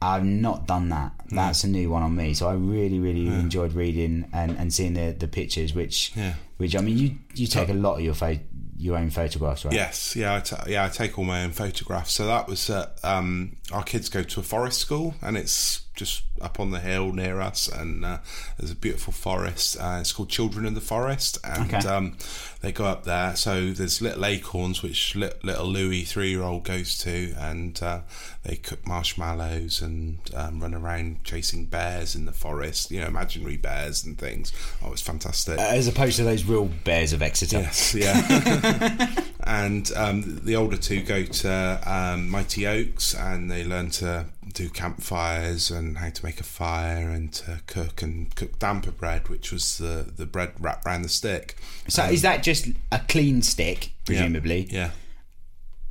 I've 0.00 0.24
not 0.24 0.68
done 0.68 0.90
that. 0.90 1.12
That's 1.28 1.64
a 1.64 1.68
new 1.68 1.90
one 1.90 2.04
on 2.04 2.14
me. 2.14 2.32
So 2.32 2.48
I 2.48 2.54
really, 2.54 3.00
really 3.00 3.26
enjoyed 3.26 3.72
reading 3.72 4.26
and, 4.32 4.56
and 4.56 4.72
seeing 4.72 4.94
the, 4.94 5.10
the 5.18 5.26
pictures, 5.26 5.74
which 5.74 6.12
Yeah. 6.16 6.34
which 6.56 6.76
I 6.76 6.80
mean, 6.80 6.96
you 6.96 7.16
you 7.34 7.46
take 7.48 7.68
a 7.68 7.74
lot 7.74 7.94
of 7.96 8.00
your 8.02 8.14
pho- 8.14 8.38
your 8.78 8.96
own 8.96 9.10
photographs, 9.10 9.64
right? 9.64 9.74
Yes, 9.74 10.14
yeah, 10.14 10.34
I 10.34 10.68
yeah, 10.68 10.84
I 10.84 10.88
take 10.88 11.18
all 11.18 11.24
my 11.24 11.44
own 11.44 11.50
photographs. 11.52 12.12
So 12.12 12.26
that 12.26 12.46
was 12.48 12.70
um, 13.02 13.56
our 13.72 13.82
kids 13.82 14.08
go 14.08 14.22
to 14.22 14.40
a 14.40 14.42
forest 14.42 14.78
school, 14.78 15.14
and 15.20 15.36
it's 15.36 15.87
just 15.98 16.22
up 16.40 16.60
on 16.60 16.70
the 16.70 16.78
hill 16.78 17.12
near 17.12 17.40
us, 17.40 17.66
and 17.68 18.04
uh, 18.04 18.18
there's 18.56 18.70
a 18.70 18.76
beautiful 18.76 19.12
forest. 19.12 19.76
Uh, 19.80 19.98
it's 20.00 20.12
called 20.12 20.28
Children 20.30 20.64
in 20.64 20.74
the 20.74 20.80
Forest, 20.80 21.36
and 21.42 21.74
Okay. 21.74 21.86
um, 21.88 22.16
they 22.60 22.70
go 22.70 22.84
up 22.86 23.02
there. 23.04 23.34
So 23.34 23.72
there's 23.72 24.00
little 24.00 24.24
acorns 24.24 24.80
which 24.82 25.16
li- 25.16 25.32
little 25.42 25.66
Louis 25.66 26.04
three 26.04 26.30
year 26.30 26.42
old 26.42 26.62
goes 26.64 26.96
to, 26.98 27.34
and 27.36 27.82
uh, 27.82 28.00
they 28.44 28.54
cook 28.56 28.86
marshmallows 28.86 29.82
and 29.82 30.18
um, 30.34 30.60
run 30.60 30.72
around 30.74 31.24
chasing 31.24 31.64
bears 31.66 32.14
in 32.14 32.24
the 32.24 32.32
forest. 32.32 32.92
You 32.92 33.00
know, 33.00 33.08
imaginary 33.08 33.56
bears 33.56 34.04
and 34.04 34.16
things. 34.16 34.52
Oh, 34.84 34.92
it's 34.92 35.02
fantastic. 35.02 35.58
As 35.58 35.88
opposed 35.88 36.16
to 36.18 36.24
those 36.24 36.44
real 36.44 36.66
bears 36.84 37.12
of 37.12 37.20
Exeter. 37.22 37.58
Yes, 37.58 37.94
yeah. 37.94 39.10
and 39.42 39.90
um, 39.96 40.40
the 40.44 40.54
older 40.54 40.76
two 40.76 41.02
go 41.02 41.24
to 41.24 41.80
um, 41.84 42.30
Mighty 42.30 42.66
Oaks 42.68 43.14
and 43.14 43.50
they 43.50 43.64
learn 43.64 43.90
to 43.90 44.26
do 44.52 44.68
campfires 44.70 45.70
and 45.70 45.98
how 45.98 46.10
to 46.10 46.24
make 46.24 46.40
a 46.40 46.44
fire 46.44 47.08
and 47.10 47.32
to 47.34 47.60
cook 47.66 48.02
and 48.02 48.34
cook 48.34 48.58
damper 48.58 48.90
bread, 48.90 49.28
which 49.28 49.52
was 49.52 49.78
the, 49.78 50.10
the 50.16 50.26
bread 50.26 50.52
wrapped 50.58 50.86
around 50.86 51.02
the 51.02 51.08
stick. 51.08 51.56
So 51.88 52.04
Um, 52.04 52.12
is 52.12 52.22
that 52.22 52.42
just 52.42 52.68
a 52.92 52.98
clean 53.08 53.42
stick, 53.42 53.92
presumably, 54.04 54.68
Yeah. 54.70 54.90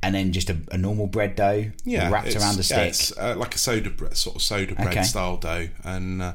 and 0.02 0.14
then 0.14 0.32
just 0.32 0.50
a, 0.50 0.56
a 0.70 0.78
normal 0.78 1.06
bread 1.06 1.34
dough 1.36 1.70
Yeah, 1.84 2.10
wrapped 2.10 2.34
around 2.36 2.54
a 2.54 2.58
yeah, 2.58 2.62
stick? 2.62 2.88
it's, 2.88 3.16
uh, 3.18 3.34
like 3.36 3.54
a 3.54 3.58
soda 3.58 3.90
bread, 3.90 4.16
sort 4.16 4.36
of 4.36 4.42
soda 4.42 4.74
bread 4.74 4.88
Okay. 4.88 5.02
style 5.02 5.36
dough, 5.36 5.68
and 5.84 6.22
uh, 6.22 6.32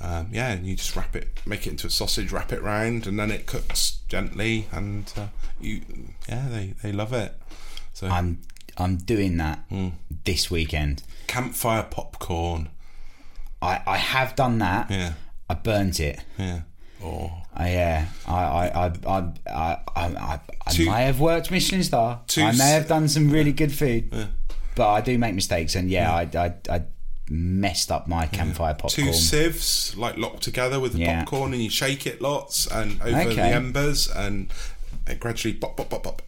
um, 0.00 0.28
yeah, 0.32 0.50
and 0.52 0.66
you 0.66 0.76
just 0.76 0.94
wrap 0.96 1.14
it, 1.16 1.28
make 1.46 1.66
it 1.66 1.70
into 1.70 1.86
a 1.86 1.90
sausage, 1.90 2.32
wrap 2.32 2.52
it 2.52 2.62
round, 2.62 3.06
and 3.06 3.18
then 3.18 3.30
it 3.30 3.46
cooks 3.46 3.98
gently, 4.08 4.66
and 4.72 5.12
uh, 5.16 5.26
you, 5.60 5.80
yeah, 6.28 6.48
they 6.48 6.74
they 6.82 6.92
love 6.92 7.12
it. 7.12 7.34
So 7.94 8.08
I'm 8.08 8.40
I'm 8.78 8.96
doing 8.96 9.36
that 9.38 9.68
mm. 9.70 9.92
this 10.24 10.50
weekend. 10.50 11.02
Campfire 11.26 11.84
popcorn. 11.84 12.68
I 13.60 13.80
I 13.86 13.96
have 13.96 14.34
done 14.36 14.58
that. 14.58 14.90
Yeah. 14.90 15.12
I 15.48 15.54
burnt 15.54 16.00
it. 16.00 16.20
Yeah. 16.38 16.62
Oh. 17.04 17.30
Uh, 17.58 17.64
yeah, 17.64 18.06
I, 18.26 18.32
I, 18.32 18.86
I, 18.86 18.92
I, 19.06 19.32
I, 19.46 19.78
I, 19.96 20.40
I 20.66 20.78
may 20.78 21.04
have 21.04 21.20
worked 21.20 21.50
Michelin 21.50 21.82
star. 21.82 22.20
I 22.38 22.52
may 22.52 22.70
have 22.70 22.88
done 22.88 23.08
some 23.08 23.30
really 23.30 23.50
yeah, 23.50 23.56
good 23.56 23.72
food, 23.72 24.08
yeah. 24.10 24.26
but 24.74 24.90
I 24.90 25.00
do 25.02 25.18
make 25.18 25.34
mistakes, 25.34 25.74
and 25.74 25.90
yeah, 25.90 26.22
yeah. 26.32 26.40
I, 26.40 26.46
I, 26.46 26.76
I, 26.76 26.82
messed 27.28 27.92
up 27.92 28.08
my 28.08 28.26
hmm. 28.26 28.34
campfire 28.34 28.74
popcorn. 28.74 29.08
Two 29.08 29.12
sieves 29.12 29.96
like 29.96 30.16
locked 30.16 30.42
together 30.42 30.80
with 30.80 30.94
the 30.94 31.04
popcorn, 31.04 31.52
and 31.52 31.62
you 31.62 31.68
shake 31.68 32.06
it 32.06 32.22
lots 32.22 32.66
and 32.66 33.00
over 33.02 33.20
okay. 33.20 33.34
the 33.34 33.42
embers, 33.42 34.08
and 34.10 34.50
it 35.06 35.20
gradually 35.20 35.54
pop, 35.54 35.76
pop, 35.76 35.90
pop, 35.90 36.02
pop. 36.04 36.22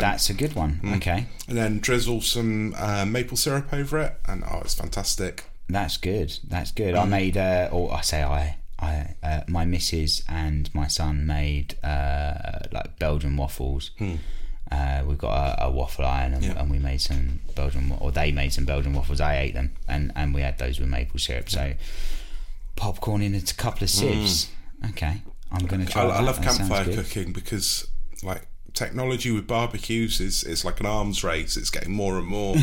That's 0.00 0.30
a 0.30 0.34
good 0.34 0.54
one. 0.54 0.80
Mm. 0.82 0.96
Okay, 0.96 1.26
and 1.48 1.56
then 1.58 1.78
drizzle 1.80 2.20
some 2.22 2.74
uh, 2.76 3.04
maple 3.04 3.36
syrup 3.36 3.72
over 3.72 3.98
it, 4.00 4.14
and 4.26 4.42
oh, 4.44 4.60
it's 4.64 4.74
fantastic. 4.74 5.44
that's 5.68 5.96
good. 5.96 6.38
That's 6.48 6.70
good. 6.72 6.94
Mm. 6.94 7.02
I 7.02 7.04
made, 7.06 7.36
uh, 7.36 7.68
or 7.72 7.92
I 7.94 8.00
say 8.02 8.22
I. 8.22 8.56
I, 8.78 9.14
uh, 9.22 9.40
my 9.46 9.64
missus 9.64 10.24
and 10.28 10.68
my 10.74 10.88
son 10.88 11.24
made 11.24 11.76
uh, 11.84 12.58
like 12.72 12.98
Belgian 12.98 13.36
waffles. 13.36 13.92
Uh, 14.72 15.02
we've 15.06 15.18
got 15.18 15.60
a, 15.60 15.66
a 15.66 15.70
waffle 15.70 16.04
iron, 16.04 16.34
and, 16.34 16.44
Hmm. 16.44 16.50
Yeah. 16.50 16.60
and 16.62 16.70
we 16.70 16.78
made 16.80 17.00
some 17.00 17.40
Belgian, 17.54 17.94
or 18.00 18.10
they 18.10 18.32
made 18.32 18.52
some 18.52 18.64
Belgian 18.64 18.92
waffles. 18.94 19.20
I 19.20 19.38
ate 19.38 19.54
them, 19.54 19.70
and, 19.86 20.10
and 20.16 20.34
we 20.34 20.40
had 20.40 20.58
those 20.58 20.80
with 20.80 20.88
maple 20.88 21.20
syrup. 21.20 21.48
So 21.48 21.74
popcorn 22.74 23.22
in 23.22 23.34
a 23.36 23.40
couple 23.40 23.84
of 23.84 23.90
sieves. 23.90 24.48
Okay, 24.90 25.22
I'm 25.52 25.66
going 25.66 25.86
to 25.86 25.92
Hmm. 25.92 25.98
I, 26.00 26.02
try. 26.06 26.16
I 26.16 26.20
love 26.20 26.42
That 26.42 26.56
campfire 26.58 26.84
cooking 26.92 27.32
because 27.32 27.86
like 28.24 28.46
technology 28.74 29.30
with 29.30 29.46
barbecues 29.46 30.20
is 30.20 30.42
it's 30.44 30.64
like 30.64 30.80
an 30.80 30.86
arms 30.86 31.22
race. 31.22 31.56
It's 31.56 31.70
getting 31.70 31.92
more 31.92 32.18
and 32.18 32.26
more, 32.26 32.56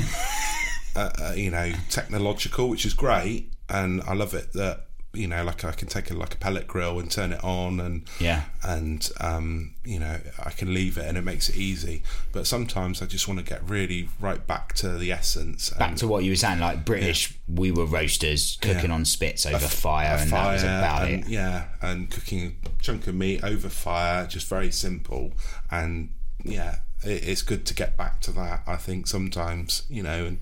uh, 0.96 1.10
uh, 1.22 1.34
you 1.36 1.52
know, 1.52 1.72
technological, 1.90 2.70
which 2.70 2.86
is 2.86 2.94
great, 2.94 3.52
and 3.70 4.02
I 4.04 4.14
love 4.14 4.34
it 4.34 4.54
that 4.54 4.89
you 5.12 5.28
know, 5.28 5.44
like 5.44 5.66
I 5.66 5.72
can 5.72 5.88
take 5.88 6.12
a 6.12 6.14
like 6.14 6.36
a 6.36 6.38
pellet 6.38 6.68
grill 6.68 7.00
and 7.00 7.10
turn 7.10 7.32
it 7.34 7.44
on, 7.44 7.80
and 7.80 8.08
Yeah. 8.20 8.44
and 8.64 9.10
um, 9.20 9.74
you 9.84 10.00
know, 10.00 10.20
I 10.38 10.52
can 10.52 10.72
leave 10.74 10.98
it 11.00 11.06
and 11.06 11.18
it 11.18 11.24
makes 11.24 11.50
it 11.50 11.56
easy. 11.58 12.04
But 12.32 12.46
sometimes 12.46 13.02
I 13.02 13.08
just 13.08 13.28
want 13.28 13.40
to 13.40 13.44
get 13.46 13.68
really 13.68 14.10
right 14.20 14.46
back 14.46 14.74
to 14.76 14.98
the 14.98 15.12
essence. 15.12 15.72
Back 15.72 15.90
and- 15.90 15.98
to 15.98 16.08
what 16.08 16.24
you 16.24 16.32
were 16.32 16.36
saying, 16.36 16.60
like 16.60 16.86
British, 16.86 17.34
we 17.48 17.72
were 17.72 17.86
roasters 17.86 18.58
cooking 18.62 18.90
Yeah. 18.92 18.96
on 18.96 19.06
spits 19.06 19.48
over 19.48 19.56
f- 19.66 19.72
fire, 19.74 20.16
a 20.16 20.22
and 20.22 20.32
that 20.32 20.54
was 20.54 20.62
about 20.64 21.08
and- 21.10 21.24
it. 21.24 21.30
Yeah, 21.30 21.66
and 21.82 22.12
cooking 22.12 22.58
a 22.66 22.70
chunk 22.84 23.08
of 23.08 23.16
meat 23.16 23.44
over 23.44 23.68
fire, 23.70 24.28
just 24.28 24.48
very 24.48 24.72
simple. 24.72 25.34
And 25.72 26.10
yeah, 26.44 26.80
it, 27.04 27.28
it's 27.28 27.42
good 27.42 27.66
to 27.66 27.74
get 27.74 27.98
back 27.98 28.22
to 28.22 28.32
that. 28.34 28.62
I 28.68 28.76
think 28.76 29.08
sometimes, 29.08 29.84
you 29.90 30.04
know, 30.04 30.26
and 30.26 30.40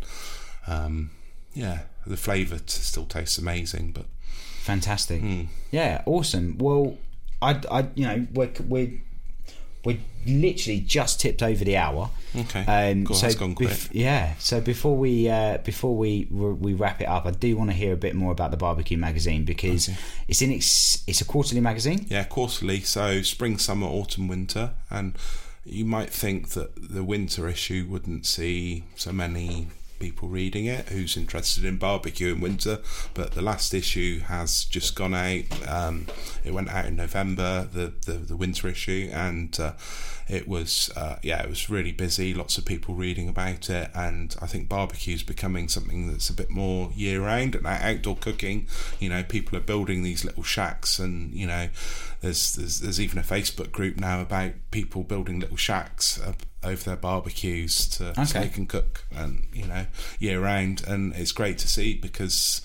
um, 0.68 1.12
yeah, 1.54 1.84
the 2.06 2.18
flavour 2.18 2.60
t- 2.60 2.64
still 2.68 3.06
tastes 3.06 3.38
amazing, 3.38 3.92
but 3.94 4.06
Fantastic. 4.68 5.22
Hmm. 5.22 5.44
Yeah, 5.72 6.02
awesome. 6.06 6.58
Well, 6.58 6.98
I, 7.42 7.60
I, 7.72 7.88
you 7.96 8.06
know, 8.06 8.28
we're 8.34 8.52
we're 8.68 8.92
we 9.86 10.02
literally 10.26 10.82
just 10.82 11.22
tipped 11.22 11.42
over 11.42 11.64
the 11.64 11.78
hour. 11.78 12.10
Okay. 12.36 12.66
Um, 12.92 13.06
Cool, 13.06 13.16
so 13.16 13.34
gone 13.34 13.56
quick. 13.56 13.70
bef- 13.70 13.90
yeah. 13.94 14.34
So 14.40 14.60
before 14.60 14.98
we 14.98 15.30
uh, 15.30 15.60
before 15.60 15.96
we 15.96 16.28
we 16.30 16.74
wrap 16.74 17.00
it 17.02 17.06
up, 17.08 17.26
I 17.26 17.32
do 17.32 17.56
want 17.56 17.70
to 17.70 17.76
hear 17.76 17.94
a 17.94 17.98
bit 17.98 18.14
more 18.16 18.32
about 18.34 18.52
the 18.52 18.58
barbecue 18.58 18.98
magazine 18.98 19.46
because 19.46 19.90
it's 20.28 20.42
in 20.42 20.52
its 20.52 21.04
it's 21.08 21.22
a 21.22 21.26
quarterly 21.26 21.62
magazine. 21.62 22.06
Yeah, 22.10 22.26
quarterly. 22.26 22.82
So 22.82 23.22
spring, 23.22 23.58
summer, 23.58 23.88
autumn, 23.88 24.28
winter, 24.28 24.72
and 24.90 25.16
you 25.64 25.86
might 25.86 26.10
think 26.10 26.50
that 26.50 26.72
the 26.76 27.04
winter 27.04 27.48
issue 27.48 27.86
wouldn't 27.90 28.26
see 28.26 28.84
so 28.96 29.12
many 29.14 29.68
people 30.00 30.28
reading 30.28 30.66
it 30.66 30.90
who's 30.90 31.18
interested 31.18 31.64
in 31.66 31.78
barbecue 31.78 32.34
in 32.34 32.42
winter, 32.42 32.80
but 33.14 33.32
the 33.32 33.42
last 33.42 33.74
issue 33.74 34.20
has 34.22 34.66
just 34.66 34.96
gone 34.96 35.14
out. 35.14 35.44
Um, 35.68 36.08
it 36.44 36.54
went 36.54 36.70
out 36.70 36.86
in 36.86 36.96
November, 36.96 37.68
the 37.72 37.94
the, 38.06 38.14
the 38.14 38.36
winter 38.36 38.68
issue, 38.68 39.10
and 39.12 39.58
uh, 39.60 39.74
it 40.30 40.48
was 40.48 40.92
uh, 40.96 41.18
yeah, 41.24 41.42
it 41.42 41.50
was 41.50 41.70
really 41.70 41.92
busy. 41.92 42.34
Lots 42.34 42.58
of 42.58 42.66
people 42.66 42.96
reading 42.96 43.30
about 43.30 43.70
it, 43.70 43.90
and 43.94 44.36
I 44.42 44.48
think 44.48 44.68
barbecue 44.70 45.16
is 45.16 45.24
becoming 45.24 45.68
something 45.70 46.12
that's 46.12 46.30
a 46.30 46.34
bit 46.34 46.50
more 46.50 46.92
year 46.96 47.22
round 47.22 47.56
and 47.56 47.66
outdoor 47.66 48.18
cooking. 48.18 48.68
You 49.00 49.10
know, 49.10 49.24
people 49.24 49.58
are 49.58 49.62
building 49.62 50.04
these 50.04 50.26
little 50.26 50.44
shacks, 50.44 51.00
and 51.00 51.34
you 51.34 51.48
know, 51.48 51.70
there's 52.22 52.56
there's, 52.56 52.80
there's 52.82 53.00
even 53.02 53.18
a 53.18 53.24
Facebook 53.24 53.72
group 53.72 53.98
now 53.98 54.22
about 54.22 54.52
people 54.72 55.04
building 55.04 55.40
little 55.40 55.58
shacks 55.58 56.20
over 56.64 56.84
their 56.84 56.96
barbecues 56.98 57.88
to 57.88 58.14
so 58.16 58.22
Okay. 58.24 58.42
they 58.42 58.50
can 58.50 58.66
cook 58.66 59.06
and 59.16 59.44
you 59.54 59.66
know 59.66 59.86
year 60.20 60.42
round, 60.42 60.84
and 60.88 61.14
it's 61.16 61.32
great 61.32 61.58
to 61.60 61.68
see 61.68 61.94
because 61.94 62.62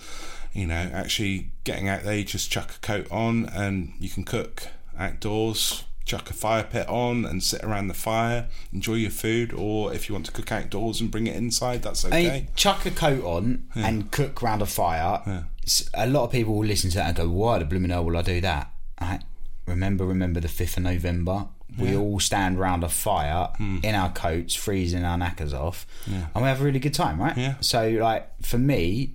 you 0.53 0.66
know 0.66 0.91
actually 0.93 1.51
getting 1.65 1.89
out 1.89 2.03
there, 2.03 2.16
you 2.16 2.24
just 2.24 2.51
chuck 2.51 2.74
a 2.74 2.78
coat 2.81 3.07
on 3.11 3.47
and 3.47 3.93
you 4.01 4.09
can 4.09 4.24
cook 4.24 4.66
outdoors. 4.99 5.85
Chuck 6.05 6.29
a 6.31 6.33
fire 6.33 6.65
pit 6.65 6.89
on 6.89 7.24
and 7.24 7.43
sit 7.43 7.62
around 7.62 7.89
the 7.89 7.95
fire, 7.95 8.49
enjoy 8.73 8.95
your 8.95 9.11
food, 9.11 9.53
or 9.53 9.95
if 9.95 10.09
you 10.09 10.15
want 10.15 10.27
to 10.27 10.33
cook 10.33 10.51
outdoors 10.51 11.01
and 11.01 11.11
bring 11.11 11.27
it 11.27 11.37
inside, 11.37 11.83
that's 11.83 12.05
I 12.05 12.09
okay. 12.09 12.31
mean, 12.31 12.49
chuck 12.57 12.85
a 12.87 12.91
coat 12.91 13.24
on 13.24 13.65
and 13.74 14.11
cook 14.11 14.43
round 14.43 14.62
a 14.62 14.66
fire. 14.66 15.47
A 15.95 16.07
lot 16.09 16.24
of 16.24 16.33
people 16.33 16.55
will 16.55 16.65
listen 16.66 16.91
to 16.91 16.97
that 16.97 17.07
and 17.09 17.16
go, 17.16 17.29
"Why 17.29 17.59
the 17.61 17.65
blooming 17.65 17.91
hell 17.91 18.05
will 18.05 18.16
I 18.16 18.23
do 18.23 18.41
that?" 18.41 18.70
I 18.99 19.20
remember, 19.66 20.05
remember 20.05 20.41
the 20.41 20.49
fifth 20.49 20.77
of 20.77 20.83
November. 20.83 21.47
We 21.79 21.93
Yeah. 21.93 21.99
all 21.99 22.20
stand 22.20 22.59
round 22.59 22.85
a 22.85 22.89
fire 22.89 23.49
Hmm. 23.57 23.79
in 23.83 23.95
our 23.95 24.11
coats, 24.11 24.55
freezing 24.55 25.05
our 25.05 25.16
knackers 25.16 25.55
off, 25.55 25.87
and 26.07 26.27
we 26.35 26.43
have 26.43 26.61
a 26.61 26.65
really 26.65 26.81
good 26.81 26.95
time, 26.95 27.19
right? 27.20 27.37
Yeah. 27.37 27.55
So, 27.61 27.89
like 27.89 28.29
for 28.43 28.59
me, 28.59 29.15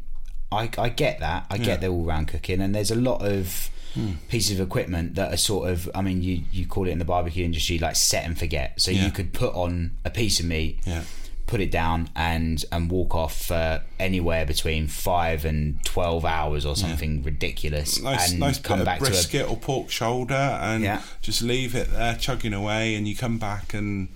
I, 0.51 0.69
I 0.77 0.89
get 0.89 1.19
that. 1.19 1.45
I 1.51 1.57
Yeah. 1.57 1.65
get 1.65 1.81
the 1.81 1.87
all 1.87 2.03
round 2.05 2.29
cooking, 2.29 2.61
and 2.61 2.73
there's 2.73 2.89
a 2.91 2.95
lot 2.95 3.21
of 3.21 3.69
Hmm. 3.97 4.11
pieces 4.29 4.59
of 4.59 4.65
equipment 4.67 5.15
that 5.15 5.33
are 5.33 5.37
sort 5.37 5.69
of. 5.69 5.89
I 5.95 6.01
mean, 6.01 6.21
you 6.21 6.43
you 6.51 6.65
call 6.67 6.87
it 6.87 6.91
in 6.91 6.99
the 6.99 7.05
barbecue 7.05 7.43
industry 7.45 7.79
like 7.79 7.95
set 7.95 8.25
and 8.25 8.37
forget. 8.37 8.79
So 8.81 8.91
Yeah. 8.91 9.05
you 9.05 9.11
could 9.11 9.33
put 9.33 9.53
on 9.55 9.91
a 10.05 10.09
piece 10.09 10.39
of 10.39 10.45
meat 10.45 10.79
Yeah. 10.85 11.03
put 11.47 11.61
it 11.61 11.71
down 11.71 12.09
and 12.15 12.63
and 12.73 12.91
walk 12.91 13.15
off 13.15 13.45
for 13.45 13.81
anywhere 13.99 14.45
between 14.45 14.85
five 14.87 15.45
and 15.45 15.81
twelve 15.85 16.25
hours 16.25 16.65
or 16.65 16.75
something 16.75 17.23
ridiculous, 17.23 18.01
Nice, 18.01 18.31
and 18.31 18.39
nice 18.41 18.59
come 18.59 18.83
back 18.83 18.99
of 18.99 19.05
to 19.07 19.11
a 19.11 19.15
brisket 19.15 19.49
or 19.49 19.55
pork 19.57 19.89
shoulder, 19.89 20.33
and 20.61 20.83
Yeah. 20.83 21.01
just 21.21 21.41
leave 21.41 21.73
it 21.73 21.89
there 21.91 22.15
chugging 22.15 22.53
away, 22.53 22.95
and 22.95 23.07
you 23.07 23.15
come 23.15 23.37
back 23.37 23.73
and. 23.73 24.09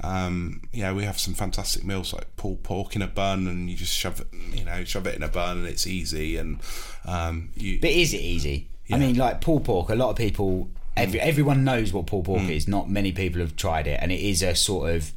Um, 0.00 0.60
yeah, 0.72 0.92
we 0.92 1.02
have 1.02 1.18
some 1.18 1.34
fantastic 1.34 1.82
meals 1.82 2.12
like 2.12 2.36
pulled 2.36 2.62
pork 2.62 2.94
in 2.94 3.02
a 3.02 3.08
bun, 3.08 3.48
and 3.48 3.68
you 3.68 3.76
just 3.76 3.92
shove 3.92 4.20
it, 4.20 4.28
you 4.56 4.64
know, 4.64 4.84
shove 4.84 5.08
it 5.08 5.16
in 5.16 5.24
a 5.24 5.28
bun, 5.28 5.58
and 5.58 5.66
it's 5.66 5.88
easy. 5.88 6.36
And 6.36 6.60
um, 7.04 7.48
you, 7.56 7.80
But 7.80 7.90
is 7.90 8.14
it 8.14 8.20
easy? 8.20 8.68
Yeah. 8.88 8.96
I 8.96 8.98
mean, 8.98 9.16
like 9.16 9.40
pulled 9.40 9.64
pork. 9.64 9.88
A 9.90 9.94
lot 9.94 10.10
of 10.10 10.16
people, 10.16 10.68
every, 10.96 11.20
everyone 11.20 11.62
knows 11.64 11.92
what 11.92 12.06
pulled 12.06 12.24
pork 12.26 12.42
Mm. 12.42 12.50
is. 12.50 12.66
Not 12.68 12.90
many 12.90 13.12
people 13.12 13.40
have 13.40 13.54
tried 13.56 13.86
it, 13.86 13.98
and 14.02 14.10
it 14.12 14.20
is 14.20 14.42
a 14.42 14.54
sort 14.54 14.90
of 14.94 15.12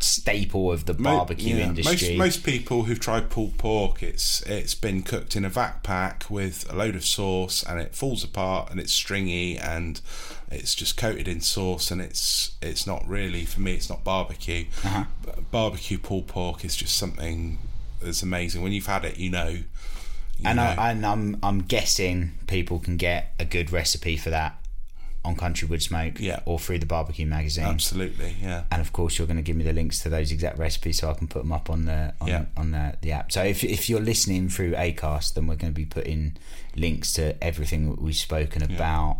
staple 0.00 0.70
of 0.70 0.84
the 0.86 0.94
Mo- 0.94 1.16
barbecue 1.16 1.56
yeah, 1.56 1.64
industry. 1.66 2.16
Most, 2.16 2.36
most 2.38 2.44
people 2.44 2.84
who've 2.84 3.00
tried 3.00 3.30
pulled 3.30 3.58
pork, 3.58 4.02
it's 4.02 4.42
it's 4.42 4.74
been 4.74 5.02
cooked 5.02 5.34
in 5.34 5.44
a 5.44 5.48
vac 5.48 5.82
pack 5.82 6.24
with 6.30 6.70
a 6.72 6.76
load 6.76 6.94
of 6.94 7.04
sauce, 7.04 7.64
and 7.64 7.80
it 7.80 7.94
falls 7.94 8.22
apart, 8.22 8.70
and 8.70 8.78
it's 8.78 8.92
stringy, 8.92 9.58
and 9.58 10.00
it's 10.50 10.74
just 10.74 10.96
coated 10.96 11.26
in 11.26 11.40
sauce, 11.40 11.90
and 11.90 12.00
it's 12.00 12.52
it's 12.62 12.86
not 12.86 13.06
really 13.08 13.44
for 13.44 13.60
me. 13.60 13.72
It's 13.74 13.90
not 13.90 14.04
barbecue. 14.04 14.66
Uh-huh. 14.84 15.04
Barbecue 15.50 15.98
pulled 15.98 16.26
pork 16.28 16.64
is 16.64 16.76
just 16.76 16.96
something 16.96 17.58
that's 18.00 18.22
amazing. 18.22 18.62
When 18.62 18.72
you've 18.72 18.86
had 18.86 19.04
it, 19.04 19.16
you 19.18 19.30
know. 19.30 19.58
You 20.38 20.46
and, 20.48 20.56
know. 20.56 20.62
I, 20.62 20.90
and 20.90 21.04
I'm 21.06 21.38
I'm 21.42 21.60
guessing 21.62 22.32
people 22.46 22.78
can 22.78 22.96
get 22.96 23.34
a 23.38 23.44
good 23.44 23.72
recipe 23.72 24.16
for 24.16 24.30
that 24.30 24.56
on 25.24 25.34
Country 25.34 25.66
Wood 25.68 25.82
Smoke, 25.82 26.20
Yeah. 26.20 26.40
or 26.46 26.58
through 26.58 26.78
the 26.78 26.86
Barbecue 26.86 27.26
magazine. 27.26 27.64
Absolutely, 27.64 28.36
yeah. 28.40 28.62
And 28.70 28.80
of 28.80 28.92
course, 28.92 29.18
you're 29.18 29.26
going 29.26 29.36
to 29.36 29.42
give 29.42 29.56
me 29.56 29.64
the 29.64 29.72
links 29.72 29.98
to 30.04 30.08
those 30.08 30.30
exact 30.32 30.58
recipes 30.58 31.00
so 31.00 31.10
I 31.10 31.14
can 31.14 31.26
put 31.26 31.40
them 31.42 31.52
up 31.52 31.68
on 31.68 31.84
the 31.86 32.14
on, 32.20 32.28
Yeah. 32.28 32.44
on 32.56 32.70
the, 32.70 32.94
the 33.02 33.12
app. 33.12 33.32
So 33.32 33.42
if 33.42 33.64
if 33.64 33.90
you're 33.90 34.00
listening 34.00 34.48
through 34.48 34.72
Acast, 34.72 35.34
then 35.34 35.46
we're 35.48 35.56
going 35.56 35.72
to 35.72 35.76
be 35.78 35.84
putting 35.84 36.36
links 36.76 37.12
to 37.14 37.42
everything 37.44 37.96
we've 37.96 38.14
spoken 38.16 38.62
about. 38.62 39.18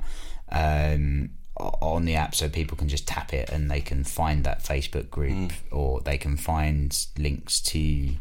Um, 0.50 1.30
on 1.60 2.04
the 2.04 2.14
app 2.14 2.36
so 2.36 2.48
people 2.48 2.76
can 2.76 2.88
just 2.88 3.08
tap 3.08 3.34
it 3.34 3.50
and 3.50 3.68
they 3.68 3.80
can 3.80 4.04
find 4.04 4.44
that 4.44 4.62
Facebook 4.62 5.10
group 5.10 5.50
or 5.72 6.00
they 6.00 6.16
can 6.16 6.36
find 6.36 6.96
links 7.18 7.60
to 7.60 8.14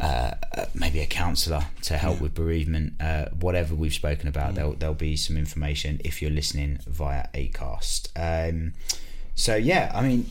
uh, 0.00 0.32
uh, 0.56 0.64
maybe 0.74 1.00
a 1.00 1.06
counsellor 1.06 1.66
to 1.82 1.96
help 1.96 2.20
with 2.20 2.34
bereavement 2.34 2.94
uh, 3.00 3.26
whatever 3.40 3.74
we've 3.74 3.94
spoken 3.94 4.26
about 4.28 4.54
there'll, 4.54 4.72
there'll 4.72 4.94
be 4.94 5.16
some 5.16 5.36
information 5.36 6.00
if 6.04 6.20
you're 6.20 6.30
listening 6.32 6.78
via 6.86 7.28
Acast 7.34 8.08
um, 8.16 8.72
so 9.34 9.54
yeah 9.56 9.92
I 9.94 10.02
mean 10.02 10.30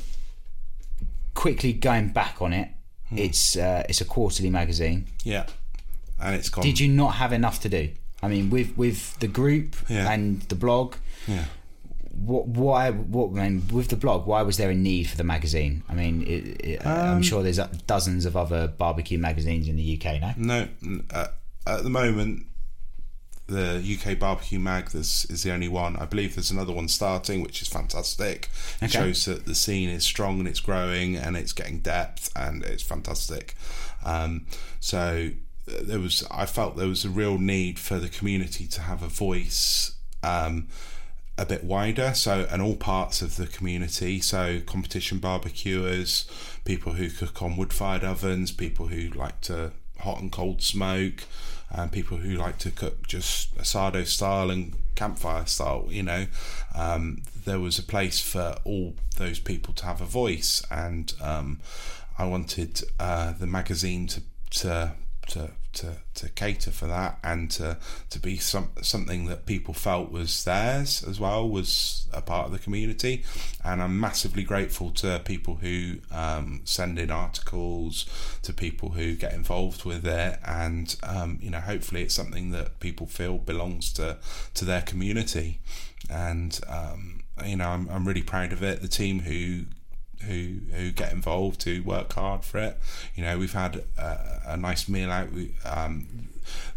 quickly 1.34 1.74
going 1.74 2.10
back 2.10 2.42
on 2.42 2.54
it 2.54 2.70
it's 3.16 3.56
uh, 3.56 3.84
it's 3.88 4.02
a 4.02 4.06
quarterly 4.06 4.50
magazine 4.50 5.06
Yeah, 5.24 5.46
and 6.20 6.36
it's 6.36 6.50
gone. 6.50 6.64
did 6.64 6.80
you 6.80 6.88
not 6.88 7.16
have 7.16 7.32
enough 7.32 7.60
to 7.62 7.70
do 7.70 7.90
I 8.22 8.28
mean 8.28 8.50
with 8.50 8.76
with 8.78 9.18
the 9.20 9.28
group 9.28 9.76
Yeah. 9.88 10.12
and 10.12 10.42
the 10.44 10.56
blog 10.56 10.96
Yeah. 11.28 11.46
What 12.14 12.48
why 12.48 12.92
what 12.92 13.38
I 13.40 13.50
mean 13.50 13.68
with 13.72 13.90
the 13.90 13.96
blog 13.96 14.28
why 14.28 14.44
was 14.44 14.58
there 14.58 14.70
a 14.70 14.76
need 14.76 15.10
for 15.10 15.18
the 15.18 15.24
magazine 15.24 15.84
i 15.90 15.94
mean 15.96 16.22
it, 16.24 16.66
it, 16.66 16.86
i'm 16.86 17.18
Um, 17.18 17.22
sure 17.24 17.42
there's 17.44 17.58
dozens 17.88 18.26
of 18.26 18.38
other 18.38 18.68
barbecue 18.68 19.18
magazines 19.18 19.68
in 19.68 19.76
the 19.76 19.98
uk 20.00 20.22
now 20.22 20.34
No, 20.38 20.68
uh, 21.12 21.28
at 21.66 21.84
the 21.84 21.90
moment, 21.90 22.46
the 23.48 23.98
UK 24.00 24.18
Barbecue 24.18 24.60
Mag 24.60 24.90
this 24.92 25.26
is 25.26 25.44
the 25.44 25.52
only 25.52 25.68
one. 25.68 25.96
I 25.98 26.06
believe 26.06 26.36
there's 26.36 26.52
another 26.52 26.72
one 26.74 26.88
starting, 26.88 27.42
which 27.42 27.62
is 27.62 27.68
fantastic. 27.68 28.50
It 28.82 28.86
Okay. 28.86 29.00
shows 29.00 29.26
that 29.26 29.46
the 29.46 29.54
scene 29.56 29.90
is 29.90 30.04
strong 30.06 30.40
and 30.40 30.48
it's 30.48 30.60
growing 30.62 31.16
and 31.18 31.36
it's 31.36 31.52
getting 31.54 31.80
depth 31.80 32.32
and 32.36 32.64
it's 32.64 32.84
fantastic. 32.84 33.56
Um, 34.06 34.46
so 34.80 35.32
uh, 35.68 35.72
there 35.82 36.00
was, 36.00 36.26
I 36.32 36.46
felt 36.46 36.78
there 36.78 36.88
was 36.88 37.04
a 37.06 37.10
real 37.10 37.38
need 37.38 37.80
for 37.80 38.00
the 38.00 38.10
community 38.10 38.66
to 38.68 38.82
have 38.82 39.04
a 39.04 39.08
voice. 39.10 39.94
Um, 40.24 40.68
a 41.38 41.46
bit 41.46 41.64
wider, 41.64 42.14
so 42.14 42.48
and 42.52 42.62
all 42.62 42.76
parts 42.76 43.22
of 43.22 43.38
the 43.38 43.48
community. 43.48 44.20
So 44.20 44.62
competition 44.66 45.20
barbecuers, 45.20 46.26
people 46.66 46.94
who 46.94 47.10
cook 47.10 47.42
on 47.42 47.58
wood-fired 47.58 48.04
ovens, 48.04 48.52
people 48.52 48.88
who 48.88 49.10
like 49.10 49.42
to 49.42 49.72
hot 50.00 50.22
and 50.22 50.32
cold 50.32 50.62
smoke, 50.62 51.24
and 51.72 51.92
people 51.92 52.18
who 52.18 52.36
like 52.36 52.58
to 52.60 52.72
cook 52.72 53.08
just 53.08 53.56
asado 53.58 54.06
style 54.06 54.52
and 54.52 54.76
campfire 54.96 55.46
style. 55.46 55.88
You 55.90 56.04
know, 56.04 56.28
um, 56.76 57.24
there 57.46 57.60
was 57.60 57.80
a 57.80 57.84
place 57.84 58.20
for 58.20 58.56
all 58.64 58.94
those 59.18 59.40
people 59.40 59.74
to 59.76 59.86
have 59.86 60.02
a 60.02 60.06
voice, 60.06 60.62
and 60.70 61.14
um, 61.22 61.60
I 62.18 62.26
wanted 62.26 62.84
uh, 63.00 63.34
the 63.34 63.48
magazine 63.48 64.08
to 64.08 64.22
to 64.62 64.94
to 65.28 65.52
to, 65.74 65.98
to 66.14 66.30
cater 66.30 66.72
for 66.72 66.88
that 66.88 67.18
and 67.24 67.50
to, 67.52 67.78
to 68.10 68.20
be 68.20 68.38
some, 68.38 68.70
something 68.82 69.26
that 69.26 69.46
people 69.46 69.74
felt 69.74 70.12
was 70.12 70.44
theirs 70.44 71.04
as 71.04 71.20
well 71.20 71.50
was 71.50 72.08
a 72.14 72.22
part 72.22 72.46
of 72.46 72.52
the 72.52 72.60
community. 72.60 73.24
And 73.64 73.82
I'm 73.82 74.00
massively 74.00 74.44
grateful 74.44 74.92
to 74.92 75.22
people 75.26 75.56
who 75.56 75.96
um, 76.12 76.62
send 76.64 77.00
in 77.00 77.12
articles 77.12 78.06
to 78.44 78.54
people 78.54 78.90
who 78.90 79.16
get 79.16 79.34
involved 79.34 79.84
with 79.84 80.06
it. 80.06 80.40
And 80.46 80.96
um, 81.04 81.40
you 81.42 81.50
know 81.50 81.60
hopefully 81.60 82.04
it's 82.04 82.16
something 82.16 82.52
that 82.52 82.80
people 82.80 83.08
feel 83.08 83.38
belongs 83.38 83.92
to 83.94 84.18
to 84.54 84.66
their 84.66 84.82
community. 84.82 85.60
And 86.10 86.60
um, 86.68 87.24
you 87.46 87.56
know 87.56 87.70
I'm, 87.70 87.90
I'm 87.90 88.08
really 88.08 88.24
proud 88.24 88.54
of 88.54 88.62
it. 88.62 88.82
The 88.82 88.88
team 88.88 89.22
who 89.22 89.66
who 90.28 90.56
who 90.76 90.92
get 90.92 91.12
involved, 91.12 91.64
who 91.64 91.84
work 91.84 92.14
hard 92.14 92.44
for 92.44 92.60
it. 92.60 92.80
You 93.16 93.24
know, 93.24 93.38
we've 93.38 93.54
had 93.54 93.84
a, 93.98 94.42
a 94.48 94.58
nice 94.58 94.88
meal 94.88 95.12
out. 95.12 95.32
We 95.32 95.52
um, 95.66 96.08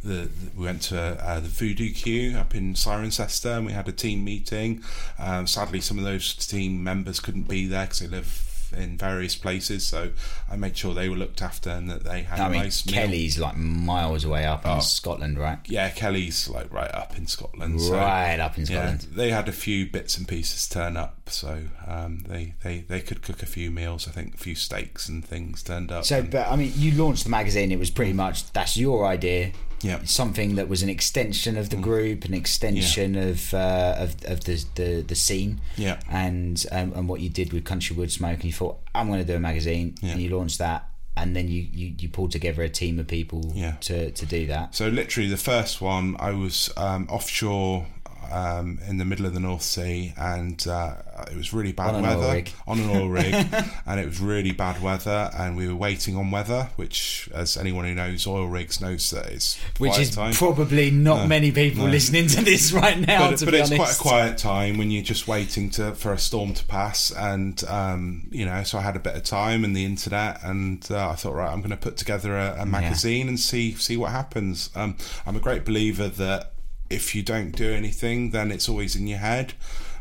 the, 0.03 0.09
the 0.09 0.51
we 0.57 0.65
went 0.65 0.83
to 0.83 0.99
uh, 1.01 1.41
the 1.41 1.49
Voodoo 1.49 1.93
Q 1.93 2.37
up 2.37 2.55
in 2.55 2.75
Cirencester, 2.75 3.57
and 3.57 3.67
we 3.67 3.73
had 3.73 3.89
a 3.89 3.93
team 3.93 4.25
meeting. 4.25 4.83
Um, 5.19 5.47
sadly, 5.47 5.81
some 5.81 5.99
of 5.99 6.05
those 6.05 6.35
team 6.35 6.83
members 6.83 7.21
couldn't 7.21 7.49
be 7.49 7.67
there 7.67 7.87
because 7.87 8.01
they 8.01 8.09
live 8.09 8.56
in 8.73 8.97
various 8.99 9.37
places. 9.37 9.87
So 9.87 10.11
I 10.51 10.57
made 10.57 10.77
sure 10.77 10.95
they 10.95 11.09
were 11.09 11.17
looked 11.17 11.43
after 11.43 11.71
and 11.71 11.91
that 11.91 12.05
they 12.05 12.23
had 12.23 12.41
i 12.41 12.47
a 12.47 12.51
mean 12.51 12.63
nice 12.63 12.87
meal. 12.87 12.95
kelly's 12.95 13.39
like 13.39 13.57
miles 13.57 14.25
away 14.25 14.45
up 14.45 14.63
Oh. 14.65 14.77
in 14.77 14.81
scotland 14.81 15.39
right 15.39 15.59
Yeah, 15.67 15.91
Kelly's 15.91 16.49
like 16.49 16.73
right 16.73 16.93
up 16.95 17.17
in 17.17 17.27
Scotland. 17.27 17.81
so- 17.81 17.95
Right 17.97 18.39
up 18.41 18.57
in 18.59 18.67
yeah, 18.67 18.95
Scotland. 18.95 19.07
they 19.17 19.31
had 19.31 19.49
a 19.49 19.53
few 19.53 19.87
bits 19.87 20.17
and 20.19 20.27
pieces 20.29 20.69
turn 20.69 20.97
up, 20.97 21.29
so 21.29 21.63
um, 21.87 22.25
they, 22.29 22.55
they 22.63 22.81
they 22.89 23.01
could 23.01 23.23
cook 23.23 23.43
a 23.43 23.47
few 23.47 23.71
meals. 23.71 24.07
I 24.09 24.11
think 24.13 24.35
a 24.35 24.39
few 24.39 24.55
steaks 24.55 25.09
and 25.09 25.25
things 25.25 25.63
turned 25.63 25.91
up. 25.93 26.05
so 26.05 26.23
but 26.23 26.47
i 26.49 26.57
mean 26.57 26.73
you 26.77 26.93
launched 26.93 27.25
the 27.25 27.31
magazine 27.31 27.71
it 27.73 27.79
was 27.79 27.91
pretty 27.91 28.13
much 28.13 28.51
that's 28.53 28.77
your 28.77 29.07
idea 29.07 29.53
Yeah. 29.87 30.01
something 30.05 30.57
that 30.57 30.69
was 30.69 30.83
an 30.83 30.89
extension 30.89 31.57
of 31.57 31.71
the 31.71 31.77
group 31.77 32.25
an 32.25 32.35
extension 32.35 33.17
of, 33.17 33.55
uh, 33.55 33.95
of 33.99 34.11
of 34.25 34.39
the, 34.45 34.65
the 34.75 35.03
the 35.03 35.15
scene 35.15 35.61
Yeah. 35.77 35.99
and 36.11 36.65
um, 36.73 36.93
and 36.97 37.09
what 37.09 37.21
you 37.21 37.29
did 37.29 37.53
with 37.53 37.65
country 37.65 37.97
wood 37.97 38.11
smoke 38.13 38.37
and 38.43 38.45
you 38.45 38.53
thought 38.53 38.77
i'm 38.95 39.07
going 39.09 39.21
to 39.21 39.27
do 39.33 39.37
a 39.37 39.41
magazine 39.41 39.95
Yeah. 40.03 40.13
and 40.13 40.21
you 40.23 40.29
launched 40.37 40.59
that 40.59 40.89
and 41.19 41.35
then 41.35 41.49
you, 41.49 41.63
you, 41.73 41.95
you 41.99 42.09
pulled 42.11 42.31
together 42.31 42.63
a 42.63 42.69
team 42.69 42.99
of 42.99 43.07
people 43.07 43.41
Yeah. 43.55 43.77
to, 43.89 44.11
to 44.11 44.27
do 44.27 44.47
that 44.49 44.75
So 44.75 44.89
literally, 44.89 45.31
the 45.31 45.39
first 45.53 45.81
one, 45.81 46.15
I 46.19 46.33
was 46.33 46.71
um, 46.77 47.07
offshore 47.09 47.87
um, 48.31 48.79
in 48.89 48.99
the 48.99 49.05
middle 49.05 49.27
of 49.27 49.35
the 49.35 49.41
North 49.41 49.63
Sea, 49.63 50.13
and 50.17 50.67
uh, 50.67 50.95
it 51.31 51.37
was 51.37 51.53
really 51.53 51.73
bad 51.73 51.95
On 51.95 52.03
weather. 52.03 52.45
on 52.67 52.81
an 52.81 52.91
oil 52.91 53.09
rig, 53.09 53.35
and 53.87 54.01
it 54.01 54.07
was 54.07 54.21
really 54.21 54.53
bad 54.53 54.81
weather, 54.83 55.31
and 55.37 55.57
we 55.57 55.69
were 55.69 55.75
waiting 55.75 56.17
on 56.17 56.31
weather, 56.31 56.69
which, 56.77 57.29
as 57.35 57.57
anyone 57.57 57.85
who 57.85 57.95
knows 57.95 58.27
oil 58.27 58.47
rigs 58.47 58.81
knows 58.81 59.11
that 59.11 59.27
it's 59.27 59.59
which 59.79 59.99
is 59.99 60.15
time. 60.15 60.33
probably 60.33 60.91
not 60.91 61.23
No, 61.23 61.27
many 61.27 61.53
people 61.53 61.85
no. 61.85 61.91
listening 61.91 62.27
to 62.29 62.43
this 62.43 62.73
right 62.73 62.99
now 62.99 63.31
but, 63.31 63.45
but 63.45 63.55
it's 63.55 63.71
honest 63.71 63.77
quite 63.77 63.91
a 63.93 63.99
quiet 63.99 64.39
time 64.39 64.79
when 64.79 64.91
you're 64.91 65.03
just 65.03 65.27
waiting 65.29 65.71
to 65.71 65.95
for 65.95 66.13
a 66.13 66.19
storm 66.19 66.55
to 66.55 66.65
pass 66.67 67.11
and 67.11 67.63
um, 67.65 68.29
you 68.31 68.45
know 68.45 68.63
so 68.63 68.79
I 68.79 68.83
had 68.83 68.97
a 68.97 69.01
bit 69.01 69.15
of 69.17 69.25
time 69.25 69.65
and 69.65 69.77
the 69.77 69.85
internet 69.85 70.43
and 70.43 70.87
uh, 70.91 71.11
I 71.11 71.15
thought 71.15 71.35
right 71.35 71.51
I'm 71.53 71.61
going 71.61 71.71
to 71.71 71.77
put 71.77 71.97
together 71.97 72.37
a, 72.37 72.57
a 72.61 72.67
magazine 72.67 73.29
and 73.29 73.39
see 73.39 73.73
see 73.75 73.97
what 73.97 74.11
happens. 74.13 74.71
Um, 74.75 74.97
I'm 75.27 75.37
a 75.37 75.41
great 75.41 75.65
believer 75.65 76.09
that 76.09 76.53
if 76.91 77.15
you 77.15 77.23
don't 77.23 77.51
do 77.53 77.73
anything 77.73 78.31
then 78.31 78.51
it's 78.51 78.69
always 78.69 78.95
in 78.97 79.07
your 79.07 79.19
head 79.19 79.55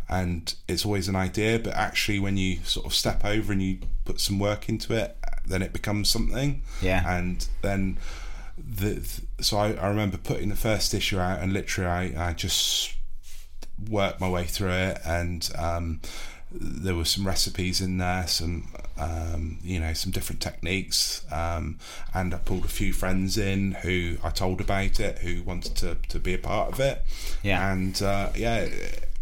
and 0.08 0.54
it's 0.68 0.86
always 0.86 1.08
an 1.08 1.16
idea 1.16 1.58
but 1.60 1.74
actually 1.74 2.20
when 2.20 2.38
you 2.38 2.58
sort 2.64 2.86
of 2.86 2.94
step 2.94 3.26
over 3.26 3.52
and 3.52 3.62
you 3.64 3.80
put 4.06 4.20
some 4.20 4.38
work 4.40 4.70
into 4.70 4.94
it 4.94 5.18
then 5.48 5.62
it 5.62 5.74
becomes 5.74 6.10
something 6.10 6.62
Yeah. 6.82 7.04
and 7.18 7.48
then 7.62 7.98
the, 8.58 9.02
so 9.42 9.58
I, 9.58 9.74
I 9.74 9.88
remember 9.88 10.18
putting 10.18 10.50
the 10.50 10.56
first 10.56 10.94
issue 10.94 11.20
out 11.20 11.40
and 11.42 11.54
literally 11.54 12.16
I, 12.16 12.30
I 12.30 12.34
just 12.34 12.94
worked 13.90 14.22
my 14.22 14.30
way 14.30 14.46
through 14.46 14.72
it 14.72 15.00
and 15.06 15.50
um, 15.58 16.02
there 16.52 16.96
were 16.96 17.06
some 17.06 17.26
recipes 17.28 17.82
in 17.82 17.98
there 17.98 18.26
some 18.28 18.68
um, 18.98 19.58
you 19.64 19.80
know 19.80 19.92
some 19.94 20.12
different 20.12 20.42
techniques 20.42 21.26
um, 21.32 21.78
and 22.14 22.34
I 22.34 22.38
pulled 22.38 22.64
a 22.66 22.70
few 22.70 22.94
friends 22.94 23.38
in 23.38 23.74
who 23.82 24.18
I 24.24 24.30
told 24.30 24.62
about 24.62 25.00
it 25.00 25.18
who 25.20 25.44
wanted 25.44 25.76
to, 25.78 25.98
to 26.10 26.20
be 26.20 26.34
a 26.34 26.38
part 26.38 26.72
of 26.72 26.80
it 26.80 27.04
Yeah. 27.44 27.72
and 27.74 28.02
uh, 28.02 28.30
yeah 28.36 28.68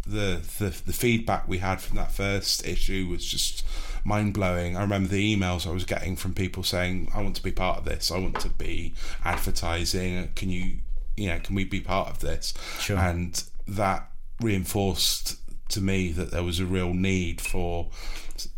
the, 0.06 0.40
the 0.58 0.68
the 0.84 0.92
feedback 0.92 1.48
we 1.48 1.58
had 1.58 1.80
from 1.80 1.96
that 1.96 2.12
first 2.12 2.66
issue 2.66 3.06
was 3.08 3.24
just 3.24 3.64
mind 4.04 4.34
blowing. 4.34 4.76
I 4.76 4.82
remember 4.82 5.08
the 5.08 5.34
emails 5.34 5.66
I 5.66 5.70
was 5.72 5.86
getting 5.86 6.14
from 6.14 6.34
people 6.34 6.62
saying, 6.62 7.10
"I 7.14 7.22
want 7.22 7.36
to 7.36 7.42
be 7.42 7.50
part 7.52 7.78
of 7.78 7.84
this. 7.86 8.10
I 8.12 8.18
want 8.18 8.38
to 8.40 8.50
be 8.50 8.92
advertising. 9.24 10.28
Can 10.36 10.50
you, 10.50 10.72
you 11.16 11.28
know, 11.28 11.38
can 11.40 11.54
we 11.54 11.64
be 11.64 11.80
part 11.80 12.10
of 12.10 12.18
this?" 12.20 12.52
Sure. 12.80 12.98
And 12.98 13.42
that 13.66 14.10
reinforced 14.42 15.36
to 15.70 15.80
me 15.80 16.10
that 16.12 16.30
there 16.30 16.42
was 16.42 16.60
a 16.60 16.66
real 16.66 16.92
need 16.92 17.40
for 17.40 17.88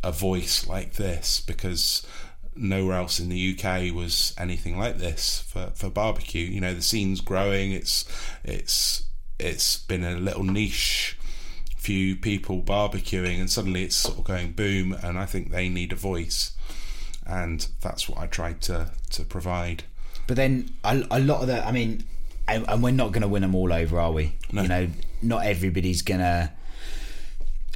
a 0.02 0.12
voice 0.12 0.66
like 0.66 0.94
this 0.94 1.40
because 1.40 2.06
nowhere 2.54 2.96
else 2.96 3.20
in 3.20 3.28
the 3.28 3.56
UK 3.58 3.94
was 3.94 4.34
anything 4.38 4.78
like 4.78 4.98
this 4.98 5.40
for, 5.40 5.70
for 5.74 5.90
barbecue. 5.90 6.44
You 6.46 6.60
know, 6.60 6.74
the 6.74 6.82
scene's 6.82 7.20
growing. 7.20 7.72
It's 7.72 8.04
it's 8.44 9.04
it's 9.38 9.78
been 9.78 10.04
a 10.04 10.16
little 10.16 10.44
niche 10.44 11.18
few 11.76 12.16
people 12.16 12.62
barbecuing 12.62 13.38
and 13.38 13.48
suddenly 13.48 13.84
it's 13.84 13.94
sort 13.94 14.18
of 14.18 14.24
going 14.24 14.50
boom 14.52 14.92
and 14.92 15.16
I 15.16 15.24
think 15.24 15.52
they 15.52 15.68
need 15.68 15.92
a 15.92 15.96
voice 15.96 16.56
and 17.24 17.68
that's 17.80 18.08
what 18.08 18.18
I 18.18 18.26
tried 18.26 18.60
to 18.62 18.90
to 19.10 19.24
provide. 19.24 19.84
But 20.26 20.36
then 20.36 20.70
a, 20.82 21.04
a 21.10 21.20
lot 21.20 21.42
of 21.42 21.46
the, 21.46 21.64
I 21.64 21.70
mean, 21.70 22.04
and, 22.48 22.64
and 22.68 22.82
we're 22.82 22.90
not 22.90 23.12
going 23.12 23.22
to 23.22 23.28
win 23.28 23.42
them 23.42 23.54
all 23.54 23.72
over, 23.72 24.00
are 24.00 24.12
we? 24.12 24.34
No. 24.52 24.62
You 24.62 24.68
know, 24.68 24.88
not 25.22 25.46
everybody's 25.46 26.02
going 26.02 26.20
to 26.20 26.50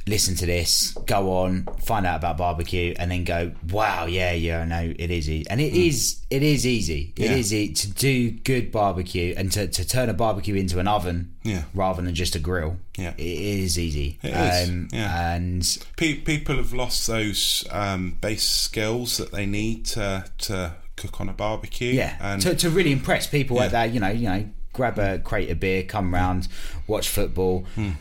listen 0.07 0.35
to 0.35 0.45
this, 0.45 0.93
go 1.05 1.31
on, 1.37 1.65
find 1.83 2.05
out 2.05 2.17
about 2.17 2.37
barbecue, 2.37 2.93
and 2.97 3.11
then 3.11 3.23
go, 3.23 3.51
"Wow, 3.69 4.05
yeah, 4.05 4.31
yeah, 4.33 4.61
I 4.61 4.65
know 4.65 4.93
it 4.97 5.11
is 5.11 5.29
easy." 5.29 5.45
And 5.49 5.61
it 5.61 5.73
is, 5.73 6.17
it 6.29 6.43
is 6.43 6.65
easy. 6.65 7.13
It 7.15 7.21
Mm. 7.21 7.25
Yeah. 7.25 7.35
is 7.35 7.53
e- 7.53 7.73
to 7.73 7.89
do 7.91 8.31
good 8.31 8.71
barbecue 8.71 9.33
and 9.37 9.51
to, 9.51 9.67
to 9.67 9.85
turn 9.85 10.09
a 10.09 10.13
barbecue 10.13 10.55
into 10.55 10.79
an 10.79 10.87
oven, 10.87 11.33
Yeah. 11.43 11.63
rather 11.73 12.01
than 12.01 12.15
just 12.15 12.35
a 12.35 12.39
grill. 12.39 12.77
Yeah. 12.97 13.13
it 13.17 13.23
is 13.25 13.79
easy. 13.79 14.17
It 14.21 14.31
is, 14.31 14.69
Um, 14.69 14.87
yeah. 14.91 15.33
and 15.33 15.77
Pe- 15.97 16.15
people 16.15 16.57
have 16.57 16.73
lost 16.73 17.07
those 17.07 17.65
um, 17.71 18.17
base 18.21 18.43
skills 18.43 19.17
that 19.17 19.31
they 19.31 19.45
need 19.45 19.85
to 19.87 20.25
to 20.39 20.73
cook 20.97 21.19
on 21.21 21.29
a 21.29 21.33
barbecue. 21.33 21.93
Yeah, 21.93 22.15
and 22.19 22.41
to, 22.43 22.53
to 22.55 22.69
really 22.69 22.91
impress 22.91 23.25
people 23.27 23.55
Yeah. 23.57 23.61
like 23.63 23.71
that, 23.71 23.93
you 23.93 23.99
know, 23.99 24.09
you 24.11 24.27
know, 24.29 24.45
grab 24.73 24.99
a 24.99 25.17
crate 25.19 25.49
of 25.49 25.59
beer, 25.59 25.81
come 25.83 26.13
round, 26.13 26.47
watch 26.87 27.09
football, 27.09 27.65
Hmm. 27.75 27.91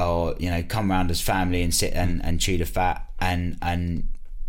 Or 0.00 0.34
you 0.38 0.50
know, 0.50 0.62
come 0.62 0.90
round 0.90 1.10
as 1.10 1.20
family 1.20 1.62
and 1.62 1.74
sit 1.74 1.92
and, 1.94 2.24
and 2.24 2.40
chew 2.40 2.58
the 2.58 2.64
fat 2.66 3.06
and 3.20 3.56
and 3.62 4.08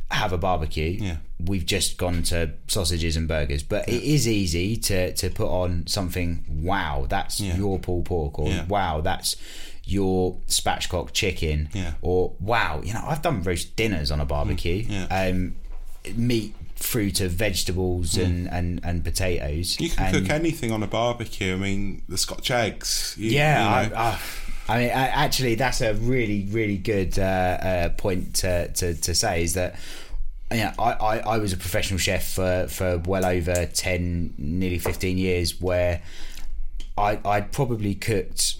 have 0.09 0.33
a 0.33 0.37
barbecue. 0.37 0.97
Yeah. 0.99 1.17
We've 1.39 1.65
just 1.65 1.97
gone 1.97 2.23
to 2.23 2.51
sausages 2.67 3.15
and 3.15 3.27
burgers, 3.27 3.63
but 3.63 3.87
it 3.87 4.03
is 4.03 4.27
easy 4.27 4.75
to 4.77 5.13
to 5.13 5.29
put 5.29 5.47
on 5.47 5.87
something. 5.87 6.45
Wow, 6.49 7.05
that's 7.09 7.39
Yeah. 7.39 7.55
your 7.57 7.79
pulled 7.79 8.05
pork, 8.05 8.37
or 8.39 8.49
Yeah. 8.49 8.65
wow, 8.65 9.01
that's 9.01 9.35
your 9.83 10.37
spatchcock 10.47 11.11
chicken, 11.13 11.69
Yeah. 11.73 11.93
or 12.01 12.33
wow, 12.39 12.81
you 12.83 12.93
know, 12.93 13.03
I've 13.07 13.21
done 13.21 13.41
roast 13.43 13.75
dinners 13.75 14.11
on 14.11 14.19
a 14.19 14.25
barbecue. 14.25 14.85
Yeah. 14.87 15.05
Um, 15.05 15.55
meat 16.15 16.55
through 16.75 17.11
to 17.11 17.29
vegetables 17.29 18.17
and, 18.17 18.49
and, 18.49 18.79
and 18.83 19.03
potatoes. 19.03 19.79
You 19.79 19.89
can 19.91 20.05
and, 20.15 20.15
cook 20.27 20.29
anything 20.31 20.71
on 20.71 20.81
a 20.81 20.87
barbecue. 20.87 21.53
I 21.53 21.57
mean, 21.57 22.01
the 22.09 22.17
Scotch 22.17 22.49
eggs. 22.49 23.15
You, 23.19 23.31
Yeah, 23.31 23.83
you 23.83 23.89
know. 23.89 23.95
I, 23.95 24.09
I, 24.13 24.19
I 24.71 24.77
mean, 24.79 24.89
I, 24.89 25.07
actually, 25.07 25.55
that's 25.55 25.81
a 25.81 25.93
really, 25.95 26.47
really 26.49 26.77
good 26.77 27.19
uh, 27.19 27.23
uh, 27.23 27.89
point 27.89 28.35
to, 28.35 28.69
to, 28.69 28.93
to 28.93 29.13
say 29.13 29.43
is 29.43 29.53
that. 29.55 29.75
Yeah, 30.49 30.73
I, 30.77 30.91
I, 30.91 31.17
I 31.19 31.37
was 31.37 31.53
a 31.53 31.57
professional 31.57 31.97
chef 31.97 32.33
for, 32.33 32.67
for 32.67 32.97
well 32.99 33.25
over 33.25 33.65
10, 33.65 34.33
nearly 34.37 34.79
15 34.79 35.17
years, 35.17 35.61
where 35.61 36.01
I, 36.97 37.19
I'd 37.23 37.53
probably 37.53 37.95
cooked 37.95 38.57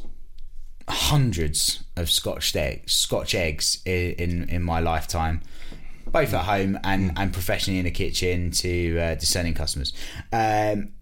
hundreds 0.88 1.84
of 1.98 2.10
Scotch 2.10 2.56
eggs, 2.56 2.94
Scotch 2.94 3.36
eggs 3.36 3.82
in, 3.86 4.12
in, 4.14 4.50
in 4.50 4.64
my 4.64 4.80
lifetime, 4.80 5.42
both 6.08 6.34
at 6.34 6.46
home 6.46 6.80
and, 6.84 7.12
and 7.18 7.34
professionally 7.34 7.80
in 7.80 7.86
the 7.86 7.92
kitchen 7.92 8.52
to 8.52 8.98
uh, 8.98 9.16
discerning 9.16 9.54
customers. 9.54 9.92
Um, 10.32 10.94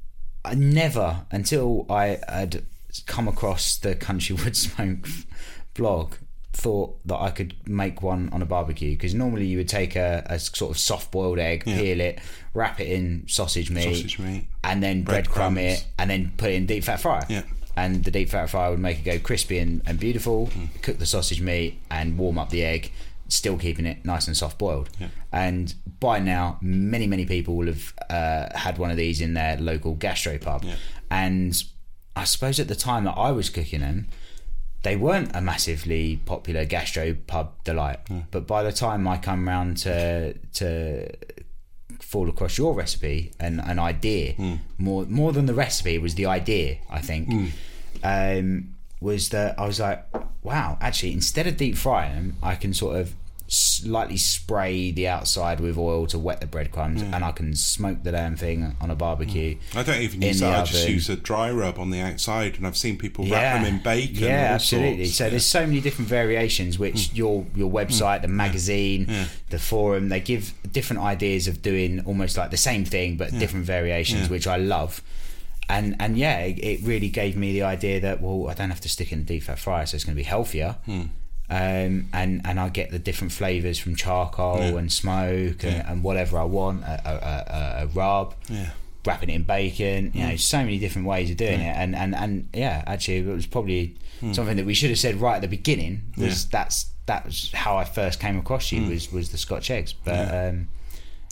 I 0.43 0.55
never, 0.55 1.25
until 1.31 1.85
I 1.87 2.19
had 2.27 2.63
come 3.05 3.27
across 3.27 3.77
the 3.77 3.95
Country 3.95 4.35
Wood 4.43 4.55
Smoke 4.55 5.07
blog, 5.73 6.13
thought 6.51 6.99
that 7.07 7.15
I 7.17 7.29
could 7.31 7.55
make 7.69 8.01
one 8.01 8.29
on 8.33 8.41
a 8.41 8.45
barbecue 8.45 8.91
because 8.91 9.13
normally 9.13 9.45
you 9.45 9.57
would 9.57 9.69
take 9.69 9.95
a, 9.95 10.23
a 10.25 10.39
sort 10.39 10.71
of 10.71 10.77
soft 10.77 11.09
boiled 11.11 11.39
egg, 11.39 11.63
peel 11.63 12.01
it, 12.01 12.19
wrap 12.53 12.79
it 12.81 12.87
in 12.87 13.23
sausage 13.27 13.69
meat, 13.69 13.83
Sausage 13.83 14.19
meat. 14.19 14.45
and 14.63 14.83
then 14.83 15.05
breadcrumb 15.05 15.53
Breadcrumbs. 15.55 15.59
it, 15.59 15.87
and 15.97 16.09
then 16.09 16.33
put 16.37 16.49
it 16.49 16.55
in 16.55 16.65
deep 16.65 16.83
fat 16.83 16.99
fryer. 16.99 17.23
Yeah. 17.29 17.43
And 17.77 18.03
the 18.03 18.11
deep 18.11 18.29
fat 18.29 18.49
fryer 18.49 18.71
would 18.71 18.79
make 18.79 18.99
it 18.99 19.03
go 19.05 19.19
crispy 19.19 19.59
and, 19.59 19.81
and 19.85 19.97
beautiful. 19.97 20.47
Mm. 20.47 20.81
Cook 20.81 20.97
the 20.97 21.05
sausage 21.05 21.39
meat 21.41 21.79
and 21.89 22.17
warm 22.17 22.37
up 22.37 22.49
the 22.49 22.65
egg, 22.65 22.91
still 23.29 23.57
keeping 23.57 23.85
it 23.85 24.03
nice 24.03 24.27
and 24.27 24.35
soft 24.35 24.57
boiled. 24.57 24.89
Yeah. 24.99 25.07
And 25.31 25.73
by 26.01 26.19
now, 26.19 26.57
many 26.61 27.07
many 27.07 27.25
people 27.25 27.55
will 27.55 27.67
have 27.67 27.93
uh, 28.09 28.47
had 28.57 28.77
one 28.79 28.91
of 28.91 28.97
these 28.97 29.21
in 29.21 29.33
their 29.33 29.55
local 29.57 29.95
gastropub. 29.95 30.65
Yeah. 30.65 30.75
And 31.09 31.63
I 32.15 32.23
suppose 32.25 32.59
at 32.59 32.67
the 32.67 32.75
time 32.75 33.05
that 33.05 33.13
I 33.17 33.31
was 33.31 33.49
cooking 33.49 33.81
them, 33.81 34.07
they 34.83 34.95
weren't 34.95 35.35
a 35.35 35.41
massively 35.41 36.17
popular 36.25 36.65
gastropub 36.65 37.49
delight. 37.63 37.99
But 38.31 38.47
by 38.47 38.63
the 38.63 38.71
time 38.71 39.07
I 39.07 39.17
come 39.17 39.47
round 39.47 39.77
to 39.77 40.33
to 40.55 41.07
fall 42.01 42.29
across 42.29 42.57
your 42.57 42.73
recipe 42.73 43.31
and 43.39 43.59
an 43.61 43.77
idea 43.77 44.33
more 44.77 45.05
more 45.05 45.31
than 45.33 45.45
the 45.47 45.53
recipe 45.53 45.97
was 45.97 46.15
the 46.15 46.25
idea 46.25 46.77
I 46.89 47.01
think 47.01 47.29
um, 48.03 48.75
was 49.01 49.29
that 49.29 49.59
I 49.59 49.65
was 49.67 49.79
like 49.79 50.05
wow 50.41 50.77
actually 50.81 51.11
instead 51.13 51.45
of 51.45 51.57
deep 51.57 51.75
frying 51.75 52.15
them 52.15 52.35
I 52.41 52.55
can 52.55 52.73
sort 52.73 52.95
of 53.01 53.13
slightly 53.49 54.17
spray 54.17 54.91
the 54.91 55.07
outside 55.07 55.59
with 55.59 55.77
oil 55.77 56.05
to 56.05 56.19
wet 56.19 56.39
the 56.39 56.47
breadcrumbs 56.47 57.01
mm. 57.01 57.11
and 57.13 57.25
I 57.25 57.31
can 57.31 57.55
smoke 57.55 58.03
the 58.03 58.11
damn 58.11 58.35
thing 58.35 58.75
on 58.79 58.91
a 58.91 58.95
barbecue 58.95 59.55
mm. 59.55 59.59
I 59.75 59.83
don't 59.83 60.01
even 60.01 60.21
use 60.21 60.39
that. 60.39 60.59
I 60.59 60.63
just 60.65 60.87
use 60.87 61.09
a 61.09 61.15
dry 61.15 61.51
rub 61.51 61.79
on 61.79 61.89
the 61.89 61.99
outside, 61.99 62.57
and 62.57 62.67
I've 62.67 62.77
seen 62.77 62.97
people 62.97 63.25
wrap 63.25 63.61
them 63.61 63.73
in 63.73 63.81
bacon. 63.81 64.23
Yeah, 64.23 64.51
absolutely. 64.53 65.05
sorts. 65.05 65.17
So 65.17 65.23
Yeah. 65.25 65.29
there's 65.31 65.45
so 65.45 65.65
many 65.65 65.81
different 65.81 66.09
variations 66.09 66.77
which 66.77 67.09
mm. 67.09 67.17
your 67.17 67.45
your 67.55 67.71
website, 67.71 68.21
the 68.21 68.27
magazine, 68.27 69.07
the 69.49 69.59
forum, 69.59 70.09
they 70.09 70.19
give 70.19 70.53
different 70.71 71.01
ideas 71.01 71.47
of 71.47 71.61
doing 71.61 72.01
almost 72.05 72.37
like 72.37 72.51
the 72.51 72.57
same 72.57 72.85
thing 72.85 73.17
but 73.17 73.31
different 73.39 73.65
variations, 73.65 74.29
which 74.29 74.47
I 74.47 74.57
love. 74.57 75.01
And 75.69 75.95
and 75.99 76.17
yeah, 76.17 76.39
it, 76.39 76.59
it 76.59 76.81
really 76.83 77.09
gave 77.09 77.37
me 77.37 77.53
the 77.53 77.63
idea 77.63 77.99
that 77.99 78.21
well, 78.21 78.49
I 78.49 78.53
don't 78.53 78.69
have 78.69 78.81
to 78.81 78.89
stick 78.89 79.11
in 79.11 79.19
a 79.19 79.23
deep 79.23 79.43
fat 79.43 79.59
fryer, 79.59 79.85
so 79.85 79.95
it's 79.95 80.03
going 80.03 80.15
to 80.15 80.19
be 80.19 80.23
healthier. 80.23 80.77
Hmm. 80.85 81.03
Um, 81.51 82.07
and 82.13 82.41
and 82.45 82.59
I 82.59 82.69
get 82.69 82.91
the 82.91 82.99
different 82.99 83.33
flavors 83.33 83.79
from 83.79 83.95
charcoal 83.95 84.59
Yeah. 84.59 84.77
and 84.77 84.91
smoke 84.91 85.63
and, 85.63 85.83
and 85.87 86.03
whatever 86.03 86.37
I 86.37 86.43
want, 86.43 86.83
a, 86.83 87.01
a, 87.05 87.13
a, 87.13 87.83
a 87.83 87.87
rub 87.87 88.35
Yeah. 88.49 88.69
wrapping 89.05 89.29
it 89.29 89.33
in 89.35 89.43
bacon. 89.43 90.11
You 90.13 90.27
know, 90.27 90.35
so 90.35 90.59
many 90.59 90.77
different 90.77 91.07
ways 91.07 91.31
of 91.31 91.37
doing 91.37 91.59
it, 91.61 91.75
and 91.75 91.95
and 91.95 92.13
and 92.15 92.49
yeah, 92.53 92.83
actually, 92.85 93.17
it 93.17 93.25
was 93.25 93.47
probably 93.47 93.95
something 94.33 94.57
that 94.57 94.65
we 94.65 94.73
should 94.73 94.89
have 94.89 94.99
said 94.99 95.15
right 95.21 95.35
at 95.37 95.41
the 95.41 95.47
beginning. 95.47 96.01
Was 96.17 96.43
Yeah. 96.45 96.49
that's 96.51 96.85
that 97.07 97.25
was 97.25 97.51
how 97.53 97.77
I 97.77 97.85
first 97.85 98.19
came 98.19 98.37
across 98.37 98.71
you 98.71 98.87
was 98.89 99.11
was 99.11 99.29
the 99.31 99.37
Scotch 99.39 99.71
eggs, 99.71 99.93
but 99.93 100.33
um, 100.49 100.67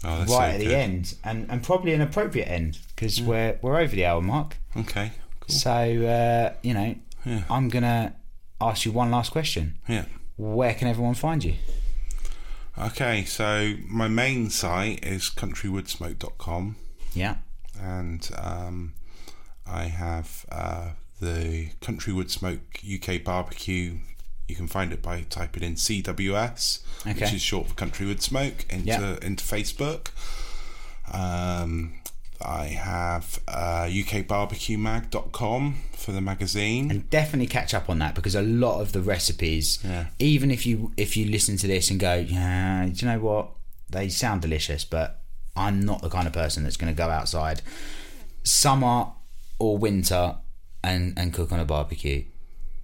Oh, 0.03 0.19
right 0.19 0.27
so 0.27 0.41
at 0.41 0.60
the 0.60 0.76
end, 0.76 1.15
and 1.23 1.45
and 1.49 1.61
probably 1.61 1.94
an 1.94 2.02
appropriate 2.02 2.45
end 2.48 2.80
because 2.95 3.22
we're 3.22 3.60
we're 3.61 3.77
over 3.80 3.95
the 3.95 4.06
hour 4.06 4.22
mark. 4.22 4.57
Okay. 4.76 5.11
Cool. 5.41 5.56
So 5.56 5.69
uh, 5.72 6.53
you 6.64 6.73
know, 6.73 6.95
Yeah. 7.26 7.44
I'm 7.49 7.69
gonna 7.69 8.14
ask 8.60 8.86
you 8.86 8.92
one 8.92 9.12
last 9.12 9.32
question. 9.32 9.78
Yeah. 9.88 10.06
Where 10.38 10.74
can 10.74 10.88
everyone 10.88 11.16
find 11.16 11.44
you? 11.44 11.56
Okay, 12.78 13.26
so 13.26 13.74
my 13.88 14.08
main 14.08 14.50
site 14.52 15.04
is 15.04 15.32
countrywoodsmoke.com 15.32 16.76
Yeah, 17.16 17.38
and 17.82 18.30
um, 18.38 18.94
I 19.66 19.86
have 19.86 20.46
uh, 20.52 20.90
the 21.20 21.70
Country 21.82 22.14
Wood 22.14 22.30
Smoke 22.30 22.80
UK 22.88 23.24
barbecue. 23.24 23.98
You 24.48 24.56
can 24.56 24.68
find 24.68 24.94
it 24.94 25.02
by 25.02 25.22
typing 25.30 25.64
in 25.64 25.74
CWS, 25.74 26.82
which 27.06 27.34
is 27.34 27.42
short 27.42 27.68
for 27.70 27.74
Country 27.74 28.06
Wood 28.06 28.22
Smoke, 28.22 28.66
into 28.70 28.86
Yeah. 28.88 29.18
into 29.24 29.44
Facebook. 29.44 30.10
Um, 31.12 31.94
I 32.41 32.65
have 32.68 33.39
uh, 33.47 33.88
UKBarbecueMag.com 33.89 35.76
for 35.93 36.11
the 36.11 36.22
magazine. 36.22 36.91
and 36.91 37.09
definitely 37.09 37.47
catch 37.47 37.73
up 37.73 37.89
on 37.89 37.99
that 37.99 38.15
because 38.15 38.35
a 38.35 38.41
lot 38.41 38.80
of 38.81 38.91
the 38.91 39.01
recipes 39.01 39.80
Yeah. 39.84 40.07
even 40.19 40.51
if 40.51 40.65
you 40.65 40.91
if 40.97 41.18
you 41.18 41.26
listen 41.26 41.57
to 41.57 41.68
this 41.68 41.89
and 41.89 41.99
go 41.99 42.15
yeah 42.15 42.85
do 42.85 42.91
you 43.05 43.11
know 43.11 43.19
what 43.19 43.49
they 43.89 44.07
sound 44.09 44.41
delicious 44.41 44.85
but 44.85 45.22
i'm 45.55 45.80
not 45.80 46.01
the 46.01 46.09
kind 46.09 46.27
of 46.27 46.34
person 46.34 46.64
that's 46.64 46.77
going 46.77 46.93
to 46.93 46.97
go 46.97 47.09
outside 47.09 47.61
summer 48.43 49.07
or 49.59 49.77
winter 49.77 50.35
and 50.84 51.18
and 51.18 51.34
cook 51.34 51.51
on 51.51 51.59
a 51.59 51.65
barbecue 51.65 52.23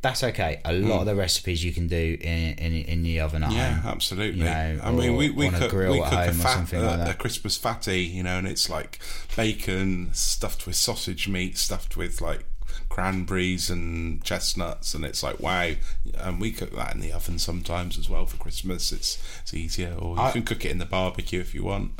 that's 0.03 0.23
okay 0.23 0.61
a 0.65 0.73
lot 0.73 0.99
of 0.99 1.05
the 1.07 1.15
recipes 1.15 1.63
you 1.65 1.73
can 1.73 1.87
do 1.87 2.17
in 2.21 2.53
in, 2.59 2.73
in 2.85 3.01
the 3.03 3.19
oven 3.19 3.41
at 3.43 3.49
Hmm. 3.51 3.57
Yeah, 3.57 3.73
home 3.79 3.91
absolutely. 3.93 4.39
you 4.41 4.45
know, 4.45 4.79
I 4.83 4.91
mean, 4.91 5.15
we, 5.15 5.31
we 5.31 5.49
cook, 5.49 5.71
we 5.73 5.99
cook 5.99 6.13
a, 6.13 6.31
fat, 6.33 6.71
uh, 6.73 6.97
like 6.99 7.15
a. 7.15 7.17
Christmas 7.17 7.57
fatty, 7.57 8.01
you 8.01 8.21
know, 8.21 8.37
and 8.37 8.47
it's 8.47 8.69
like 8.69 8.99
bacon 9.35 10.09
stuffed 10.13 10.67
with 10.67 10.75
sausage 10.75 11.27
meat, 11.27 11.57
stuffed 11.57 11.97
with 11.97 12.21
like 12.21 12.45
cranberries 12.89 13.69
and 13.69 14.23
chestnuts, 14.23 14.93
and 14.93 15.03
it's 15.05 15.23
like 15.23 15.39
wow. 15.39 15.71
And 16.17 16.39
we 16.39 16.51
cook 16.51 16.71
that 16.75 16.93
in 16.93 16.99
the 17.01 17.11
oven 17.11 17.39
sometimes 17.39 17.97
as 17.97 18.09
well 18.09 18.25
for 18.25 18.37
Christmas. 18.37 18.91
It's 18.91 19.17
it's 19.41 19.53
easier, 19.53 19.95
or 19.97 20.15
you 20.15 20.21
I- 20.21 20.31
can 20.31 20.43
cook 20.43 20.65
it 20.65 20.71
in 20.71 20.77
the 20.79 20.85
barbecue 20.85 21.39
if 21.39 21.53
you 21.55 21.63
want. 21.63 21.91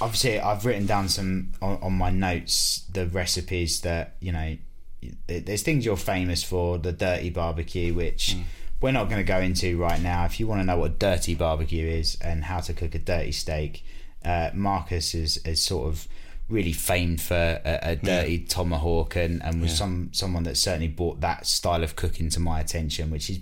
obviously 0.00 0.38
I've 0.38 0.64
written 0.64 0.86
down 0.86 1.08
some 1.08 1.52
on, 1.60 1.78
on 1.82 1.92
my 1.94 2.10
notes 2.10 2.84
the 2.92 3.06
recipes 3.06 3.80
that 3.82 4.14
you 4.20 4.32
know 4.32 4.56
there's 5.26 5.62
things 5.62 5.84
you're 5.84 5.96
famous 5.96 6.42
for 6.42 6.78
the 6.78 6.92
dirty 6.92 7.30
barbecue 7.30 7.94
which 7.94 8.36
we're 8.80 8.90
not 8.92 9.04
going 9.08 9.18
to 9.18 9.24
go 9.24 9.38
into 9.38 9.76
right 9.78 10.00
now 10.02 10.24
if 10.24 10.38
you 10.40 10.46
want 10.46 10.60
to 10.60 10.64
know 10.66 10.76
what 10.78 10.90
a 10.90 10.94
dirty 10.94 11.34
barbecue 11.34 11.86
is 11.86 12.16
and 12.20 12.44
how 12.44 12.60
to 12.60 12.72
cook 12.72 12.94
a 12.94 12.98
dirty 12.98 13.32
steak 13.32 13.84
uh, 14.24 14.50
Marcus 14.54 15.14
is, 15.14 15.36
is 15.38 15.62
sort 15.62 15.88
of 15.88 16.08
really 16.48 16.72
famed 16.72 17.20
for 17.20 17.60
a, 17.64 17.78
a 17.92 17.96
dirty 17.96 18.38
tomahawk 18.40 19.14
and, 19.16 19.42
and 19.44 19.60
was 19.60 19.70
Yeah. 19.72 19.76
some 19.76 20.10
someone 20.12 20.42
that 20.44 20.56
certainly 20.56 20.88
brought 20.88 21.20
that 21.20 21.46
style 21.46 21.84
of 21.84 21.94
cooking 21.94 22.28
to 22.30 22.40
my 22.40 22.58
attention 22.60 23.10
which 23.10 23.30
is 23.30 23.40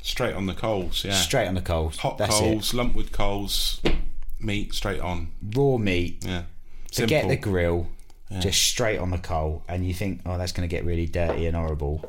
Straight 0.00 0.34
on 0.34 0.46
the 0.46 0.54
coals, 0.54 1.04
yeah. 1.04 1.12
straight 1.12 1.48
on 1.48 1.54
the 1.54 1.60
coals 1.60 1.96
Hot 1.98 2.18
That's 2.18 2.38
coals, 2.38 2.72
lumpwood 2.72 3.10
coals, 3.12 3.80
meat 4.38 4.72
straight 4.72 5.00
on. 5.00 5.32
raw 5.54 5.76
meat 5.76 6.24
Yeah. 6.24 6.42
Forget 6.92 7.22
Simple. 7.22 7.28
the 7.30 7.36
grill, 7.36 7.88
just 8.40 8.62
straight 8.62 8.98
on 8.98 9.10
the 9.10 9.18
coal, 9.18 9.62
and 9.68 9.86
you 9.86 9.94
think, 9.94 10.20
oh, 10.26 10.36
that's 10.38 10.52
going 10.52 10.68
to 10.68 10.74
get 10.74 10.84
really 10.84 11.06
dirty 11.06 11.46
and 11.46 11.56
horrible. 11.56 12.04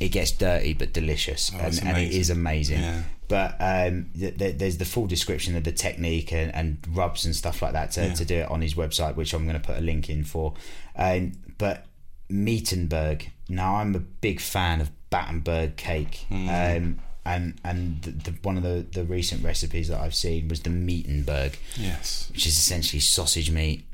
It 0.00 0.08
gets 0.08 0.30
dirty 0.32 0.74
but 0.74 0.92
delicious, 0.92 1.50
and, 1.50 1.62
Oh, 1.62 1.66
it's 1.66 1.78
and 1.80 1.96
it 1.96 2.30
amazing. 2.30 2.80
Yeah. 2.80 3.02
But 3.28 3.56
um, 3.60 4.10
th- 4.18 4.36
th- 4.36 4.58
there's 4.58 4.76
the 4.78 4.84
full 4.84 5.06
description 5.06 5.56
of 5.56 5.64
the 5.64 5.72
technique 5.72 6.32
and, 6.32 6.54
and 6.54 6.78
rubs 6.90 7.24
and 7.24 7.34
stuff 7.34 7.62
like 7.62 7.72
that 7.72 7.92
to, 7.92 8.06
Yeah. 8.08 8.14
to 8.14 8.24
do 8.24 8.34
it 8.40 8.50
on 8.50 8.60
his 8.60 8.74
website, 8.74 9.14
which 9.16 9.32
I'm 9.32 9.44
going 9.46 9.58
to 9.58 9.66
put 9.66 9.78
a 9.78 9.80
link 9.80 10.10
in 10.10 10.24
for. 10.24 10.52
Um, 10.96 11.32
but 11.56 11.86
Meatenberg, 12.30 13.28
now 13.48 13.76
I'm 13.76 13.94
a 13.94 14.00
big 14.00 14.40
fan 14.40 14.80
of 14.80 14.90
Battenberg 15.10 15.76
cake. 15.76 16.26
Hmm. 16.28 16.48
Um, 16.48 16.98
and 17.24 17.54
and 17.64 18.02
the, 18.02 18.10
the, 18.10 18.30
one 18.42 18.56
of 18.56 18.64
the, 18.64 18.84
the 18.90 19.04
recent 19.04 19.44
recipes 19.44 19.86
that 19.88 20.00
I've 20.00 20.14
seen 20.14 20.48
was 20.48 20.60
the 20.62 20.70
Meatenberg, 20.70 21.54
Yes. 21.76 22.28
which 22.32 22.46
is 22.46 22.58
essentially 22.58 22.98
sausage 23.00 23.50
meat 23.50 23.86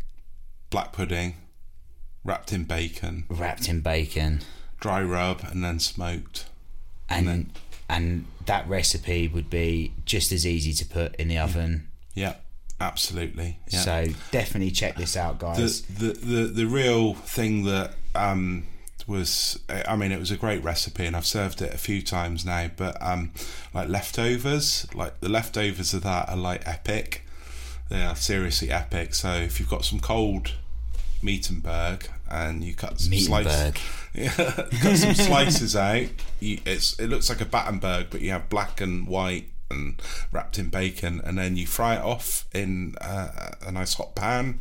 Black 0.71 0.93
pudding, 0.93 1.35
wrapped 2.29 2.53
in 2.53 2.65
bacon, 2.65 3.25
wrapped 3.29 3.69
in 3.69 3.81
bacon. 3.81 4.41
dry 4.79 5.03
rub, 5.03 5.43
and 5.51 5.65
then 5.65 5.81
smoked. 5.81 6.45
and 7.09 7.51
and, 7.89 8.27
that 8.45 8.69
recipe 8.69 9.29
would 9.29 9.51
be 9.51 9.93
just 10.07 10.33
as 10.33 10.47
easy 10.47 10.73
to 10.73 10.87
put 10.87 11.15
in 11.17 11.29
the 11.29 11.37
oven. 11.37 11.89
Yeah, 12.15 12.37
absolutely. 12.81 13.59
Yeah. 13.69 13.81
So 13.81 14.07
definitely 14.31 14.71
check 14.71 14.97
this 14.97 15.17
out, 15.19 15.39
guys. 15.39 15.83
the, 15.83 16.07
the 16.07 16.13
the 16.13 16.43
the 16.47 16.67
real 16.67 17.15
thing 17.15 17.65
that 17.65 17.95
um 18.15 18.65
was 19.07 19.59
I 19.69 19.97
mean 19.97 20.13
it 20.13 20.21
was 20.21 20.31
a 20.31 20.37
great 20.37 20.63
recipe 20.63 21.07
and 21.07 21.17
I've 21.17 21.27
served 21.27 21.63
it 21.63 21.73
a 21.73 21.79
few 21.79 22.03
times 22.03 22.45
now 22.45 22.71
but 22.77 23.01
um 23.01 23.33
like 23.73 23.89
leftovers 23.89 24.87
like 24.95 25.21
the 25.21 25.31
leftovers 25.31 25.95
of 25.95 26.03
that 26.03 26.29
are 26.29 26.37
like 26.37 26.69
epic 26.69 27.23
they 27.89 28.03
are 28.03 28.15
seriously 28.15 28.71
epic 28.71 29.15
so 29.15 29.33
if 29.33 29.59
you've 29.59 29.71
got 29.71 29.87
some 29.87 29.99
cold 29.99 30.53
meat 31.23 31.51
and 31.51 31.63
you 32.63 32.75
cut 32.75 33.01
some 33.01 33.15
slices. 33.15 33.75
Yeah, 34.15 34.67
you 34.73 34.79
cut 34.79 34.97
some 34.97 35.15
slices 35.15 35.77
out. 35.77 36.07
You, 36.41 36.59
it's 36.65 36.99
it 36.99 37.09
looks 37.09 37.29
like 37.29 37.41
a 37.41 37.45
Battenberg 37.45 38.07
but 38.11 38.21
you 38.21 38.31
have 38.31 38.49
black 38.49 38.81
and 38.81 39.07
white 39.07 39.49
and 39.71 40.01
wrapped 40.33 40.59
in 40.59 40.71
bacon 40.71 41.21
and 41.25 41.39
then 41.39 41.57
you 41.57 41.67
fry 41.67 41.97
it 41.97 42.03
off 42.03 42.47
in 42.55 42.95
uh, 43.01 43.51
a 43.67 43.71
nice 43.71 43.95
hot 43.95 44.15
pan 44.15 44.61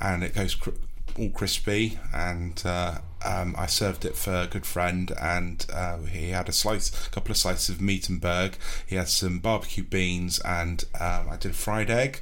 and 0.00 0.22
it 0.22 0.34
goes 0.34 0.54
cr- 0.54 0.70
all 1.18 1.30
crispy 1.30 1.98
and 2.14 2.62
uh, 2.64 2.98
um, 3.24 3.54
I 3.58 3.66
served 3.66 4.04
it 4.04 4.16
for 4.16 4.32
a 4.42 4.46
good 4.46 4.66
friend 4.66 5.12
and 5.20 5.64
uh, 5.72 5.98
he 5.98 6.30
had 6.30 6.48
a 6.48 6.52
slice 6.52 7.06
a 7.06 7.10
couple 7.10 7.32
of 7.32 7.36
slices 7.36 7.70
of 7.70 7.80
meat 7.80 8.08
and 8.08 8.20
Meatenberg. 8.20 8.54
He 8.86 8.96
had 8.96 9.08
some 9.08 9.38
barbecue 9.38 9.84
beans 9.84 10.38
and 10.40 10.84
um, 11.00 11.28
I 11.30 11.36
did 11.38 11.52
a 11.52 11.54
fried 11.54 11.90
egg 11.90 12.20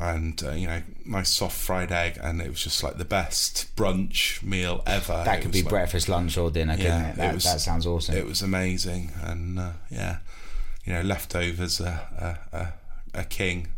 and 0.00 0.42
uh, 0.42 0.50
you 0.50 0.66
know 0.66 0.82
nice 1.04 1.30
soft 1.30 1.56
fried 1.56 1.92
egg 1.92 2.18
and 2.20 2.40
it 2.42 2.48
was 2.48 2.62
just 2.64 2.82
like 2.82 2.98
the 2.98 3.04
best 3.04 3.74
brunch 3.76 4.42
meal 4.42 4.82
ever 4.86 5.22
that 5.24 5.40
could 5.42 5.52
be 5.52 5.62
like- 5.62 5.70
breakfast, 5.70 6.08
lunch, 6.08 6.36
or 6.36 6.50
dinner, 6.50 6.76
couldn't 6.76 6.90
Yeah, 6.90 7.10
it? 7.10 7.16
That, 7.16 7.30
it 7.30 7.34
was- 7.34 7.44
that 7.44 7.60
sounds 7.60 7.86
awesome. 7.86 8.16
it 8.16 8.26
was 8.26 8.42
amazing 8.42 9.12
and 9.22 9.58
uh, 9.58 9.70
yeah 9.90 10.18
you 10.84 10.92
know 10.92 11.00
leftovers 11.02 11.80
are, 11.80 12.00
a, 12.18 12.38
are, 12.56 12.74
are 13.14 13.24
king 13.24 13.68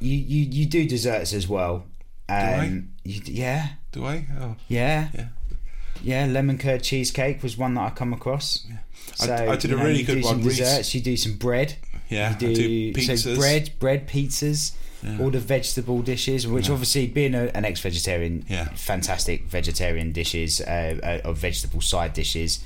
you, 0.00 0.16
you 0.16 0.44
you 0.44 0.66
do 0.66 0.86
desserts 0.86 1.32
as 1.32 1.48
well. 1.48 1.84
Um, 2.28 2.36
I? 2.38 2.82
You, 3.02 3.20
yeah, 3.24 3.68
do 3.90 4.04
I 4.04 4.26
oh 4.40 4.54
yeah, 4.68 5.08
Yeah. 5.12 5.28
yeah. 6.02 6.26
Lemon 6.26 6.56
curd 6.58 6.82
cheesecake 6.84 7.42
was 7.42 7.56
one 7.58 7.74
that 7.74 7.80
I 7.80 7.90
come 7.90 8.12
across. 8.12 8.64
I- 9.20 9.26
So 9.26 9.34
I 9.34 9.56
did 9.56 9.70
you 9.70 9.76
a 9.76 9.78
know, 9.80 9.86
really 9.86 10.00
you 10.00 10.06
good 10.06 10.20
do 10.22 10.26
one 10.28 10.34
Some 10.36 10.42
desserts. 10.48 10.94
You 10.94 11.00
do 11.00 11.16
some 11.16 11.32
bread. 11.36 11.76
Yeah, 12.10 12.28
you 12.30 12.34
I 12.36 12.38
do, 12.54 12.92
do 12.92 13.16
so 13.16 13.34
bread, 13.36 13.72
bread 13.80 14.06
pizzas. 14.08 14.72
All 15.20 15.30
the 15.30 15.38
vegetable 15.38 16.02
dishes, 16.02 16.46
which 16.46 16.68
obviously 16.70 17.06
being 17.06 17.34
a, 17.34 17.44
an 17.54 17.64
ex-vegetarian, 17.64 18.44
Yeah. 18.48 18.68
fantastic 18.74 19.44
vegetarian 19.46 20.10
dishes, 20.12 20.60
uh, 20.60 20.98
uh, 21.24 21.28
of 21.28 21.38
vegetable 21.38 21.80
side 21.80 22.14
dishes, 22.14 22.58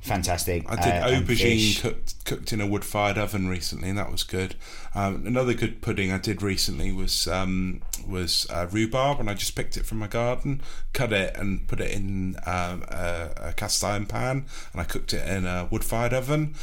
fantastic. 0.00 0.64
I 0.70 0.76
did 0.76 0.92
uh, 0.94 1.20
aubergine 1.20 1.80
cooked 1.80 2.24
cooked 2.24 2.52
in 2.52 2.60
a 2.60 2.66
wood 2.66 2.84
fired 2.84 3.18
oven 3.18 3.48
recently, 3.48 3.88
and 3.88 3.98
that 3.98 4.10
was 4.10 4.22
good. 4.22 4.54
Um, 4.94 5.26
another 5.26 5.52
good 5.52 5.82
pudding 5.82 6.12
I 6.12 6.18
did 6.18 6.42
recently 6.42 6.92
was 6.92 7.26
um, 7.26 7.82
was 8.06 8.46
uh, 8.50 8.66
rhubarb, 8.70 9.20
and 9.20 9.28
I 9.28 9.34
just 9.34 9.54
picked 9.56 9.76
it 9.76 9.84
from 9.84 9.98
my 9.98 10.06
garden, 10.06 10.62
cut 10.92 11.12
it, 11.12 11.36
and 11.36 11.66
put 11.66 11.80
it 11.80 11.90
in 11.90 12.36
um, 12.46 12.84
a, 12.88 13.30
a 13.36 13.52
cast 13.52 13.82
iron 13.84 14.06
pan, 14.06 14.46
and 14.72 14.80
I 14.80 14.84
cooked 14.84 15.12
it 15.12 15.28
in 15.28 15.44
a 15.46 15.66
wood 15.70 15.84
fired 15.84 16.12
oven. 16.14 16.54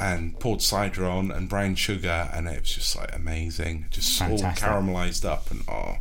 And 0.00 0.38
poured 0.40 0.62
cider 0.62 1.04
on 1.06 1.30
and 1.30 1.48
brown 1.48 1.74
sugar, 1.74 2.28
and 2.32 2.48
it 2.48 2.60
was 2.60 2.74
just 2.74 2.96
like 2.96 3.14
amazing. 3.14 3.86
Just 3.90 4.18
Fantastic. 4.18 4.66
all 4.68 4.80
caramelized 4.80 5.24
up, 5.24 5.50
and 5.50 5.62
oh, 5.68 5.96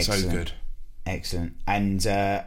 so 0.00 0.20
good. 0.30 0.52
Excellent. 1.06 1.54
And 1.66 2.06
uh, 2.06 2.44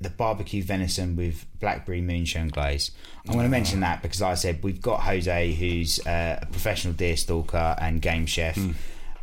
the 0.00 0.10
barbecue 0.10 0.62
venison 0.62 1.16
with 1.16 1.44
blackberry 1.60 2.00
moonshine 2.00 2.48
glaze. 2.48 2.90
I'm 3.26 3.34
going 3.34 3.44
to 3.44 3.50
mention 3.50 3.80
that 3.80 4.00
because, 4.02 4.20
like 4.20 4.32
I 4.32 4.34
said, 4.34 4.62
we've 4.62 4.80
got 4.80 5.00
Jose, 5.00 5.52
who's 5.52 6.04
uh, 6.06 6.38
a 6.42 6.46
professional 6.46 6.94
deer 6.94 7.16
stalker 7.16 7.76
and 7.80 8.00
game 8.00 8.26
chef, 8.26 8.56
Hmm. 8.56 8.72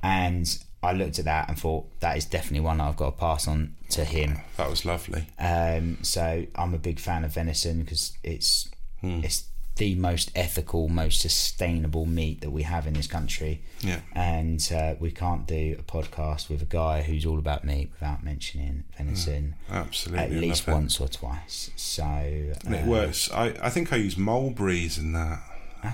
and 0.03 0.63
I 0.83 0.91
looked 0.91 1.17
at 1.17 1.25
that 1.25 1.49
and 1.49 1.57
thought 1.57 1.99
that 2.01 2.15
is 2.17 2.25
definitely 2.25 2.59
one 2.59 2.79
I've 2.81 2.97
got 2.97 3.11
to 3.11 3.17
pass 3.17 3.47
on 3.47 3.75
to 3.89 4.03
him. 4.05 4.37
That 4.57 4.69
was 4.69 4.85
lovely. 4.85 5.25
Um, 5.39 5.97
so 6.03 6.45
I'm 6.55 6.73
a 6.73 6.77
big 6.77 6.99
fan 6.99 7.23
of 7.23 7.33
venison 7.33 7.79
because 7.81 8.13
it's 8.23 8.67
Hmm. 9.01 9.21
it's 9.23 9.45
the 9.77 9.93
most 9.95 10.31
ethical, 10.35 10.87
most 10.87 11.19
sustainable 11.19 12.05
meat 12.05 12.41
that 12.41 12.49
we 12.51 12.63
have 12.63 12.87
in 12.87 12.93
this 12.93 13.07
country. 13.07 13.61
Yeah. 13.81 13.99
And 14.13 14.65
uh, 14.73 14.95
we 14.99 15.11
can't 15.11 15.45
do 15.45 15.75
a 15.77 15.83
podcast 15.83 16.49
with 16.49 16.61
a 16.61 16.65
guy 16.65 17.01
who's 17.01 17.25
all 17.25 17.37
about 17.39 17.63
meat 17.65 17.89
without 17.91 18.23
mentioning 18.23 18.85
venison 18.97 19.55
Absolutely, 19.69 20.23
at 20.23 20.31
least 20.31 20.67
it. 20.67 20.71
once 20.71 20.99
or 20.99 21.07
twice. 21.09 21.71
So 21.75 22.03
And 22.03 22.73
it 22.75 22.83
uh, 22.85 22.89
works. 22.89 23.29
I, 23.31 23.47
I 23.61 23.69
think 23.69 23.91
I 23.91 23.97
used 23.97 24.17
mulberries 24.17 24.97
in 24.97 25.13
that. 25.13 25.39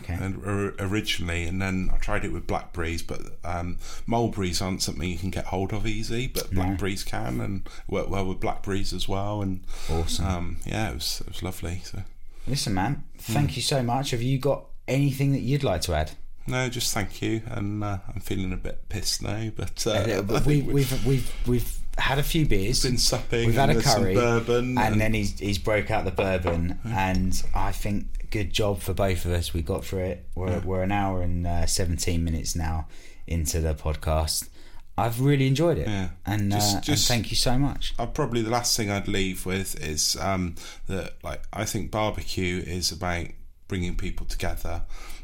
Okay. 0.04 0.14
And, 0.14 0.46
or, 0.46 0.74
originally, 0.80 1.44
and 1.46 1.62
then 1.62 1.90
I 1.94 1.98
tried 1.98 2.24
it 2.24 2.32
with 2.32 2.48
blackberries, 2.48 3.04
but 3.04 3.20
um, 3.44 3.78
mulberries 4.06 4.62
aren't 4.62 4.82
something 4.82 5.10
you 5.10 5.18
can 5.18 5.32
get 5.32 5.46
hold 5.46 5.74
of 5.74 5.86
easy, 5.86 6.28
but 6.28 6.50
No. 6.54 6.62
blackberries 6.62 7.04
can, 7.04 7.42
and 7.42 7.68
work 7.90 8.10
well 8.10 8.26
with 8.26 8.40
blackberries 8.40 8.94
as 8.94 9.10
well. 9.10 9.42
And 9.42 9.66
Awesome. 9.90 10.26
um, 10.26 10.58
yeah, 10.66 10.92
it 10.92 10.94
was 10.94 11.22
it 11.22 11.28
was 11.28 11.44
lovely. 11.44 11.82
So 11.84 12.04
Listen, 12.48 12.74
man, 12.74 13.04
thank 13.22 13.56
you 13.56 13.62
so 13.62 13.82
much. 13.84 14.12
Have 14.12 14.22
you 14.22 14.38
got 14.40 14.66
anything 14.88 15.32
that 15.34 15.42
you'd 15.42 15.64
like 15.64 15.82
to 15.82 15.94
add? 15.94 16.12
no, 16.48 16.68
just 16.70 16.94
thank 16.94 17.22
you, 17.22 17.42
and 17.46 17.84
uh, 17.84 18.00
I'm 18.14 18.20
feeling 18.20 18.52
a 18.52 18.58
bit 18.58 18.90
pissed 18.90 19.22
now, 19.22 19.52
but 19.56 19.86
uh, 19.88 20.22
bit. 20.22 20.46
We, 20.46 20.62
we- 20.62 20.74
we've 20.74 21.06
we've 21.06 21.34
we've 21.48 21.78
had 21.98 22.18
a 22.20 22.24
few 22.24 22.46
beers. 22.46 22.84
been 22.84 22.98
supping. 22.98 23.46
We've 23.48 23.56
had 23.56 23.70
and 23.70 23.80
a 23.80 23.82
curry, 23.82 24.16
bourbon, 24.16 24.78
and, 24.78 25.00
then 25.00 25.14
he's 25.14 25.38
he's 25.40 25.58
broke 25.60 25.92
out 25.92 26.04
the 26.06 26.12
bourbon, 26.12 26.80
and 26.84 27.42
I 27.54 27.72
think 27.72 28.30
good 28.32 28.52
job 28.52 28.80
for 28.82 28.94
both 28.94 29.26
of 29.26 29.32
us. 29.34 29.54
We 29.54 29.62
got 29.62 29.86
through 29.86 30.06
it. 30.06 30.26
We're 30.36 30.60
we're 30.62 30.84
an 30.84 30.92
hour 30.92 31.22
and 31.22 31.46
uh, 31.46 31.66
seventeen 31.68 32.24
minutes 32.24 32.56
now 32.56 32.88
into 33.28 33.60
the 33.62 33.74
podcast. 33.76 34.50
I've 34.98 35.22
really 35.22 35.48
enjoyed 35.48 35.78
it, 35.78 35.88
Yeah. 35.88 36.10
and, 36.26 36.52
Just- 36.52 36.76
uh, 36.90 36.92
and 36.92 37.00
thank 37.02 37.30
you 37.32 37.36
so 37.38 37.58
much. 37.58 37.94
Uh, 37.98 38.06
probably 38.06 38.42
the 38.42 38.50
last 38.50 38.76
thing 38.78 38.92
I'd 38.92 39.08
leave 39.08 39.46
with 39.46 39.80
is 39.82 40.16
um, 40.18 40.56
that 40.88 41.14
like 41.24 41.44
I 41.54 41.66
think 41.66 41.92
barbecue 41.92 42.62
is 42.66 42.92
about 42.92 43.28
bringing 43.68 43.96
people 43.96 44.26
together. 44.26 44.82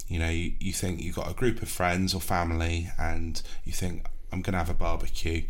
You 0.08 0.20
know, 0.20 0.30
you, 0.30 0.54
you 0.60 0.72
think 0.74 1.02
you've 1.02 1.16
got 1.18 1.30
a 1.30 1.34
group 1.34 1.62
of 1.62 1.70
friends 1.70 2.14
or 2.14 2.22
family, 2.22 2.90
and 2.98 3.42
you 3.66 3.74
think 3.74 4.08
I'm 4.32 4.42
going 4.42 4.54
to 4.54 4.60
have 4.60 4.70
a 4.70 4.74
barbecue. 4.74 5.44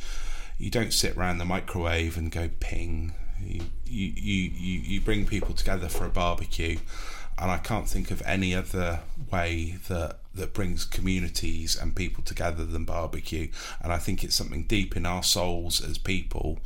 You 0.57 0.71
don't 0.71 0.91
sit 0.91 1.15
around 1.15 1.37
the 1.37 1.45
microwave 1.45 2.17
and 2.17 2.31
go 2.31 2.49
ping. 2.59 3.13
You 3.39 3.61
you, 3.85 4.07
you, 4.15 4.49
you 4.49 4.79
you 4.79 5.01
bring 5.01 5.27
people 5.27 5.53
together 5.53 5.87
for 5.89 6.05
a 6.05 6.09
barbecue, 6.09 6.79
and 7.37 7.51
I 7.51 7.59
can't 7.59 7.87
think 7.87 8.09
of 8.09 8.23
any 8.25 8.55
other 8.55 9.01
way 9.31 9.77
that 9.89 10.17
that 10.37 10.53
brings 10.53 10.85
communities 10.85 11.75
and 11.75 11.95
people 11.95 12.23
together 12.23 12.65
than 12.65 12.85
barbecue. 12.85 13.49
And 13.81 13.91
I 13.93 13.97
think 13.97 14.23
it's 14.23 14.35
something 14.35 14.63
deep 14.63 14.95
in 14.97 15.05
our 15.05 15.23
souls 15.23 15.83
as 15.83 15.97
people 15.97 16.59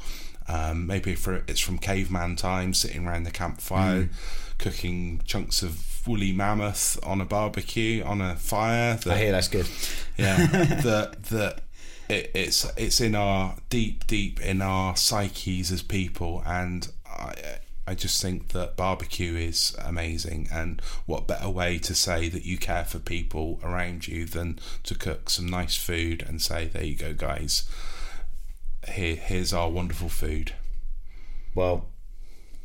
Um, 0.48 0.88
maybe 0.88 1.16
for 1.16 1.44
it's 1.48 1.60
from 1.62 1.78
caveman 1.78 2.36
time, 2.36 2.74
sitting 2.74 3.08
around 3.08 3.24
the 3.24 3.32
campfire, 3.32 4.06
Mm. 4.06 4.10
cooking 4.58 5.22
chunks 5.24 5.62
of 5.64 6.06
woolly 6.08 6.32
mammoth 6.34 6.98
on 7.04 7.22
a 7.22 7.26
barbecue 7.26 8.04
on 8.04 8.22
a 8.22 8.36
fire. 8.36 9.00
I 9.06 9.18
hear 9.18 9.32
that's 9.32 9.48
good. 9.48 9.68
Yeah, 10.18 10.46
that 10.88 11.24
that 11.30 11.62
it, 12.10 12.32
it's 12.34 12.66
it's 12.76 13.00
in 13.00 13.14
our 13.16 13.56
deep 13.70 14.08
deep 14.08 14.42
in 14.42 14.62
our 14.64 14.98
psyches 14.98 15.72
as 15.72 15.84
people, 15.84 16.44
and 16.46 16.90
I 17.06 17.34
I 17.88 17.96
just 17.96 18.22
think 18.22 18.50
that 18.50 18.78
barbecue 18.78 19.36
is 19.36 19.76
amazing, 19.84 20.48
and 20.52 20.82
what 21.06 21.28
better 21.28 21.50
way 21.50 21.80
to 21.80 21.96
say 21.96 22.30
that 22.30 22.46
you 22.46 22.58
care 22.58 22.86
for 22.86 23.00
people 23.00 23.60
around 23.64 24.08
you 24.08 24.26
than 24.26 24.60
to 24.84 24.96
cook 24.96 25.30
some 25.30 25.48
nice 25.48 25.76
food 25.76 26.24
and 26.28 26.42
say, 26.42 26.66
there 26.68 26.84
you 26.84 26.96
go, 26.96 27.14
guys. 27.14 27.68
Here 28.88 29.16
here's 29.16 29.52
our 29.54 29.70
wonderful 29.70 30.10
food. 30.10 30.54
Well, 31.54 31.88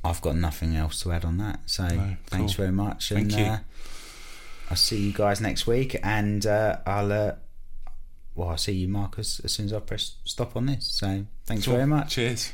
I've 0.05 0.21
got 0.21 0.37
nothing 0.37 0.77
else 0.77 1.03
to 1.03 1.13
add 1.13 1.25
on 1.25 1.39
that. 1.39 1.61
So 1.67 1.89
thanks 2.27 2.55
cool. 2.55 2.65
very 2.65 2.73
much. 2.73 3.09
Thank 3.09 3.33
and 3.33 3.41
you. 3.41 3.45
Uh, 3.47 3.59
I'll 4.71 4.77
see 4.77 4.99
you 4.99 5.13
guys 5.13 5.41
next 5.41 5.67
week, 5.67 5.97
and 6.03 6.45
uh, 6.47 6.79
I'll. 6.87 7.13
Uh, 7.13 7.33
well, 8.35 8.51
I'll 8.51 8.59
see 8.59 8.73
you, 8.73 8.89
Marcus, 8.89 9.41
as 9.41 9.53
soon 9.53 9.67
as 9.67 9.73
I 9.73 9.81
press 9.81 10.17
stop 10.25 10.57
on 10.57 10.67
this. 10.67 10.87
So 10.87 11.25
thanks 11.47 11.65
Cool. 11.65 11.75
very 11.75 11.87
much. 11.87 12.11
Cheers. 12.11 12.53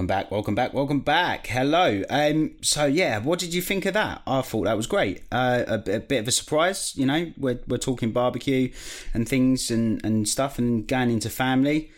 Welcome 0.00 0.06
back, 0.06 0.30
welcome 0.30 0.54
back, 0.54 0.72
welcome 0.72 1.00
back. 1.00 1.46
Hello. 1.48 2.02
Um, 2.08 2.52
so 2.62 2.86
yeah, 2.86 3.18
what 3.18 3.38
did 3.38 3.52
you 3.52 3.60
think 3.60 3.84
of 3.84 3.92
that? 3.92 4.22
I 4.26 4.40
thought 4.40 4.64
that 4.64 4.74
was 4.74 4.86
great. 4.86 5.24
Uh, 5.30 5.64
a, 5.68 5.74
a 5.74 6.00
bit 6.00 6.20
of 6.20 6.26
a 6.26 6.30
surprise, 6.30 6.96
you 6.96 7.04
know. 7.04 7.30
We're 7.36 7.60
we're 7.68 7.76
talking 7.76 8.10
barbecue 8.10 8.72
and 9.12 9.28
things 9.28 9.70
and 9.70 10.02
and 10.02 10.26
stuff, 10.26 10.58
and 10.58 10.88
going 10.88 11.10
into 11.10 11.28
family. 11.28 11.90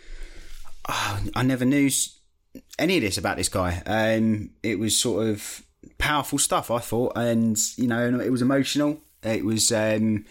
Oh, 0.89 1.21
I 1.37 1.45
never 1.45 1.65
knew 1.65 1.89
any 2.77 2.97
of 2.97 3.03
this 3.05 3.19
about 3.19 3.37
this 3.37 3.49
guy. 3.49 3.81
Um, 3.87 4.51
it 4.65 4.81
was 4.81 4.99
sort 4.99 5.29
of 5.29 5.65
powerful 5.99 6.41
stuff. 6.41 6.73
I 6.73 6.81
thought, 6.81 7.13
and 7.15 7.57
you 7.77 7.87
know, 7.87 8.19
it 8.19 8.33
was 8.33 8.43
emotional. 8.43 9.01
It 9.23 9.45
was, 9.45 9.71
um, 9.71 10.25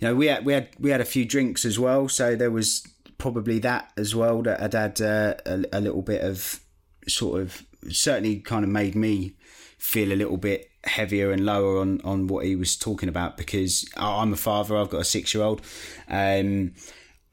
you 0.00 0.02
know, 0.02 0.14
we 0.14 0.26
had 0.26 0.44
we 0.44 0.52
had 0.52 0.68
we 0.78 0.90
had 0.90 1.00
a 1.00 1.06
few 1.06 1.24
drinks 1.24 1.64
as 1.64 1.78
well, 1.78 2.10
so 2.10 2.36
there 2.36 2.50
was 2.50 2.86
probably 3.16 3.58
that 3.60 3.90
as 3.96 4.14
well 4.14 4.42
that 4.42 4.60
had 4.60 4.74
had 4.74 5.00
uh, 5.00 5.34
a, 5.46 5.64
a 5.72 5.80
little 5.80 6.02
bit 6.02 6.20
of 6.20 6.60
sort 7.08 7.40
of 7.40 7.66
certainly 7.90 8.40
kind 8.40 8.64
of 8.64 8.70
made 8.70 8.94
me 8.94 9.34
feel 9.78 10.12
a 10.12 10.14
little 10.14 10.36
bit 10.36 10.70
heavier 10.84 11.30
and 11.30 11.44
lower 11.44 11.78
on 11.78 12.00
on 12.02 12.26
what 12.26 12.44
he 12.44 12.56
was 12.56 12.76
talking 12.76 13.08
about 13.08 13.36
because 13.36 13.88
I'm 13.96 14.32
a 14.32 14.36
father. 14.36 14.76
I've 14.76 14.90
got 14.90 15.00
a 15.00 15.04
six 15.04 15.34
year 15.34 15.44
old. 15.44 15.60
Um, 16.08 16.74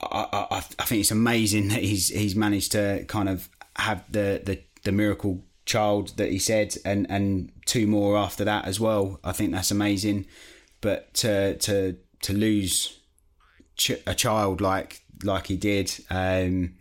I, 0.01 0.47
I, 0.51 0.57
I 0.57 0.85
think 0.85 1.01
it's 1.01 1.11
amazing 1.11 1.67
that 1.69 1.81
he's 1.81 2.09
he's 2.09 2.35
managed 2.35 2.71
to 2.73 3.05
kind 3.07 3.29
of 3.29 3.49
have 3.77 4.03
the 4.11 4.41
the, 4.43 4.61
the 4.83 4.91
miracle 4.91 5.43
child 5.65 6.17
that 6.17 6.29
he 6.29 6.39
said 6.39 6.75
and 6.83 7.09
and 7.09 7.51
two 7.65 7.87
more 7.87 8.17
after 8.17 8.43
that 8.43 8.65
as 8.65 8.79
well. 8.79 9.19
I 9.23 9.31
think 9.31 9.51
that's 9.51 9.71
amazing. 9.71 10.25
But 10.81 11.13
to 11.15 11.57
to 11.57 11.97
to 12.23 12.33
lose 12.33 12.99
ch- 13.77 14.01
a 14.05 14.13
child 14.13 14.61
like 14.61 15.01
like 15.23 15.47
he 15.47 15.55
did, 15.55 15.93
um, 16.09 16.75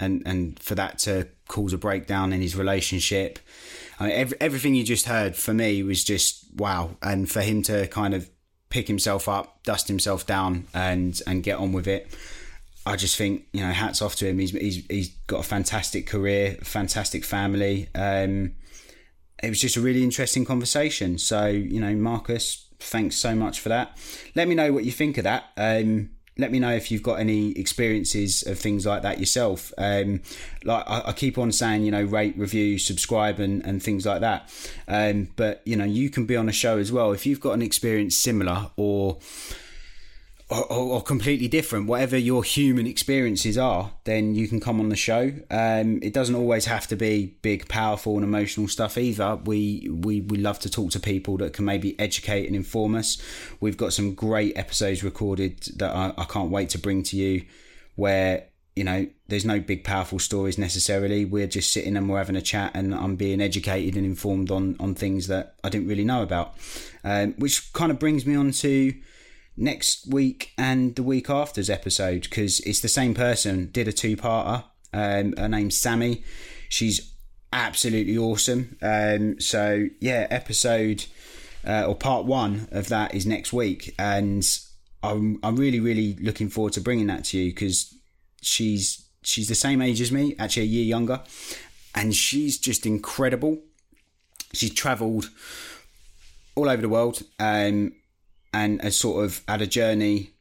and 0.00 0.22
and 0.26 0.58
for 0.60 0.74
that 0.74 0.98
to 1.00 1.28
cause 1.48 1.72
a 1.72 1.78
breakdown 1.78 2.32
in 2.32 2.40
his 2.40 2.56
relationship. 2.56 3.38
I 4.00 4.06
mean, 4.06 4.12
every, 4.12 4.40
everything 4.40 4.74
you 4.74 4.84
just 4.84 5.06
heard 5.06 5.34
for 5.34 5.52
me 5.52 5.82
was 5.82 6.04
just 6.04 6.44
wow, 6.54 6.96
and 7.02 7.30
for 7.30 7.40
him 7.40 7.62
to 7.64 7.86
kind 7.88 8.14
of 8.14 8.30
pick 8.70 8.86
himself 8.86 9.28
up, 9.28 9.62
dust 9.64 9.88
himself 9.88 10.26
down, 10.26 10.66
and 10.74 11.20
and 11.26 11.42
get 11.42 11.58
on 11.58 11.72
with 11.72 11.86
it. 11.86 12.08
I 12.86 12.96
just 12.96 13.16
think 13.16 13.46
you 13.52 13.60
know, 13.60 13.72
hats 13.72 14.00
off 14.00 14.16
to 14.16 14.26
him. 14.26 14.38
He's 14.38 14.52
he's 14.52 14.86
he's 14.86 15.08
got 15.26 15.40
a 15.40 15.42
fantastic 15.42 16.06
career, 16.06 16.56
fantastic 16.62 17.24
family. 17.24 17.88
Um, 17.94 18.54
it 19.42 19.50
was 19.50 19.60
just 19.60 19.76
a 19.76 19.80
really 19.80 20.02
interesting 20.02 20.44
conversation. 20.44 21.18
So 21.18 21.46
you 21.46 21.80
know, 21.80 21.94
Marcus, 21.94 22.68
thanks 22.78 23.16
so 23.16 23.34
much 23.34 23.60
for 23.60 23.68
that. 23.68 23.98
Let 24.34 24.48
me 24.48 24.54
know 24.54 24.72
what 24.72 24.84
you 24.84 24.92
think 24.92 25.18
of 25.18 25.24
that. 25.24 25.44
Um, 25.56 26.10
let 26.38 26.52
me 26.52 26.60
know 26.60 26.72
if 26.72 26.90
you've 26.90 27.02
got 27.02 27.18
any 27.18 27.50
experiences 27.52 28.46
of 28.46 28.58
things 28.58 28.86
like 28.86 29.02
that 29.02 29.18
yourself. 29.18 29.72
Um, 29.76 30.22
like 30.64 30.84
I, 30.88 31.02
I 31.06 31.12
keep 31.12 31.36
on 31.36 31.50
saying, 31.50 31.84
you 31.84 31.90
know, 31.90 32.04
rate, 32.04 32.38
review, 32.38 32.78
subscribe, 32.78 33.40
and, 33.40 33.64
and 33.66 33.82
things 33.82 34.06
like 34.06 34.20
that. 34.20 34.48
Um, 34.86 35.28
but 35.34 35.60
you 35.64 35.76
know, 35.76 35.84
you 35.84 36.10
can 36.10 36.26
be 36.26 36.36
on 36.36 36.48
a 36.48 36.52
show 36.52 36.78
as 36.78 36.92
well 36.92 37.12
if 37.12 37.26
you've 37.26 37.40
got 37.40 37.52
an 37.52 37.62
experience 37.62 38.16
similar 38.16 38.70
or 38.76 39.18
or, 40.50 40.64
or, 40.72 40.94
or 40.94 41.02
completely 41.02 41.46
different, 41.46 41.86
whatever 41.86 42.16
your 42.16 42.42
human 42.42 42.86
experiences 42.86 43.58
are, 43.58 43.92
then 44.04 44.34
you 44.34 44.48
can 44.48 44.60
come 44.60 44.80
on 44.80 44.88
the 44.88 44.96
show. 44.96 45.32
Um, 45.50 45.98
it 46.02 46.14
doesn't 46.14 46.34
always 46.34 46.64
have 46.64 46.86
to 46.88 46.96
be 46.96 47.36
big, 47.42 47.68
powerful, 47.68 48.14
and 48.14 48.24
emotional 48.24 48.66
stuff 48.66 48.96
either. 48.96 49.36
We 49.36 49.88
we 49.90 50.22
we 50.22 50.38
love 50.38 50.58
to 50.60 50.70
talk 50.70 50.90
to 50.92 51.00
people 51.00 51.36
that 51.38 51.52
can 51.52 51.66
maybe 51.66 51.98
educate 52.00 52.46
and 52.46 52.56
inform 52.56 52.94
us. 52.94 53.18
We've 53.60 53.76
got 53.76 53.92
some 53.92 54.14
great 54.14 54.56
episodes 54.56 55.04
recorded 55.04 55.60
that 55.76 55.94
I, 55.94 56.14
I 56.16 56.24
can't 56.24 56.50
wait 56.50 56.70
to 56.70 56.78
bring 56.78 57.02
to 57.04 57.16
you, 57.16 57.44
where 57.96 58.46
you 58.74 58.84
know 58.84 59.06
there's 59.26 59.44
no 59.44 59.60
big, 59.60 59.84
powerful 59.84 60.18
stories 60.18 60.56
necessarily. 60.56 61.26
We're 61.26 61.46
just 61.46 61.72
sitting 61.72 61.94
and 61.94 62.08
we're 62.08 62.18
having 62.18 62.36
a 62.36 62.42
chat, 62.42 62.70
and 62.72 62.94
I'm 62.94 63.16
being 63.16 63.42
educated 63.42 63.96
and 63.96 64.06
informed 64.06 64.50
on 64.50 64.76
on 64.80 64.94
things 64.94 65.26
that 65.26 65.56
I 65.62 65.68
didn't 65.68 65.88
really 65.88 66.04
know 66.04 66.22
about, 66.22 66.54
um, 67.04 67.34
which 67.36 67.70
kind 67.74 67.90
of 67.90 67.98
brings 67.98 68.24
me 68.24 68.34
on 68.34 68.52
to 68.52 68.94
next 69.58 70.06
week 70.06 70.52
and 70.56 70.94
the 70.96 71.02
week 71.02 71.28
after's 71.28 71.68
episode 71.68 72.22
because 72.22 72.60
it's 72.60 72.80
the 72.80 72.88
same 72.88 73.14
person 73.14 73.70
did 73.72 73.88
a 73.88 73.92
two-parter. 73.92 74.64
Um 74.92 75.34
her 75.36 75.48
name's 75.48 75.76
sammy. 75.76 76.24
She's 76.68 77.12
absolutely 77.52 78.16
awesome. 78.16 78.76
Um 78.82 79.40
so 79.40 79.86
yeah 80.00 80.26
episode 80.30 81.04
uh, 81.66 81.84
or 81.86 81.94
part 81.94 82.24
one 82.24 82.68
of 82.70 82.88
that 82.88 83.14
is 83.14 83.26
next 83.26 83.52
week 83.52 83.92
and 83.98 84.60
i'm 85.02 85.38
i'm 85.42 85.56
really 85.56 85.80
really 85.80 86.14
looking 86.20 86.48
forward 86.48 86.72
to 86.72 86.80
bringing 86.80 87.08
that 87.08 87.24
to 87.24 87.36
you 87.36 87.50
because 87.50 87.92
she's 88.40 89.04
she's 89.22 89.48
the 89.48 89.54
same 89.54 89.82
age 89.82 90.00
as 90.00 90.12
me 90.12 90.34
actually 90.38 90.62
a 90.62 90.66
year 90.66 90.84
younger 90.84 91.20
and 91.94 92.14
she's 92.14 92.58
just 92.58 92.86
incredible. 92.86 93.58
She's 94.52 94.72
traveled 94.72 95.30
all 96.54 96.68
over 96.68 96.82
the 96.82 96.88
world 96.88 97.22
um 97.38 97.92
and 98.52 98.80
has 98.82 98.96
sort 98.96 99.24
of 99.24 99.42
had 99.48 99.62
a 99.62 99.66
journey. 99.66 100.32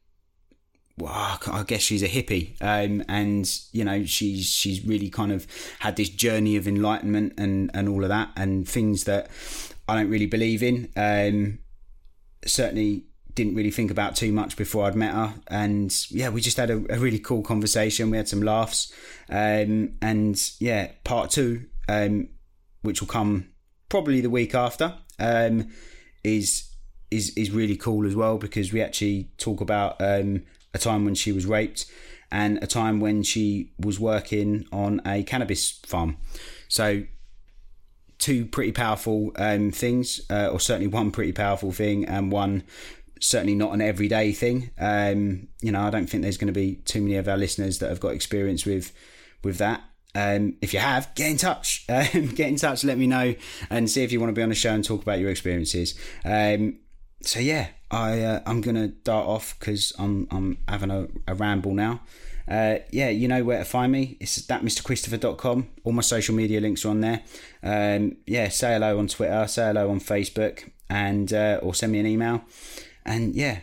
Well, 0.98 1.40
I 1.52 1.64
guess 1.68 1.82
she's 1.82 2.02
a 2.02 2.08
hippie, 2.08 2.56
um, 2.60 3.04
and 3.08 3.48
you 3.72 3.84
know 3.84 4.04
she's 4.06 4.48
she's 4.48 4.84
really 4.84 5.10
kind 5.10 5.32
of 5.32 5.46
had 5.80 5.96
this 5.96 6.10
journey 6.10 6.56
of 6.56 6.68
enlightenment 6.68 7.34
and 7.38 7.70
and 7.74 7.88
all 7.88 8.04
of 8.04 8.10
that, 8.10 8.32
and 8.36 8.68
things 8.68 9.04
that 9.04 9.30
I 9.88 9.96
don't 9.96 10.10
really 10.10 10.26
believe 10.26 10.64
in. 10.64 10.90
Um, 10.96 11.60
certainly 12.46 13.04
didn't 13.36 13.54
really 13.54 13.70
think 13.70 13.92
about 13.92 14.16
too 14.16 14.32
much 14.32 14.58
before 14.58 14.86
I'd 14.86 14.96
met 14.96 15.14
her, 15.14 15.36
and 15.48 15.96
yeah, 16.10 16.30
we 16.30 16.42
just 16.42 16.58
had 16.58 16.72
a, 16.72 16.84
a 16.90 16.98
really 16.98 17.20
cool 17.20 17.44
conversation. 17.44 18.10
We 18.10 18.18
had 18.18 18.28
some 18.28 18.42
laughs, 18.42 18.92
um, 19.30 19.98
and 20.02 20.52
yeah, 20.60 20.92
part 21.04 21.30
two, 21.30 21.66
um, 21.88 22.30
which 22.82 23.02
will 23.02 23.08
come 23.08 23.50
probably 23.90 24.22
the 24.22 24.32
week 24.32 24.56
after, 24.56 24.96
um, 25.20 25.72
is 26.24 26.67
is 27.10 27.36
is 27.38 27.52
really 27.52 27.76
cool 27.76 28.06
as 28.06 28.16
well 28.16 28.38
because 28.38 28.74
we 28.74 28.82
actually 28.82 29.30
talk 29.38 29.62
about 29.62 29.96
um, 30.02 30.44
a 30.74 30.78
time 30.78 31.06
when 31.06 31.16
she 31.16 31.32
was 31.32 31.46
raped 31.46 31.86
and 32.32 32.62
a 32.62 32.68
time 32.68 33.00
when 33.00 33.24
she 33.24 33.72
was 33.80 34.00
working 34.00 34.66
on 34.72 35.02
a 35.06 35.24
cannabis 35.24 35.72
farm. 35.86 36.18
So 36.68 37.04
two 38.18 38.46
pretty 38.46 38.72
powerful 38.72 39.32
um, 39.38 39.72
things, 39.72 40.22
uh, 40.30 40.48
or 40.48 40.60
certainly 40.60 40.88
one 40.88 41.12
pretty 41.12 41.32
powerful 41.32 41.72
thing, 41.72 42.06
and 42.06 42.32
one 42.32 42.64
certainly 43.20 43.56
not 43.56 43.74
an 43.74 43.82
everyday 43.82 44.32
thing. 44.32 44.72
Um, 44.78 45.48
you 45.62 45.72
know, 45.72 45.82
I 45.82 45.90
don't 45.90 46.08
think 46.08 46.24
there's 46.24 46.38
going 46.38 46.54
to 46.54 46.60
be 46.60 46.76
too 46.76 47.02
many 47.02 47.16
of 47.16 47.28
our 47.28 47.38
listeners 47.38 47.80
that 47.80 47.90
have 47.90 48.00
got 48.00 48.10
experience 48.10 48.66
with 48.66 48.94
with 49.44 49.58
that. 49.60 49.82
Um, 50.16 50.56
if 50.62 50.74
you 50.74 50.80
have, 50.80 51.14
get 51.16 51.32
in 51.32 51.38
touch. 51.38 51.86
Um, 51.90 52.28
get 52.36 52.50
in 52.50 52.58
touch. 52.58 52.84
Let 52.84 52.98
me 52.98 53.08
know 53.08 53.36
and 53.70 53.90
see 53.90 54.04
if 54.04 54.12
you 54.12 54.20
want 54.20 54.30
to 54.30 54.34
be 54.34 54.44
on 54.44 54.50
the 54.50 54.56
show 54.56 54.74
and 54.74 54.84
talk 54.84 55.02
about 55.02 55.20
your 55.20 55.30
experiences. 55.30 55.96
Um, 56.26 56.80
so 57.22 57.40
yeah, 57.40 57.70
I 57.92 58.22
uh, 58.22 58.42
I'm 58.46 58.62
gonna 58.62 58.88
dart 58.88 59.28
off 59.28 59.58
because 59.60 59.94
I'm 59.98 60.28
I'm 60.32 60.58
having 60.68 60.92
a, 60.92 61.08
a 61.28 61.36
ramble 61.36 61.74
now. 61.74 62.02
Uh, 62.50 62.80
yeah, 62.92 63.10
you 63.10 63.28
know 63.28 63.44
where 63.44 63.60
to 63.60 63.66
find 63.66 63.92
me. 63.92 64.16
It's 64.20 64.42
thatmrchristopher.com. 64.42 65.68
All 65.84 65.92
my 65.92 66.02
social 66.02 66.34
media 66.34 66.62
links 66.62 66.86
are 66.86 66.90
on 66.90 67.02
there. 67.02 67.24
Um, 67.62 68.18
yeah, 68.26 68.48
say 68.48 68.74
hello 68.74 69.00
on 69.00 69.08
Twitter, 69.08 69.48
say 69.48 69.68
hello 69.68 69.90
on 69.90 70.00
Facebook, 70.00 70.70
and 70.90 71.32
uh, 71.34 71.60
or 71.62 71.74
send 71.74 71.92
me 71.92 72.00
an 72.00 72.06
email. 72.06 72.44
And 73.06 73.36
yeah, 73.36 73.60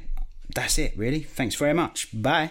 that's 0.54 0.78
it 0.78 0.92
really. 0.96 1.20
Thanks 1.20 1.54
very 1.54 1.74
much. 1.74 2.08
Bye. 2.12 2.50